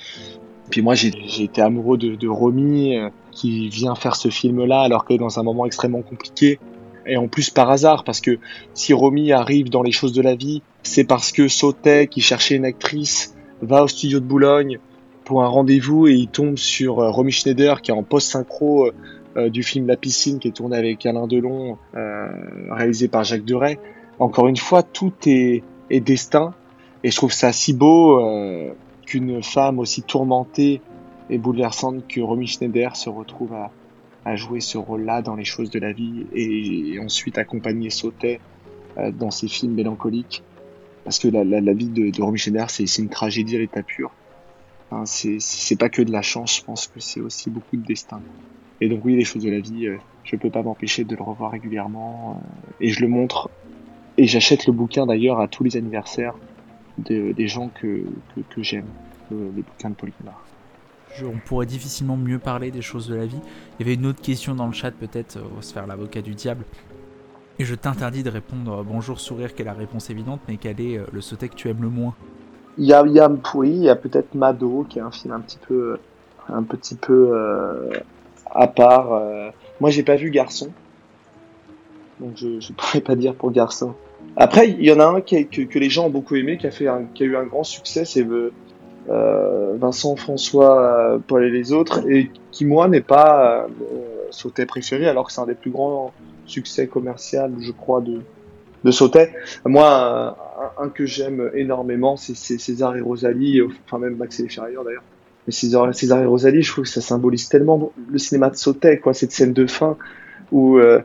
Puis 0.71 0.83
moi, 0.83 0.95
j'ai 0.95 1.13
été 1.43 1.63
amoureux 1.63 1.97
de, 1.97 2.29
Romy, 2.29 2.97
euh, 2.97 3.09
qui 3.31 3.69
vient 3.69 3.95
faire 3.95 4.17
ce 4.17 4.29
film-là, 4.29 4.81
alors 4.81 5.05
qu'elle 5.05 5.17
est 5.17 5.21
dans 5.21 5.39
un 5.39 5.43
moment 5.43 5.65
extrêmement 5.65 6.03
compliqué. 6.03 6.59
Et 7.07 7.17
en 7.17 7.29
plus 7.29 7.51
par 7.51 7.71
hasard, 7.71 8.03
parce 8.03 8.21
que 8.21 8.39
si 8.75 8.93
Romy 8.93 9.33
arrive 9.33 9.71
dans 9.71 9.83
les 9.83 9.93
choses 9.93 10.13
de 10.13 10.23
la 10.23 10.35
vie, 10.35 10.63
c'est 10.83 11.05
parce 11.05 11.31
que 11.31 11.47
Sautet, 11.47 12.09
qui 12.09 12.21
cherchait 12.21 12.57
une 12.57 12.65
actrice, 12.65 13.35
va 13.63 13.85
au 13.85 13.89
studio 13.89 14.19
de 14.19 14.25
Boulogne 14.25 14.81
pour 15.25 15.43
un 15.43 15.47
rendez-vous 15.47 16.09
et 16.09 16.15
il 16.15 16.29
tombe 16.29 16.57
sur 16.57 17.01
euh, 17.01 17.11
Romy 17.11 17.33
Schneider, 17.33 17.81
qui 17.81 17.91
est 17.91 17.95
en 17.95 18.03
post-synchro 18.03 18.87
euh, 18.87 18.93
du 19.37 19.63
film 19.63 19.87
La 19.87 19.97
piscine, 19.97 20.39
qui 20.39 20.49
est 20.49 20.53
tourné 20.53 20.77
avec 20.77 21.05
Alain 21.07 21.27
Delon, 21.27 21.79
réalisé 21.93 23.09
par 23.09 23.25
Jacques 23.25 23.45
Deray. 23.45 23.79
Encore 24.19 24.49
une 24.49 24.57
fois, 24.57 24.83
tout 24.83 25.13
est, 25.27 25.63
est 25.91 26.01
destin. 26.01 26.55
Et 27.05 27.11
je 27.11 27.17
trouve 27.17 27.33
ça 27.33 27.53
si 27.53 27.73
beau 27.75 28.21
qu'une 29.07 29.43
femme 29.43 29.79
aussi 29.79 30.03
tourmentée 30.03 30.83
et 31.31 31.39
bouleversante 31.39 32.07
que 32.07 32.21
Romy 32.21 32.47
Schneider 32.47 32.97
se 32.97 33.09
retrouve 33.09 33.55
à, 33.55 33.71
jouer 34.35 34.61
ce 34.61 34.77
rôle-là 34.77 35.23
dans 35.23 35.37
les 35.37 35.45
choses 35.45 35.71
de 35.71 35.79
la 35.79 35.93
vie 35.93 36.27
et, 36.35 36.99
ensuite 36.99 37.39
accompagner 37.39 37.91
Sautet 37.91 38.41
euh, 38.99 39.13
dans 39.13 39.31
ses 39.31 39.47
films 39.47 39.75
mélancoliques. 39.75 40.43
Parce 41.05 41.21
que 41.21 41.29
la, 41.29 41.73
vie 41.73 41.87
de, 41.87 42.21
Romy 42.21 42.37
Schneider, 42.37 42.69
c'est 42.69 42.85
une 42.99 43.09
tragédie 43.09 43.55
à 43.55 43.61
l'état 43.61 43.85
pur. 43.85 44.11
C'est 45.05 45.79
pas 45.79 45.89
que 45.89 46.03
de 46.03 46.11
la 46.11 46.23
chance, 46.23 46.57
je 46.57 46.65
pense 46.65 46.89
que 46.89 46.99
c'est 46.99 47.21
aussi 47.21 47.51
beaucoup 47.51 47.77
de 47.77 47.85
destin. 47.85 48.21
Et 48.81 48.89
donc 48.89 49.05
oui, 49.05 49.17
les 49.17 49.25
choses 49.25 49.43
de 49.43 49.51
la 49.51 49.61
vie, 49.61 49.87
euh, 49.87 49.97
je 50.25 50.37
peux 50.37 50.51
pas 50.51 50.63
m'empêcher 50.63 51.05
de 51.05 51.17
le 51.17 51.23
revoir 51.23 51.53
régulièrement. 51.53 52.41
Euh, 52.41 52.85
et 52.85 52.89
je 52.91 53.01
le 53.01 53.09
montre. 53.09 53.51
Et 54.19 54.27
j'achète 54.27 54.67
le 54.67 54.73
bouquin 54.73 55.07
d'ailleurs 55.07 55.41
à 55.41 55.49
tous 55.49 55.65
les 55.65 55.77
anniversaires 55.77 56.35
des 56.99 57.47
gens 57.47 57.69
que, 57.69 58.05
que, 58.49 58.63
j'aime, 58.63 58.87
les 59.31 59.61
bouquins 59.61 59.91
de 59.91 59.95
Paul 59.95 60.11
on 61.25 61.39
pourrait 61.45 61.67
difficilement 61.67 62.17
mieux 62.17 62.39
parler 62.39 62.71
des 62.71 62.83
choses 62.83 63.09
de 63.09 63.15
la 63.15 63.27
vie. 63.27 63.41
Il 63.79 63.87
y 63.87 63.89
avait 63.89 63.95
une 63.95 64.07
autre 64.07 64.21
question 64.21 64.55
dans 64.55 64.67
le 64.67 64.73
chat, 64.73 64.91
peut-être, 64.91 65.39
on 65.53 65.57
va 65.57 65.63
se 65.63 65.73
faire 65.73 65.87
l'avocat 65.87 66.23
du 66.23 66.35
diable. 66.35 66.65
Et 67.59 67.65
je 67.65 67.75
t'interdis 67.75 68.23
de 68.23 68.29
répondre 68.29 68.85
bonjour 68.85 69.19
sourire, 69.19 69.55
qui 69.55 69.63
est 69.63 69.65
la 69.65 69.73
réponse 69.73 70.11
évidente, 70.11 70.41
mais 70.47 70.59
quel 70.59 70.81
est 70.81 70.99
euh, 70.99 71.07
le 71.13 71.23
sauté 71.23 71.49
que 71.49 71.55
tu 71.55 71.69
aimes 71.71 71.81
le 71.81 71.89
moins? 71.89 72.15
Il 72.77 72.85
y 72.85 72.93
a, 72.93 73.03
il 73.07 73.13
y 73.13 73.21
a, 73.21 73.31
oui, 73.55 73.71
il 73.71 73.85
y 73.85 73.89
a 73.89 73.97
peut-être 73.97 74.35
Mado, 74.35 74.85
qui 74.89 74.99
est 74.99 75.03
un 75.03 75.11
film 75.11 75.33
un 75.33 75.41
petit 75.41 75.59
peu, 75.67 75.99
un 76.51 76.63
petit 76.63 76.97
peu 76.97 77.31
euh, 77.33 77.91
à 78.51 78.67
part. 78.67 79.13
Euh. 79.13 79.51
Moi, 79.81 79.91
j'ai 79.91 80.03
pas 80.03 80.17
vu 80.17 80.31
Garçon, 80.31 80.71
donc 82.21 82.33
je, 82.37 82.47
ne 82.47 82.75
pourrais 82.77 83.01
pas 83.01 83.15
dire 83.15 83.35
pour 83.35 83.51
Garçon. 83.51 83.95
Après, 84.37 84.69
il 84.69 84.85
y 84.85 84.93
en 84.93 85.01
a 85.01 85.05
un 85.05 85.21
que, 85.21 85.43
que, 85.65 85.79
les 85.79 85.91
gens 85.91 86.07
ont 86.07 86.11
beaucoup 86.11 86.37
aimé, 86.37 86.59
qui 86.59 86.67
a, 86.67 86.71
fait 86.71 86.87
qui 87.15 87.23
a 87.23 87.27
eu 87.27 87.37
un 87.37 87.45
grand 87.45 87.65
succès, 87.65 88.05
c'est 88.05 88.27
euh, 89.09 89.77
Vincent, 89.79 90.17
François, 90.17 90.81
euh, 90.81 91.19
Paul 91.25 91.45
et 91.45 91.51
les 91.51 91.73
autres, 91.73 92.09
et 92.11 92.31
qui, 92.51 92.65
moi, 92.65 92.89
n'est 92.89 93.01
pas 93.01 93.67
euh, 93.67 94.27
Sautet 94.31 94.67
préféré, 94.67 95.07
alors 95.09 95.27
que 95.27 95.33
c'est 95.33 95.41
un 95.41 95.47
des 95.47 95.55
plus 95.55 95.71
grands 95.71 96.13
succès 96.47 96.87
commerciaux, 96.87 97.41
je 97.61 97.73
crois, 97.73 98.01
de, 98.01 98.21
de 98.85 98.91
Sautet. 98.91 99.33
Moi, 99.65 100.37
un, 100.79 100.89
que 100.89 101.07
j'aime 101.07 101.51
énormément, 101.55 102.17
c'est 102.17 102.35
César 102.35 102.97
et 102.97 103.01
Rosalie, 103.01 103.61
enfin 103.85 103.99
même 103.99 104.17
Max 104.17 104.41
et 104.41 104.45
les 104.45 104.57
d'ailleurs. 104.57 105.05
Mais 105.47 105.53
César, 105.53 105.89
et 105.89 106.27
Rosalie, 106.27 106.63
je 106.63 106.73
trouve 106.73 106.85
que 106.85 106.91
ça 106.91 107.01
symbolise 107.01 107.49
tellement 107.49 107.93
le 108.11 108.19
cinéma 108.19 108.51
de 108.51 108.57
Sautet, 108.57 108.99
quoi, 108.99 109.15
cette 109.15 109.33
scène 109.33 109.53
de 109.53 109.67
fin 109.67 109.97
où 110.53 110.79
euh, 110.79 111.01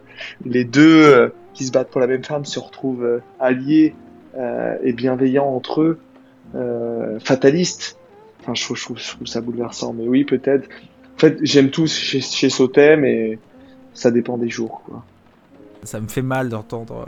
les 0.45 0.63
deux 0.63 1.31
qui 1.53 1.65
se 1.65 1.71
battent 1.71 1.89
pour 1.89 2.01
la 2.01 2.07
même 2.07 2.23
femme 2.23 2.45
se 2.45 2.59
retrouvent 2.59 3.03
euh, 3.03 3.19
alliés 3.39 3.95
euh, 4.37 4.77
et 4.83 4.93
bienveillants 4.93 5.47
entre 5.47 5.81
eux, 5.81 5.99
euh, 6.55 7.19
fatalistes. 7.19 7.97
Enfin, 8.41 8.53
je 8.53 8.65
trouve, 8.65 8.97
je, 8.97 9.25
ça 9.25 9.41
bouleversant. 9.41 9.93
Mais 9.93 10.07
oui, 10.07 10.23
peut-être. 10.23 10.67
En 11.15 11.19
fait, 11.19 11.37
j'aime 11.41 11.69
tout 11.69 11.87
chez, 11.87 12.21
chez 12.21 12.49
Sautet, 12.49 12.97
mais 12.97 13.37
ça 13.93 14.11
dépend 14.11 14.37
des 14.37 14.49
jours. 14.49 14.81
Quoi. 14.85 15.03
Ça 15.83 15.99
me 15.99 16.07
fait 16.07 16.21
mal 16.21 16.49
d'entendre 16.49 17.07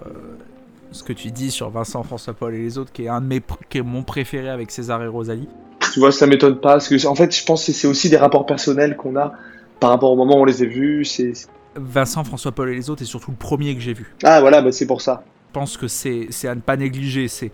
ce 0.91 1.03
que 1.03 1.14
tu 1.14 1.31
dis 1.31 1.49
sur 1.49 1.69
Vincent, 1.69 2.03
François 2.03 2.34
Paul 2.34 2.53
et 2.53 2.60
les 2.60 2.77
autres, 2.77 2.91
qui 2.91 3.05
est 3.05 3.07
un 3.07 3.22
de 3.22 3.26
mes, 3.26 3.41
qui 3.69 3.80
est 3.80 3.84
mon 3.84 4.03
préféré 4.03 4.49
avec 4.49 4.69
César 4.69 5.01
et 5.01 5.07
Rosalie. 5.07 5.47
Tu 5.93 5.99
vois, 5.99 6.11
ça 6.11 6.25
m'étonne 6.25 6.59
pas, 6.59 6.71
parce 6.71 6.89
que 6.89 7.05
en 7.05 7.13
fait, 7.13 7.35
je 7.37 7.45
pense 7.45 7.67
que 7.67 7.71
c'est 7.71 7.85
aussi 7.85 8.09
des 8.09 8.17
rapports 8.17 8.47
personnels 8.47 8.97
qu'on 8.97 9.15
a 9.15 9.33
par 9.79 9.91
rapport 9.91 10.11
au 10.11 10.15
moment 10.15 10.37
où 10.37 10.41
on 10.41 10.45
les 10.45 10.63
a 10.63 10.65
vus. 10.65 11.05
C'est 11.05 11.33
Vincent, 11.75 12.23
François 12.23 12.51
Paul 12.51 12.71
et 12.71 12.75
les 12.75 12.89
autres 12.89 13.03
est 13.03 13.05
surtout 13.05 13.29
le 13.29 13.37
premier 13.37 13.75
que 13.75 13.81
j'ai 13.81 13.93
vu. 13.93 14.15
Ah 14.23 14.41
voilà, 14.41 14.63
bah 14.63 14.71
c'est 14.71 14.87
pour 14.87 15.01
ça. 15.01 15.23
Je 15.49 15.53
pense 15.53 15.77
que 15.77 15.87
c'est 15.87 16.47
à 16.47 16.55
ne 16.55 16.61
pas 16.61 16.77
négliger. 16.77 17.27
C'est 17.27 17.51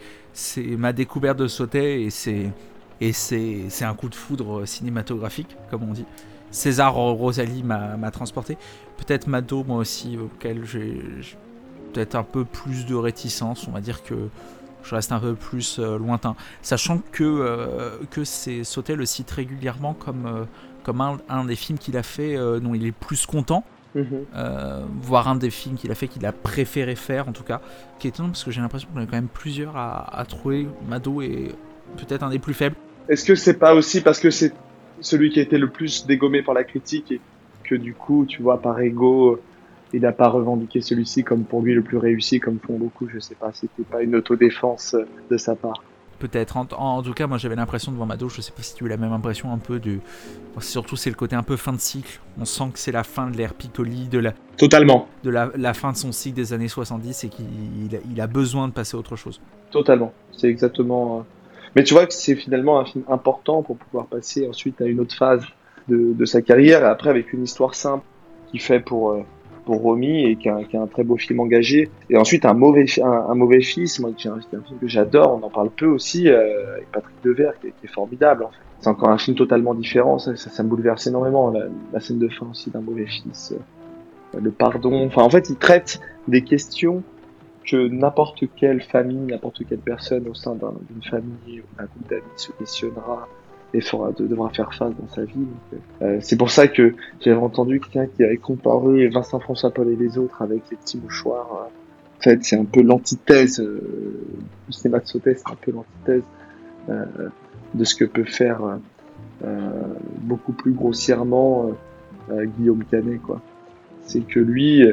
ma 0.77 0.93
découverte 0.93 1.37
de 1.37 1.49
Sautet 1.49 2.03
et 2.03 2.09
c'est 2.09 2.49
et 3.01 3.11
c'est 3.11 3.83
un 3.83 3.93
coup 3.93 4.07
de 4.07 4.15
foudre 4.15 4.65
cinématographique, 4.65 5.57
comme 5.69 5.83
on 5.83 5.91
dit. 5.91 6.05
César 6.49 6.95
Rosalie 6.95 7.63
m'a 7.63 8.11
transporté. 8.11 8.57
Peut-être 8.95 9.27
Mado, 9.27 9.65
moi 9.67 9.79
aussi, 9.79 10.17
auquel 10.17 10.63
j'ai 10.65 11.01
peut-être 11.91 12.15
un 12.15 12.23
peu 12.23 12.45
plus 12.45 12.85
de 12.85 12.95
réticence. 12.95 13.67
On 13.67 13.71
va 13.71 13.81
dire 13.81 14.01
que 14.01 14.15
je 14.83 14.95
reste 14.95 15.11
un 15.11 15.19
peu 15.19 15.35
plus 15.35 15.79
euh, 15.79 15.97
lointain. 15.97 16.35
Sachant 16.61 17.01
que, 17.11 17.23
euh, 17.23 17.97
que 18.11 18.23
c'est 18.23 18.63
Sautet 18.63 18.95
le 18.95 19.05
cite 19.05 19.29
régulièrement 19.31 19.93
comme, 19.93 20.25
euh, 20.25 20.45
comme 20.83 21.01
un, 21.01 21.17
un, 21.29 21.45
des 21.45 21.55
films 21.55 21.77
qu'il 21.77 21.97
a 21.97 22.03
fait 22.03 22.35
dont 22.59 22.73
il 22.73 22.85
est 22.85 22.91
plus 22.91 23.25
content. 23.25 23.63
Mhm. 23.95 24.25
Euh, 24.35 24.85
voir 25.01 25.27
un 25.27 25.35
des 25.35 25.49
films 25.49 25.75
qu'il 25.75 25.91
a 25.91 25.95
fait, 25.95 26.07
qu'il 26.07 26.25
a 26.25 26.31
préféré 26.31 26.95
faire 26.95 27.27
en 27.27 27.31
tout 27.31 27.43
cas, 27.43 27.59
qui 27.97 28.07
est 28.07 28.09
étonnant 28.09 28.29
parce 28.29 28.43
que 28.43 28.51
j'ai 28.51 28.61
l'impression 28.61 28.87
qu'on 28.93 28.99
a 28.99 29.05
quand 29.05 29.13
même 29.13 29.27
plusieurs 29.27 29.75
à, 29.75 30.23
trouver. 30.27 30.67
Mado 30.87 31.21
est 31.21 31.55
peut-être 31.97 32.23
un 32.23 32.29
des 32.29 32.39
plus 32.39 32.53
faibles. 32.53 32.75
Est-ce 33.07 33.25
que 33.25 33.35
c'est 33.35 33.57
pas 33.57 33.73
aussi 33.73 34.01
parce 34.01 34.19
que 34.19 34.29
c'est 34.29 34.53
celui 35.01 35.31
qui 35.31 35.39
a 35.39 35.41
été 35.41 35.57
le 35.57 35.69
plus 35.69 36.05
dégommé 36.05 36.43
par 36.43 36.53
la 36.53 36.63
critique 36.63 37.11
et 37.11 37.21
que 37.63 37.73
du 37.73 37.93
coup, 37.95 38.25
tu 38.27 38.43
vois, 38.43 38.61
par 38.61 38.79
ego, 38.79 39.39
il 39.93 40.01
n'a 40.01 40.11
pas 40.11 40.27
revendiqué 40.27 40.81
celui-ci 40.81 41.23
comme 41.23 41.43
pour 41.43 41.61
lui 41.61 41.73
le 41.73 41.81
plus 41.81 41.97
réussi, 41.97 42.39
comme 42.39 42.59
font 42.59 42.77
beaucoup, 42.77 43.07
je 43.07 43.19
sais 43.19 43.35
pas, 43.35 43.51
c'était 43.53 43.83
pas 43.83 44.01
une 44.01 44.15
autodéfense 44.15 44.95
de 45.29 45.37
sa 45.37 45.55
part. 45.55 45.81
Peut-être. 46.19 46.57
En, 46.57 47.01
tout 47.01 47.13
cas, 47.13 47.27
moi 47.27 47.37
j'avais 47.37 47.55
l'impression 47.55 47.93
devant 47.93 48.05
Mado, 48.05 48.27
je 48.27 48.41
sais 48.41 48.51
pas 48.51 48.61
si 48.61 48.75
tu 48.75 48.83
as 48.83 48.87
eu 48.87 48.89
la 48.89 48.97
même 48.97 49.13
impression 49.13 49.53
un 49.53 49.57
peu 49.57 49.79
du. 49.79 50.01
Surtout, 50.59 50.97
c'est 50.97 51.09
le 51.09 51.15
côté 51.15 51.37
un 51.37 51.43
peu 51.43 51.55
fin 51.55 51.71
de 51.71 51.79
cycle. 51.79 52.19
On 52.37 52.43
sent 52.43 52.71
que 52.73 52.79
c'est 52.79 52.91
la 52.91 53.05
fin 53.05 53.29
de 53.29 53.37
l'ère 53.37 53.53
Piccoli, 53.53 54.09
de 54.09 54.19
la. 54.19 54.33
Totalement. 54.57 55.07
De 55.23 55.29
la, 55.29 55.73
fin 55.73 55.93
de 55.93 55.97
son 55.97 56.11
cycle 56.11 56.35
des 56.35 56.51
années 56.51 56.67
70 56.67 57.23
et 57.23 57.29
qu'il 57.29 57.45
il 58.11 58.19
a 58.19 58.27
besoin 58.27 58.67
de 58.67 58.73
passer 58.73 58.97
à 58.97 58.99
autre 58.99 59.15
chose. 59.15 59.39
Totalement. 59.71 60.11
C'est 60.33 60.49
exactement. 60.49 61.19
Euh, 61.19 61.21
mais 61.75 61.83
tu 61.83 61.93
vois 61.93 62.05
que 62.05 62.13
c'est 62.13 62.35
finalement 62.35 62.79
un 62.79 62.85
film 62.85 63.05
important 63.07 63.61
pour 63.61 63.77
pouvoir 63.77 64.07
passer 64.07 64.45
ensuite 64.47 64.81
à 64.81 64.85
une 64.85 64.99
autre 64.99 65.15
phase 65.15 65.45
de, 65.87 66.25
sa 66.25 66.41
carrière 66.41 66.81
et 66.81 66.87
après 66.87 67.09
avec 67.09 67.33
une 67.33 67.43
histoire 67.43 67.73
simple 67.73 68.03
qui 68.51 68.59
fait 68.59 68.79
pour, 68.79 69.11
euh, 69.11 69.23
Romy 69.77 70.25
et 70.25 70.35
qui 70.35 70.49
a, 70.49 70.57
un 70.73 70.87
très 70.87 71.03
beau 71.03 71.17
film 71.17 71.39
engagé. 71.39 71.89
Et 72.09 72.17
ensuite 72.17 72.45
un 72.45 72.53
mauvais 72.53 72.85
un, 73.01 73.35
mauvais 73.35 73.61
fils, 73.61 73.99
moi 73.99 74.11
qui 74.15 74.27
un, 74.27 74.39
film 74.39 74.61
que 74.79 74.87
j'adore, 74.87 75.39
on 75.41 75.45
en 75.45 75.49
parle 75.49 75.69
peu 75.69 75.87
aussi, 75.87 76.29
euh, 76.29 76.75
avec 76.75 76.91
Patrick 76.91 77.15
Devers 77.23 77.53
qui, 77.59 77.67
qui 77.67 77.85
est 77.85 77.93
formidable. 77.93 78.47
C'est 78.79 78.89
encore 78.89 79.09
un 79.09 79.17
film 79.17 79.35
totalement 79.35 79.73
différent, 79.73 80.19
ça, 80.19 80.35
ça, 80.37 80.63
me 80.63 80.69
bouleverse 80.69 81.05
énormément 81.07 81.51
la, 81.91 81.99
scène 81.99 82.19
de 82.19 82.29
fin 82.29 82.47
aussi 82.49 82.69
d'un 82.69 82.79
mauvais 82.79 83.07
fils, 83.07 83.53
euh, 84.35 84.39
le 84.41 84.51
pardon. 84.51 85.05
Enfin 85.05 85.23
en 85.23 85.29
fait 85.29 85.49
il 85.49 85.57
traite 85.57 85.99
des 86.27 86.43
questions 86.43 87.03
que 87.65 87.87
n'importe 87.87 88.45
quelle 88.55 88.81
famille, 88.81 89.17
n'importe 89.17 89.63
quelle 89.67 89.79
personne 89.79 90.27
au 90.27 90.33
sein 90.33 90.55
d'une 90.55 91.03
famille 91.03 91.59
ou 91.59 91.77
d'un 91.77 91.85
groupe 91.85 92.09
d'amis 92.09 92.23
se 92.37 92.51
questionnera 92.53 93.27
et 93.73 93.81
fera, 93.81 94.11
devra 94.11 94.49
faire 94.49 94.73
face 94.73 94.93
dans 94.99 95.07
sa 95.13 95.23
vie. 95.23 95.45
Euh, 96.01 96.17
c'est 96.21 96.37
pour 96.37 96.49
ça 96.49 96.67
que 96.67 96.95
j'avais 97.21 97.37
entendu 97.37 97.79
quelqu'un 97.79 98.07
qui 98.07 98.23
avait 98.23 98.37
comparé 98.37 99.07
Vincent 99.07 99.39
François 99.39 99.71
Paul 99.71 99.89
et 99.89 99.95
les 99.95 100.17
autres 100.17 100.41
avec 100.41 100.63
les 100.71 100.77
petits 100.77 100.97
mouchoirs. 100.97 101.69
En 102.19 102.21
fait, 102.21 102.43
c'est 102.43 102.57
un 102.57 102.65
peu 102.65 102.81
l'antithèse. 102.81 103.61
Euh, 103.61 103.79
c'est 104.71 104.93
un 104.93 105.55
peu 105.61 105.71
l'antithèse 105.71 106.23
euh, 106.89 107.05
de 107.73 107.83
ce 107.85 107.95
que 107.95 108.03
peut 108.03 108.25
faire 108.25 108.79
euh, 109.45 109.69
beaucoup 110.21 110.51
plus 110.51 110.73
grossièrement 110.73 111.71
Guillaume 112.29 112.83
Canet. 112.91 113.21
Quoi. 113.21 113.41
C'est 114.01 114.19
que 114.21 114.39
lui, 114.39 114.83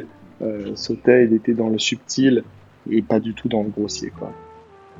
Sautet, 0.75 1.25
il 1.25 1.33
était 1.33 1.53
dans 1.53 1.69
le 1.69 1.77
subtil 1.77 2.43
et 2.89 3.01
pas 3.01 3.19
du 3.19 3.33
tout 3.33 3.49
dans 3.49 3.63
le 3.63 3.69
grossier. 3.69 4.09
Quoi. 4.17 4.31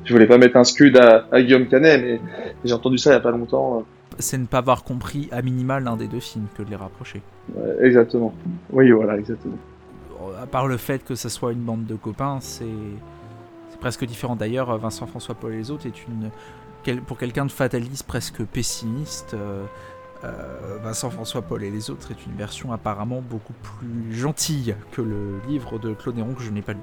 Je 0.04 0.12
voulais 0.12 0.26
pas 0.26 0.38
mettre 0.38 0.56
un 0.56 0.64
scud 0.64 0.96
à, 0.96 1.42
Guillaume 1.42 1.66
Canet, 1.66 2.00
mais 2.02 2.20
j'ai 2.64 2.72
entendu 2.72 2.98
ça 2.98 3.10
il 3.10 3.12
y 3.14 3.16
a 3.16 3.20
pas 3.20 3.30
longtemps. 3.30 3.84
C'est 4.18 4.38
ne 4.38 4.46
pas 4.46 4.58
avoir 4.58 4.84
compris 4.84 5.28
à 5.30 5.42
minima 5.42 5.80
l'un 5.80 5.96
des 5.96 6.08
deux 6.08 6.20
films 6.20 6.46
que 6.56 6.62
de 6.62 6.70
les 6.70 6.76
rapprocher. 6.76 7.22
exactement. 7.80 8.34
Oui, 8.72 8.90
voilà, 8.90 9.16
exactement. 9.16 9.58
À 10.42 10.46
part 10.46 10.66
le 10.66 10.76
fait 10.76 11.04
que 11.04 11.14
ce 11.14 11.28
soit 11.28 11.52
une 11.52 11.60
bande 11.60 11.86
de 11.86 11.94
copains, 11.94 12.38
c'est 12.40 12.64
presque 13.80 14.04
différent. 14.04 14.34
D'ailleurs, 14.34 14.76
Vincent 14.78 15.06
François 15.06 15.34
Paul 15.34 15.54
et 15.54 15.58
les 15.58 15.70
autres 15.70 15.86
est 15.86 16.06
une 16.06 16.30
pour 17.06 17.18
quelqu'un 17.18 17.46
de 17.46 17.52
fataliste 17.52 18.06
presque 18.06 18.42
pessimiste. 18.44 19.34
Euh, 19.34 19.64
euh, 20.24 20.78
Vincent 20.82 21.10
François 21.10 21.42
Paul 21.42 21.62
et 21.62 21.70
les 21.70 21.90
autres 21.90 22.10
est 22.10 22.26
une 22.26 22.34
version 22.36 22.72
apparemment 22.72 23.22
beaucoup 23.22 23.52
plus 23.52 24.12
gentille 24.12 24.74
que 24.90 25.00
le 25.00 25.40
livre 25.48 25.78
de 25.78 25.94
Claude 25.94 26.16
Néron 26.16 26.34
que 26.34 26.42
je 26.42 26.50
n'ai 26.50 26.62
pas 26.62 26.72
lu, 26.72 26.80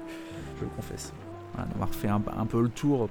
je 0.58 0.64
le 0.64 0.70
confesse 0.74 1.12
d'avoir 1.64 1.90
fait 1.90 2.08
un, 2.08 2.20
peu 2.20 2.62
le 2.62 2.68
tour. 2.68 3.08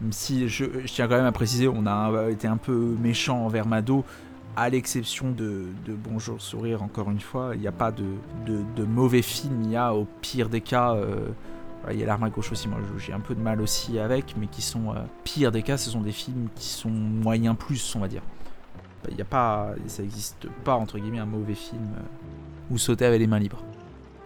Même 0.00 0.12
si 0.12 0.48
je, 0.48 0.64
tiens 0.86 1.08
quand 1.08 1.16
même 1.16 1.26
à 1.26 1.32
préciser, 1.32 1.68
on 1.68 1.86
a 1.86 2.28
été 2.30 2.48
un 2.48 2.56
peu 2.56 2.96
méchant 3.00 3.44
envers 3.44 3.66
Mado, 3.66 4.04
à 4.56 4.68
l'exception 4.68 5.30
de, 5.30 5.66
Bonjour 5.88 6.40
Sourire, 6.40 6.82
encore 6.82 7.10
une 7.10 7.20
fois. 7.20 7.52
Il 7.54 7.60
n'y 7.60 7.66
a 7.66 7.72
pas 7.72 7.92
de, 7.92 8.84
mauvais 8.84 9.22
film, 9.22 9.62
il 9.64 9.70
y 9.70 9.76
a 9.76 9.94
au 9.94 10.06
pire 10.20 10.48
des 10.48 10.60
cas. 10.60 10.94
Euh, 10.94 11.28
il 11.90 11.98
y 11.98 12.02
a 12.04 12.06
l'arme 12.06 12.22
à 12.22 12.30
gauche 12.30 12.52
aussi, 12.52 12.68
moi 12.68 12.78
j'ai 12.96 13.12
un 13.12 13.18
peu 13.18 13.34
de 13.34 13.40
mal 13.40 13.60
aussi 13.60 13.98
avec, 13.98 14.36
mais 14.38 14.46
qui 14.46 14.62
sont, 14.62 14.90
euh, 14.90 15.00
pire 15.24 15.50
des 15.50 15.62
cas, 15.62 15.76
ce 15.76 15.90
sont 15.90 16.00
des 16.00 16.12
films 16.12 16.48
qui 16.54 16.68
sont 16.68 16.90
moyens 16.90 17.56
plus, 17.56 17.96
on 17.96 17.98
va 17.98 18.06
dire. 18.06 18.22
Il 19.08 19.16
n'y 19.16 19.22
a 19.22 19.24
pas, 19.24 19.70
ça 19.88 20.02
n'existe 20.02 20.48
pas, 20.64 20.76
entre 20.76 20.98
guillemets, 20.98 21.18
un 21.18 21.26
mauvais 21.26 21.56
film 21.56 21.88
euh, 21.96 22.02
où 22.70 22.78
sauter 22.78 23.04
avec 23.04 23.18
les 23.18 23.26
mains 23.26 23.40
libres 23.40 23.64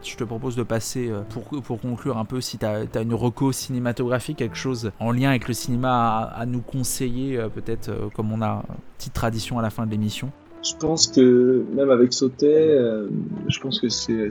je 0.02 0.16
te 0.16 0.24
propose 0.24 0.56
de 0.56 0.62
passer, 0.62 1.08
euh, 1.08 1.22
pour, 1.28 1.44
pour 1.62 1.80
conclure 1.80 2.18
un 2.18 2.24
peu, 2.24 2.40
si 2.40 2.58
tu 2.58 2.66
as, 2.66 3.02
une 3.02 3.14
reco 3.14 3.52
cinématographique, 3.52 4.38
quelque 4.38 4.56
chose 4.56 4.92
en 5.00 5.12
lien 5.12 5.30
avec 5.30 5.48
le 5.48 5.54
cinéma 5.54 6.22
à, 6.34 6.46
nous 6.46 6.60
conseiller, 6.60 7.38
euh, 7.38 7.48
peut-être 7.48 7.88
euh, 7.88 8.08
comme 8.14 8.32
on 8.32 8.42
a 8.42 8.64
une 8.68 8.74
petite 8.98 9.14
tradition 9.14 9.58
à 9.58 9.62
la 9.62 9.70
fin 9.70 9.86
de 9.86 9.90
l'émission. 9.90 10.30
Je 10.62 10.74
pense 10.74 11.06
que 11.06 11.64
même 11.74 11.90
avec 11.90 12.12
Sautet, 12.12 12.76
je 13.46 13.60
pense 13.60 13.78
que 13.78 13.88
c'est 13.88 14.28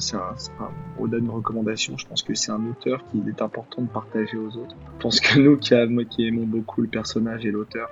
au-delà 1.00 1.22
d'une 1.22 1.30
recommandation, 1.30 1.98
je 1.98 2.06
pense 2.06 2.24
que 2.24 2.36
c'est 2.36 2.52
un 2.52 2.62
auteur 2.68 3.02
qu'il 3.10 3.30
est 3.30 3.42
important 3.42 3.82
de 3.82 3.88
partager 3.88 4.36
aux 4.36 4.58
autres. 4.58 4.76
Je 4.98 5.02
pense 5.02 5.22
que 5.22 5.40
nous 5.40 5.56
qui, 5.56 5.74
qui 6.10 6.28
aimons 6.28 6.46
beaucoup 6.46 6.82
le 6.82 6.90
personnage 6.90 7.46
et 7.46 7.52
l'auteur, 7.52 7.88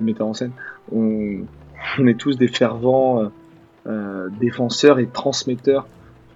le 0.00 0.06
metteur 0.06 0.26
en 0.26 0.34
scène, 0.34 0.50
on, 0.90 1.42
on 2.00 2.06
est 2.08 2.18
tous 2.18 2.36
des 2.36 2.48
fervents 2.48 3.30
défenseurs 4.40 4.98
et 4.98 5.06
transmetteurs 5.06 5.86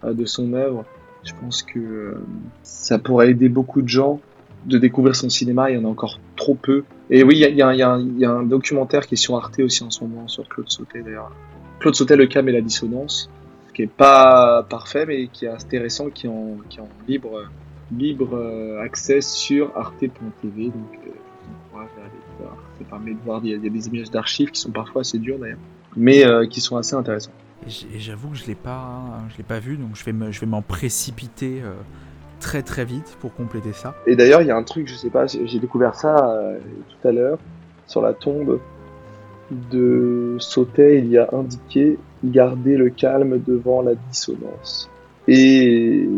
de 0.05 0.25
son 0.25 0.53
œuvre. 0.53 0.85
Je 1.23 1.33
pense 1.41 1.63
que 1.63 1.79
euh, 1.79 2.15
ça 2.63 2.99
pourrait 2.99 3.31
aider 3.31 3.49
beaucoup 3.49 3.83
de 3.83 3.89
gens 3.89 4.21
de 4.67 4.79
découvrir 4.79 5.17
son 5.17 5.29
cinéma. 5.29 5.71
Il 5.71 5.77
y 5.77 5.79
en 5.79 5.85
a 5.85 5.89
encore 5.89 6.19
trop 6.37 6.55
peu. 6.55 6.85
Et 7.11 7.23
oui, 7.23 7.45
il 7.47 7.57
y 7.57 7.63
a, 7.63 7.69
un 7.69 8.43
documentaire 8.43 9.07
qui 9.07 9.15
est 9.15 9.19
sur 9.19 9.37
Arte 9.37 9.61
aussi 9.61 9.83
en 9.85 9.91
ce 9.91 10.05
moment, 10.05 10.29
sur 10.29 10.49
Claude 10.49 10.71
Sautet 10.71 11.03
d'ailleurs. 11.03 11.31
Claude 11.79 11.95
Sautet, 11.95 12.17
le 12.17 12.27
calme 12.27 12.49
et 12.49 12.53
la 12.53 12.61
dissonance, 12.61 13.31
qui 13.75 13.83
est 13.83 13.91
pas 13.91 14.65
parfait, 14.69 15.07
mais 15.07 15.29
qui 15.29 15.47
est 15.47 15.49
intéressant, 15.49 16.11
qui 16.11 16.27
est 16.27 16.31
en, 16.31 16.59
libre, 17.09 17.45
libre 17.91 18.35
euh, 18.35 18.83
accès 18.83 19.23
sur 19.23 19.73
arte.tv. 19.77 20.65
Donc, 20.65 20.75
euh, 21.07 21.11
je 21.73 22.45
voir. 22.45 22.57
Ça 22.79 22.85
permet 22.89 23.13
de 23.13 23.21
voir, 23.25 23.41
il 23.45 23.51
y 23.51 23.55
a, 23.55 23.59
des 23.59 23.89
images 23.89 24.11
d'archives 24.11 24.51
qui 24.51 24.61
sont 24.61 24.71
parfois 24.71 25.01
assez 25.01 25.19
dures 25.19 25.39
d'ailleurs, 25.39 25.59
mais 25.97 26.25
qui 26.49 26.61
sont 26.61 26.77
assez 26.77 26.95
intéressantes. 26.95 27.35
Et 27.67 27.99
j'avoue 27.99 28.31
que 28.31 28.37
je 28.37 28.47
l'ai 28.47 28.55
pas, 28.55 29.03
je 29.31 29.37
l'ai 29.37 29.45
pas 29.45 29.59
vu, 29.59 29.77
donc 29.77 29.91
je 29.95 30.05
vais 30.41 30.47
m'en 30.47 30.63
précipiter 30.63 31.61
euh, 31.63 31.73
très 32.41 32.63
très 32.63 32.85
vite 32.85 33.17
pour 33.21 33.35
compléter 33.35 33.73
ça. 33.73 33.95
Et 34.07 34.17
d'ailleurs, 34.17 34.41
il 34.41 34.49
y 34.49 34.51
a 34.51 34.57
un 34.57 34.63
truc, 34.63 34.89
je 34.89 34.95
sais 34.95 35.11
pas, 35.11 35.27
j'ai 35.27 35.59
découvert 35.59 35.95
ça 35.95 36.31
euh, 36.31 36.59
tout 36.89 37.09
à 37.09 37.13
l'heure 37.13 37.39
sur 37.87 38.01
la 38.01 38.15
tombe 38.15 38.61
de 39.71 40.37
Sautet. 40.39 40.99
Il 40.99 41.09
y 41.09 41.19
a 41.19 41.29
indiqué 41.33 41.99
garder 42.25 42.77
le 42.77 42.91
calme 42.91 43.41
devant 43.47 43.83
la 43.83 43.95
dissonance. 43.95 44.91
Et 45.29 46.09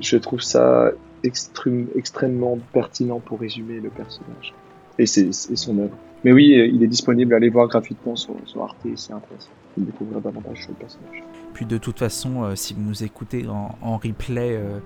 je, 0.00 0.16
trouve 0.18 0.42
ça 0.42 0.92
extrêmement 1.24 2.58
pertinent 2.72 3.20
pour 3.20 3.40
résumer 3.40 3.80
le 3.80 3.88
personnage 3.88 4.54
et, 4.98 5.06
son 5.06 5.78
œuvre. 5.78 5.96
Mais 6.24 6.32
oui, 6.32 6.52
il 6.72 6.84
est 6.84 6.88
disponible, 6.88 7.34
allez 7.34 7.48
voir 7.48 7.66
gratuitement 7.68 8.14
sur 8.14 8.36
Arte, 8.60 8.86
c'est 8.94 9.12
intéressant 9.12 9.50
découvrir 9.80 10.20
davantage 10.20 10.68
le 10.68 10.74
personnage. 10.74 11.22
Puis 11.54 11.66
de 11.66 11.78
toute 11.78 11.98
façon, 11.98 12.44
euh, 12.44 12.54
si 12.54 12.74
vous 12.74 12.82
nous 12.82 13.04
écoutez 13.04 13.46
en, 13.48 13.96
replay, 13.96 14.56
euh, 14.56 14.78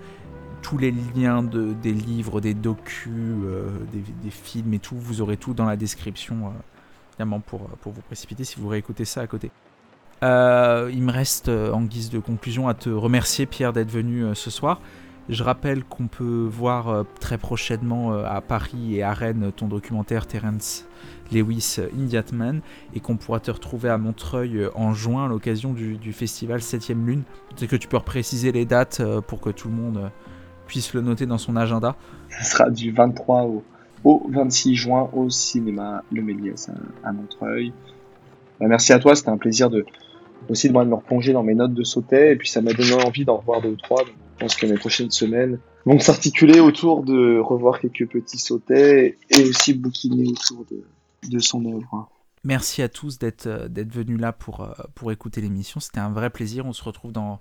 tous 0.62 0.78
les 0.78 0.92
liens 1.14 1.42
de, 1.42 1.72
des 1.72 1.92
livres, 1.92 2.40
des 2.40 2.54
docus, 2.54 3.12
euh, 3.12 3.68
des, 3.92 4.30
films 4.30 4.74
et 4.74 4.78
tout, 4.78 4.96
vous 4.96 5.20
aurez 5.20 5.36
tout 5.36 5.54
dans 5.54 5.66
la 5.66 5.76
description, 5.76 6.52
évidemment, 7.12 7.40
pour, 7.40 7.60
pour 7.80 7.92
vous 7.92 8.02
précipiter 8.02 8.44
si 8.44 8.58
vous 8.58 8.68
réécoutez 8.68 9.04
ça 9.04 9.20
à 9.20 9.26
côté. 9.26 9.50
il 10.22 11.02
me 11.02 11.10
reste, 11.10 11.48
en 11.48 11.82
guise 11.82 12.10
de 12.10 12.18
conclusion, 12.18 12.68
à 12.68 12.74
te 12.74 12.90
remercier, 12.90 13.46
Pierre, 13.46 13.72
d'être 13.72 13.90
venu 13.90 14.34
ce 14.34 14.50
soir. 14.50 14.80
Je 15.28 15.42
rappelle 15.42 15.82
qu'on 15.84 16.06
peut 16.06 16.48
voir 16.48 17.04
très 17.20 17.38
prochainement 17.38 18.12
à 18.12 18.40
Paris 18.40 18.96
et 18.96 19.02
à 19.02 19.12
Rennes 19.12 19.50
ton 19.56 19.66
documentaire 19.66 20.26
Terence 20.26 20.86
Lewis 21.32 21.78
Indiatman 21.96 22.60
et 22.94 23.00
qu'on 23.00 23.16
pourra 23.16 23.40
te 23.40 23.50
retrouver 23.50 23.88
à 23.88 23.98
Montreuil 23.98 24.58
euh, 24.58 24.70
en 24.74 24.92
juin 24.92 25.26
à 25.26 25.28
l'occasion 25.28 25.72
du, 25.72 26.12
festival 26.12 26.60
7ème 26.60 27.04
Lune. 27.04 27.22
C'est 27.56 27.66
que 27.66 27.76
tu 27.76 27.88
peux 27.88 27.98
préciser 28.00 28.52
les 28.52 28.64
dates 28.64 29.00
euh, 29.00 29.20
pour 29.20 29.40
que 29.40 29.50
tout 29.50 29.68
le 29.68 29.74
monde 29.74 29.96
euh, 29.98 30.08
puisse 30.66 30.94
le 30.94 31.00
noter 31.00 31.26
dans 31.26 31.38
son 31.38 31.56
agenda. 31.56 31.96
Ce 32.28 32.44
sera 32.44 32.70
du 32.70 32.92
23 32.92 33.42
au, 33.42 33.64
au 34.04 34.26
26 34.30 34.74
juin 34.74 35.10
au 35.12 35.30
cinéma 35.30 36.02
Le 36.12 36.22
Méliès 36.22 36.70
à, 37.02 37.12
Montreuil. 37.12 37.72
Bah, 38.60 38.66
merci 38.68 38.92
à 38.92 38.98
toi, 38.98 39.14
c'était 39.14 39.30
un 39.30 39.38
plaisir 39.38 39.70
de 39.70 39.84
aussi 40.48 40.68
de 40.68 40.74
me 40.74 40.94
replonger 40.94 41.32
dans 41.32 41.42
mes 41.42 41.54
notes 41.54 41.74
de 41.74 41.82
sautet 41.82 42.32
et 42.32 42.36
puis 42.36 42.48
ça 42.48 42.60
m'a 42.60 42.72
donné 42.72 42.92
envie 42.92 43.24
d'en 43.24 43.38
revoir 43.38 43.62
deux 43.62 43.70
ou 43.70 43.76
trois. 43.76 44.04
Je 44.36 44.44
pense 44.44 44.56
que 44.56 44.66
mes 44.66 44.74
prochaines 44.76 45.10
semaines 45.10 45.58
vont 45.86 45.98
s'articuler 45.98 46.60
autour 46.60 47.02
de 47.02 47.38
revoir 47.38 47.80
quelques 47.80 48.06
petits 48.06 48.38
sautets 48.38 49.16
et 49.30 49.42
aussi 49.44 49.72
bouquiner 49.72 50.28
autour 50.28 50.66
de, 51.22 51.38
son 51.38 51.64
œuvre. 51.64 52.08
Merci 52.44 52.82
à 52.82 52.88
tous 52.88 53.18
d'être 53.18 53.46
euh, 53.46 53.68
venus 53.74 54.20
là 54.20 54.32
pour, 54.32 54.60
euh, 54.60 54.72
pour 54.94 55.10
écouter 55.10 55.40
l'émission. 55.40 55.80
C'était 55.80 56.00
un 56.00 56.10
vrai 56.10 56.28
plaisir. 56.30 56.66
On 56.66 56.74
se 56.74 56.84
retrouve 56.84 57.12
dans, 57.12 57.40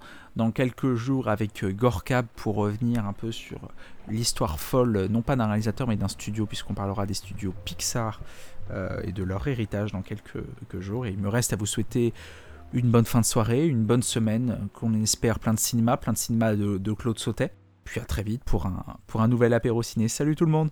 quelques 0.52 0.96
jours 0.96 1.28
avec 1.28 1.64
euh, 1.64 1.72
Gorkab 1.72 2.26
pour 2.36 2.56
revenir 2.56 3.06
un 3.06 3.14
peu 3.14 3.32
sur 3.32 3.60
l'histoire 4.08 4.60
folle, 4.60 5.08
non 5.12 5.22
pas 5.22 5.36
d'un 5.36 5.48
réalisateur, 5.48 5.88
mais 5.88 5.98
d'un 5.98 6.08
studio, 6.08 6.46
puisqu'on 6.46 6.74
parlera 6.74 7.06
des 7.06 7.14
studios 7.14 7.54
Pixar 7.66 8.22
et 9.04 9.12
de 9.12 9.24
leur 9.24 9.48
héritage 9.48 9.92
dans 9.92 10.02
quelques, 10.02 10.42
jours. 10.80 11.06
Et 11.06 11.12
il 11.12 11.20
me 11.20 11.30
reste 11.30 11.54
à 11.54 11.56
vous 11.56 11.68
souhaiter 11.68 12.14
une 12.76 12.92
bonne 12.92 13.06
fin 13.06 13.22
de 13.22 13.26
soirée, 13.26 13.66
une 13.66 13.86
bonne 13.86 14.04
semaine, 14.04 14.68
qu'on 14.74 14.94
espère 15.02 15.40
plein 15.40 15.54
de 15.54 15.60
cinéma, 15.60 15.96
plein 15.98 16.14
de 16.14 16.18
cinéma 16.18 16.56
de, 16.56 16.78
de 16.78 16.92
Claude 16.92 17.18
Sautet. 17.18 17.54
Puis 17.86 18.02
à 18.02 18.06
très 18.06 18.24
vite 18.24 18.44
pour 18.44 18.66
un, 18.66 18.84
pour 19.08 19.22
un 19.22 19.28
nouvel 19.28 19.54
apéro 19.54 19.82
ciné. 19.82 20.08
Salut 20.10 20.36
tout 20.36 20.46
le 20.46 20.52
monde 20.52 20.70